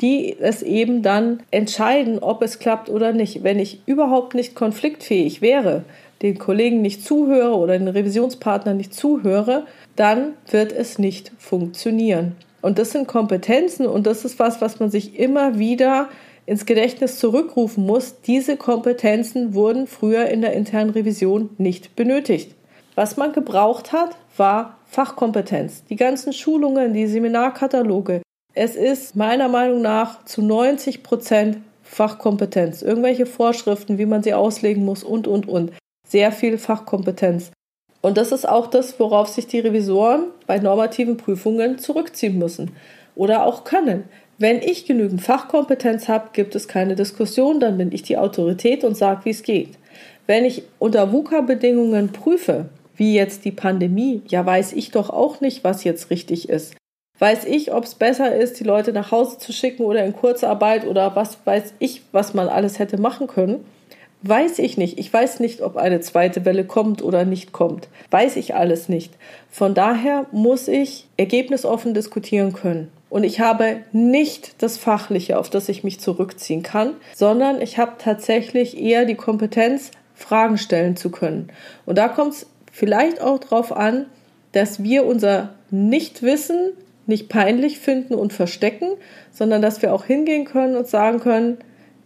die 0.00 0.36
es 0.38 0.62
eben 0.62 1.02
dann 1.02 1.40
entscheiden, 1.50 2.18
ob 2.18 2.42
es 2.42 2.58
klappt 2.58 2.88
oder 2.88 3.12
nicht. 3.12 3.42
Wenn 3.42 3.58
ich 3.58 3.80
überhaupt 3.86 4.34
nicht 4.34 4.54
konfliktfähig 4.54 5.40
wäre, 5.40 5.84
den 6.22 6.38
Kollegen 6.38 6.82
nicht 6.82 7.04
zuhöre 7.04 7.56
oder 7.56 7.78
den 7.78 7.88
Revisionspartner 7.88 8.74
nicht 8.74 8.94
zuhöre, 8.94 9.66
dann 9.96 10.32
wird 10.50 10.72
es 10.72 10.98
nicht 10.98 11.32
funktionieren. 11.38 12.34
Und 12.62 12.78
das 12.78 12.92
sind 12.92 13.06
Kompetenzen 13.06 13.86
und 13.86 14.06
das 14.06 14.24
ist 14.24 14.38
was, 14.38 14.60
was 14.60 14.80
man 14.80 14.90
sich 14.90 15.18
immer 15.18 15.58
wieder 15.58 16.08
ins 16.46 16.66
Gedächtnis 16.66 17.18
zurückrufen 17.18 17.84
muss. 17.84 18.20
Diese 18.22 18.56
Kompetenzen 18.56 19.54
wurden 19.54 19.86
früher 19.86 20.26
in 20.26 20.40
der 20.40 20.54
internen 20.54 20.90
Revision 20.90 21.50
nicht 21.58 21.94
benötigt. 21.94 22.54
Was 22.94 23.16
man 23.16 23.32
gebraucht 23.32 23.92
hat, 23.92 24.16
war 24.36 24.78
Fachkompetenz. 24.86 25.84
Die 25.90 25.96
ganzen 25.96 26.32
Schulungen, 26.32 26.92
die 26.92 27.06
Seminarkataloge, 27.06 28.22
es 28.54 28.76
ist 28.76 29.16
meiner 29.16 29.48
Meinung 29.48 29.82
nach 29.82 30.24
zu 30.24 30.40
90 30.40 31.02
Prozent 31.02 31.58
Fachkompetenz. 31.82 32.82
Irgendwelche 32.82 33.26
Vorschriften, 33.26 33.98
wie 33.98 34.06
man 34.06 34.22
sie 34.22 34.34
auslegen 34.34 34.84
muss 34.84 35.02
und, 35.04 35.26
und, 35.26 35.48
und. 35.48 35.72
Sehr 36.06 36.32
viel 36.32 36.58
Fachkompetenz. 36.58 37.50
Und 38.00 38.16
das 38.16 38.32
ist 38.32 38.48
auch 38.48 38.68
das, 38.68 38.98
worauf 39.00 39.28
sich 39.28 39.46
die 39.46 39.60
Revisoren 39.60 40.24
bei 40.46 40.58
normativen 40.58 41.16
Prüfungen 41.16 41.78
zurückziehen 41.78 42.38
müssen 42.38 42.72
oder 43.16 43.46
auch 43.46 43.64
können. 43.64 44.04
Wenn 44.38 44.60
ich 44.60 44.86
genügend 44.86 45.22
Fachkompetenz 45.22 46.08
habe, 46.08 46.30
gibt 46.32 46.54
es 46.54 46.68
keine 46.68 46.96
Diskussion, 46.96 47.60
dann 47.60 47.78
bin 47.78 47.92
ich 47.92 48.02
die 48.02 48.18
Autorität 48.18 48.84
und 48.84 48.96
sage, 48.96 49.24
wie 49.24 49.30
es 49.30 49.42
geht. 49.42 49.78
Wenn 50.26 50.44
ich 50.44 50.64
unter 50.78 51.12
VUCA-Bedingungen 51.12 52.12
prüfe, 52.12 52.68
wie 52.96 53.14
jetzt 53.14 53.44
die 53.44 53.52
Pandemie, 53.52 54.22
ja 54.28 54.44
weiß 54.44 54.72
ich 54.74 54.90
doch 54.90 55.10
auch 55.10 55.40
nicht, 55.40 55.64
was 55.64 55.84
jetzt 55.84 56.10
richtig 56.10 56.48
ist. 56.48 56.74
Weiß 57.18 57.44
ich, 57.44 57.72
ob 57.72 57.84
es 57.84 57.94
besser 57.94 58.34
ist, 58.34 58.58
die 58.58 58.64
Leute 58.64 58.92
nach 58.92 59.12
Hause 59.12 59.38
zu 59.38 59.52
schicken 59.52 59.84
oder 59.84 60.04
in 60.04 60.16
Kurzarbeit 60.16 60.86
oder 60.86 61.14
was 61.14 61.38
weiß 61.44 61.74
ich, 61.78 62.02
was 62.10 62.34
man 62.34 62.48
alles 62.48 62.78
hätte 62.78 63.00
machen 63.00 63.28
können? 63.28 63.64
Weiß 64.22 64.58
ich 64.58 64.78
nicht. 64.78 64.98
Ich 64.98 65.12
weiß 65.12 65.40
nicht, 65.40 65.60
ob 65.60 65.76
eine 65.76 66.00
zweite 66.00 66.44
Welle 66.44 66.64
kommt 66.64 67.02
oder 67.02 67.24
nicht 67.24 67.52
kommt. 67.52 67.88
Weiß 68.10 68.36
ich 68.36 68.54
alles 68.54 68.88
nicht. 68.88 69.12
Von 69.50 69.74
daher 69.74 70.26
muss 70.32 70.66
ich 70.66 71.06
ergebnisoffen 71.16 71.92
diskutieren 71.92 72.52
können. 72.52 72.90
Und 73.10 73.22
ich 73.22 73.38
habe 73.38 73.76
nicht 73.92 74.62
das 74.62 74.76
Fachliche, 74.76 75.38
auf 75.38 75.50
das 75.50 75.68
ich 75.68 75.84
mich 75.84 76.00
zurückziehen 76.00 76.62
kann, 76.62 76.94
sondern 77.14 77.60
ich 77.60 77.78
habe 77.78 77.92
tatsächlich 77.98 78.80
eher 78.80 79.04
die 79.04 79.14
Kompetenz, 79.14 79.92
Fragen 80.16 80.58
stellen 80.58 80.96
zu 80.96 81.10
können. 81.10 81.52
Und 81.86 81.98
da 81.98 82.08
kommt 82.08 82.32
es 82.32 82.46
vielleicht 82.72 83.20
auch 83.20 83.38
darauf 83.38 83.70
an, 83.70 84.06
dass 84.52 84.82
wir 84.82 85.04
unser 85.04 85.50
Nichtwissen 85.70 86.72
nicht 87.06 87.28
peinlich 87.28 87.78
finden 87.78 88.14
und 88.14 88.32
verstecken, 88.32 88.88
sondern 89.32 89.62
dass 89.62 89.82
wir 89.82 89.92
auch 89.92 90.04
hingehen 90.04 90.44
können 90.44 90.76
und 90.76 90.86
sagen 90.86 91.20
können, 91.20 91.58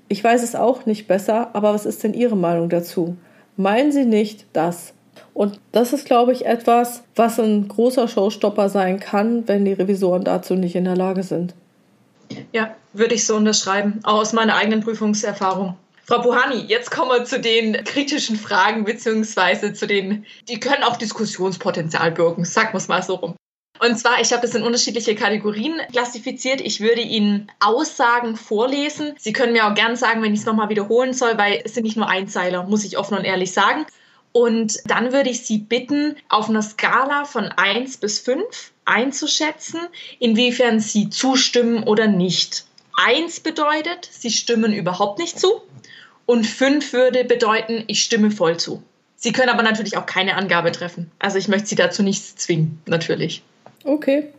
ich 0.08 0.24
weiß 0.24 0.42
es 0.42 0.54
auch 0.54 0.86
nicht 0.86 1.06
besser, 1.06 1.50
aber 1.54 1.74
was 1.74 1.86
ist 1.86 2.02
denn 2.02 2.14
Ihre 2.14 2.36
Meinung 2.36 2.68
dazu? 2.68 3.16
Meinen 3.56 3.92
Sie 3.92 4.04
nicht 4.04 4.46
das? 4.52 4.94
Und 5.34 5.60
das 5.72 5.92
ist, 5.92 6.06
glaube 6.06 6.32
ich, 6.32 6.46
etwas, 6.46 7.02
was 7.14 7.38
ein 7.38 7.68
großer 7.68 8.08
Showstopper 8.08 8.68
sein 8.68 8.98
kann, 9.00 9.46
wenn 9.46 9.64
die 9.64 9.72
Revisoren 9.72 10.24
dazu 10.24 10.54
nicht 10.54 10.74
in 10.74 10.84
der 10.84 10.96
Lage 10.96 11.22
sind. 11.22 11.54
Ja, 12.52 12.74
würde 12.92 13.14
ich 13.14 13.26
so 13.26 13.36
unterschreiben, 13.36 14.00
auch 14.02 14.20
aus 14.20 14.32
meiner 14.32 14.56
eigenen 14.56 14.80
Prüfungserfahrung. 14.80 15.76
Frau 16.06 16.22
Buhani, 16.22 16.64
jetzt 16.66 16.90
kommen 16.90 17.10
wir 17.10 17.24
zu 17.24 17.38
den 17.38 17.84
kritischen 17.84 18.36
Fragen, 18.36 18.84
beziehungsweise 18.84 19.74
zu 19.74 19.86
den, 19.86 20.24
die 20.48 20.58
können 20.58 20.82
auch 20.82 20.96
Diskussionspotenzial 20.96 22.12
birgen, 22.12 22.44
sagen 22.44 22.72
wir 22.72 22.78
es 22.78 22.88
mal 22.88 23.02
so 23.02 23.16
rum. 23.16 23.36
Und 23.80 23.98
zwar, 23.98 24.20
ich 24.20 24.32
habe 24.32 24.42
das 24.42 24.54
in 24.54 24.62
unterschiedliche 24.62 25.14
Kategorien 25.14 25.80
klassifiziert. 25.92 26.60
Ich 26.60 26.80
würde 26.80 27.00
Ihnen 27.00 27.50
Aussagen 27.60 28.36
vorlesen. 28.36 29.14
Sie 29.18 29.32
können 29.32 29.52
mir 29.52 29.68
auch 29.68 29.74
gern 29.74 29.96
sagen, 29.96 30.22
wenn 30.22 30.34
ich 30.34 30.40
es 30.40 30.46
nochmal 30.46 30.68
wiederholen 30.68 31.12
soll, 31.12 31.38
weil 31.38 31.62
es 31.64 31.74
sind 31.74 31.84
nicht 31.84 31.96
nur 31.96 32.08
Einzeiler, 32.08 32.64
muss 32.64 32.84
ich 32.84 32.98
offen 32.98 33.16
und 33.16 33.24
ehrlich 33.24 33.52
sagen. 33.52 33.86
Und 34.32 34.78
dann 34.86 35.12
würde 35.12 35.30
ich 35.30 35.46
Sie 35.46 35.58
bitten, 35.58 36.16
auf 36.28 36.48
einer 36.48 36.62
Skala 36.62 37.24
von 37.24 37.46
1 37.46 37.98
bis 37.98 38.20
5 38.20 38.44
einzuschätzen, 38.84 39.80
inwiefern 40.18 40.80
Sie 40.80 41.10
zustimmen 41.10 41.84
oder 41.84 42.06
nicht. 42.06 42.64
1 42.96 43.40
bedeutet, 43.40 44.08
Sie 44.10 44.30
stimmen 44.30 44.72
überhaupt 44.72 45.18
nicht 45.18 45.38
zu. 45.38 45.62
Und 46.26 46.46
5 46.46 46.92
würde 46.92 47.24
bedeuten, 47.24 47.84
ich 47.86 48.02
stimme 48.02 48.30
voll 48.30 48.58
zu. 48.58 48.82
Sie 49.16 49.32
können 49.32 49.48
aber 49.48 49.62
natürlich 49.62 49.96
auch 49.96 50.06
keine 50.06 50.36
Angabe 50.36 50.72
treffen. 50.72 51.10
Also 51.18 51.38
ich 51.38 51.48
möchte 51.48 51.68
Sie 51.68 51.74
dazu 51.74 52.02
nicht 52.02 52.40
zwingen, 52.40 52.80
natürlich. 52.86 53.42
Okay. 53.84 54.32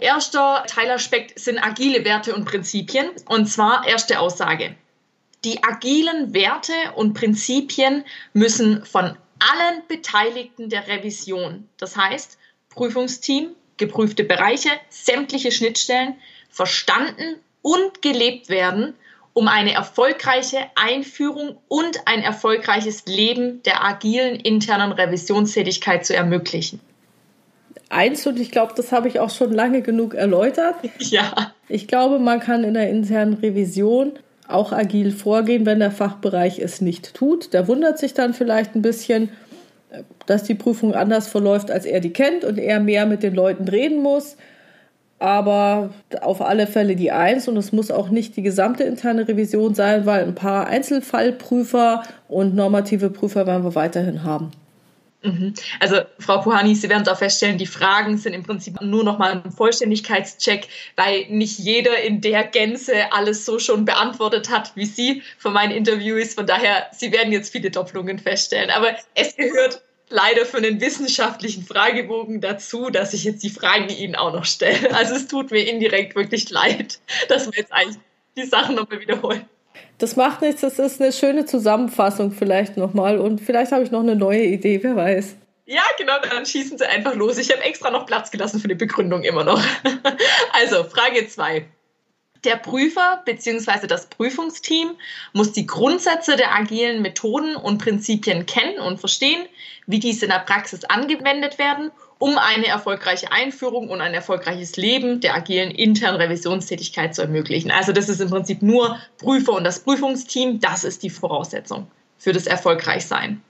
Erster 0.00 0.64
Teilaspekt 0.66 1.38
sind 1.38 1.58
agile 1.58 2.04
Werte 2.04 2.34
und 2.34 2.44
Prinzipien. 2.44 3.10
Und 3.26 3.46
zwar 3.46 3.86
erste 3.86 4.20
Aussage. 4.20 4.74
Die 5.44 5.62
agilen 5.62 6.34
Werte 6.34 6.72
und 6.96 7.14
Prinzipien 7.14 8.04
müssen 8.32 8.84
von 8.84 9.16
allen 9.38 9.82
Beteiligten 9.86 10.68
der 10.68 10.88
Revision, 10.88 11.68
das 11.76 11.96
heißt 11.96 12.38
Prüfungsteam, 12.70 13.50
geprüfte 13.76 14.24
Bereiche, 14.24 14.70
sämtliche 14.88 15.52
Schnittstellen, 15.52 16.16
verstanden 16.50 17.36
und 17.62 18.02
gelebt 18.02 18.48
werden, 18.48 18.94
um 19.32 19.46
eine 19.46 19.74
erfolgreiche 19.74 20.58
Einführung 20.74 21.58
und 21.68 22.00
ein 22.06 22.22
erfolgreiches 22.22 23.06
Leben 23.06 23.62
der 23.62 23.84
agilen 23.84 24.40
internen 24.40 24.90
Revisionstätigkeit 24.90 26.04
zu 26.04 26.16
ermöglichen 26.16 26.80
eins 27.90 28.26
und 28.26 28.38
ich 28.38 28.50
glaube, 28.50 28.72
das 28.76 28.92
habe 28.92 29.08
ich 29.08 29.20
auch 29.20 29.30
schon 29.30 29.52
lange 29.52 29.82
genug 29.82 30.14
erläutert. 30.14 30.76
Ja. 30.98 31.52
Ich 31.68 31.86
glaube, 31.86 32.18
man 32.18 32.40
kann 32.40 32.64
in 32.64 32.74
der 32.74 32.88
internen 32.90 33.34
Revision 33.34 34.12
auch 34.46 34.72
agil 34.72 35.12
vorgehen, 35.12 35.66
wenn 35.66 35.78
der 35.80 35.90
Fachbereich 35.90 36.58
es 36.58 36.80
nicht 36.80 37.14
tut. 37.14 37.52
Der 37.52 37.68
wundert 37.68 37.98
sich 37.98 38.14
dann 38.14 38.32
vielleicht 38.34 38.74
ein 38.74 38.82
bisschen, 38.82 39.28
dass 40.26 40.44
die 40.44 40.54
Prüfung 40.54 40.94
anders 40.94 41.28
verläuft, 41.28 41.70
als 41.70 41.84
er 41.84 42.00
die 42.00 42.12
kennt 42.12 42.44
und 42.44 42.58
er 42.58 42.80
mehr 42.80 43.06
mit 43.06 43.22
den 43.22 43.34
Leuten 43.34 43.68
reden 43.68 44.02
muss. 44.02 44.36
aber 45.18 45.90
auf 46.20 46.40
alle 46.40 46.66
Fälle 46.66 46.94
die 46.94 47.10
Eins 47.10 47.48
und 47.48 47.56
es 47.56 47.72
muss 47.72 47.90
auch 47.90 48.08
nicht 48.08 48.36
die 48.36 48.42
gesamte 48.42 48.84
interne 48.84 49.26
Revision 49.26 49.74
sein, 49.74 50.06
weil 50.06 50.22
ein 50.24 50.34
paar 50.34 50.68
Einzelfallprüfer 50.68 52.02
und 52.28 52.54
normative 52.54 53.10
Prüfer 53.10 53.46
werden 53.46 53.64
wir 53.64 53.74
weiterhin 53.74 54.22
haben. 54.22 54.52
Mhm. 55.22 55.54
Also 55.80 56.00
Frau 56.20 56.40
Puhani, 56.40 56.74
Sie 56.76 56.88
werden 56.88 57.02
es 57.02 57.08
auch 57.08 57.18
feststellen, 57.18 57.58
die 57.58 57.66
Fragen 57.66 58.18
sind 58.18 58.34
im 58.34 58.44
Prinzip 58.44 58.80
nur 58.80 59.02
nochmal 59.02 59.42
ein 59.44 59.50
Vollständigkeitscheck, 59.50 60.68
weil 60.94 61.26
nicht 61.28 61.58
jeder 61.58 62.00
in 62.02 62.20
der 62.20 62.44
Gänze 62.44 63.12
alles 63.12 63.44
so 63.44 63.58
schon 63.58 63.84
beantwortet 63.84 64.48
hat 64.48 64.72
wie 64.76 64.86
Sie 64.86 65.22
von 65.38 65.52
meinen 65.52 65.72
Interviews. 65.72 66.34
Von 66.34 66.46
daher, 66.46 66.86
Sie 66.92 67.10
werden 67.10 67.32
jetzt 67.32 67.50
viele 67.50 67.70
Doppelungen 67.70 68.18
feststellen. 68.20 68.70
Aber 68.70 68.94
es 69.14 69.34
gehört 69.34 69.82
leider 70.08 70.46
für 70.46 70.58
einen 70.58 70.80
wissenschaftlichen 70.80 71.64
Fragebogen 71.64 72.40
dazu, 72.40 72.88
dass 72.90 73.12
ich 73.12 73.24
jetzt 73.24 73.42
die 73.42 73.50
Fragen 73.50 73.88
Ihnen 73.88 74.14
auch 74.14 74.32
noch 74.32 74.44
stelle. 74.44 74.94
Also 74.94 75.16
es 75.16 75.26
tut 75.26 75.50
mir 75.50 75.68
indirekt 75.68 76.14
wirklich 76.14 76.48
leid, 76.50 77.00
dass 77.28 77.46
wir 77.46 77.54
jetzt 77.56 77.72
eigentlich 77.72 77.98
die 78.36 78.44
Sachen 78.44 78.76
nochmal 78.76 79.00
wiederholen. 79.00 79.48
Das 79.98 80.16
macht 80.16 80.42
nichts, 80.42 80.60
das 80.60 80.78
ist 80.78 81.00
eine 81.00 81.12
schöne 81.12 81.44
Zusammenfassung 81.44 82.30
vielleicht 82.30 82.76
nochmal 82.76 83.18
und 83.18 83.40
vielleicht 83.40 83.72
habe 83.72 83.82
ich 83.82 83.90
noch 83.90 84.00
eine 84.00 84.14
neue 84.14 84.44
Idee, 84.44 84.80
wer 84.82 84.94
weiß. 84.94 85.36
Ja, 85.66 85.82
genau, 85.98 86.14
dann 86.22 86.46
schießen 86.46 86.78
Sie 86.78 86.86
einfach 86.86 87.14
los. 87.14 87.36
Ich 87.36 87.50
habe 87.52 87.62
extra 87.62 87.90
noch 87.90 88.06
Platz 88.06 88.30
gelassen 88.30 88.58
für 88.58 88.68
die 88.68 88.74
Begründung 88.74 89.22
immer 89.22 89.44
noch. 89.44 89.62
Also, 90.54 90.84
Frage 90.84 91.28
2. 91.28 91.66
Der 92.44 92.56
Prüfer 92.56 93.22
bzw. 93.24 93.86
das 93.86 94.06
Prüfungsteam 94.06 94.92
muss 95.32 95.52
die 95.52 95.66
Grundsätze 95.66 96.36
der 96.36 96.54
agilen 96.54 97.02
Methoden 97.02 97.54
und 97.56 97.78
Prinzipien 97.78 98.46
kennen 98.46 98.78
und 98.78 98.98
verstehen, 98.98 99.46
wie 99.86 99.98
diese 99.98 100.24
in 100.24 100.30
der 100.30 100.38
Praxis 100.38 100.84
angewendet 100.84 101.58
werden, 101.58 101.90
um 102.18 102.36
eine 102.36 102.66
erfolgreiche 102.66 103.30
Einführung 103.30 103.88
und 103.88 104.00
ein 104.00 104.14
erfolgreiches 104.14 104.76
Leben 104.76 105.20
der 105.20 105.34
agilen 105.34 105.70
internen 105.70 106.20
Revisionstätigkeit 106.20 107.14
zu 107.14 107.22
ermöglichen. 107.22 107.70
Also 107.70 107.92
das 107.92 108.08
ist 108.08 108.20
im 108.20 108.28
Prinzip 108.28 108.62
nur 108.62 108.98
Prüfer 109.18 109.52
und 109.52 109.64
das 109.64 109.80
Prüfungsteam, 109.80 110.60
das 110.60 110.84
ist 110.84 111.02
die 111.02 111.10
Voraussetzung 111.10 111.86
für 112.18 112.32
das 112.32 112.46
Erfolgreichsein. 112.46 113.40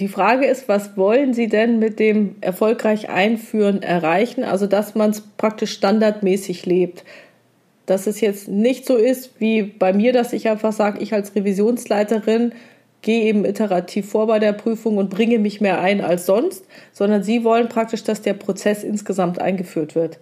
Die 0.00 0.08
Frage 0.08 0.46
ist, 0.46 0.68
was 0.68 0.96
wollen 0.96 1.34
Sie 1.34 1.48
denn 1.48 1.78
mit 1.78 2.00
dem 2.00 2.36
erfolgreich 2.40 3.10
Einführen 3.10 3.82
erreichen? 3.82 4.42
Also, 4.42 4.66
dass 4.66 4.96
man 4.96 5.10
es 5.10 5.20
praktisch 5.36 5.72
standardmäßig 5.72 6.66
lebt 6.66 7.04
dass 7.86 8.06
es 8.06 8.20
jetzt 8.20 8.48
nicht 8.48 8.86
so 8.86 8.96
ist 8.96 9.40
wie 9.40 9.62
bei 9.62 9.92
mir, 9.92 10.12
dass 10.12 10.32
ich 10.32 10.48
einfach 10.48 10.72
sage, 10.72 11.02
ich 11.02 11.12
als 11.12 11.34
Revisionsleiterin 11.34 12.52
gehe 13.04 13.24
eben 13.24 13.44
iterativ 13.44 14.10
vor 14.10 14.26
bei 14.26 14.40
der 14.40 14.52
Prüfung 14.52 14.96
und 14.96 15.10
bringe 15.10 15.38
mich 15.38 15.60
mehr 15.60 15.80
ein 15.80 16.00
als 16.00 16.26
sonst, 16.26 16.64
sondern 16.92 17.22
Sie 17.22 17.44
wollen 17.44 17.68
praktisch, 17.68 18.02
dass 18.02 18.22
der 18.22 18.34
Prozess 18.34 18.82
insgesamt 18.82 19.38
eingeführt 19.38 19.94
wird. 19.94 20.18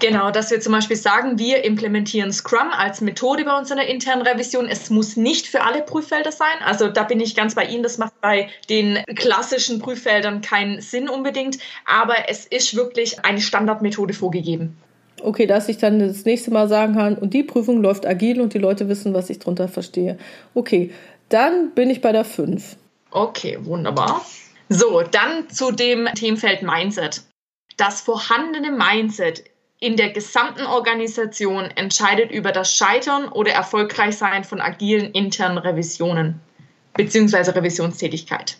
Genau, 0.00 0.30
dass 0.30 0.50
wir 0.50 0.60
zum 0.60 0.72
Beispiel 0.72 0.96
sagen, 0.96 1.38
wir 1.38 1.64
implementieren 1.64 2.32
Scrum 2.32 2.70
als 2.76 3.00
Methode 3.00 3.44
bei 3.44 3.56
uns 3.56 3.70
in 3.70 3.76
der 3.76 3.88
internen 3.88 4.22
Revision. 4.22 4.66
Es 4.66 4.90
muss 4.90 5.16
nicht 5.16 5.46
für 5.46 5.62
alle 5.62 5.82
Prüffelder 5.82 6.32
sein. 6.32 6.56
Also 6.64 6.88
da 6.88 7.04
bin 7.04 7.20
ich 7.20 7.34
ganz 7.34 7.54
bei 7.54 7.64
Ihnen. 7.64 7.82
Das 7.82 7.98
macht 7.98 8.20
bei 8.20 8.48
den 8.68 8.98
klassischen 9.16 9.78
Prüffeldern 9.80 10.40
keinen 10.40 10.80
Sinn 10.80 11.08
unbedingt. 11.08 11.58
Aber 11.84 12.14
es 12.28 12.46
ist 12.46 12.76
wirklich 12.76 13.24
eine 13.24 13.40
Standardmethode 13.40 14.14
vorgegeben. 14.14 14.76
Okay, 15.22 15.46
dass 15.46 15.68
ich 15.68 15.78
dann 15.78 15.98
das 15.98 16.24
nächste 16.24 16.52
Mal 16.52 16.68
sagen 16.68 16.94
kann, 16.94 17.16
und 17.16 17.34
die 17.34 17.42
Prüfung 17.42 17.82
läuft 17.82 18.06
agil 18.06 18.40
und 18.40 18.54
die 18.54 18.58
Leute 18.58 18.88
wissen, 18.88 19.14
was 19.14 19.30
ich 19.30 19.40
darunter 19.40 19.68
verstehe. 19.68 20.16
Okay, 20.54 20.92
dann 21.28 21.72
bin 21.72 21.90
ich 21.90 22.00
bei 22.00 22.12
der 22.12 22.24
5. 22.24 22.76
Okay, 23.10 23.58
wunderbar. 23.62 24.24
So, 24.68 25.02
dann 25.02 25.48
zu 25.48 25.72
dem 25.72 26.06
Themenfeld 26.14 26.62
Mindset. 26.62 27.22
Das 27.76 28.00
vorhandene 28.00 28.70
Mindset 28.70 29.44
in 29.80 29.96
der 29.96 30.10
gesamten 30.10 30.66
Organisation 30.66 31.64
entscheidet 31.76 32.30
über 32.32 32.52
das 32.52 32.74
Scheitern 32.74 33.28
oder 33.28 33.52
Erfolgreichsein 33.52 34.44
von 34.44 34.60
agilen 34.60 35.12
internen 35.12 35.58
Revisionen 35.58 36.40
bzw. 36.94 37.52
Revisionstätigkeit. 37.52 38.58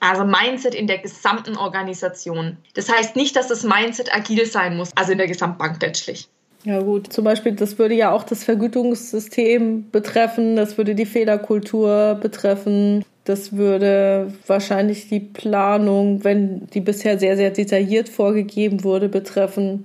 Also 0.00 0.24
Mindset 0.24 0.74
in 0.74 0.86
der 0.86 0.98
gesamten 0.98 1.56
Organisation. 1.56 2.56
Das 2.74 2.88
heißt 2.88 3.16
nicht, 3.16 3.36
dass 3.36 3.48
das 3.48 3.64
Mindset 3.64 4.14
agil 4.14 4.46
sein 4.46 4.76
muss, 4.76 4.90
also 4.94 5.12
in 5.12 5.18
der 5.18 5.26
Gesamtbank 5.26 5.82
letztlich. 5.82 6.28
Ja 6.64 6.80
gut, 6.80 7.12
zum 7.12 7.24
Beispiel, 7.24 7.52
das 7.52 7.78
würde 7.78 7.94
ja 7.94 8.10
auch 8.10 8.24
das 8.24 8.44
Vergütungssystem 8.44 9.90
betreffen, 9.90 10.56
das 10.56 10.76
würde 10.76 10.94
die 10.94 11.06
Fehlerkultur 11.06 12.18
betreffen, 12.20 13.04
das 13.24 13.56
würde 13.56 14.32
wahrscheinlich 14.46 15.08
die 15.08 15.20
Planung, 15.20 16.24
wenn 16.24 16.66
die 16.68 16.80
bisher 16.80 17.18
sehr, 17.18 17.36
sehr 17.36 17.50
detailliert 17.50 18.08
vorgegeben 18.08 18.82
wurde, 18.82 19.08
betreffen. 19.08 19.84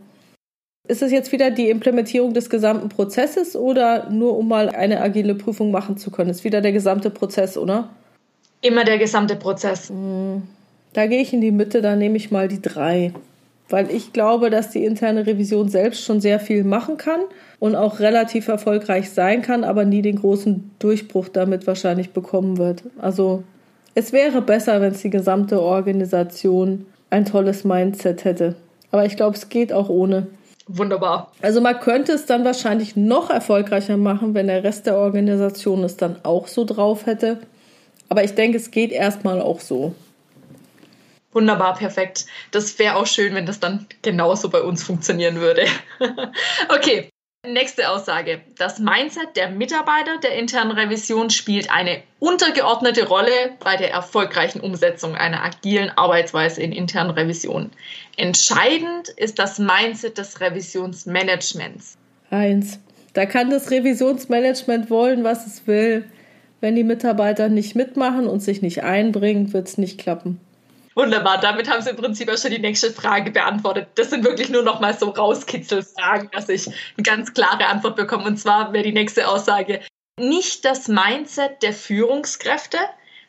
Ist 0.88 1.02
es 1.02 1.12
jetzt 1.12 1.32
wieder 1.32 1.52
die 1.52 1.70
Implementierung 1.70 2.34
des 2.34 2.50
gesamten 2.50 2.90
Prozesses 2.90 3.56
oder 3.56 4.10
nur 4.10 4.38
um 4.38 4.48
mal 4.48 4.70
eine 4.70 5.00
agile 5.02 5.36
Prüfung 5.36 5.72
machen 5.72 5.98
zu 5.98 6.12
können? 6.12 6.30
Ist 6.30 6.44
wieder 6.44 6.60
der 6.60 6.74
gesamte 6.74 7.10
Prozess, 7.10 7.58
oder? 7.58 7.90
Immer 8.62 8.84
der 8.84 8.98
gesamte 8.98 9.36
Prozess. 9.36 9.90
Hm. 9.90 10.44
Da 10.92 11.08
gehe 11.08 11.22
ich 11.22 11.34
in 11.34 11.42
die 11.42 11.52
Mitte, 11.52 11.82
da 11.82 11.96
nehme 11.96 12.18
ich 12.18 12.32
mal 12.32 12.48
die 12.48 12.62
drei. 12.62 13.14
Weil 13.74 13.90
ich 13.90 14.14
glaube, 14.14 14.52
dass 14.52 14.70
die 14.70 14.86
interne 14.86 15.26
Revision 15.26 15.68
selbst 15.68 16.04
schon 16.04 16.22
sehr 16.22 16.40
viel 16.40 16.64
machen 16.64 16.98
kann 16.98 17.22
und 17.60 17.76
auch 17.76 18.00
relativ 18.00 18.48
erfolgreich 18.48 19.10
sein 19.10 19.42
kann, 19.42 19.64
aber 19.64 19.84
nie 19.84 20.04
den 20.04 20.18
großen 20.18 20.70
Durchbruch 20.78 21.28
damit 21.28 21.66
wahrscheinlich 21.66 22.12
bekommen 22.12 22.60
wird. 22.60 22.84
Also 23.00 23.42
es 23.96 24.14
wäre 24.14 24.44
besser, 24.44 24.80
wenn 24.80 24.92
es 24.92 25.02
die 25.02 25.10
gesamte 25.10 25.60
Organisation 25.60 26.86
ein 27.10 27.26
tolles 27.26 27.64
Mindset 27.64 28.26
hätte. 28.26 28.54
Aber 28.92 29.08
ich 29.08 29.16
glaube, 29.16 29.38
es 29.38 29.50
geht 29.50 29.74
auch 29.74 29.90
ohne. 29.90 30.28
Wunderbar. 30.68 31.32
Also 31.42 31.60
man 31.60 31.80
könnte 31.80 32.12
es 32.12 32.28
dann 32.28 32.46
wahrscheinlich 32.46 32.96
noch 32.96 33.32
erfolgreicher 33.32 33.98
machen, 33.98 34.36
wenn 34.36 34.46
der 34.46 34.64
Rest 34.64 34.86
der 34.86 35.00
Organisation 35.00 35.84
es 35.84 35.98
dann 35.98 36.18
auch 36.22 36.46
so 36.48 36.64
drauf 36.64 37.08
hätte. 37.08 37.40
Aber 38.08 38.24
ich 38.24 38.36
denke, 38.36 38.58
es 38.58 38.70
geht 38.70 38.92
erstmal 38.92 39.42
auch 39.42 39.62
so. 39.62 39.96
Wunderbar, 41.34 41.76
perfekt. 41.76 42.26
Das 42.52 42.78
wäre 42.80 42.96
auch 42.96 43.08
schön, 43.08 43.34
wenn 43.36 43.46
das 43.46 43.60
dann 43.60 43.88
genauso 44.02 44.50
bei 44.50 44.62
uns 44.62 44.84
funktionieren 44.84 45.36
würde. 45.38 45.66
okay, 46.70 47.10
nächste 47.46 47.90
Aussage. 47.90 48.42
Das 48.58 48.80
Mindset 48.80 49.36
der 49.36 49.50
Mitarbeiter 49.50 50.18
der 50.22 50.36
internen 50.36 50.72
Revision 50.72 51.30
spielt 51.30 51.72
eine 51.72 52.02
untergeordnete 52.20 53.08
Rolle 53.08 53.32
bei 53.60 53.76
der 53.76 53.92
erfolgreichen 53.92 54.62
Umsetzung 54.62 55.16
einer 55.16 55.44
agilen 55.44 55.90
Arbeitsweise 55.90 56.62
in 56.62 56.72
internen 56.72 57.12
Revisionen. 57.12 57.72
Entscheidend 58.16 59.10
ist 59.18 59.40
das 59.40 59.60
Mindset 59.60 60.18
des 60.18 60.40
Revisionsmanagements. 60.40 61.98
Eins. 62.30 62.80
Da 63.14 63.26
kann 63.26 63.50
das 63.50 63.70
Revisionsmanagement 63.70 64.90
wollen, 64.90 65.24
was 65.24 65.46
es 65.46 65.68
will. 65.68 66.06
Wenn 66.62 66.76
die 66.76 66.84
Mitarbeiter 66.84 67.50
nicht 67.50 67.76
mitmachen 67.76 68.26
und 68.26 68.42
sich 68.42 68.62
nicht 68.62 68.84
einbringen, 68.84 69.52
wird 69.54 69.68
es 69.68 69.78
nicht 69.78 70.00
klappen. 70.00 70.40
Wunderbar, 70.96 71.40
damit 71.40 71.70
haben 71.70 71.82
Sie 71.82 71.90
im 71.90 71.96
Prinzip 71.96 72.30
auch 72.30 72.38
schon 72.38 72.52
die 72.52 72.60
nächste 72.60 72.92
Frage 72.92 73.32
beantwortet. 73.32 73.88
Das 73.96 74.12
sind 74.12 74.24
wirklich 74.24 74.50
nur 74.50 74.64
noch 74.64 74.80
mal 74.80 74.98
so 74.98 75.10
Rauskitzelfragen, 75.10 76.30
dass 76.32 76.50
ich 76.50 76.68
eine 76.68 77.04
ganz 77.04 77.34
klare 77.34 77.66
Antwort 77.66 77.96
bekomme. 77.96 78.26
Und 78.26 78.38
zwar 78.38 78.74
wäre 78.74 78.84
die 78.84 78.92
nächste 78.92 79.28
Aussage, 79.28 79.82
nicht 80.20 80.66
das 80.66 80.88
Mindset 80.88 81.64
der 81.64 81.74
Führungskräfte, 81.74 82.78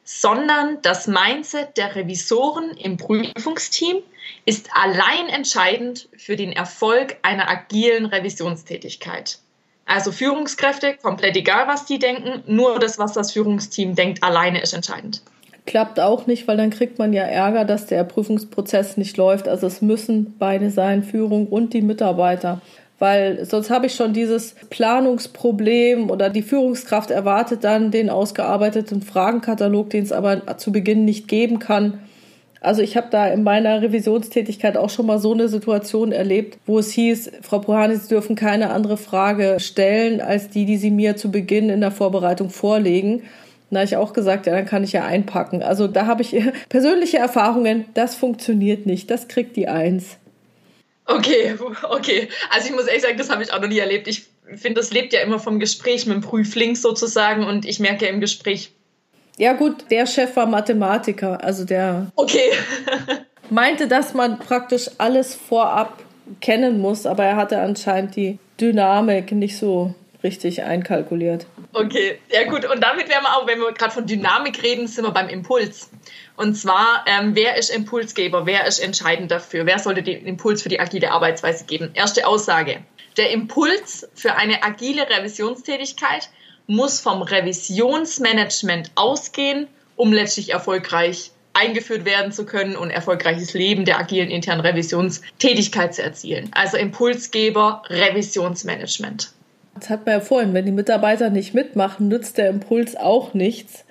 sondern 0.05 0.83
das 0.83 1.07
Mindset 1.07 1.79
der 1.79 1.97
Revisoren 1.97 2.77
im 2.77 2.99
Prüfungsteam 2.99 4.03
ist 4.45 4.69
allein 4.75 5.29
entscheidend 5.31 6.09
für 6.17 6.37
den 6.37 6.53
Erfolg 6.53 7.17
einer 7.23 7.49
agilen 7.49 8.05
Revisionstätigkeit. 8.05 9.39
Also 9.87 10.13
Führungskräfte, 10.13 10.97
komplett 10.97 11.37
egal, 11.37 11.67
was 11.69 11.87
die 11.87 11.99
denken, 11.99 12.43
nur 12.47 12.79
das, 12.79 12.99
was 12.99 13.13
das 13.13 13.33
Führungsteam 13.33 13.95
denkt, 13.95 14.23
alleine 14.23 14.61
ist 14.61 14.73
entscheidend. 14.73 15.23
Klappt 15.67 15.99
auch 15.99 16.27
nicht, 16.27 16.47
weil 16.47 16.59
dann 16.59 16.71
kriegt 16.71 16.99
man 16.99 17.13
ja 17.13 17.23
Ärger, 17.23 17.65
dass 17.65 17.87
der 17.87 18.05
Prüfungsprozess 18.05 18.97
nicht 18.99 19.17
läuft. 19.17 19.49
Also 19.49 19.67
es 19.67 19.81
müssen 19.81 20.35
beide 20.39 20.71
sein, 20.71 21.03
Führung 21.03 21.47
und 21.47 21.73
die 21.73 21.81
Mitarbeiter. 21.81 22.61
Weil 22.99 23.45
sonst 23.45 23.71
habe 23.71 23.87
ich 23.87 23.95
schon 23.95 24.13
dieses 24.13 24.55
Planungsproblem 24.71 26.11
oder 26.11 26.31
die 26.31 26.43
Führungskraft 26.43 27.11
erwartet 27.11 27.65
dann 27.65 27.91
den 27.91 28.09
ausgearbeiteten 28.11 29.03
Fragenkatalog, 29.03 29.91
den 29.91 30.05
es 30.05 30.13
aber 30.13 30.59
zu 30.59 30.71
Beginn 30.71 31.05
nicht 31.05 31.29
geben 31.29 31.59
kann. 31.59 31.99
Also 32.61 32.81
ich 32.81 32.97
habe 32.97 33.09
da 33.11 33.27
in 33.27 33.43
meiner 33.43 33.83
Revisionstätigkeit 33.83 34.79
auch 34.79 34.89
schon 34.89 35.05
mal 35.05 35.19
so 35.19 35.35
eine 35.35 35.49
Situation 35.49 36.13
erlebt, 36.13 36.59
wo 36.65 36.79
es 36.79 36.93
hieß, 36.93 37.33
Frau 37.43 37.59
Puhani, 37.59 37.97
Sie 37.97 38.09
dürfen 38.09 38.37
keine 38.37 38.71
andere 38.71 38.97
Frage 38.97 39.57
stellen 39.59 40.23
als 40.23 40.49
die, 40.49 40.65
die 40.65 40.79
Sie 40.79 40.91
mir 40.91 41.17
zu 41.17 41.31
Beginn 41.31 41.69
in 41.69 41.83
der 41.83 41.91
Vorbereitung 41.91 42.49
vorlegen. 42.49 43.23
Da 43.75 43.81
habe 43.81 43.87
ich 43.87 43.97
auch 43.97 44.13
gesagt, 44.13 44.47
ja, 44.47 44.55
dann 44.55 44.67
kann 44.67 44.85
ich 44.85 44.93
ja 44.93 45.05
einpacken. 45.05 45.63
Also 45.63 45.87
da 45.87 46.07
habe 46.07 46.23
ich 46.23 46.37
persönliche 46.69 47.19
Erfahrungen, 47.19 47.87
das 47.95 48.15
funktioniert 48.15 48.87
nicht, 48.87 49.11
das 49.11 49.29
kriegt 49.29 49.57
die 49.57 49.69
Eins. 49.69 50.17
Okay, 51.07 51.55
okay. 51.91 52.29
Also 52.51 52.69
ich 52.69 52.75
muss 52.75 52.87
ehrlich 52.87 53.03
sagen, 53.03 53.19
das 53.19 53.31
habe 53.31 53.43
ich 53.43 53.53
auch 53.53 53.61
noch 53.61 53.69
nie 53.69 53.79
erlebt. 53.79 54.09
Ich 54.09 54.25
finde, 54.55 54.81
das 54.81 54.91
lebt 54.91 55.13
ja 55.13 55.21
immer 55.21 55.39
vom 55.39 55.61
Gespräch 55.61 56.07
mit 56.07 56.15
dem 56.15 56.23
Prüfling 56.23 56.77
sozusagen 56.77 57.45
und 57.45 57.67
ich 57.67 57.79
merke 57.79 58.07
im 58.07 58.21
Gespräch, 58.21 58.71
ja 59.37 59.53
gut, 59.53 59.91
der 59.91 60.07
Chef 60.07 60.37
war 60.37 60.47
Mathematiker, 60.47 61.43
also 61.43 61.65
der 61.65 62.13
okay. 62.15 62.53
meinte, 63.51 63.89
dass 63.89 64.15
man 64.15 64.39
praktisch 64.39 64.91
alles 64.99 65.35
vorab 65.35 65.99
kennen 66.41 66.81
muss, 66.81 67.05
aber 67.05 67.25
er 67.25 67.37
hatte 67.37 67.61
anscheinend 67.61 68.17
die 68.17 68.39
Dynamik 68.61 69.33
nicht 69.33 69.59
so 69.59 69.95
richtig 70.25 70.63
einkalkuliert. 70.63 71.47
Okay, 71.73 72.19
ja 72.33 72.45
gut. 72.45 72.65
Und 72.65 72.81
damit 72.83 73.09
wären 73.09 73.23
wir 73.23 73.37
auch, 73.37 73.47
wenn 73.47 73.61
wir 73.61 73.73
gerade 73.73 73.93
von 73.93 74.07
Dynamik 74.07 74.63
reden, 74.63 74.89
sind 74.89 75.05
wir 75.05 75.13
beim 75.13 75.29
Impuls. 75.29 75.91
Und 76.37 76.55
zwar, 76.55 77.05
ähm, 77.07 77.37
wer 77.37 77.57
ist 77.57 77.71
Impulsgeber? 77.71 78.47
Wer 78.47 78.67
ist 78.67 78.81
entscheidend 78.81 79.31
dafür? 79.31 79.67
Wer 79.67 79.79
sollte 79.79 80.03
den 80.03 80.27
Impuls 80.27 80.63
für 80.63 80.69
die 80.69 80.81
agile 80.81 81.13
Arbeitsweise 81.13 81.67
geben? 81.67 81.91
Erste 81.95 82.27
Aussage. 82.27 82.83
Der 83.17 83.31
Impuls 83.31 84.09
für 84.15 84.35
eine 84.35 84.65
agile 84.65 85.09
Revisionstätigkeit 85.09 86.31
muss 86.67 87.01
vom 87.01 87.23
Revisionsmanagement 87.23 88.91
ausgehen, 88.97 89.69
um 89.95 90.13
letztlich 90.13 90.51
erfolgreich 90.51 91.31
eingeführt 91.53 92.05
werden 92.05 92.33
zu 92.33 92.47
können 92.47 92.75
und 92.75 92.91
erfolgreiches 92.91 93.55
Leben 93.55 93.85
der 93.85 93.99
agilen 93.99 94.31
internen 94.31 94.61
Revisionstätigkeit 94.61 95.95
zu 95.95 96.03
erzielen. 96.03 96.51
Also 96.53 96.77
Impulsgeber, 96.77 97.83
Revisionsmanagement. 97.87 99.34
Das 99.79 99.91
hat 99.91 100.07
man 100.07 100.17
ja 100.17 100.21
vorhin, 100.21 100.55
wenn 100.55 100.67
die 100.67 100.73
Mitarbeiter 100.73 101.31
nicht 101.31 101.55
mitmachen, 101.55 102.09
nützt 102.09 102.39
der 102.39 102.49
Impuls 102.49 102.97
auch 102.97 103.35
nichts. 103.35 103.85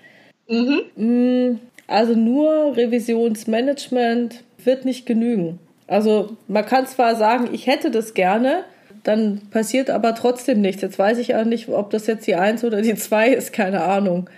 Mhm. 0.48 0.82
Mm, 0.96 1.60
also 1.88 2.14
nur 2.14 2.76
Revisionsmanagement 2.76 4.44
wird 4.64 4.86
nicht 4.86 5.06
genügen. 5.06 5.60
Also 5.88 6.38
man 6.48 6.66
kann 6.66 6.88
zwar 6.88 7.16
sagen, 7.16 7.50
ich 7.52 7.68
hätte 7.68 7.92
das 7.92 8.14
gerne, 8.14 8.64
dann 9.04 9.42
passiert 9.52 9.90
aber 9.90 10.16
trotzdem 10.16 10.62
nichts. 10.62 10.82
Jetzt 10.82 10.98
weiß 10.98 11.18
ich 11.18 11.36
auch 11.36 11.44
nicht, 11.44 11.68
ob 11.70 11.90
das 11.90 12.08
jetzt 12.08 12.26
die 12.26 12.36
1 12.36 12.64
oder 12.64 12.82
die 12.82 12.96
2 12.96 13.30
ist, 13.30 13.52
keine 13.52 13.84
Ahnung. 13.84 14.30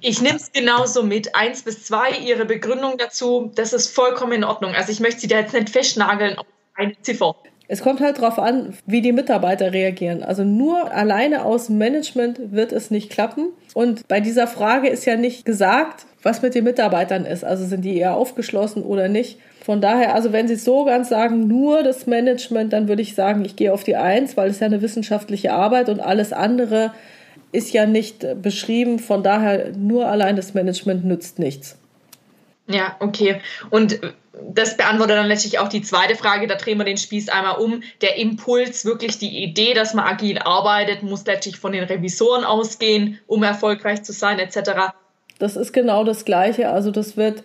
Ich 0.00 0.20
nehme 0.20 0.36
es 0.36 0.52
genauso 0.52 1.02
mit. 1.02 1.34
1 1.34 1.62
bis 1.62 1.84
2, 1.84 2.18
Ihre 2.24 2.44
Begründung 2.44 2.98
dazu, 2.98 3.52
das 3.54 3.72
ist 3.72 3.88
vollkommen 3.88 4.32
in 4.32 4.44
Ordnung. 4.44 4.74
Also 4.74 4.92
ich 4.92 5.00
möchte 5.00 5.20
Sie 5.20 5.28
da 5.28 5.38
jetzt 5.38 5.54
nicht 5.54 5.70
festnageln 5.70 6.38
auf 6.38 6.46
eine 6.74 7.00
Ziffer. 7.02 7.36
Es 7.68 7.82
kommt 7.82 8.00
halt 8.00 8.18
darauf 8.18 8.38
an, 8.38 8.74
wie 8.86 9.00
die 9.00 9.12
Mitarbeiter 9.12 9.72
reagieren. 9.72 10.22
Also 10.22 10.44
nur 10.44 10.92
alleine 10.92 11.44
aus 11.44 11.68
Management 11.68 12.52
wird 12.52 12.72
es 12.72 12.90
nicht 12.90 13.10
klappen. 13.10 13.48
Und 13.74 14.06
bei 14.06 14.20
dieser 14.20 14.46
Frage 14.46 14.88
ist 14.88 15.04
ja 15.04 15.16
nicht 15.16 15.44
gesagt, 15.44 16.06
was 16.22 16.42
mit 16.42 16.54
den 16.54 16.64
Mitarbeitern 16.64 17.24
ist. 17.24 17.44
Also 17.44 17.64
sind 17.64 17.84
die 17.84 17.96
eher 17.96 18.14
aufgeschlossen 18.14 18.82
oder 18.82 19.08
nicht. 19.08 19.38
Von 19.64 19.80
daher, 19.80 20.14
also 20.14 20.32
wenn 20.32 20.46
Sie 20.46 20.54
so 20.54 20.84
ganz 20.84 21.08
sagen, 21.08 21.48
nur 21.48 21.82
das 21.82 22.06
Management, 22.06 22.72
dann 22.72 22.86
würde 22.86 23.02
ich 23.02 23.16
sagen, 23.16 23.44
ich 23.44 23.56
gehe 23.56 23.72
auf 23.72 23.82
die 23.82 23.96
Eins, 23.96 24.36
weil 24.36 24.50
es 24.50 24.60
ja 24.60 24.66
eine 24.66 24.80
wissenschaftliche 24.80 25.52
Arbeit 25.52 25.88
und 25.88 25.98
alles 25.98 26.32
andere 26.32 26.92
ist 27.50 27.72
ja 27.72 27.84
nicht 27.84 28.24
beschrieben. 28.42 29.00
Von 29.00 29.24
daher, 29.24 29.72
nur 29.76 30.06
allein 30.06 30.36
das 30.36 30.54
Management 30.54 31.04
nützt 31.04 31.40
nichts. 31.40 31.76
Ja, 32.68 32.96
okay. 33.00 33.40
Und 33.70 34.00
das 34.52 34.76
beantwortet 34.76 35.16
dann 35.16 35.26
letztlich 35.26 35.58
auch 35.58 35.68
die 35.68 35.82
zweite 35.82 36.16
Frage. 36.16 36.46
Da 36.46 36.56
drehen 36.56 36.78
wir 36.78 36.84
den 36.84 36.96
Spieß 36.96 37.28
einmal 37.28 37.58
um. 37.58 37.82
Der 38.02 38.16
Impuls, 38.16 38.84
wirklich 38.84 39.18
die 39.18 39.42
Idee, 39.42 39.74
dass 39.74 39.94
man 39.94 40.06
agil 40.06 40.38
arbeitet, 40.38 41.02
muss 41.02 41.24
letztlich 41.26 41.58
von 41.58 41.72
den 41.72 41.84
Revisoren 41.84 42.44
ausgehen, 42.44 43.18
um 43.26 43.42
erfolgreich 43.42 44.02
zu 44.02 44.12
sein, 44.12 44.38
etc. 44.38 44.92
Das 45.38 45.56
ist 45.56 45.72
genau 45.72 46.04
das 46.04 46.24
Gleiche. 46.24 46.70
Also 46.70 46.90
das 46.90 47.16
wird 47.16 47.42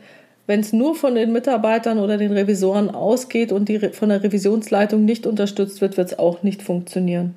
wenn 0.47 0.59
es 0.59 0.73
nur 0.73 0.95
von 0.95 1.15
den 1.15 1.31
Mitarbeitern 1.31 1.99
oder 1.99 2.17
den 2.17 2.33
Revisoren 2.33 2.89
ausgeht 2.89 3.51
und 3.51 3.69
die 3.69 3.79
von 3.79 4.09
der 4.09 4.21
Revisionsleitung 4.21 5.05
nicht 5.05 5.25
unterstützt 5.25 5.79
wird, 5.79 5.95
wird 5.95 6.11
es 6.11 6.19
auch 6.19 6.43
nicht 6.43 6.61
funktionieren. 6.61 7.35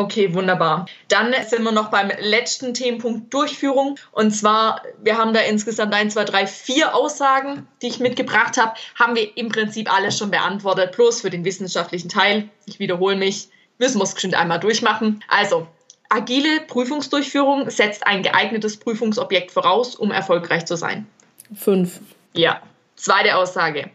Okay, 0.00 0.32
wunderbar. 0.32 0.86
Dann 1.08 1.34
sind 1.46 1.62
wir 1.62 1.72
noch 1.72 1.90
beim 1.90 2.10
letzten 2.20 2.72
Themenpunkt 2.72 3.34
Durchführung. 3.34 3.98
Und 4.12 4.30
zwar, 4.30 4.80
wir 5.02 5.18
haben 5.18 5.34
da 5.34 5.40
insgesamt 5.40 5.92
1, 5.92 6.14
2, 6.14 6.24
3, 6.24 6.46
4 6.46 6.94
Aussagen, 6.94 7.68
die 7.82 7.88
ich 7.88 8.00
mitgebracht 8.00 8.56
habe, 8.56 8.72
haben 8.98 9.14
wir 9.14 9.36
im 9.36 9.50
Prinzip 9.50 9.92
alles 9.94 10.16
schon 10.16 10.30
beantwortet, 10.30 10.92
bloß 10.92 11.20
für 11.20 11.28
den 11.28 11.44
wissenschaftlichen 11.44 12.08
Teil. 12.08 12.48
Ich 12.64 12.78
wiederhole 12.78 13.14
mich, 13.14 13.48
müssen 13.76 13.98
wir 13.98 14.04
es 14.04 14.14
bestimmt 14.14 14.36
einmal 14.36 14.58
durchmachen. 14.58 15.22
Also, 15.28 15.66
agile 16.08 16.62
Prüfungsdurchführung 16.62 17.68
setzt 17.68 18.06
ein 18.06 18.22
geeignetes 18.22 18.78
Prüfungsobjekt 18.78 19.50
voraus, 19.50 19.96
um 19.96 20.12
erfolgreich 20.12 20.64
zu 20.64 20.76
sein. 20.76 21.06
Fünf. 21.54 22.00
Ja. 22.32 22.62
Zweite 22.96 23.36
Aussage. 23.36 23.90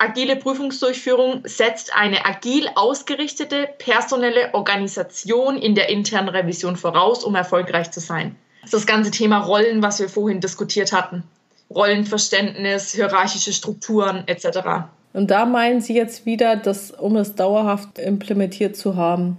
Agile 0.00 0.36
Prüfungsdurchführung 0.36 1.42
setzt 1.44 1.94
eine 1.96 2.24
agil 2.24 2.68
ausgerichtete 2.76 3.68
personelle 3.78 4.54
Organisation 4.54 5.58
in 5.58 5.74
der 5.74 5.88
internen 5.88 6.28
Revision 6.28 6.76
voraus, 6.76 7.24
um 7.24 7.34
erfolgreich 7.34 7.90
zu 7.90 7.98
sein. 7.98 8.36
Das, 8.62 8.70
das 8.70 8.86
ganze 8.86 9.10
Thema 9.10 9.38
Rollen, 9.38 9.82
was 9.82 9.98
wir 9.98 10.08
vorhin 10.08 10.40
diskutiert 10.40 10.92
hatten. 10.92 11.24
Rollenverständnis, 11.74 12.92
hierarchische 12.92 13.52
Strukturen 13.52 14.22
etc. 14.26 14.86
Und 15.12 15.32
da 15.32 15.44
meinen 15.46 15.80
Sie 15.80 15.94
jetzt 15.94 16.26
wieder, 16.26 16.54
dass, 16.54 16.92
um 16.92 17.16
es 17.16 17.34
dauerhaft 17.34 17.98
implementiert 17.98 18.76
zu 18.76 18.94
haben? 18.94 19.38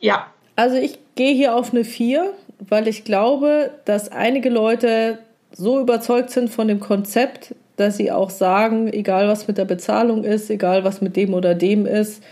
Ja. 0.00 0.28
Also 0.56 0.76
ich 0.76 0.98
gehe 1.16 1.34
hier 1.34 1.54
auf 1.54 1.72
eine 1.72 1.84
4, 1.84 2.32
weil 2.60 2.88
ich 2.88 3.04
glaube, 3.04 3.72
dass 3.84 4.10
einige 4.10 4.48
Leute 4.48 5.18
so 5.52 5.78
überzeugt 5.78 6.30
sind 6.30 6.48
von 6.48 6.66
dem 6.66 6.80
Konzept, 6.80 7.54
dass 7.78 7.96
sie 7.96 8.10
auch 8.10 8.30
sagen, 8.30 8.92
egal 8.92 9.28
was 9.28 9.48
mit 9.48 9.58
der 9.58 9.64
Bezahlung 9.64 10.24
ist, 10.24 10.50
egal 10.50 10.84
was 10.84 11.00
mit 11.00 11.16
dem 11.16 11.34
oder 11.34 11.54
dem 11.54 11.86
ist, 11.86 12.22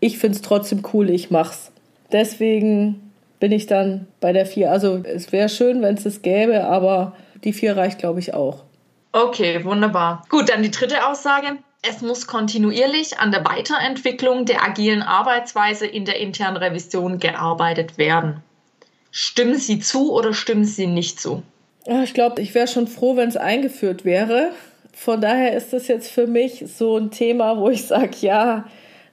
ich 0.00 0.18
finde 0.18 0.36
es 0.36 0.42
trotzdem 0.42 0.82
cool, 0.92 1.10
ich 1.10 1.30
mach's. 1.30 1.72
Deswegen 2.12 3.12
bin 3.40 3.52
ich 3.52 3.66
dann 3.66 4.06
bei 4.20 4.32
der 4.32 4.46
4. 4.46 4.70
Also 4.70 5.02
es 5.04 5.32
wäre 5.32 5.48
schön, 5.48 5.82
wenn 5.82 5.96
es 5.96 6.06
es 6.06 6.22
gäbe, 6.22 6.64
aber 6.64 7.16
die 7.44 7.52
4 7.52 7.76
reicht, 7.76 7.98
glaube 7.98 8.20
ich, 8.20 8.34
auch. 8.34 8.62
Okay, 9.12 9.64
wunderbar. 9.64 10.24
Gut, 10.28 10.48
dann 10.50 10.62
die 10.62 10.70
dritte 10.70 11.06
Aussage. 11.06 11.56
Es 11.88 12.02
muss 12.02 12.26
kontinuierlich 12.26 13.18
an 13.18 13.30
der 13.30 13.44
Weiterentwicklung 13.44 14.44
der 14.44 14.62
agilen 14.62 15.02
Arbeitsweise 15.02 15.86
in 15.86 16.04
der 16.04 16.18
internen 16.20 16.56
Revision 16.56 17.18
gearbeitet 17.18 17.98
werden. 17.98 18.42
Stimmen 19.10 19.56
Sie 19.56 19.78
zu 19.78 20.12
oder 20.12 20.34
stimmen 20.34 20.64
Sie 20.64 20.86
nicht 20.86 21.20
zu? 21.20 21.42
Ah, 21.86 22.02
ich 22.02 22.12
glaube, 22.12 22.42
ich 22.42 22.54
wäre 22.54 22.66
schon 22.66 22.88
froh, 22.88 23.16
wenn 23.16 23.28
es 23.28 23.36
eingeführt 23.36 24.04
wäre. 24.04 24.50
Von 24.98 25.20
daher 25.20 25.54
ist 25.54 25.74
das 25.74 25.88
jetzt 25.88 26.10
für 26.10 26.26
mich 26.26 26.64
so 26.66 26.96
ein 26.96 27.10
Thema, 27.10 27.58
wo 27.58 27.68
ich 27.68 27.84
sage, 27.86 28.16
ja, 28.22 28.64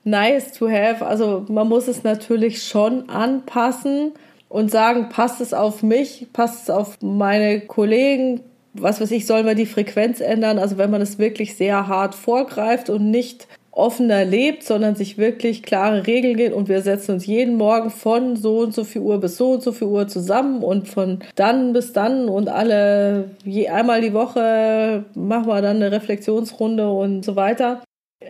nice 0.05 0.53
to 0.53 0.69
have. 0.69 1.05
Also 1.05 1.45
man 1.49 1.67
muss 1.67 1.89
es 1.89 2.05
natürlich 2.05 2.63
schon 2.63 3.09
anpassen 3.09 4.13
und 4.47 4.71
sagen, 4.71 5.09
passt 5.09 5.41
es 5.41 5.53
auf 5.53 5.83
mich, 5.83 6.27
passt 6.31 6.63
es 6.63 6.69
auf 6.69 6.99
meine 7.01 7.59
Kollegen, 7.59 8.39
was 8.73 9.01
weiß 9.01 9.11
ich, 9.11 9.27
sollen 9.27 9.45
wir 9.45 9.55
die 9.55 9.65
Frequenz 9.65 10.21
ändern? 10.21 10.57
Also 10.57 10.77
wenn 10.77 10.89
man 10.89 11.01
es 11.01 11.19
wirklich 11.19 11.55
sehr 11.55 11.85
hart 11.87 12.15
vorgreift 12.15 12.89
und 12.89 13.11
nicht 13.11 13.49
offener 13.75 14.23
lebt, 14.23 14.63
sondern 14.63 14.95
sich 14.95 15.17
wirklich 15.17 15.63
klare 15.63 16.05
Regeln 16.05 16.37
geht 16.37 16.53
und 16.53 16.69
wir 16.69 16.81
setzen 16.81 17.13
uns 17.13 17.25
jeden 17.25 17.55
Morgen 17.55 17.89
von 17.89 18.35
so 18.35 18.59
und 18.59 18.73
so 18.73 18.83
viel 18.83 19.01
Uhr 19.01 19.19
bis 19.19 19.37
so 19.37 19.53
und 19.53 19.63
so 19.63 19.71
viel 19.71 19.87
Uhr 19.87 20.07
zusammen 20.07 20.63
und 20.63 20.87
von 20.87 21.19
dann 21.35 21.73
bis 21.73 21.91
dann 21.91 22.29
und 22.29 22.49
alle 22.49 23.31
je 23.43 23.69
einmal 23.69 24.01
die 24.01 24.13
Woche 24.13 25.05
machen 25.15 25.47
wir 25.47 25.61
dann 25.61 25.77
eine 25.77 25.91
Reflexionsrunde 25.91 26.87
und 26.91 27.25
so 27.25 27.35
weiter. 27.35 27.81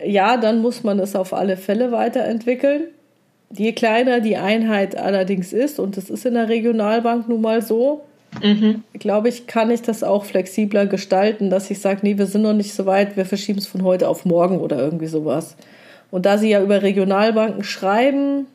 Ja, 0.04 0.38
dann 0.38 0.62
muss 0.62 0.82
man 0.82 0.98
es 0.98 1.14
auf 1.14 1.34
alle 1.34 1.56
Fälle 1.56 1.92
weiterentwickeln. 1.92 2.84
Je 3.50 3.72
kleiner 3.72 4.20
die 4.20 4.36
Einheit 4.36 4.96
allerdings 4.96 5.52
ist, 5.52 5.78
und 5.78 5.96
das 5.96 6.10
ist 6.10 6.26
in 6.26 6.34
der 6.34 6.48
Regionalbank 6.48 7.28
nun 7.28 7.42
mal 7.42 7.62
so, 7.62 8.02
mhm. 8.44 8.82
glaube 8.94 9.28
ich, 9.28 9.46
kann 9.46 9.70
ich 9.70 9.82
das 9.82 10.04
auch 10.04 10.24
flexibler 10.24 10.86
gestalten, 10.86 11.50
dass 11.50 11.70
ich 11.70 11.80
sage, 11.80 12.00
nee, 12.02 12.18
wir 12.18 12.26
sind 12.26 12.42
noch 12.42 12.52
nicht 12.52 12.74
so 12.74 12.86
weit, 12.86 13.16
wir 13.16 13.26
verschieben 13.26 13.58
es 13.58 13.66
von 13.66 13.82
heute 13.82 14.08
auf 14.08 14.24
morgen 14.24 14.58
oder 14.58 14.78
irgendwie 14.78 15.06
sowas. 15.06 15.56
Und 16.10 16.26
da 16.26 16.38
Sie 16.38 16.50
ja 16.50 16.62
über 16.62 16.82
Regionalbanken 16.82 17.64
schreiben, 17.64 18.46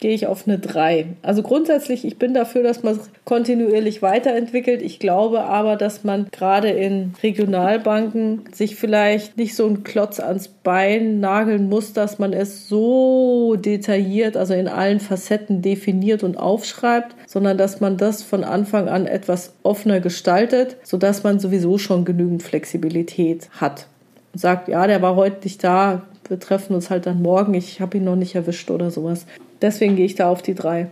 gehe 0.00 0.14
ich 0.14 0.26
auf 0.26 0.46
eine 0.46 0.58
3. 0.58 1.06
Also 1.22 1.42
grundsätzlich, 1.42 2.04
ich 2.04 2.18
bin 2.18 2.34
dafür, 2.34 2.62
dass 2.62 2.82
man 2.82 2.98
kontinuierlich 3.24 4.02
weiterentwickelt. 4.02 4.82
Ich 4.82 4.98
glaube 4.98 5.42
aber, 5.42 5.76
dass 5.76 6.04
man 6.04 6.26
gerade 6.32 6.70
in 6.70 7.14
Regionalbanken 7.22 8.44
sich 8.52 8.76
vielleicht 8.76 9.36
nicht 9.36 9.54
so 9.54 9.66
einen 9.66 9.84
Klotz 9.84 10.18
ans 10.20 10.48
Bein 10.48 11.20
nageln 11.20 11.68
muss, 11.68 11.92
dass 11.92 12.18
man 12.18 12.32
es 12.32 12.68
so 12.68 13.56
detailliert, 13.56 14.36
also 14.36 14.54
in 14.54 14.68
allen 14.68 15.00
Facetten 15.00 15.62
definiert 15.62 16.22
und 16.22 16.36
aufschreibt, 16.38 17.14
sondern 17.26 17.58
dass 17.58 17.80
man 17.80 17.96
das 17.96 18.22
von 18.22 18.44
Anfang 18.44 18.88
an 18.88 19.06
etwas 19.06 19.54
offener 19.62 20.00
gestaltet, 20.00 20.76
sodass 20.82 21.22
man 21.22 21.38
sowieso 21.40 21.78
schon 21.78 22.04
genügend 22.04 22.42
Flexibilität 22.42 23.50
hat. 23.60 23.86
Und 24.32 24.40
sagt, 24.40 24.68
ja, 24.68 24.86
der 24.86 25.02
war 25.02 25.16
heute 25.16 25.44
nicht 25.44 25.62
da, 25.62 26.02
wir 26.28 26.38
treffen 26.38 26.74
uns 26.74 26.90
halt 26.90 27.06
dann 27.06 27.20
morgen, 27.20 27.54
ich 27.54 27.80
habe 27.80 27.96
ihn 27.96 28.04
noch 28.04 28.16
nicht 28.16 28.36
erwischt 28.36 28.70
oder 28.70 28.90
sowas. 28.90 29.26
Deswegen 29.60 29.96
gehe 29.96 30.06
ich 30.06 30.14
da 30.14 30.30
auf 30.30 30.42
die 30.42 30.54
drei. 30.54 30.90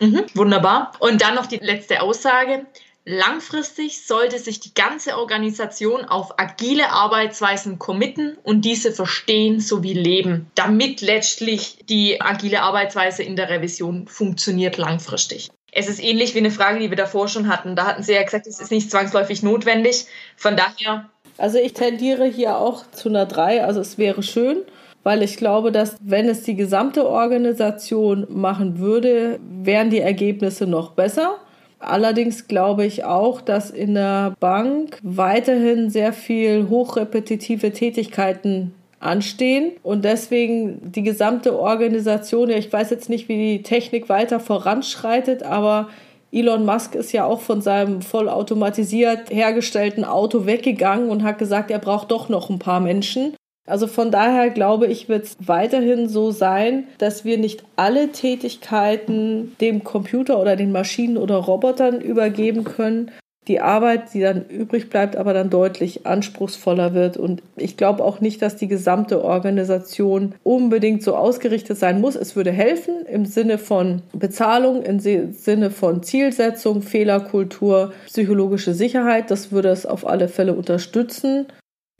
Mhm, 0.00 0.24
wunderbar. 0.34 0.92
Und 0.98 1.22
dann 1.22 1.34
noch 1.34 1.46
die 1.46 1.58
letzte 1.58 2.02
Aussage. 2.02 2.66
Langfristig 3.06 4.06
sollte 4.06 4.38
sich 4.38 4.60
die 4.60 4.74
ganze 4.74 5.16
Organisation 5.16 6.04
auf 6.04 6.38
agile 6.38 6.90
Arbeitsweisen 6.90 7.78
committen 7.78 8.36
und 8.42 8.64
diese 8.64 8.92
verstehen 8.92 9.60
sowie 9.60 9.94
leben, 9.94 10.50
damit 10.54 11.00
letztlich 11.00 11.78
die 11.88 12.20
agile 12.20 12.62
Arbeitsweise 12.62 13.22
in 13.22 13.36
der 13.36 13.48
Revision 13.48 14.06
funktioniert 14.06 14.76
langfristig. 14.76 15.50
Es 15.72 15.88
ist 15.88 16.02
ähnlich 16.02 16.34
wie 16.34 16.40
eine 16.40 16.50
Frage, 16.50 16.78
die 16.78 16.90
wir 16.90 16.96
davor 16.96 17.28
schon 17.28 17.48
hatten. 17.48 17.74
Da 17.74 17.86
hatten 17.86 18.02
Sie 18.02 18.12
ja 18.12 18.22
gesagt, 18.22 18.46
es 18.46 18.60
ist 18.60 18.70
nicht 18.70 18.90
zwangsläufig 18.90 19.42
notwendig. 19.42 20.06
Von 20.36 20.56
daher. 20.56 21.08
Also 21.38 21.58
ich 21.58 21.72
tendiere 21.72 22.26
hier 22.26 22.58
auch 22.58 22.84
zu 22.90 23.08
einer 23.08 23.24
3. 23.24 23.64
Also 23.64 23.80
es 23.80 23.96
wäre 23.96 24.22
schön, 24.22 24.58
weil 25.02 25.22
ich 25.22 25.36
glaube, 25.36 25.72
dass 25.72 25.96
wenn 26.02 26.28
es 26.28 26.42
die 26.42 26.56
gesamte 26.56 27.08
Organisation 27.08 28.26
machen 28.28 28.78
würde, 28.78 29.40
wären 29.48 29.90
die 29.90 30.00
Ergebnisse 30.00 30.66
noch 30.66 30.92
besser. 30.92 31.36
Allerdings 31.78 32.46
glaube 32.46 32.84
ich 32.84 33.04
auch, 33.04 33.40
dass 33.40 33.70
in 33.70 33.94
der 33.94 34.34
Bank 34.38 34.98
weiterhin 35.02 35.88
sehr 35.88 36.12
viel 36.12 36.68
hochrepetitive 36.68 37.72
Tätigkeiten 37.72 38.74
anstehen 39.00 39.72
und 39.82 40.04
deswegen 40.04 40.92
die 40.92 41.02
gesamte 41.02 41.58
Organisation, 41.58 42.50
ich 42.50 42.70
weiß 42.70 42.90
jetzt 42.90 43.08
nicht, 43.08 43.28
wie 43.28 43.56
die 43.56 43.62
Technik 43.62 44.10
weiter 44.10 44.40
voranschreitet, 44.40 45.42
aber 45.42 45.88
Elon 46.32 46.64
Musk 46.64 46.94
ist 46.94 47.12
ja 47.12 47.24
auch 47.24 47.40
von 47.40 47.62
seinem 47.62 48.02
vollautomatisiert 48.02 49.30
hergestellten 49.30 50.04
Auto 50.04 50.46
weggegangen 50.46 51.08
und 51.08 51.24
hat 51.24 51.38
gesagt, 51.38 51.70
er 51.70 51.78
braucht 51.78 52.10
doch 52.10 52.28
noch 52.28 52.50
ein 52.50 52.58
paar 52.58 52.80
Menschen. 52.80 53.34
Also 53.70 53.86
von 53.86 54.10
daher 54.10 54.50
glaube 54.50 54.86
ich, 54.86 55.08
wird 55.08 55.24
es 55.24 55.36
weiterhin 55.38 56.08
so 56.08 56.30
sein, 56.30 56.84
dass 56.98 57.24
wir 57.24 57.38
nicht 57.38 57.64
alle 57.76 58.08
Tätigkeiten 58.08 59.56
dem 59.60 59.84
Computer 59.84 60.40
oder 60.40 60.56
den 60.56 60.72
Maschinen 60.72 61.16
oder 61.16 61.36
Robotern 61.36 62.00
übergeben 62.00 62.64
können. 62.64 63.10
Die 63.48 63.60
Arbeit, 63.60 64.12
die 64.12 64.20
dann 64.20 64.44
übrig 64.48 64.90
bleibt, 64.90 65.16
aber 65.16 65.32
dann 65.32 65.48
deutlich 65.48 66.06
anspruchsvoller 66.06 66.92
wird. 66.94 67.16
Und 67.16 67.42
ich 67.56 67.76
glaube 67.76 68.04
auch 68.04 68.20
nicht, 68.20 68.42
dass 68.42 68.56
die 68.56 68.68
gesamte 68.68 69.24
Organisation 69.24 70.34
unbedingt 70.44 71.02
so 71.02 71.16
ausgerichtet 71.16 71.78
sein 71.78 72.00
muss. 72.00 72.16
Es 72.16 72.36
würde 72.36 72.52
helfen 72.52 73.06
im 73.10 73.24
Sinne 73.24 73.56
von 73.56 74.02
Bezahlung, 74.12 74.82
im 74.82 75.00
Sinne 75.00 75.70
von 75.70 76.02
Zielsetzung, 76.02 76.82
Fehlerkultur, 76.82 77.92
psychologische 78.06 78.74
Sicherheit. 78.74 79.30
Das 79.30 79.50
würde 79.50 79.70
es 79.70 79.86
auf 79.86 80.06
alle 80.06 80.28
Fälle 80.28 80.52
unterstützen. 80.52 81.46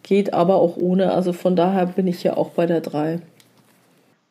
Geht 0.03 0.33
aber 0.33 0.57
auch 0.57 0.77
ohne. 0.77 1.13
Also 1.13 1.33
von 1.33 1.57
daher 1.57 1.87
bin 1.87 2.07
ich 2.07 2.23
ja 2.23 2.37
auch 2.37 2.51
bei 2.51 2.67
der 2.67 2.81
3. 2.81 3.21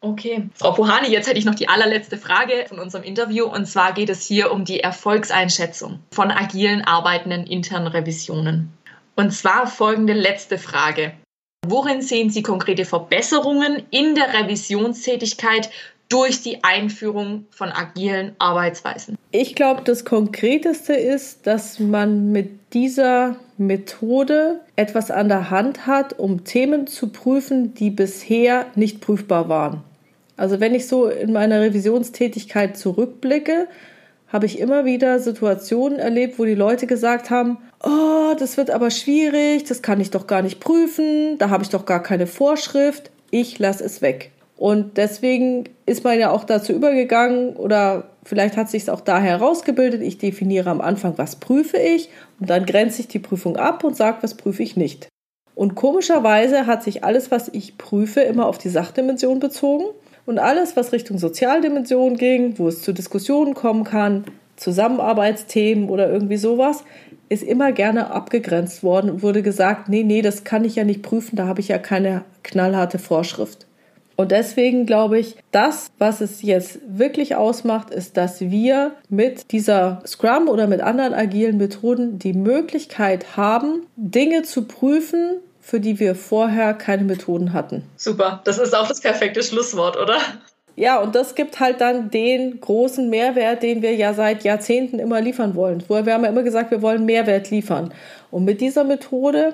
Okay. 0.01 0.49
Frau 0.55 0.71
Puhani, 0.71 1.09
jetzt 1.09 1.27
hätte 1.27 1.39
ich 1.39 1.45
noch 1.45 1.55
die 1.55 1.67
allerletzte 1.67 2.17
Frage 2.17 2.65
von 2.67 2.79
unserem 2.79 3.03
Interview. 3.03 3.45
Und 3.45 3.65
zwar 3.65 3.93
geht 3.93 4.09
es 4.09 4.25
hier 4.25 4.51
um 4.51 4.63
die 4.63 4.79
Erfolgseinschätzung 4.79 5.99
von 6.11 6.31
agilen 6.31 6.81
arbeitenden 6.81 7.45
internen 7.45 7.87
Revisionen. 7.87 8.71
Und 9.15 9.31
zwar 9.31 9.67
folgende 9.67 10.13
letzte 10.13 10.57
Frage. 10.57 11.11
Worin 11.67 12.01
sehen 12.01 12.29
Sie 12.29 12.41
konkrete 12.41 12.85
Verbesserungen 12.85 13.83
in 13.91 14.15
der 14.15 14.33
Revisionstätigkeit 14.33 15.69
durch 16.07 16.41
die 16.41 16.63
Einführung 16.63 17.45
von 17.49 17.69
agilen 17.69 18.33
Arbeitsweisen? 18.39 19.17
Ich 19.31 19.55
glaube, 19.55 19.81
das 19.83 20.05
Konkreteste 20.05 20.93
ist, 20.93 21.45
dass 21.45 21.79
man 21.79 22.31
mit 22.31 22.73
dieser 22.73 23.35
Methode 23.59 24.61
etwas 24.75 25.11
an 25.11 25.27
der 25.27 25.49
Hand 25.49 25.85
hat, 25.85 26.17
um 26.17 26.43
Themen 26.43 26.87
zu 26.87 27.09
prüfen, 27.09 27.73
die 27.73 27.89
bisher 27.89 28.65
nicht 28.75 29.01
prüfbar 29.01 29.49
waren. 29.49 29.83
Also 30.37 30.59
wenn 30.59 30.73
ich 30.73 30.87
so 30.87 31.07
in 31.07 31.33
meiner 31.33 31.59
Revisionstätigkeit 31.59 32.77
zurückblicke, 32.77 33.67
habe 34.29 34.45
ich 34.45 34.59
immer 34.59 34.85
wieder 34.85 35.19
Situationen 35.19 35.99
erlebt, 35.99 36.39
wo 36.39 36.45
die 36.45 36.55
Leute 36.55 36.87
gesagt 36.87 37.29
haben, 37.29 37.57
oh, 37.83 38.33
das 38.39 38.55
wird 38.55 38.69
aber 38.69 38.91
schwierig, 38.91 39.65
das 39.65 39.81
kann 39.81 39.99
ich 39.99 40.11
doch 40.11 40.27
gar 40.27 40.41
nicht 40.41 40.59
prüfen, 40.59 41.37
da 41.37 41.49
habe 41.49 41.63
ich 41.63 41.69
doch 41.69 41.85
gar 41.85 42.01
keine 42.01 42.27
Vorschrift, 42.27 43.11
ich 43.31 43.59
lasse 43.59 43.83
es 43.83 44.01
weg. 44.01 44.31
Und 44.55 44.97
deswegen 44.97 45.65
ist 45.85 46.03
man 46.03 46.19
ja 46.19 46.31
auch 46.31 46.43
dazu 46.43 46.73
übergegangen 46.73 47.55
oder 47.55 48.09
vielleicht 48.29 48.57
hat 48.57 48.69
sich 48.69 48.83
es 48.83 48.89
auch 48.89 49.01
da 49.01 49.19
herausgebildet, 49.19 50.03
ich 50.03 50.19
definiere 50.19 50.69
am 50.69 50.81
Anfang, 50.81 51.17
was 51.17 51.37
prüfe 51.37 51.77
ich 51.77 52.09
und 52.39 52.47
dann 52.49 52.67
grenze 52.67 53.01
ich 53.01 53.07
die 53.07 53.17
Prüfung 53.17 53.57
ab 53.57 53.83
und 53.83 53.97
sage, 53.97 54.19
was 54.21 54.35
prüfe 54.35 54.61
ich 54.61 54.77
nicht. 54.77 55.07
Und 55.55 55.73
komischerweise 55.73 56.67
hat 56.67 56.83
sich 56.83 57.03
alles, 57.03 57.31
was 57.31 57.49
ich 57.49 57.79
prüfe, 57.79 58.21
immer 58.21 58.45
auf 58.45 58.59
die 58.59 58.69
Sachdimension 58.69 59.39
bezogen 59.39 59.85
und 60.27 60.37
alles, 60.37 60.77
was 60.77 60.93
Richtung 60.93 61.17
Sozialdimension 61.17 62.17
ging, 62.17 62.59
wo 62.59 62.67
es 62.67 62.83
zu 62.83 62.93
Diskussionen 62.93 63.55
kommen 63.55 63.83
kann, 63.83 64.25
Zusammenarbeitsthemen 64.57 65.89
oder 65.89 66.09
irgendwie 66.11 66.37
sowas, 66.37 66.83
ist 67.29 67.43
immer 67.43 67.71
gerne 67.71 68.11
abgegrenzt 68.11 68.83
worden 68.83 69.09
und 69.09 69.23
wurde 69.23 69.41
gesagt, 69.41 69.89
nee, 69.89 70.03
nee, 70.03 70.21
das 70.21 70.43
kann 70.43 70.65
ich 70.65 70.75
ja 70.75 70.83
nicht 70.83 71.01
prüfen, 71.01 71.35
da 71.35 71.47
habe 71.47 71.61
ich 71.61 71.69
ja 71.69 71.79
keine 71.79 72.23
knallharte 72.43 72.99
Vorschrift. 72.99 73.65
Und 74.19 74.31
deswegen 74.31 74.85
glaube 74.85 75.17
ich, 75.17 75.37
das, 75.51 75.91
was 75.97 76.19
es 76.19 76.41
jetzt 76.41 76.79
wirklich 76.89 77.37
ausmacht, 77.37 77.89
ist, 77.89 78.17
dass 78.17 78.41
wir 78.41 78.91
mit 79.07 79.53
dieser 79.53 80.01
Scrum 80.05 80.49
oder 80.49 80.67
mit 80.67 80.81
anderen 80.81 81.13
agilen 81.13 81.55
Methoden 81.55 82.19
die 82.19 82.33
Möglichkeit 82.33 83.37
haben, 83.37 83.87
Dinge 83.95 84.43
zu 84.43 84.65
prüfen, 84.65 85.37
für 85.61 85.79
die 85.79 86.01
wir 86.01 86.15
vorher 86.15 86.73
keine 86.73 87.05
Methoden 87.05 87.53
hatten. 87.53 87.83
Super, 87.95 88.41
das 88.43 88.57
ist 88.57 88.75
auch 88.75 88.89
das 88.89 88.99
perfekte 88.99 89.41
Schlusswort, 89.41 89.95
oder? 89.95 90.17
Ja, 90.75 90.99
und 90.99 91.15
das 91.15 91.33
gibt 91.33 91.61
halt 91.61 91.79
dann 91.79 92.11
den 92.11 92.59
großen 92.59 93.09
Mehrwert, 93.09 93.63
den 93.63 93.81
wir 93.81 93.95
ja 93.95 94.13
seit 94.13 94.43
Jahrzehnten 94.43 94.99
immer 94.99 95.21
liefern 95.21 95.55
wollen. 95.55 95.79
Vorher 95.79 96.05
wir 96.05 96.13
haben 96.13 96.25
ja 96.25 96.29
immer 96.29 96.43
gesagt, 96.43 96.71
wir 96.71 96.81
wollen 96.81 97.05
Mehrwert 97.05 97.51
liefern. 97.51 97.93
Und 98.31 98.43
mit 98.43 98.59
dieser 98.59 98.83
Methode 98.83 99.53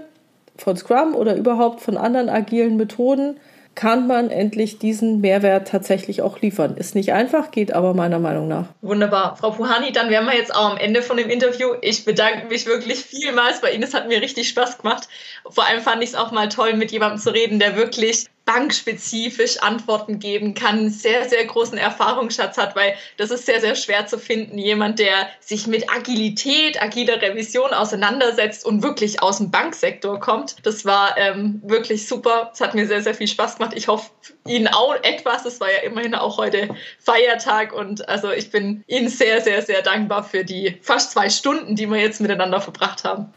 von 0.58 0.76
Scrum 0.76 1.14
oder 1.14 1.36
überhaupt 1.36 1.82
von 1.82 1.98
anderen 1.98 2.30
agilen 2.30 2.78
Methoden 2.78 3.38
kann 3.76 4.08
man 4.08 4.30
endlich 4.30 4.80
diesen 4.80 5.22
Mehrwert 5.22 5.68
tatsächlich 5.68 6.22
auch 6.22 6.40
liefern. 6.42 6.78
Ist 6.78 6.96
nicht 6.96 7.14
einfach, 7.14 7.52
geht 7.52 7.74
aber 7.74 7.94
meiner 7.94 8.20
Meinung 8.20 8.48
nach. 8.48 8.68
Wunderbar. 8.82 9.36
Frau 9.36 9.52
Puhani, 9.52 9.92
dann 9.92 10.10
wären 10.10 10.26
wir 10.26 10.36
jetzt 10.36 10.56
auch 10.56 10.72
am 10.72 10.78
Ende 10.78 11.02
von 11.02 11.18
dem 11.18 11.30
Interview. 11.30 11.74
Ich 11.82 12.06
bedanke 12.06 12.48
mich 12.48 12.66
wirklich 12.66 13.00
vielmals 13.00 13.62
bei 13.62 13.72
Ihnen. 13.72 13.84
Es 13.84 13.94
hat 13.94 14.08
mir 14.08 14.22
richtig 14.22 14.50
Spaß 14.50 14.80
gemacht. 14.80 15.08
Vor 15.50 15.68
allem 15.68 15.82
fand 15.82 16.02
ich 16.02 16.10
es 16.10 16.16
auch 16.16 16.32
mal 16.32 16.50
toll, 16.50 16.74
mit 16.74 16.92
jemandem 16.92 17.20
zu 17.20 17.34
reden, 17.34 17.60
der 17.60 17.76
wirklich 17.76 18.28
bankspezifisch 18.46 19.58
Antworten 19.62 20.20
geben 20.20 20.54
kann, 20.54 20.90
sehr, 20.90 21.28
sehr 21.28 21.44
großen 21.46 21.78
Erfahrungsschatz 21.78 22.58
hat, 22.58 22.76
weil 22.76 22.96
das 23.18 23.32
ist 23.32 23.48
sehr, 23.48 23.60
sehr 23.60 23.76
schwer 23.76 24.06
zu 24.06 24.20
finden. 24.20 24.60
Jemand, 24.60 25.00
der 25.00 25.28
sich 25.40 25.66
mit 25.66 25.92
Agilität, 25.92 26.82
agiler 26.82 27.22
Revision 27.22 27.74
auseinandersetzt 27.74 28.64
und 28.64 28.84
wirklich 28.84 29.22
aus 29.22 29.40
dem 29.40 29.50
Banksektor 29.50 30.20
kommt. 30.20 30.58
Das 30.64 30.86
war 30.86 31.18
ähm, 31.18 31.60
wirklich 31.66 32.08
super. 32.08 32.52
Es 32.54 32.62
hat 32.62 32.76
mir 32.76 32.86
sehr, 32.86 33.02
sehr 33.02 33.16
viel 33.16 33.28
Spaß 33.28 33.58
gemacht. 33.58 33.74
Ich 33.76 33.88
hoffe, 33.88 34.12
Ihnen 34.48 34.68
auch 34.68 34.94
etwas. 35.02 35.46
Es 35.46 35.60
war 35.60 35.72
ja 35.72 35.80
immerhin 35.80 36.14
auch 36.14 36.38
heute 36.38 36.70
Feiertag 37.00 37.74
und 37.74 38.08
also 38.08 38.32
ich 38.32 38.52
bin 38.52 38.84
Ihnen 38.86 39.10
sehr, 39.10 39.42
sehr, 39.42 39.64
sehr 39.64 39.82
dankbar 39.82 40.24
für 40.24 40.46
die 40.46 40.78
fast 40.82 41.12
zwei 41.12 41.30
Stunden, 41.30 41.76
die 41.76 41.88
wir 41.88 41.98
jetzt 41.98 42.22
miteinander 42.22 42.62
verbracht 42.62 43.04
haben. 43.04 43.34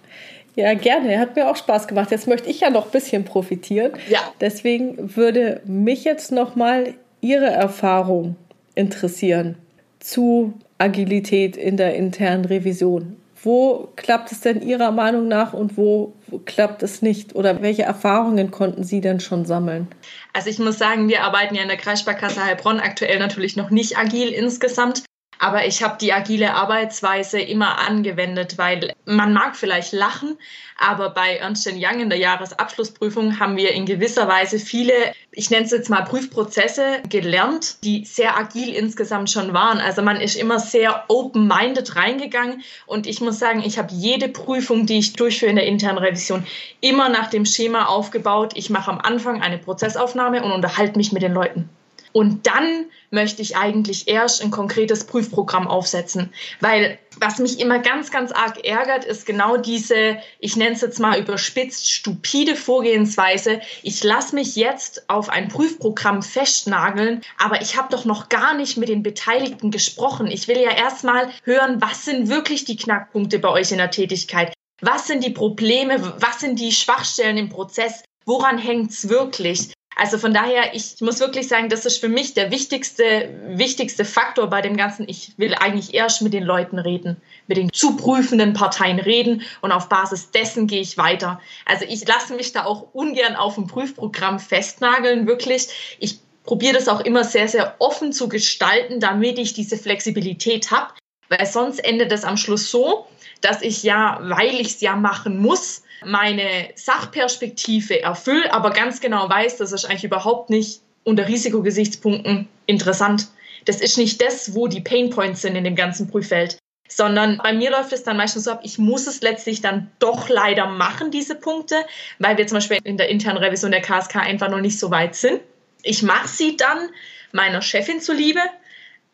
Ja, 0.59 0.75
gerne. 0.75 1.21
Hat 1.21 1.37
mir 1.37 1.49
auch 1.49 1.55
Spaß 1.55 1.87
gemacht. 1.87 2.11
Jetzt 2.11 2.27
möchte 2.27 2.51
ich 2.51 2.59
ja 2.59 2.69
noch 2.69 2.87
ein 2.87 2.91
bisschen 2.91 3.25
profitieren. 3.25 3.93
Ja. 4.09 4.19
Deswegen 4.41 5.15
würde 5.15 5.61
mich 5.65 6.03
jetzt 6.03 6.33
noch 6.33 6.57
mal 6.57 6.95
Ihre 7.21 7.47
Erfahrung 7.47 8.35
interessieren 8.75 9.55
zu 10.01 10.55
Agilität 10.79 11.57
in 11.57 11.77
der 11.77 11.95
internen 11.95 12.45
Revision. 12.45 13.17
Wo 13.41 13.89
klappt 13.95 14.33
es 14.33 14.41
denn 14.41 14.61
Ihrer 14.61 14.91
Meinung 14.91 15.29
nach 15.29 15.53
und 15.53 15.77
wo 15.77 16.13
klappt 16.45 16.83
es 16.83 17.03
nicht? 17.03 17.37
Oder 17.37 17.63
welche 17.63 17.85
Erfahrungen 17.85 18.51
konnten 18.51 18.83
Sie 18.83 19.01
denn 19.01 19.21
schon 19.21 19.45
sammeln? 19.45 19.87
Also 20.33 20.51
ich 20.51 20.59
muss 20.59 20.77
sagen, 20.77 21.09
wir 21.09 21.23
arbeiten 21.23 21.55
ja 21.55 21.63
in 21.63 21.69
der 21.69 21.77
Kreissparkasse 21.77 22.45
Heilbronn 22.45 22.81
aktuell 22.81 23.21
natürlich 23.21 23.55
noch 23.55 23.71
nicht 23.71 23.97
agil 23.97 24.31
insgesamt. 24.31 25.05
Aber 25.39 25.67
ich 25.67 25.83
habe 25.83 25.99
die 26.01 26.13
agile 26.13 26.55
Arbeitsweise 26.55 27.41
immer 27.41 27.79
angewendet, 27.79 28.59
weil 28.59 28.95
man 29.05 29.33
mag 29.33 29.57
vielleicht 29.57 29.93
lachen, 29.93 30.37
aber 30.77 31.11
bei 31.11 31.37
Ernst 31.37 31.67
Young 31.67 32.01
in 32.01 32.09
der 32.09 32.19
Jahresabschlussprüfung 32.19 33.41
haben 33.41 33.57
wir 33.57 33.73
in 33.73 33.85
gewisser 33.85 34.29
Weise 34.29 34.59
viele, 34.59 34.93
ich 35.33 35.51
nenne 35.51 35.65
es 35.65 35.73
jetzt 35.73 35.91
mal 35.91 36.03
Prüfprozesse 36.03 37.03
gelernt, 37.09 37.83
die 37.83 38.05
sehr 38.05 38.39
agil 38.39 38.75
insgesamt 38.75 39.31
schon 39.31 39.53
waren. 39.53 39.79
Also 39.79 40.03
man 40.03 40.21
ist 40.21 40.37
immer 40.37 40.61
sehr 40.61 41.05
open-minded 41.09 41.97
reingegangen 41.97 42.63
und 42.87 43.07
ich 43.07 43.21
muss 43.21 43.39
sagen, 43.39 43.63
ich 43.65 43.79
habe 43.79 43.93
jede 43.93 44.29
Prüfung, 44.29 44.87
die 44.87 44.99
ich 44.99 45.15
durchführe 45.15 45.51
in 45.51 45.57
der 45.57 45.67
internen 45.67 45.99
Revision, 45.99 46.47
immer 46.81 47.09
nach 47.09 47.29
dem 47.29 47.45
Schema 47.45 47.87
aufgebaut. 47.87 48.53
Ich 48.55 48.71
mache 48.71 48.91
am 48.91 49.01
Anfang 49.01 49.43
eine 49.43 49.59
Prozessaufnahme 49.59 50.43
und 50.45 50.53
unterhalte 50.53 50.97
mich 50.97 51.13
mit 51.13 51.23
den 51.23 51.33
Leuten. 51.33 51.69
Und 52.13 52.47
dann 52.47 52.87
möchte 53.11 53.43
ich 53.43 53.57
eigentlich 53.57 54.09
erst 54.09 54.43
ein 54.43 54.51
konkretes 54.51 55.05
Prüfprogramm 55.05 55.69
aufsetzen. 55.69 56.33
Weil 56.61 56.99
was 57.21 57.39
mich 57.39 57.59
immer 57.61 57.79
ganz, 57.79 58.11
ganz 58.11 58.33
arg 58.33 58.65
ärgert, 58.65 59.05
ist 59.05 59.27
genau 59.27 59.57
diese, 59.57 60.19
ich 60.39 60.57
nenne 60.57 60.75
es 60.75 60.81
jetzt 60.81 61.01
mal 61.01 61.19
überspitzt, 61.19 61.91
stupide 61.91 62.55
Vorgehensweise. 62.55 63.61
Ich 63.83 64.03
lasse 64.05 64.35
mich 64.35 64.57
jetzt 64.57 65.09
auf 65.09 65.29
ein 65.29 65.49
Prüfprogramm 65.49 66.23
festnageln, 66.23 67.23
aber 67.39 67.61
ich 67.63 67.77
habe 67.77 67.89
doch 67.91 68.05
noch 68.05 68.29
gar 68.29 68.55
nicht 68.55 68.77
mit 68.77 68.89
den 68.89 69.03
Beteiligten 69.03 69.71
gesprochen. 69.71 70.27
Ich 70.27 70.49
will 70.49 70.59
ja 70.59 70.71
erstmal 70.71 71.31
hören, 71.45 71.81
was 71.81 72.05
sind 72.05 72.29
wirklich 72.29 72.65
die 72.65 72.77
Knackpunkte 72.77 73.39
bei 73.39 73.49
euch 73.49 73.73
in 73.73 73.79
der 73.79 73.91
Tätigkeit? 73.91 74.53
Was 74.81 75.07
sind 75.09 75.25
die 75.25 75.31
Probleme? 75.31 76.15
Was 76.21 76.41
sind 76.41 76.61
die 76.61 76.73
Schwachstellen 76.73 77.37
im 77.37 77.49
Prozess? 77.49 78.05
Woran 78.25 78.59
hängt 78.59 78.91
es 78.91 79.09
wirklich? 79.09 79.73
Also 80.01 80.17
von 80.17 80.33
daher, 80.33 80.77
ich 80.77 81.01
muss 81.01 81.19
wirklich 81.19 81.49
sagen, 81.49 81.69
das 81.69 81.85
ist 81.85 81.99
für 81.99 82.09
mich 82.09 82.33
der 82.33 82.53
wichtigste, 82.53 83.35
wichtigste 83.49 84.05
Faktor 84.05 84.47
bei 84.47 84.63
dem 84.63 84.77
Ganzen. 84.77 85.09
Ich 85.09 85.33
will 85.39 85.55
eigentlich 85.55 85.93
erst 85.93 86.23
mit 86.23 86.33
den 86.33 86.45
Leuten 86.45 86.79
reden, 86.79 87.17
mit 87.49 87.57
den 87.57 87.73
zu 87.73 87.97
prüfenden 87.97 88.53
Parteien 88.53 89.01
reden 89.01 89.43
und 89.61 89.73
auf 89.73 89.89
Basis 89.89 90.31
dessen 90.31 90.69
gehe 90.69 90.81
ich 90.81 90.99
weiter. 90.99 91.41
Also 91.65 91.85
ich 91.89 92.07
lasse 92.07 92.35
mich 92.35 92.53
da 92.53 92.65
auch 92.65 92.95
ungern 92.95 93.35
auf 93.35 93.59
ein 93.59 93.67
Prüfprogramm 93.67 94.39
festnageln, 94.39 95.27
wirklich. 95.27 95.97
Ich 95.99 96.21
probiere 96.45 96.75
das 96.75 96.87
auch 96.87 97.01
immer 97.01 97.25
sehr, 97.25 97.49
sehr 97.49 97.75
offen 97.81 98.13
zu 98.13 98.29
gestalten, 98.29 99.01
damit 99.01 99.37
ich 99.41 99.53
diese 99.53 99.77
Flexibilität 99.77 100.71
habe, 100.71 100.95
weil 101.29 101.45
sonst 101.45 101.81
endet 101.81 102.13
es 102.13 102.23
am 102.23 102.37
Schluss 102.37 102.71
so, 102.71 103.09
dass 103.41 103.63
ich 103.63 103.83
ja, 103.83 104.21
weil 104.23 104.61
ich 104.61 104.69
es 104.69 104.81
ja 104.81 104.95
machen 104.95 105.43
muss, 105.43 105.83
meine 106.05 106.71
Sachperspektive 106.75 108.03
erfülle, 108.03 108.53
aber 108.53 108.71
ganz 108.71 109.01
genau 109.01 109.29
weiß, 109.29 109.57
das 109.57 109.73
ist 109.73 109.85
eigentlich 109.85 110.05
überhaupt 110.05 110.51
nicht 110.51 110.81
unter 111.05 111.27
Risikogesichtspunkten 111.27 112.49
interessant. 112.67 113.29
Das 113.65 113.81
ist 113.81 113.99
nicht 113.99 114.23
das, 114.23 114.55
wo 114.55 114.69
die 114.69 114.81
Painpoints 114.81 115.43
sind 115.43 115.57
in 115.57 115.65
dem 115.65 115.75
ganzen 115.75 116.09
Prüffeld, 116.09 116.59
sondern 116.89 117.39
bei 117.39 117.53
mir 117.53 117.71
läuft 117.71 117.93
es 117.93 118.03
dann 118.03 118.17
meistens 118.17 118.45
so 118.45 118.53
ab, 118.53 118.61
ich 118.63 118.79
muss 118.79 119.07
es 119.07 119.21
letztlich 119.21 119.61
dann 119.61 119.91
doch 119.99 120.29
leider 120.29 120.67
machen, 120.67 121.11
diese 121.11 121.35
Punkte, 121.35 121.77
weil 122.19 122.39
wir 122.39 122.47
zum 122.47 122.57
Beispiel 122.57 122.79
in 122.85 122.97
der 122.97 123.09
internen 123.09 123.39
Revision 123.39 123.71
der 123.71 123.83
KSK 123.83 124.17
einfach 124.17 124.49
noch 124.49 124.61
nicht 124.61 124.79
so 124.79 124.91
weit 124.91 125.15
sind. 125.15 125.41
Ich 125.83 126.03
mache 126.03 126.29
sie 126.29 126.57
dann 126.57 126.89
meiner 127.33 127.63
Chefin 127.63 128.01
zuliebe, 128.01 128.41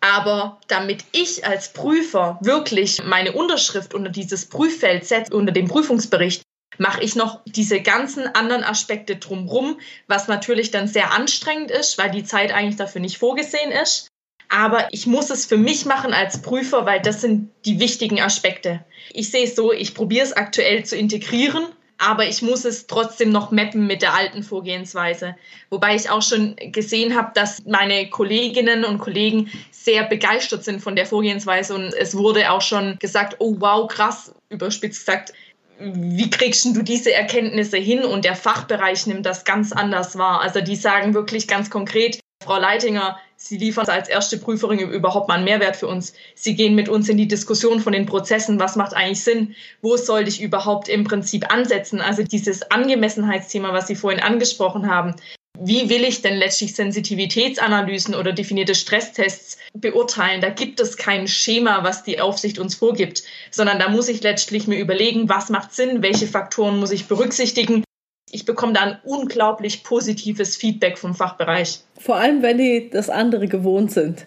aber 0.00 0.60
damit 0.68 1.04
ich 1.12 1.46
als 1.46 1.72
Prüfer 1.72 2.38
wirklich 2.40 3.02
meine 3.04 3.32
Unterschrift 3.32 3.94
unter 3.94 4.10
dieses 4.10 4.46
Prüffeld 4.46 5.04
setze, 5.04 5.34
unter 5.34 5.52
dem 5.52 5.66
Prüfungsbericht, 5.66 6.42
mache 6.78 7.02
ich 7.02 7.16
noch 7.16 7.40
diese 7.46 7.80
ganzen 7.80 8.26
anderen 8.34 8.64
Aspekte 8.64 9.16
drumrum, 9.16 9.78
was 10.06 10.28
natürlich 10.28 10.70
dann 10.70 10.88
sehr 10.88 11.12
anstrengend 11.12 11.70
ist, 11.70 11.98
weil 11.98 12.10
die 12.10 12.24
Zeit 12.24 12.52
eigentlich 12.52 12.76
dafür 12.76 13.00
nicht 13.00 13.18
vorgesehen 13.18 13.70
ist. 13.70 14.08
Aber 14.48 14.88
ich 14.92 15.06
muss 15.06 15.30
es 15.30 15.46
für 15.46 15.56
mich 15.56 15.84
machen 15.84 16.12
als 16.12 16.42
Prüfer, 16.42 16.86
weil 16.86 17.00
das 17.00 17.20
sind 17.20 17.50
die 17.64 17.80
wichtigen 17.80 18.20
Aspekte. 18.20 18.84
Ich 19.12 19.30
sehe 19.30 19.44
es 19.44 19.56
so, 19.56 19.72
ich 19.72 19.94
probiere 19.94 20.24
es 20.24 20.32
aktuell 20.32 20.84
zu 20.84 20.96
integrieren, 20.96 21.66
aber 21.98 22.26
ich 22.26 22.42
muss 22.42 22.64
es 22.64 22.86
trotzdem 22.86 23.30
noch 23.30 23.50
mappen 23.50 23.86
mit 23.86 24.02
der 24.02 24.14
alten 24.14 24.42
Vorgehensweise. 24.42 25.36
Wobei 25.70 25.94
ich 25.94 26.10
auch 26.10 26.22
schon 26.22 26.56
gesehen 26.56 27.16
habe, 27.16 27.30
dass 27.34 27.64
meine 27.64 28.10
Kolleginnen 28.10 28.84
und 28.84 28.98
Kollegen 28.98 29.50
sehr 29.70 30.04
begeistert 30.04 30.64
sind 30.64 30.80
von 30.82 30.96
der 30.96 31.06
Vorgehensweise 31.06 31.74
und 31.74 31.94
es 31.94 32.16
wurde 32.16 32.50
auch 32.50 32.62
schon 32.62 32.98
gesagt, 32.98 33.36
oh 33.38 33.56
wow, 33.58 33.88
krass, 33.88 34.34
überspitzt 34.48 35.06
gesagt, 35.06 35.32
wie 35.78 36.30
kriegst 36.30 36.64
du 36.64 36.82
diese 36.82 37.12
Erkenntnisse 37.12 37.76
hin? 37.76 38.04
Und 38.04 38.24
der 38.24 38.36
Fachbereich 38.36 39.06
nimmt 39.06 39.26
das 39.26 39.44
ganz 39.44 39.72
anders 39.72 40.16
wahr. 40.16 40.40
Also 40.40 40.60
die 40.60 40.76
sagen 40.76 41.14
wirklich 41.14 41.48
ganz 41.48 41.70
konkret, 41.70 42.20
Frau 42.42 42.58
Leitinger, 42.58 43.18
Sie 43.36 43.58
liefern 43.58 43.88
als 43.88 44.08
erste 44.08 44.38
Prüferin 44.38 44.78
überhaupt 44.78 45.28
mal 45.28 45.34
einen 45.34 45.44
Mehrwert 45.44 45.76
für 45.76 45.86
uns. 45.86 46.14
Sie 46.34 46.54
gehen 46.54 46.74
mit 46.74 46.88
uns 46.88 47.08
in 47.08 47.16
die 47.16 47.28
Diskussion 47.28 47.80
von 47.80 47.92
den 47.92 48.06
Prozessen. 48.06 48.60
Was 48.60 48.76
macht 48.76 48.94
eigentlich 48.94 49.22
Sinn? 49.22 49.54
Wo 49.82 49.96
sollte 49.96 50.30
ich 50.30 50.40
überhaupt 50.40 50.88
im 50.88 51.04
Prinzip 51.04 51.52
ansetzen? 51.52 52.00
Also 52.00 52.22
dieses 52.22 52.70
Angemessenheitsthema, 52.70 53.72
was 53.72 53.86
Sie 53.86 53.96
vorhin 53.96 54.22
angesprochen 54.22 54.90
haben. 54.90 55.14
Wie 55.58 55.88
will 55.88 56.04
ich 56.04 56.20
denn 56.20 56.36
letztlich 56.36 56.74
Sensitivitätsanalysen 56.74 58.14
oder 58.14 58.32
definierte 58.32 58.74
Stresstests 58.74 59.56
beurteilen? 59.72 60.40
Da 60.40 60.50
gibt 60.50 60.80
es 60.80 60.96
kein 60.96 61.28
Schema, 61.28 61.84
was 61.84 62.02
die 62.02 62.20
Aufsicht 62.20 62.58
uns 62.58 62.74
vorgibt, 62.74 63.22
sondern 63.50 63.78
da 63.78 63.88
muss 63.88 64.08
ich 64.08 64.22
letztlich 64.22 64.66
mir 64.66 64.78
überlegen, 64.78 65.28
was 65.28 65.50
macht 65.50 65.72
Sinn, 65.72 66.02
welche 66.02 66.26
Faktoren 66.26 66.80
muss 66.80 66.90
ich 66.90 67.06
berücksichtigen. 67.06 67.84
Ich 68.30 68.44
bekomme 68.44 68.72
da 68.72 68.80
ein 68.80 68.98
unglaublich 69.04 69.84
positives 69.84 70.56
Feedback 70.56 70.98
vom 70.98 71.14
Fachbereich. 71.14 71.80
Vor 72.00 72.16
allem, 72.16 72.42
wenn 72.42 72.58
die 72.58 72.90
das 72.90 73.08
andere 73.08 73.46
gewohnt 73.46 73.92
sind. 73.92 74.26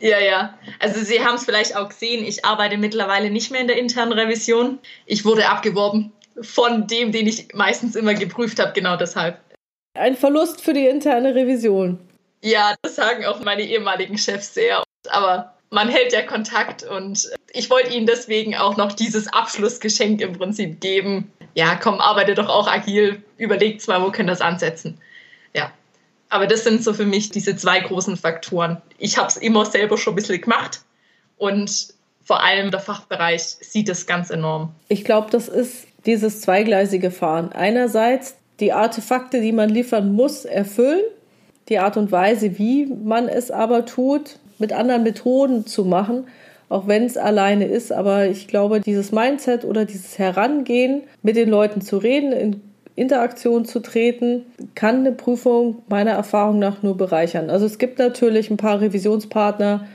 Ja, 0.00 0.18
ja. 0.18 0.58
Also 0.80 1.04
Sie 1.04 1.24
haben 1.24 1.36
es 1.36 1.44
vielleicht 1.44 1.76
auch 1.76 1.88
gesehen, 1.88 2.24
ich 2.26 2.44
arbeite 2.44 2.76
mittlerweile 2.78 3.30
nicht 3.30 3.52
mehr 3.52 3.60
in 3.60 3.68
der 3.68 3.78
internen 3.78 4.12
Revision. 4.12 4.80
Ich 5.06 5.24
wurde 5.24 5.48
abgeworben 5.48 6.12
von 6.40 6.88
dem, 6.88 7.12
den 7.12 7.28
ich 7.28 7.54
meistens 7.54 7.94
immer 7.94 8.14
geprüft 8.14 8.58
habe, 8.58 8.72
genau 8.72 8.96
deshalb. 8.96 9.38
Ein 9.94 10.16
Verlust 10.16 10.60
für 10.60 10.72
die 10.72 10.86
interne 10.86 11.34
Revision. 11.34 11.98
Ja, 12.42 12.74
das 12.82 12.96
sagen 12.96 13.24
auch 13.24 13.40
meine 13.40 13.62
ehemaligen 13.62 14.18
Chefs 14.18 14.52
sehr. 14.52 14.82
Aber 15.08 15.54
man 15.70 15.88
hält 15.88 16.12
ja 16.12 16.22
Kontakt 16.22 16.82
und 16.82 17.30
ich 17.52 17.70
wollte 17.70 17.94
ihnen 17.94 18.06
deswegen 18.06 18.56
auch 18.56 18.76
noch 18.76 18.92
dieses 18.92 19.32
Abschlussgeschenk 19.32 20.20
im 20.20 20.32
Prinzip 20.32 20.80
geben. 20.80 21.32
Ja, 21.54 21.76
komm, 21.76 22.00
arbeite 22.00 22.34
doch 22.34 22.48
auch 22.48 22.66
agil, 22.66 23.22
überlegt 23.38 23.86
mal, 23.86 24.02
wo 24.02 24.10
können 24.10 24.28
das 24.28 24.40
ansetzen. 24.40 24.98
Ja. 25.54 25.70
Aber 26.28 26.48
das 26.48 26.64
sind 26.64 26.82
so 26.82 26.92
für 26.92 27.04
mich 27.04 27.30
diese 27.30 27.54
zwei 27.54 27.78
großen 27.78 28.16
Faktoren. 28.16 28.82
Ich 28.98 29.16
habe 29.18 29.28
es 29.28 29.36
immer 29.36 29.64
selber 29.64 29.96
schon 29.96 30.14
ein 30.14 30.16
bisschen 30.16 30.40
gemacht 30.40 30.82
und 31.36 31.94
vor 32.24 32.42
allem 32.42 32.70
der 32.70 32.80
Fachbereich 32.80 33.42
sieht 33.42 33.88
es 33.88 34.06
ganz 34.06 34.30
enorm. 34.30 34.74
Ich 34.88 35.04
glaube, 35.04 35.30
das 35.30 35.46
ist 35.46 35.86
dieses 36.06 36.40
zweigleisige 36.40 37.10
Fahren. 37.10 37.52
Einerseits 37.52 38.36
die 38.60 38.72
Artefakte, 38.72 39.40
die 39.40 39.52
man 39.52 39.68
liefern 39.68 40.12
muss, 40.12 40.44
erfüllen. 40.44 41.02
Die 41.68 41.78
Art 41.78 41.96
und 41.96 42.12
Weise, 42.12 42.58
wie 42.58 42.86
man 42.86 43.28
es 43.28 43.50
aber 43.50 43.86
tut, 43.86 44.38
mit 44.58 44.72
anderen 44.72 45.02
Methoden 45.02 45.66
zu 45.66 45.84
machen, 45.84 46.26
auch 46.68 46.86
wenn 46.86 47.04
es 47.04 47.16
alleine 47.16 47.66
ist. 47.66 47.92
Aber 47.92 48.26
ich 48.26 48.48
glaube, 48.48 48.80
dieses 48.80 49.12
Mindset 49.12 49.64
oder 49.64 49.84
dieses 49.84 50.18
Herangehen, 50.18 51.02
mit 51.22 51.36
den 51.36 51.48
Leuten 51.48 51.80
zu 51.80 51.96
reden, 51.98 52.32
in 52.32 52.60
Interaktion 52.96 53.64
zu 53.64 53.80
treten, 53.80 54.44
kann 54.74 55.00
eine 55.00 55.12
Prüfung 55.12 55.82
meiner 55.88 56.12
Erfahrung 56.12 56.58
nach 56.60 56.82
nur 56.82 56.96
bereichern. 56.96 57.50
Also 57.50 57.66
es 57.66 57.78
gibt 57.78 57.98
natürlich 57.98 58.50
ein 58.50 58.56
paar 58.56 58.80
Revisionspartner, 58.80 59.86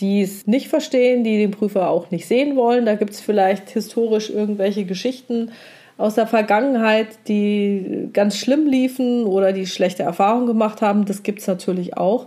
die 0.00 0.22
es 0.22 0.46
nicht 0.46 0.68
verstehen, 0.68 1.24
die 1.24 1.38
den 1.38 1.50
Prüfer 1.50 1.88
auch 1.88 2.10
nicht 2.10 2.26
sehen 2.26 2.56
wollen. 2.56 2.86
Da 2.86 2.94
gibt 2.94 3.12
es 3.12 3.20
vielleicht 3.20 3.70
historisch 3.70 4.30
irgendwelche 4.30 4.84
Geschichten, 4.84 5.50
aus 5.98 6.14
der 6.14 6.28
Vergangenheit, 6.28 7.08
die 7.26 8.08
ganz 8.12 8.36
schlimm 8.36 8.66
liefen 8.66 9.24
oder 9.24 9.52
die 9.52 9.66
schlechte 9.66 10.04
Erfahrungen 10.04 10.46
gemacht 10.46 10.80
haben. 10.80 11.04
Das 11.04 11.24
gibt 11.24 11.40
es 11.40 11.46
natürlich 11.46 11.96
auch. 11.96 12.26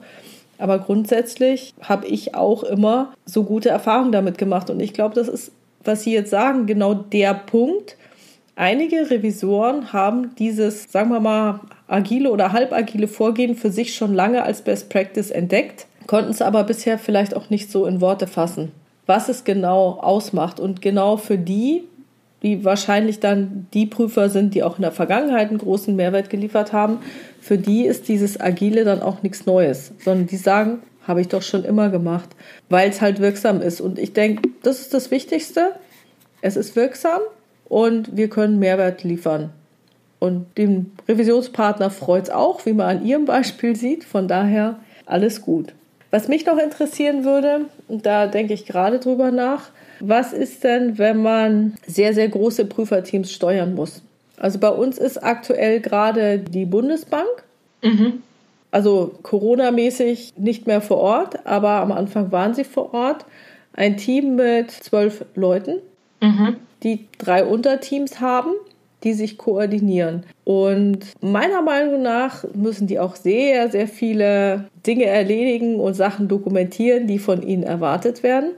Aber 0.57 0.77
grundsätzlich 0.77 1.73
habe 1.81 2.06
ich 2.06 2.35
auch 2.35 2.64
immer 2.64 3.14
so 3.26 3.43
gute 3.43 3.69
Erfahrungen 3.69 4.11
damit 4.11 4.38
gemacht. 4.38 4.69
Und 4.69 4.80
ich 4.80 4.93
glaube, 4.93 5.15
das 5.15 5.27
ist, 5.27 5.52
was 5.84 6.03
Sie 6.03 6.14
jetzt 6.14 6.30
sagen, 6.30 6.68
genau 6.68 6.93
der 6.93 7.34
Punkt. 7.34 7.98
Einige 8.56 9.10
Revisoren 9.10 9.93
haben 9.93 10.35
dieses, 10.35 10.91
sagen 10.91 11.10
wir 11.10 11.22
mal, 11.22 11.61
agile 11.88 12.30
oder 12.30 12.52
halbagile 12.52 13.07
Vorgehen 13.07 13.56
für 13.56 13.72
sich 13.72 13.95
schon 13.95 14.14
lange 14.14 14.43
als 14.43 14.61
Best 14.61 14.89
Practice 14.89 15.31
entdeckt, 15.31 15.88
konnten 16.06 16.30
es 16.30 16.41
aber 16.41 16.64
bisher 16.65 16.99
vielleicht 16.99 17.35
auch 17.35 17.49
nicht 17.49 17.72
so 17.72 17.85
in 17.85 18.02
Worte 18.02 18.27
fassen, 18.27 18.72
was 19.07 19.30
es 19.30 19.45
genau 19.45 19.99
ausmacht. 20.02 20.60
Und 20.60 20.81
genau 20.81 21.18
für 21.18 21.38
die 21.38 21.84
die 22.43 22.65
wahrscheinlich 22.65 23.19
dann 23.19 23.68
die 23.73 23.85
Prüfer 23.85 24.30
sind, 24.30 24.55
die 24.55 24.63
auch 24.63 24.77
in 24.77 24.81
der 24.81 24.91
Vergangenheit 24.91 25.49
einen 25.49 25.59
großen 25.59 25.95
Mehrwert 25.95 26.30
geliefert 26.30 26.73
haben, 26.73 26.99
für 27.39 27.57
die 27.57 27.85
ist 27.85 28.07
dieses 28.07 28.39
Agile 28.39 28.84
dann 28.84 29.01
auch 29.01 29.22
nichts 29.22 29.45
Neues, 29.45 29.93
sondern 30.03 30.27
die 30.27 30.38
sagen, 30.38 30.80
habe 31.07 31.22
ich 31.22 31.27
doch 31.27 31.41
schon 31.41 31.63
immer 31.63 31.89
gemacht, 31.89 32.30
weil 32.69 32.89
es 32.89 33.01
halt 33.01 33.19
wirksam 33.19 33.61
ist. 33.61 33.81
Und 33.81 33.99
ich 33.99 34.13
denke, 34.13 34.49
das 34.63 34.80
ist 34.80 34.93
das 34.93 35.11
Wichtigste. 35.11 35.73
Es 36.41 36.55
ist 36.55 36.76
wirksam 36.76 37.22
und 37.68 38.15
wir 38.15 38.30
können 38.30 38.59
Mehrwert 38.59 39.03
liefern. 39.03 39.51
Und 40.19 40.57
dem 40.57 40.91
Revisionspartner 41.07 41.89
freut 41.89 42.26
es 42.26 42.30
auch, 42.30 42.65
wie 42.65 42.73
man 42.73 42.97
an 42.97 43.05
ihrem 43.05 43.26
Beispiel 43.26 43.76
sieht. 43.76 44.03
Von 44.03 44.27
daher 44.27 44.80
alles 45.05 45.41
gut. 45.41 45.73
Was 46.11 46.27
mich 46.27 46.45
noch 46.45 46.57
interessieren 46.57 47.23
würde, 47.26 47.65
und 47.88 48.05
da 48.05 48.27
denke 48.27 48.53
ich 48.53 48.65
gerade 48.65 48.99
drüber 48.99 49.31
nach, 49.31 49.69
was 50.03 50.34
ist 50.34 50.64
denn, 50.64 50.98
wenn 50.98 51.22
man 51.22 51.76
sehr, 51.86 52.14
sehr 52.14 52.28
große 52.28 52.65
Prüferteams 52.65 53.32
steuern 53.32 53.76
muss? 53.76 54.02
Also 54.38 54.60
bei 54.60 54.69
uns 54.69 54.98
ist 54.98 55.23
aktuell 55.23 55.80
gerade 55.82 56.40
die 56.40 56.65
Bundesbank. 56.65 57.44
Mhm. 57.84 58.23
Also 58.72 59.11
Corona-mäßig 59.22 60.34
nicht 60.38 60.65
mehr 60.65 60.82
vor 60.82 60.98
Ort, 60.98 61.45
aber 61.45 61.72
am 61.72 61.91
Anfang 61.91 62.32
waren 62.32 62.53
sie 62.53 62.64
vor 62.64 62.94
Ort. 62.94 63.26
Ein 63.73 63.98
Team 63.98 64.36
mit 64.36 64.72
zwölf 64.72 65.26
Leuten, 65.36 65.80
mhm. 66.22 66.56
die 66.84 67.07
drei 67.18 67.45
Unterteams 67.45 68.19
haben, 68.19 68.52
die 69.03 69.14
sich 69.14 69.38
koordinieren. 69.38 70.23
Und 70.44 70.99
meiner 71.22 71.61
Meinung 71.61 72.02
nach 72.02 72.45
müssen 72.53 72.88
die 72.88 72.99
auch 72.99 73.15
sehr, 73.15 73.69
sehr 73.69 73.88
viele 73.88 74.65
Dinge 74.86 75.06
erledigen 75.06 75.80
und 75.80 75.94
Sachen 75.94 76.28
dokumentieren, 76.28 77.07
die 77.07 77.19
von 77.19 77.41
ihnen 77.41 77.64
erwartet 77.64 78.23
werden. 78.23 78.52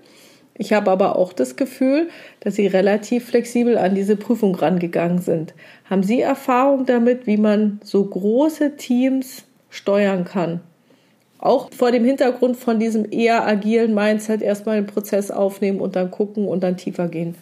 Ich 0.56 0.72
habe 0.72 0.92
aber 0.92 1.16
auch 1.16 1.34
das 1.34 1.56
Gefühl, 1.56 2.10
dass 2.40 2.56
Sie 2.56 2.68
relativ 2.68 3.26
flexibel 3.26 3.78
an 3.78 3.96
diese 3.96 4.16
Prüfung 4.16 4.54
rangegangen 4.56 5.20
sind. 5.20 5.54
Haben 5.90 6.04
Sie 6.04 6.22
Erfahrung 6.22 6.86
damit, 6.86 7.26
wie 7.26 7.38
man 7.38 7.80
so 7.84 8.04
große 8.04 8.76
Teams 8.78 9.46
steuern 9.70 10.26
kann? 10.26 10.62
Auch 11.40 11.70
vor 11.74 11.92
dem 11.92 12.06
Hintergrund 12.06 12.56
von 12.56 12.80
diesem 12.80 13.12
eher 13.12 13.46
agilen 13.46 13.94
Mindset 13.94 14.42
erstmal 14.42 14.76
den 14.76 14.88
Prozess 14.88 15.32
aufnehmen 15.32 15.82
und 15.82 15.96
dann 15.96 16.12
gucken 16.12 16.48
und 16.48 16.64
dann 16.64 16.78
tiefer 16.78 17.08
gehen. 17.08 17.36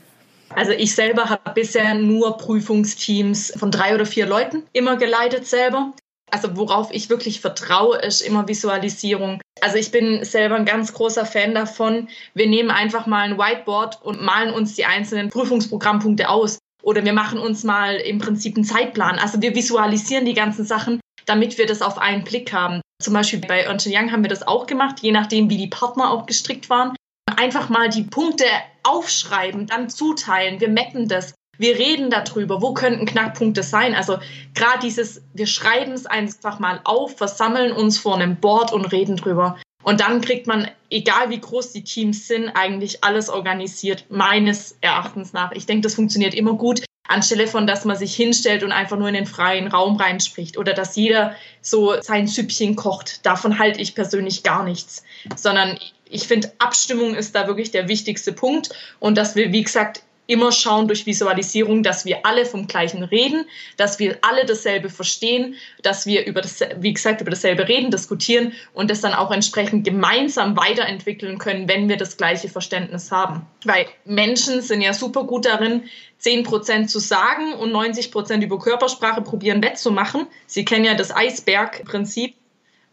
Also 0.56 0.72
ich 0.72 0.96
selber 0.96 1.30
habe 1.30 1.52
bisher 1.54 1.94
nur 1.94 2.38
Prüfungsteams 2.38 3.54
von 3.58 3.72
drei 3.72 3.94
oder 3.94 4.06
vier 4.06 4.26
Leuten 4.26 4.64
immer 4.74 4.98
geleitet 4.98 5.46
selber. 5.46 5.94
Also 6.32 6.56
worauf 6.56 6.92
ich 6.92 7.10
wirklich 7.10 7.42
vertraue, 7.42 7.98
ist 7.98 8.22
immer 8.22 8.48
Visualisierung. 8.48 9.42
Also 9.60 9.78
ich 9.78 9.92
bin 9.92 10.24
selber 10.24 10.56
ein 10.56 10.66
ganz 10.66 10.94
großer 10.94 11.26
Fan 11.26 11.54
davon. 11.54 12.08
Wir 12.34 12.48
nehmen 12.48 12.72
einfach 12.72 13.06
mal 13.06 13.24
ein 13.24 13.38
Whiteboard 13.38 14.02
und 14.02 14.22
malen 14.22 14.54
uns 14.54 14.76
die 14.76 14.86
einzelnen 14.86 15.30
Prüfungsprogrammpunkte 15.30 16.30
aus. 16.30 16.58
Oder 16.84 17.04
wir 17.04 17.14
machen 17.14 17.38
uns 17.38 17.64
mal 17.64 17.96
im 17.96 18.18
Prinzip 18.18 18.56
einen 18.56 18.66
Zeitplan. 18.66 19.20
Also 19.20 19.42
wir 19.42 19.54
visualisieren 19.54 20.26
die 20.26 20.34
ganzen 20.34 20.66
Sachen, 20.66 21.00
damit 21.26 21.58
wir 21.58 21.68
das 21.68 21.82
auf 21.82 21.98
einen 21.98 22.24
Blick 22.24 22.54
haben. 22.54 22.82
Zum 23.02 23.14
Beispiel 23.14 23.40
bei 23.40 23.62
Ernst 23.62 23.88
Young 23.88 24.12
haben 24.12 24.24
wir 24.24 24.30
das 24.30 24.48
auch 24.48 24.66
gemacht, 24.66 25.00
je 25.02 25.12
nachdem, 25.12 25.50
wie 25.50 25.58
die 25.58 25.68
Partner 25.68 26.12
auch 26.12 26.26
gestrickt 26.26 26.70
waren. 26.70 26.96
Einfach 27.36 27.70
mal 27.70 27.90
die 27.90 28.04
Punkte 28.04 28.46
aufschreiben, 28.84 29.68
dann 29.68 29.90
zuteilen. 29.90 30.60
Wir 30.60 30.70
mappen 30.70 31.08
das. 31.08 31.34
Wir 31.58 31.78
reden 31.78 32.10
darüber, 32.10 32.62
wo 32.62 32.74
könnten 32.74 33.06
Knackpunkte 33.06 33.64
sein. 33.64 33.94
Also 33.94 34.18
gerade 34.54 34.80
dieses, 34.82 35.22
wir 35.34 35.48
schreiben 35.48 35.92
es 35.92 36.06
einfach 36.06 36.60
mal 36.60 36.82
auf, 36.84 37.18
versammeln 37.18 37.72
uns 37.72 37.98
vor 37.98 38.16
einem 38.16 38.38
Board 38.38 38.74
und 38.74 38.86
reden 38.86 39.18
drüber. 39.18 39.58
Und 39.84 40.00
dann 40.00 40.22
kriegt 40.22 40.48
man, 40.48 40.70
egal 40.90 41.30
wie 41.30 41.40
groß 41.40 41.72
die 41.72 41.84
Teams 41.84 42.28
sind, 42.28 42.50
eigentlich 42.50 43.04
alles 43.04 43.30
organisiert, 43.30 44.06
meines 44.10 44.78
Erachtens 44.82 45.34
nach. 45.34 45.52
Ich 45.54 45.66
denke, 45.66 45.82
das 45.82 45.96
funktioniert 45.96 46.34
immer 46.34 46.54
gut, 46.54 46.84
anstelle 47.08 47.48
von, 47.48 47.68
dass 47.68 47.86
man 47.86 47.98
sich 47.98 48.16
hinstellt 48.16 48.64
und 48.64 48.72
einfach 48.72 48.98
nur 48.98 49.08
in 49.08 49.14
den 49.16 49.26
freien 49.26 49.68
Raum 49.68 49.98
reinspricht 49.98 50.58
oder 50.58 50.74
dass 50.74 50.96
jeder 50.96 51.36
so 51.62 52.00
sein 52.02 52.28
Süppchen 52.28 52.76
kocht. 52.76 53.26
Davon 53.26 53.60
halte 53.60 53.82
ich 53.82 53.96
persönlich 53.96 54.44
gar 54.44 54.64
nichts, 54.64 55.04
sondern 55.36 55.78
ich 56.10 56.28
finde, 56.28 56.52
Abstimmung 56.60 57.16
ist 57.16 57.36
da 57.36 57.48
wirklich 57.48 57.72
der 57.72 57.88
wichtigste 57.88 58.34
Punkt 58.34 58.70
und 59.00 59.18
dass 59.18 59.36
wir, 59.36 59.52
wie 59.52 59.64
gesagt, 59.64 60.04
immer 60.28 60.52
schauen 60.52 60.88
durch 60.88 61.06
Visualisierung, 61.06 61.84
dass 61.84 62.06
wir 62.06 62.26
alle 62.26 62.46
vom 62.46 62.68
Gleichen 62.68 63.04
reden, 63.04 63.46
dass 63.78 64.00
wir 64.00 64.18
alle 64.22 64.46
dasselbe 64.46 64.90
verstehen, 64.90 65.56
dass 65.82 66.06
wir 66.06 66.26
über 66.26 66.42
das, 66.42 66.60
wie 66.78 66.94
gesagt, 66.94 67.22
über 67.22 67.32
dasselbe 67.32 67.68
reden, 67.68 67.92
diskutieren 67.92 68.54
und 68.74 68.90
das 68.90 69.02
dann 69.02 69.14
auch 69.14 69.32
entsprechend 69.32 69.84
gemeinsam 69.84 70.56
weiterentwickeln 70.56 71.38
können, 71.38 71.68
wenn 71.68 71.90
wir 71.90 71.98
das 71.98 72.18
gleiche 72.18 72.50
Verständnis 72.50 73.12
haben. 73.12 73.46
Weil 73.66 73.88
Menschen 74.06 74.62
sind 74.62 74.82
ja 74.82 74.94
super 74.94 75.24
gut 75.24 75.46
darin, 75.46 75.84
10% 76.22 76.88
zu 76.88 77.00
sagen 77.00 77.54
und 77.54 77.72
90% 77.72 78.42
über 78.42 78.60
Körpersprache 78.60 79.22
probieren 79.22 79.64
wettzumachen. 79.64 80.28
Sie 80.46 80.66
kennen 80.66 80.86
ja 80.86 80.94
das 80.94 81.16
Eisbergprinzip. 81.16 82.36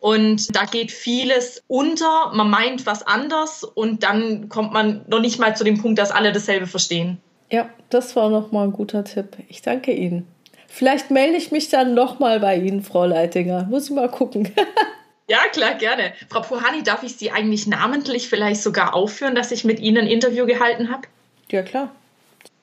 Und 0.01 0.55
da 0.55 0.65
geht 0.65 0.93
vieles 0.93 1.63
unter, 1.67 2.31
man 2.33 2.51
meint 2.51 2.87
was 2.87 3.05
anders 3.07 3.65
und 3.65 4.05
dann 4.05 4.49
kommt 4.49 4.73
man 4.73 5.05
noch 5.09 5.21
nicht 5.21 5.39
mal 5.39 5.57
zu 5.57 5.65
dem 5.65 5.81
Punkt, 5.81 5.99
dass 5.99 6.11
alle 6.11 6.33
dasselbe 6.33 6.67
verstehen. 6.67 7.19
Ja, 7.51 7.69
das 7.91 8.15
war 8.15 8.29
nochmal 8.31 8.69
ein 8.69 8.73
guter 8.73 9.05
Tipp. 9.05 9.37
Ich 9.49 9.63
danke 9.63 9.93
Ihnen. 9.93 10.27
Vielleicht 10.69 11.11
melde 11.11 11.37
ich 11.37 11.51
mich 11.51 11.71
dann 11.71 11.95
nochmal 11.95 12.41
bei 12.41 12.57
Ihnen, 12.57 12.83
Frau 12.83 13.07
Leitinger. 13.07 13.67
Muss 13.71 13.87
ich 13.87 13.91
mal 13.91 14.09
gucken. 14.09 14.53
Ja, 15.31 15.41
klar, 15.53 15.75
gerne. 15.75 16.15
Frau 16.31 16.41
Puhani, 16.41 16.83
darf 16.83 17.03
ich 17.03 17.17
Sie 17.17 17.31
eigentlich 17.31 17.67
namentlich 17.67 18.31
vielleicht 18.31 18.63
sogar 18.63 18.95
aufführen, 18.95 19.35
dass 19.35 19.53
ich 19.53 19.63
mit 19.63 19.79
Ihnen 19.79 19.99
ein 19.99 20.07
Interview 20.07 20.47
gehalten 20.47 20.91
habe? 20.91 21.03
Ja, 21.51 21.63
klar. 21.63 21.95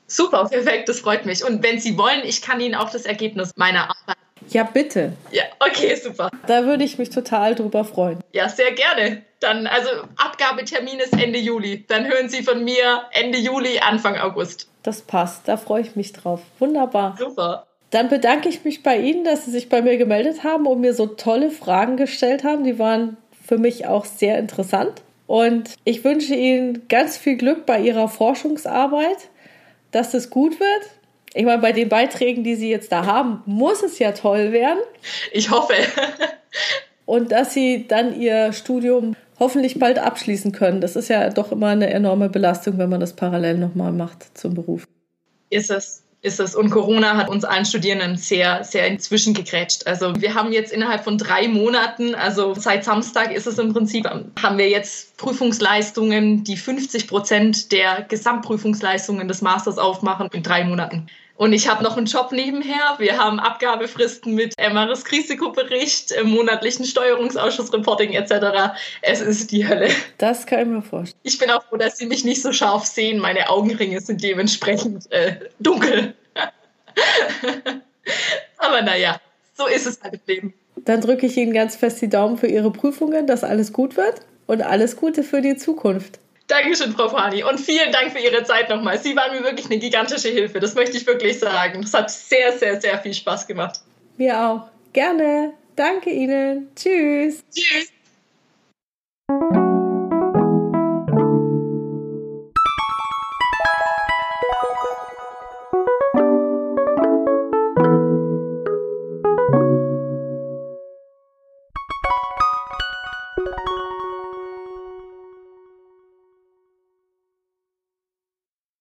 Super, 0.07 0.45
perfekt, 0.45 0.89
das 0.89 0.99
freut 0.99 1.27
mich. 1.27 1.45
Und 1.45 1.61
wenn 1.61 1.79
Sie 1.79 1.95
wollen, 1.95 2.21
ich 2.25 2.41
kann 2.41 2.59
Ihnen 2.59 2.73
auch 2.73 2.89
das 2.89 3.05
Ergebnis 3.05 3.51
meiner 3.55 3.83
Arbeit. 3.83 4.17
Ja, 4.49 4.63
bitte. 4.63 5.13
Ja, 5.31 5.43
okay, 5.59 5.95
super. 5.95 6.29
Da 6.47 6.65
würde 6.65 6.83
ich 6.83 6.97
mich 6.97 7.09
total 7.09 7.55
drüber 7.55 7.83
freuen. 7.83 8.19
Ja, 8.33 8.49
sehr 8.49 8.71
gerne. 8.71 9.23
Dann, 9.39 9.67
also 9.67 9.89
Abgabetermin 10.17 10.99
ist 10.99 11.13
Ende 11.13 11.39
Juli. 11.39 11.85
Dann 11.87 12.05
hören 12.05 12.29
Sie 12.29 12.43
von 12.43 12.63
mir 12.63 13.03
Ende 13.11 13.37
Juli, 13.37 13.79
Anfang 13.79 14.17
August. 14.17 14.69
Das 14.83 15.01
passt, 15.01 15.47
da 15.47 15.57
freue 15.57 15.81
ich 15.81 15.95
mich 15.95 16.13
drauf. 16.13 16.41
Wunderbar. 16.59 17.15
Super. 17.17 17.65
Dann 17.91 18.09
bedanke 18.09 18.49
ich 18.49 18.63
mich 18.63 18.83
bei 18.83 18.97
Ihnen, 18.97 19.23
dass 19.23 19.45
Sie 19.45 19.51
sich 19.51 19.69
bei 19.69 19.81
mir 19.81 19.97
gemeldet 19.97 20.43
haben 20.43 20.67
und 20.67 20.81
mir 20.81 20.93
so 20.93 21.07
tolle 21.07 21.49
Fragen 21.49 21.97
gestellt 21.97 22.43
haben. 22.43 22.63
Die 22.63 22.77
waren 22.77 23.17
für 23.45 23.57
mich 23.57 23.87
auch 23.87 24.05
sehr 24.05 24.37
interessant. 24.37 25.01
Und 25.27 25.75
ich 25.83 26.03
wünsche 26.03 26.35
Ihnen 26.35 26.87
ganz 26.87 27.17
viel 27.17 27.37
Glück 27.37 27.65
bei 27.65 27.79
Ihrer 27.79 28.07
Forschungsarbeit, 28.07 29.29
dass 29.91 30.13
es 30.13 30.29
gut 30.29 30.59
wird. 30.59 30.89
Ich 31.37 31.43
meine, 31.43 31.61
bei 31.61 31.73
den 31.73 31.89
Beiträgen, 31.89 32.45
die 32.45 32.55
Sie 32.55 32.69
jetzt 32.69 32.93
da 32.93 33.05
haben, 33.05 33.43
muss 33.45 33.83
es 33.83 33.99
ja 33.99 34.13
toll 34.13 34.53
werden. 34.53 34.79
Ich 35.33 35.51
hoffe. 35.51 35.73
und 37.05 37.33
dass 37.33 37.53
Sie 37.53 37.87
dann 37.89 38.17
Ihr 38.17 38.53
Studium 38.53 39.17
hoffentlich 39.37 39.77
bald 39.77 39.99
abschließen 39.99 40.53
können. 40.53 40.79
Das 40.79 40.95
ist 40.95 41.09
ja 41.09 41.29
doch 41.29 41.51
immer 41.51 41.67
eine 41.67 41.89
enorme 41.89 42.29
Belastung, 42.29 42.77
wenn 42.77 42.89
man 42.89 43.01
das 43.01 43.17
parallel 43.17 43.57
nochmal 43.57 43.91
macht 43.91 44.37
zum 44.37 44.53
Beruf. 44.53 44.87
Ist 45.49 45.71
es. 45.71 46.03
Ist 46.21 46.39
es. 46.39 46.55
Und 46.55 46.69
Corona 46.69 47.17
hat 47.17 47.29
uns 47.29 47.43
allen 47.43 47.65
Studierenden 47.65 48.15
sehr, 48.15 48.63
sehr 48.63 48.87
inzwischen 48.87 49.33
gegrätscht. 49.33 49.85
Also 49.87 50.19
wir 50.19 50.35
haben 50.35 50.53
jetzt 50.53 50.71
innerhalb 50.71 51.03
von 51.03 51.17
drei 51.17 51.49
Monaten, 51.49 52.15
also 52.15 52.53
seit 52.55 52.85
Samstag 52.85 53.33
ist 53.33 53.45
es 53.45 53.59
im 53.59 53.73
Prinzip, 53.73 54.09
haben 54.41 54.57
wir 54.57 54.69
jetzt 54.69 55.17
Prüfungsleistungen, 55.17 56.45
die 56.45 56.55
50 56.55 57.09
Prozent 57.09 57.71
der 57.73 58.03
Gesamtprüfungsleistungen 58.07 59.27
des 59.27 59.41
Masters 59.41 59.77
aufmachen 59.77 60.29
in 60.33 60.41
drei 60.41 60.63
Monaten. 60.63 61.07
Und 61.37 61.51
ich 61.51 61.67
habe 61.67 61.83
noch 61.83 61.97
einen 61.97 62.05
Job 62.05 62.31
nebenher. 62.31 62.95
Wir 62.97 63.17
haben 63.17 63.39
Abgabefristen 63.39 64.35
mit 64.35 64.53
MRS-Risikobericht, 64.57 66.11
im 66.11 66.29
monatlichen 66.29 66.85
Steuerungsausschussreporting 66.85 68.13
etc. 68.13 68.75
Es 69.01 69.19
ist 69.19 69.51
die 69.51 69.67
Hölle. 69.67 69.89
Das 70.17 70.45
kann 70.45 70.59
ich 70.61 70.67
mir 70.67 70.81
vorstellen. 70.81 71.19
Ich 71.23 71.37
bin 71.37 71.51
auch 71.51 71.63
froh, 71.63 71.75
dass 71.75 71.97
Sie 71.97 72.05
mich 72.05 72.23
nicht 72.23 72.41
so 72.41 72.53
scharf 72.53 72.85
sehen. 72.85 73.19
Meine 73.19 73.49
Augenringe 73.49 73.99
sind 73.99 74.23
dementsprechend 74.23 75.11
äh, 75.11 75.35
dunkel. 75.59 76.13
Aber 78.57 78.81
naja, 78.81 79.19
so 79.53 79.67
ist 79.67 79.87
es 79.87 80.01
halt 80.01 80.13
im 80.13 80.21
Leben. 80.27 80.53
Dann 80.77 81.01
drücke 81.01 81.25
ich 81.25 81.35
Ihnen 81.35 81.53
ganz 81.53 81.75
fest 81.75 82.01
die 82.01 82.09
Daumen 82.09 82.37
für 82.37 82.47
Ihre 82.47 82.71
Prüfungen, 82.71 83.27
dass 83.27 83.43
alles 83.43 83.73
gut 83.73 83.97
wird 83.97 84.21
und 84.47 84.61
alles 84.61 84.95
Gute 84.95 85.23
für 85.23 85.41
die 85.41 85.57
Zukunft. 85.57 86.19
Dankeschön, 86.47 86.91
Frau 86.91 87.09
Fani. 87.09 87.43
Und 87.43 87.59
vielen 87.59 87.91
Dank 87.91 88.11
für 88.11 88.19
Ihre 88.19 88.43
Zeit 88.43 88.69
nochmal. 88.69 88.99
Sie 88.99 89.15
waren 89.15 89.35
mir 89.35 89.43
wirklich 89.43 89.65
eine 89.65 89.79
gigantische 89.79 90.29
Hilfe. 90.29 90.59
Das 90.59 90.75
möchte 90.75 90.97
ich 90.97 91.07
wirklich 91.07 91.39
sagen. 91.39 91.81
Das 91.81 91.93
hat 91.93 92.11
sehr, 92.11 92.51
sehr, 92.57 92.79
sehr 92.79 92.99
viel 92.99 93.13
Spaß 93.13 93.47
gemacht. 93.47 93.79
Mir 94.17 94.39
auch. 94.39 94.67
Gerne. 94.93 95.53
Danke 95.75 96.11
Ihnen. 96.11 96.69
Tschüss. 96.75 97.43
Tschüss. 97.51 97.91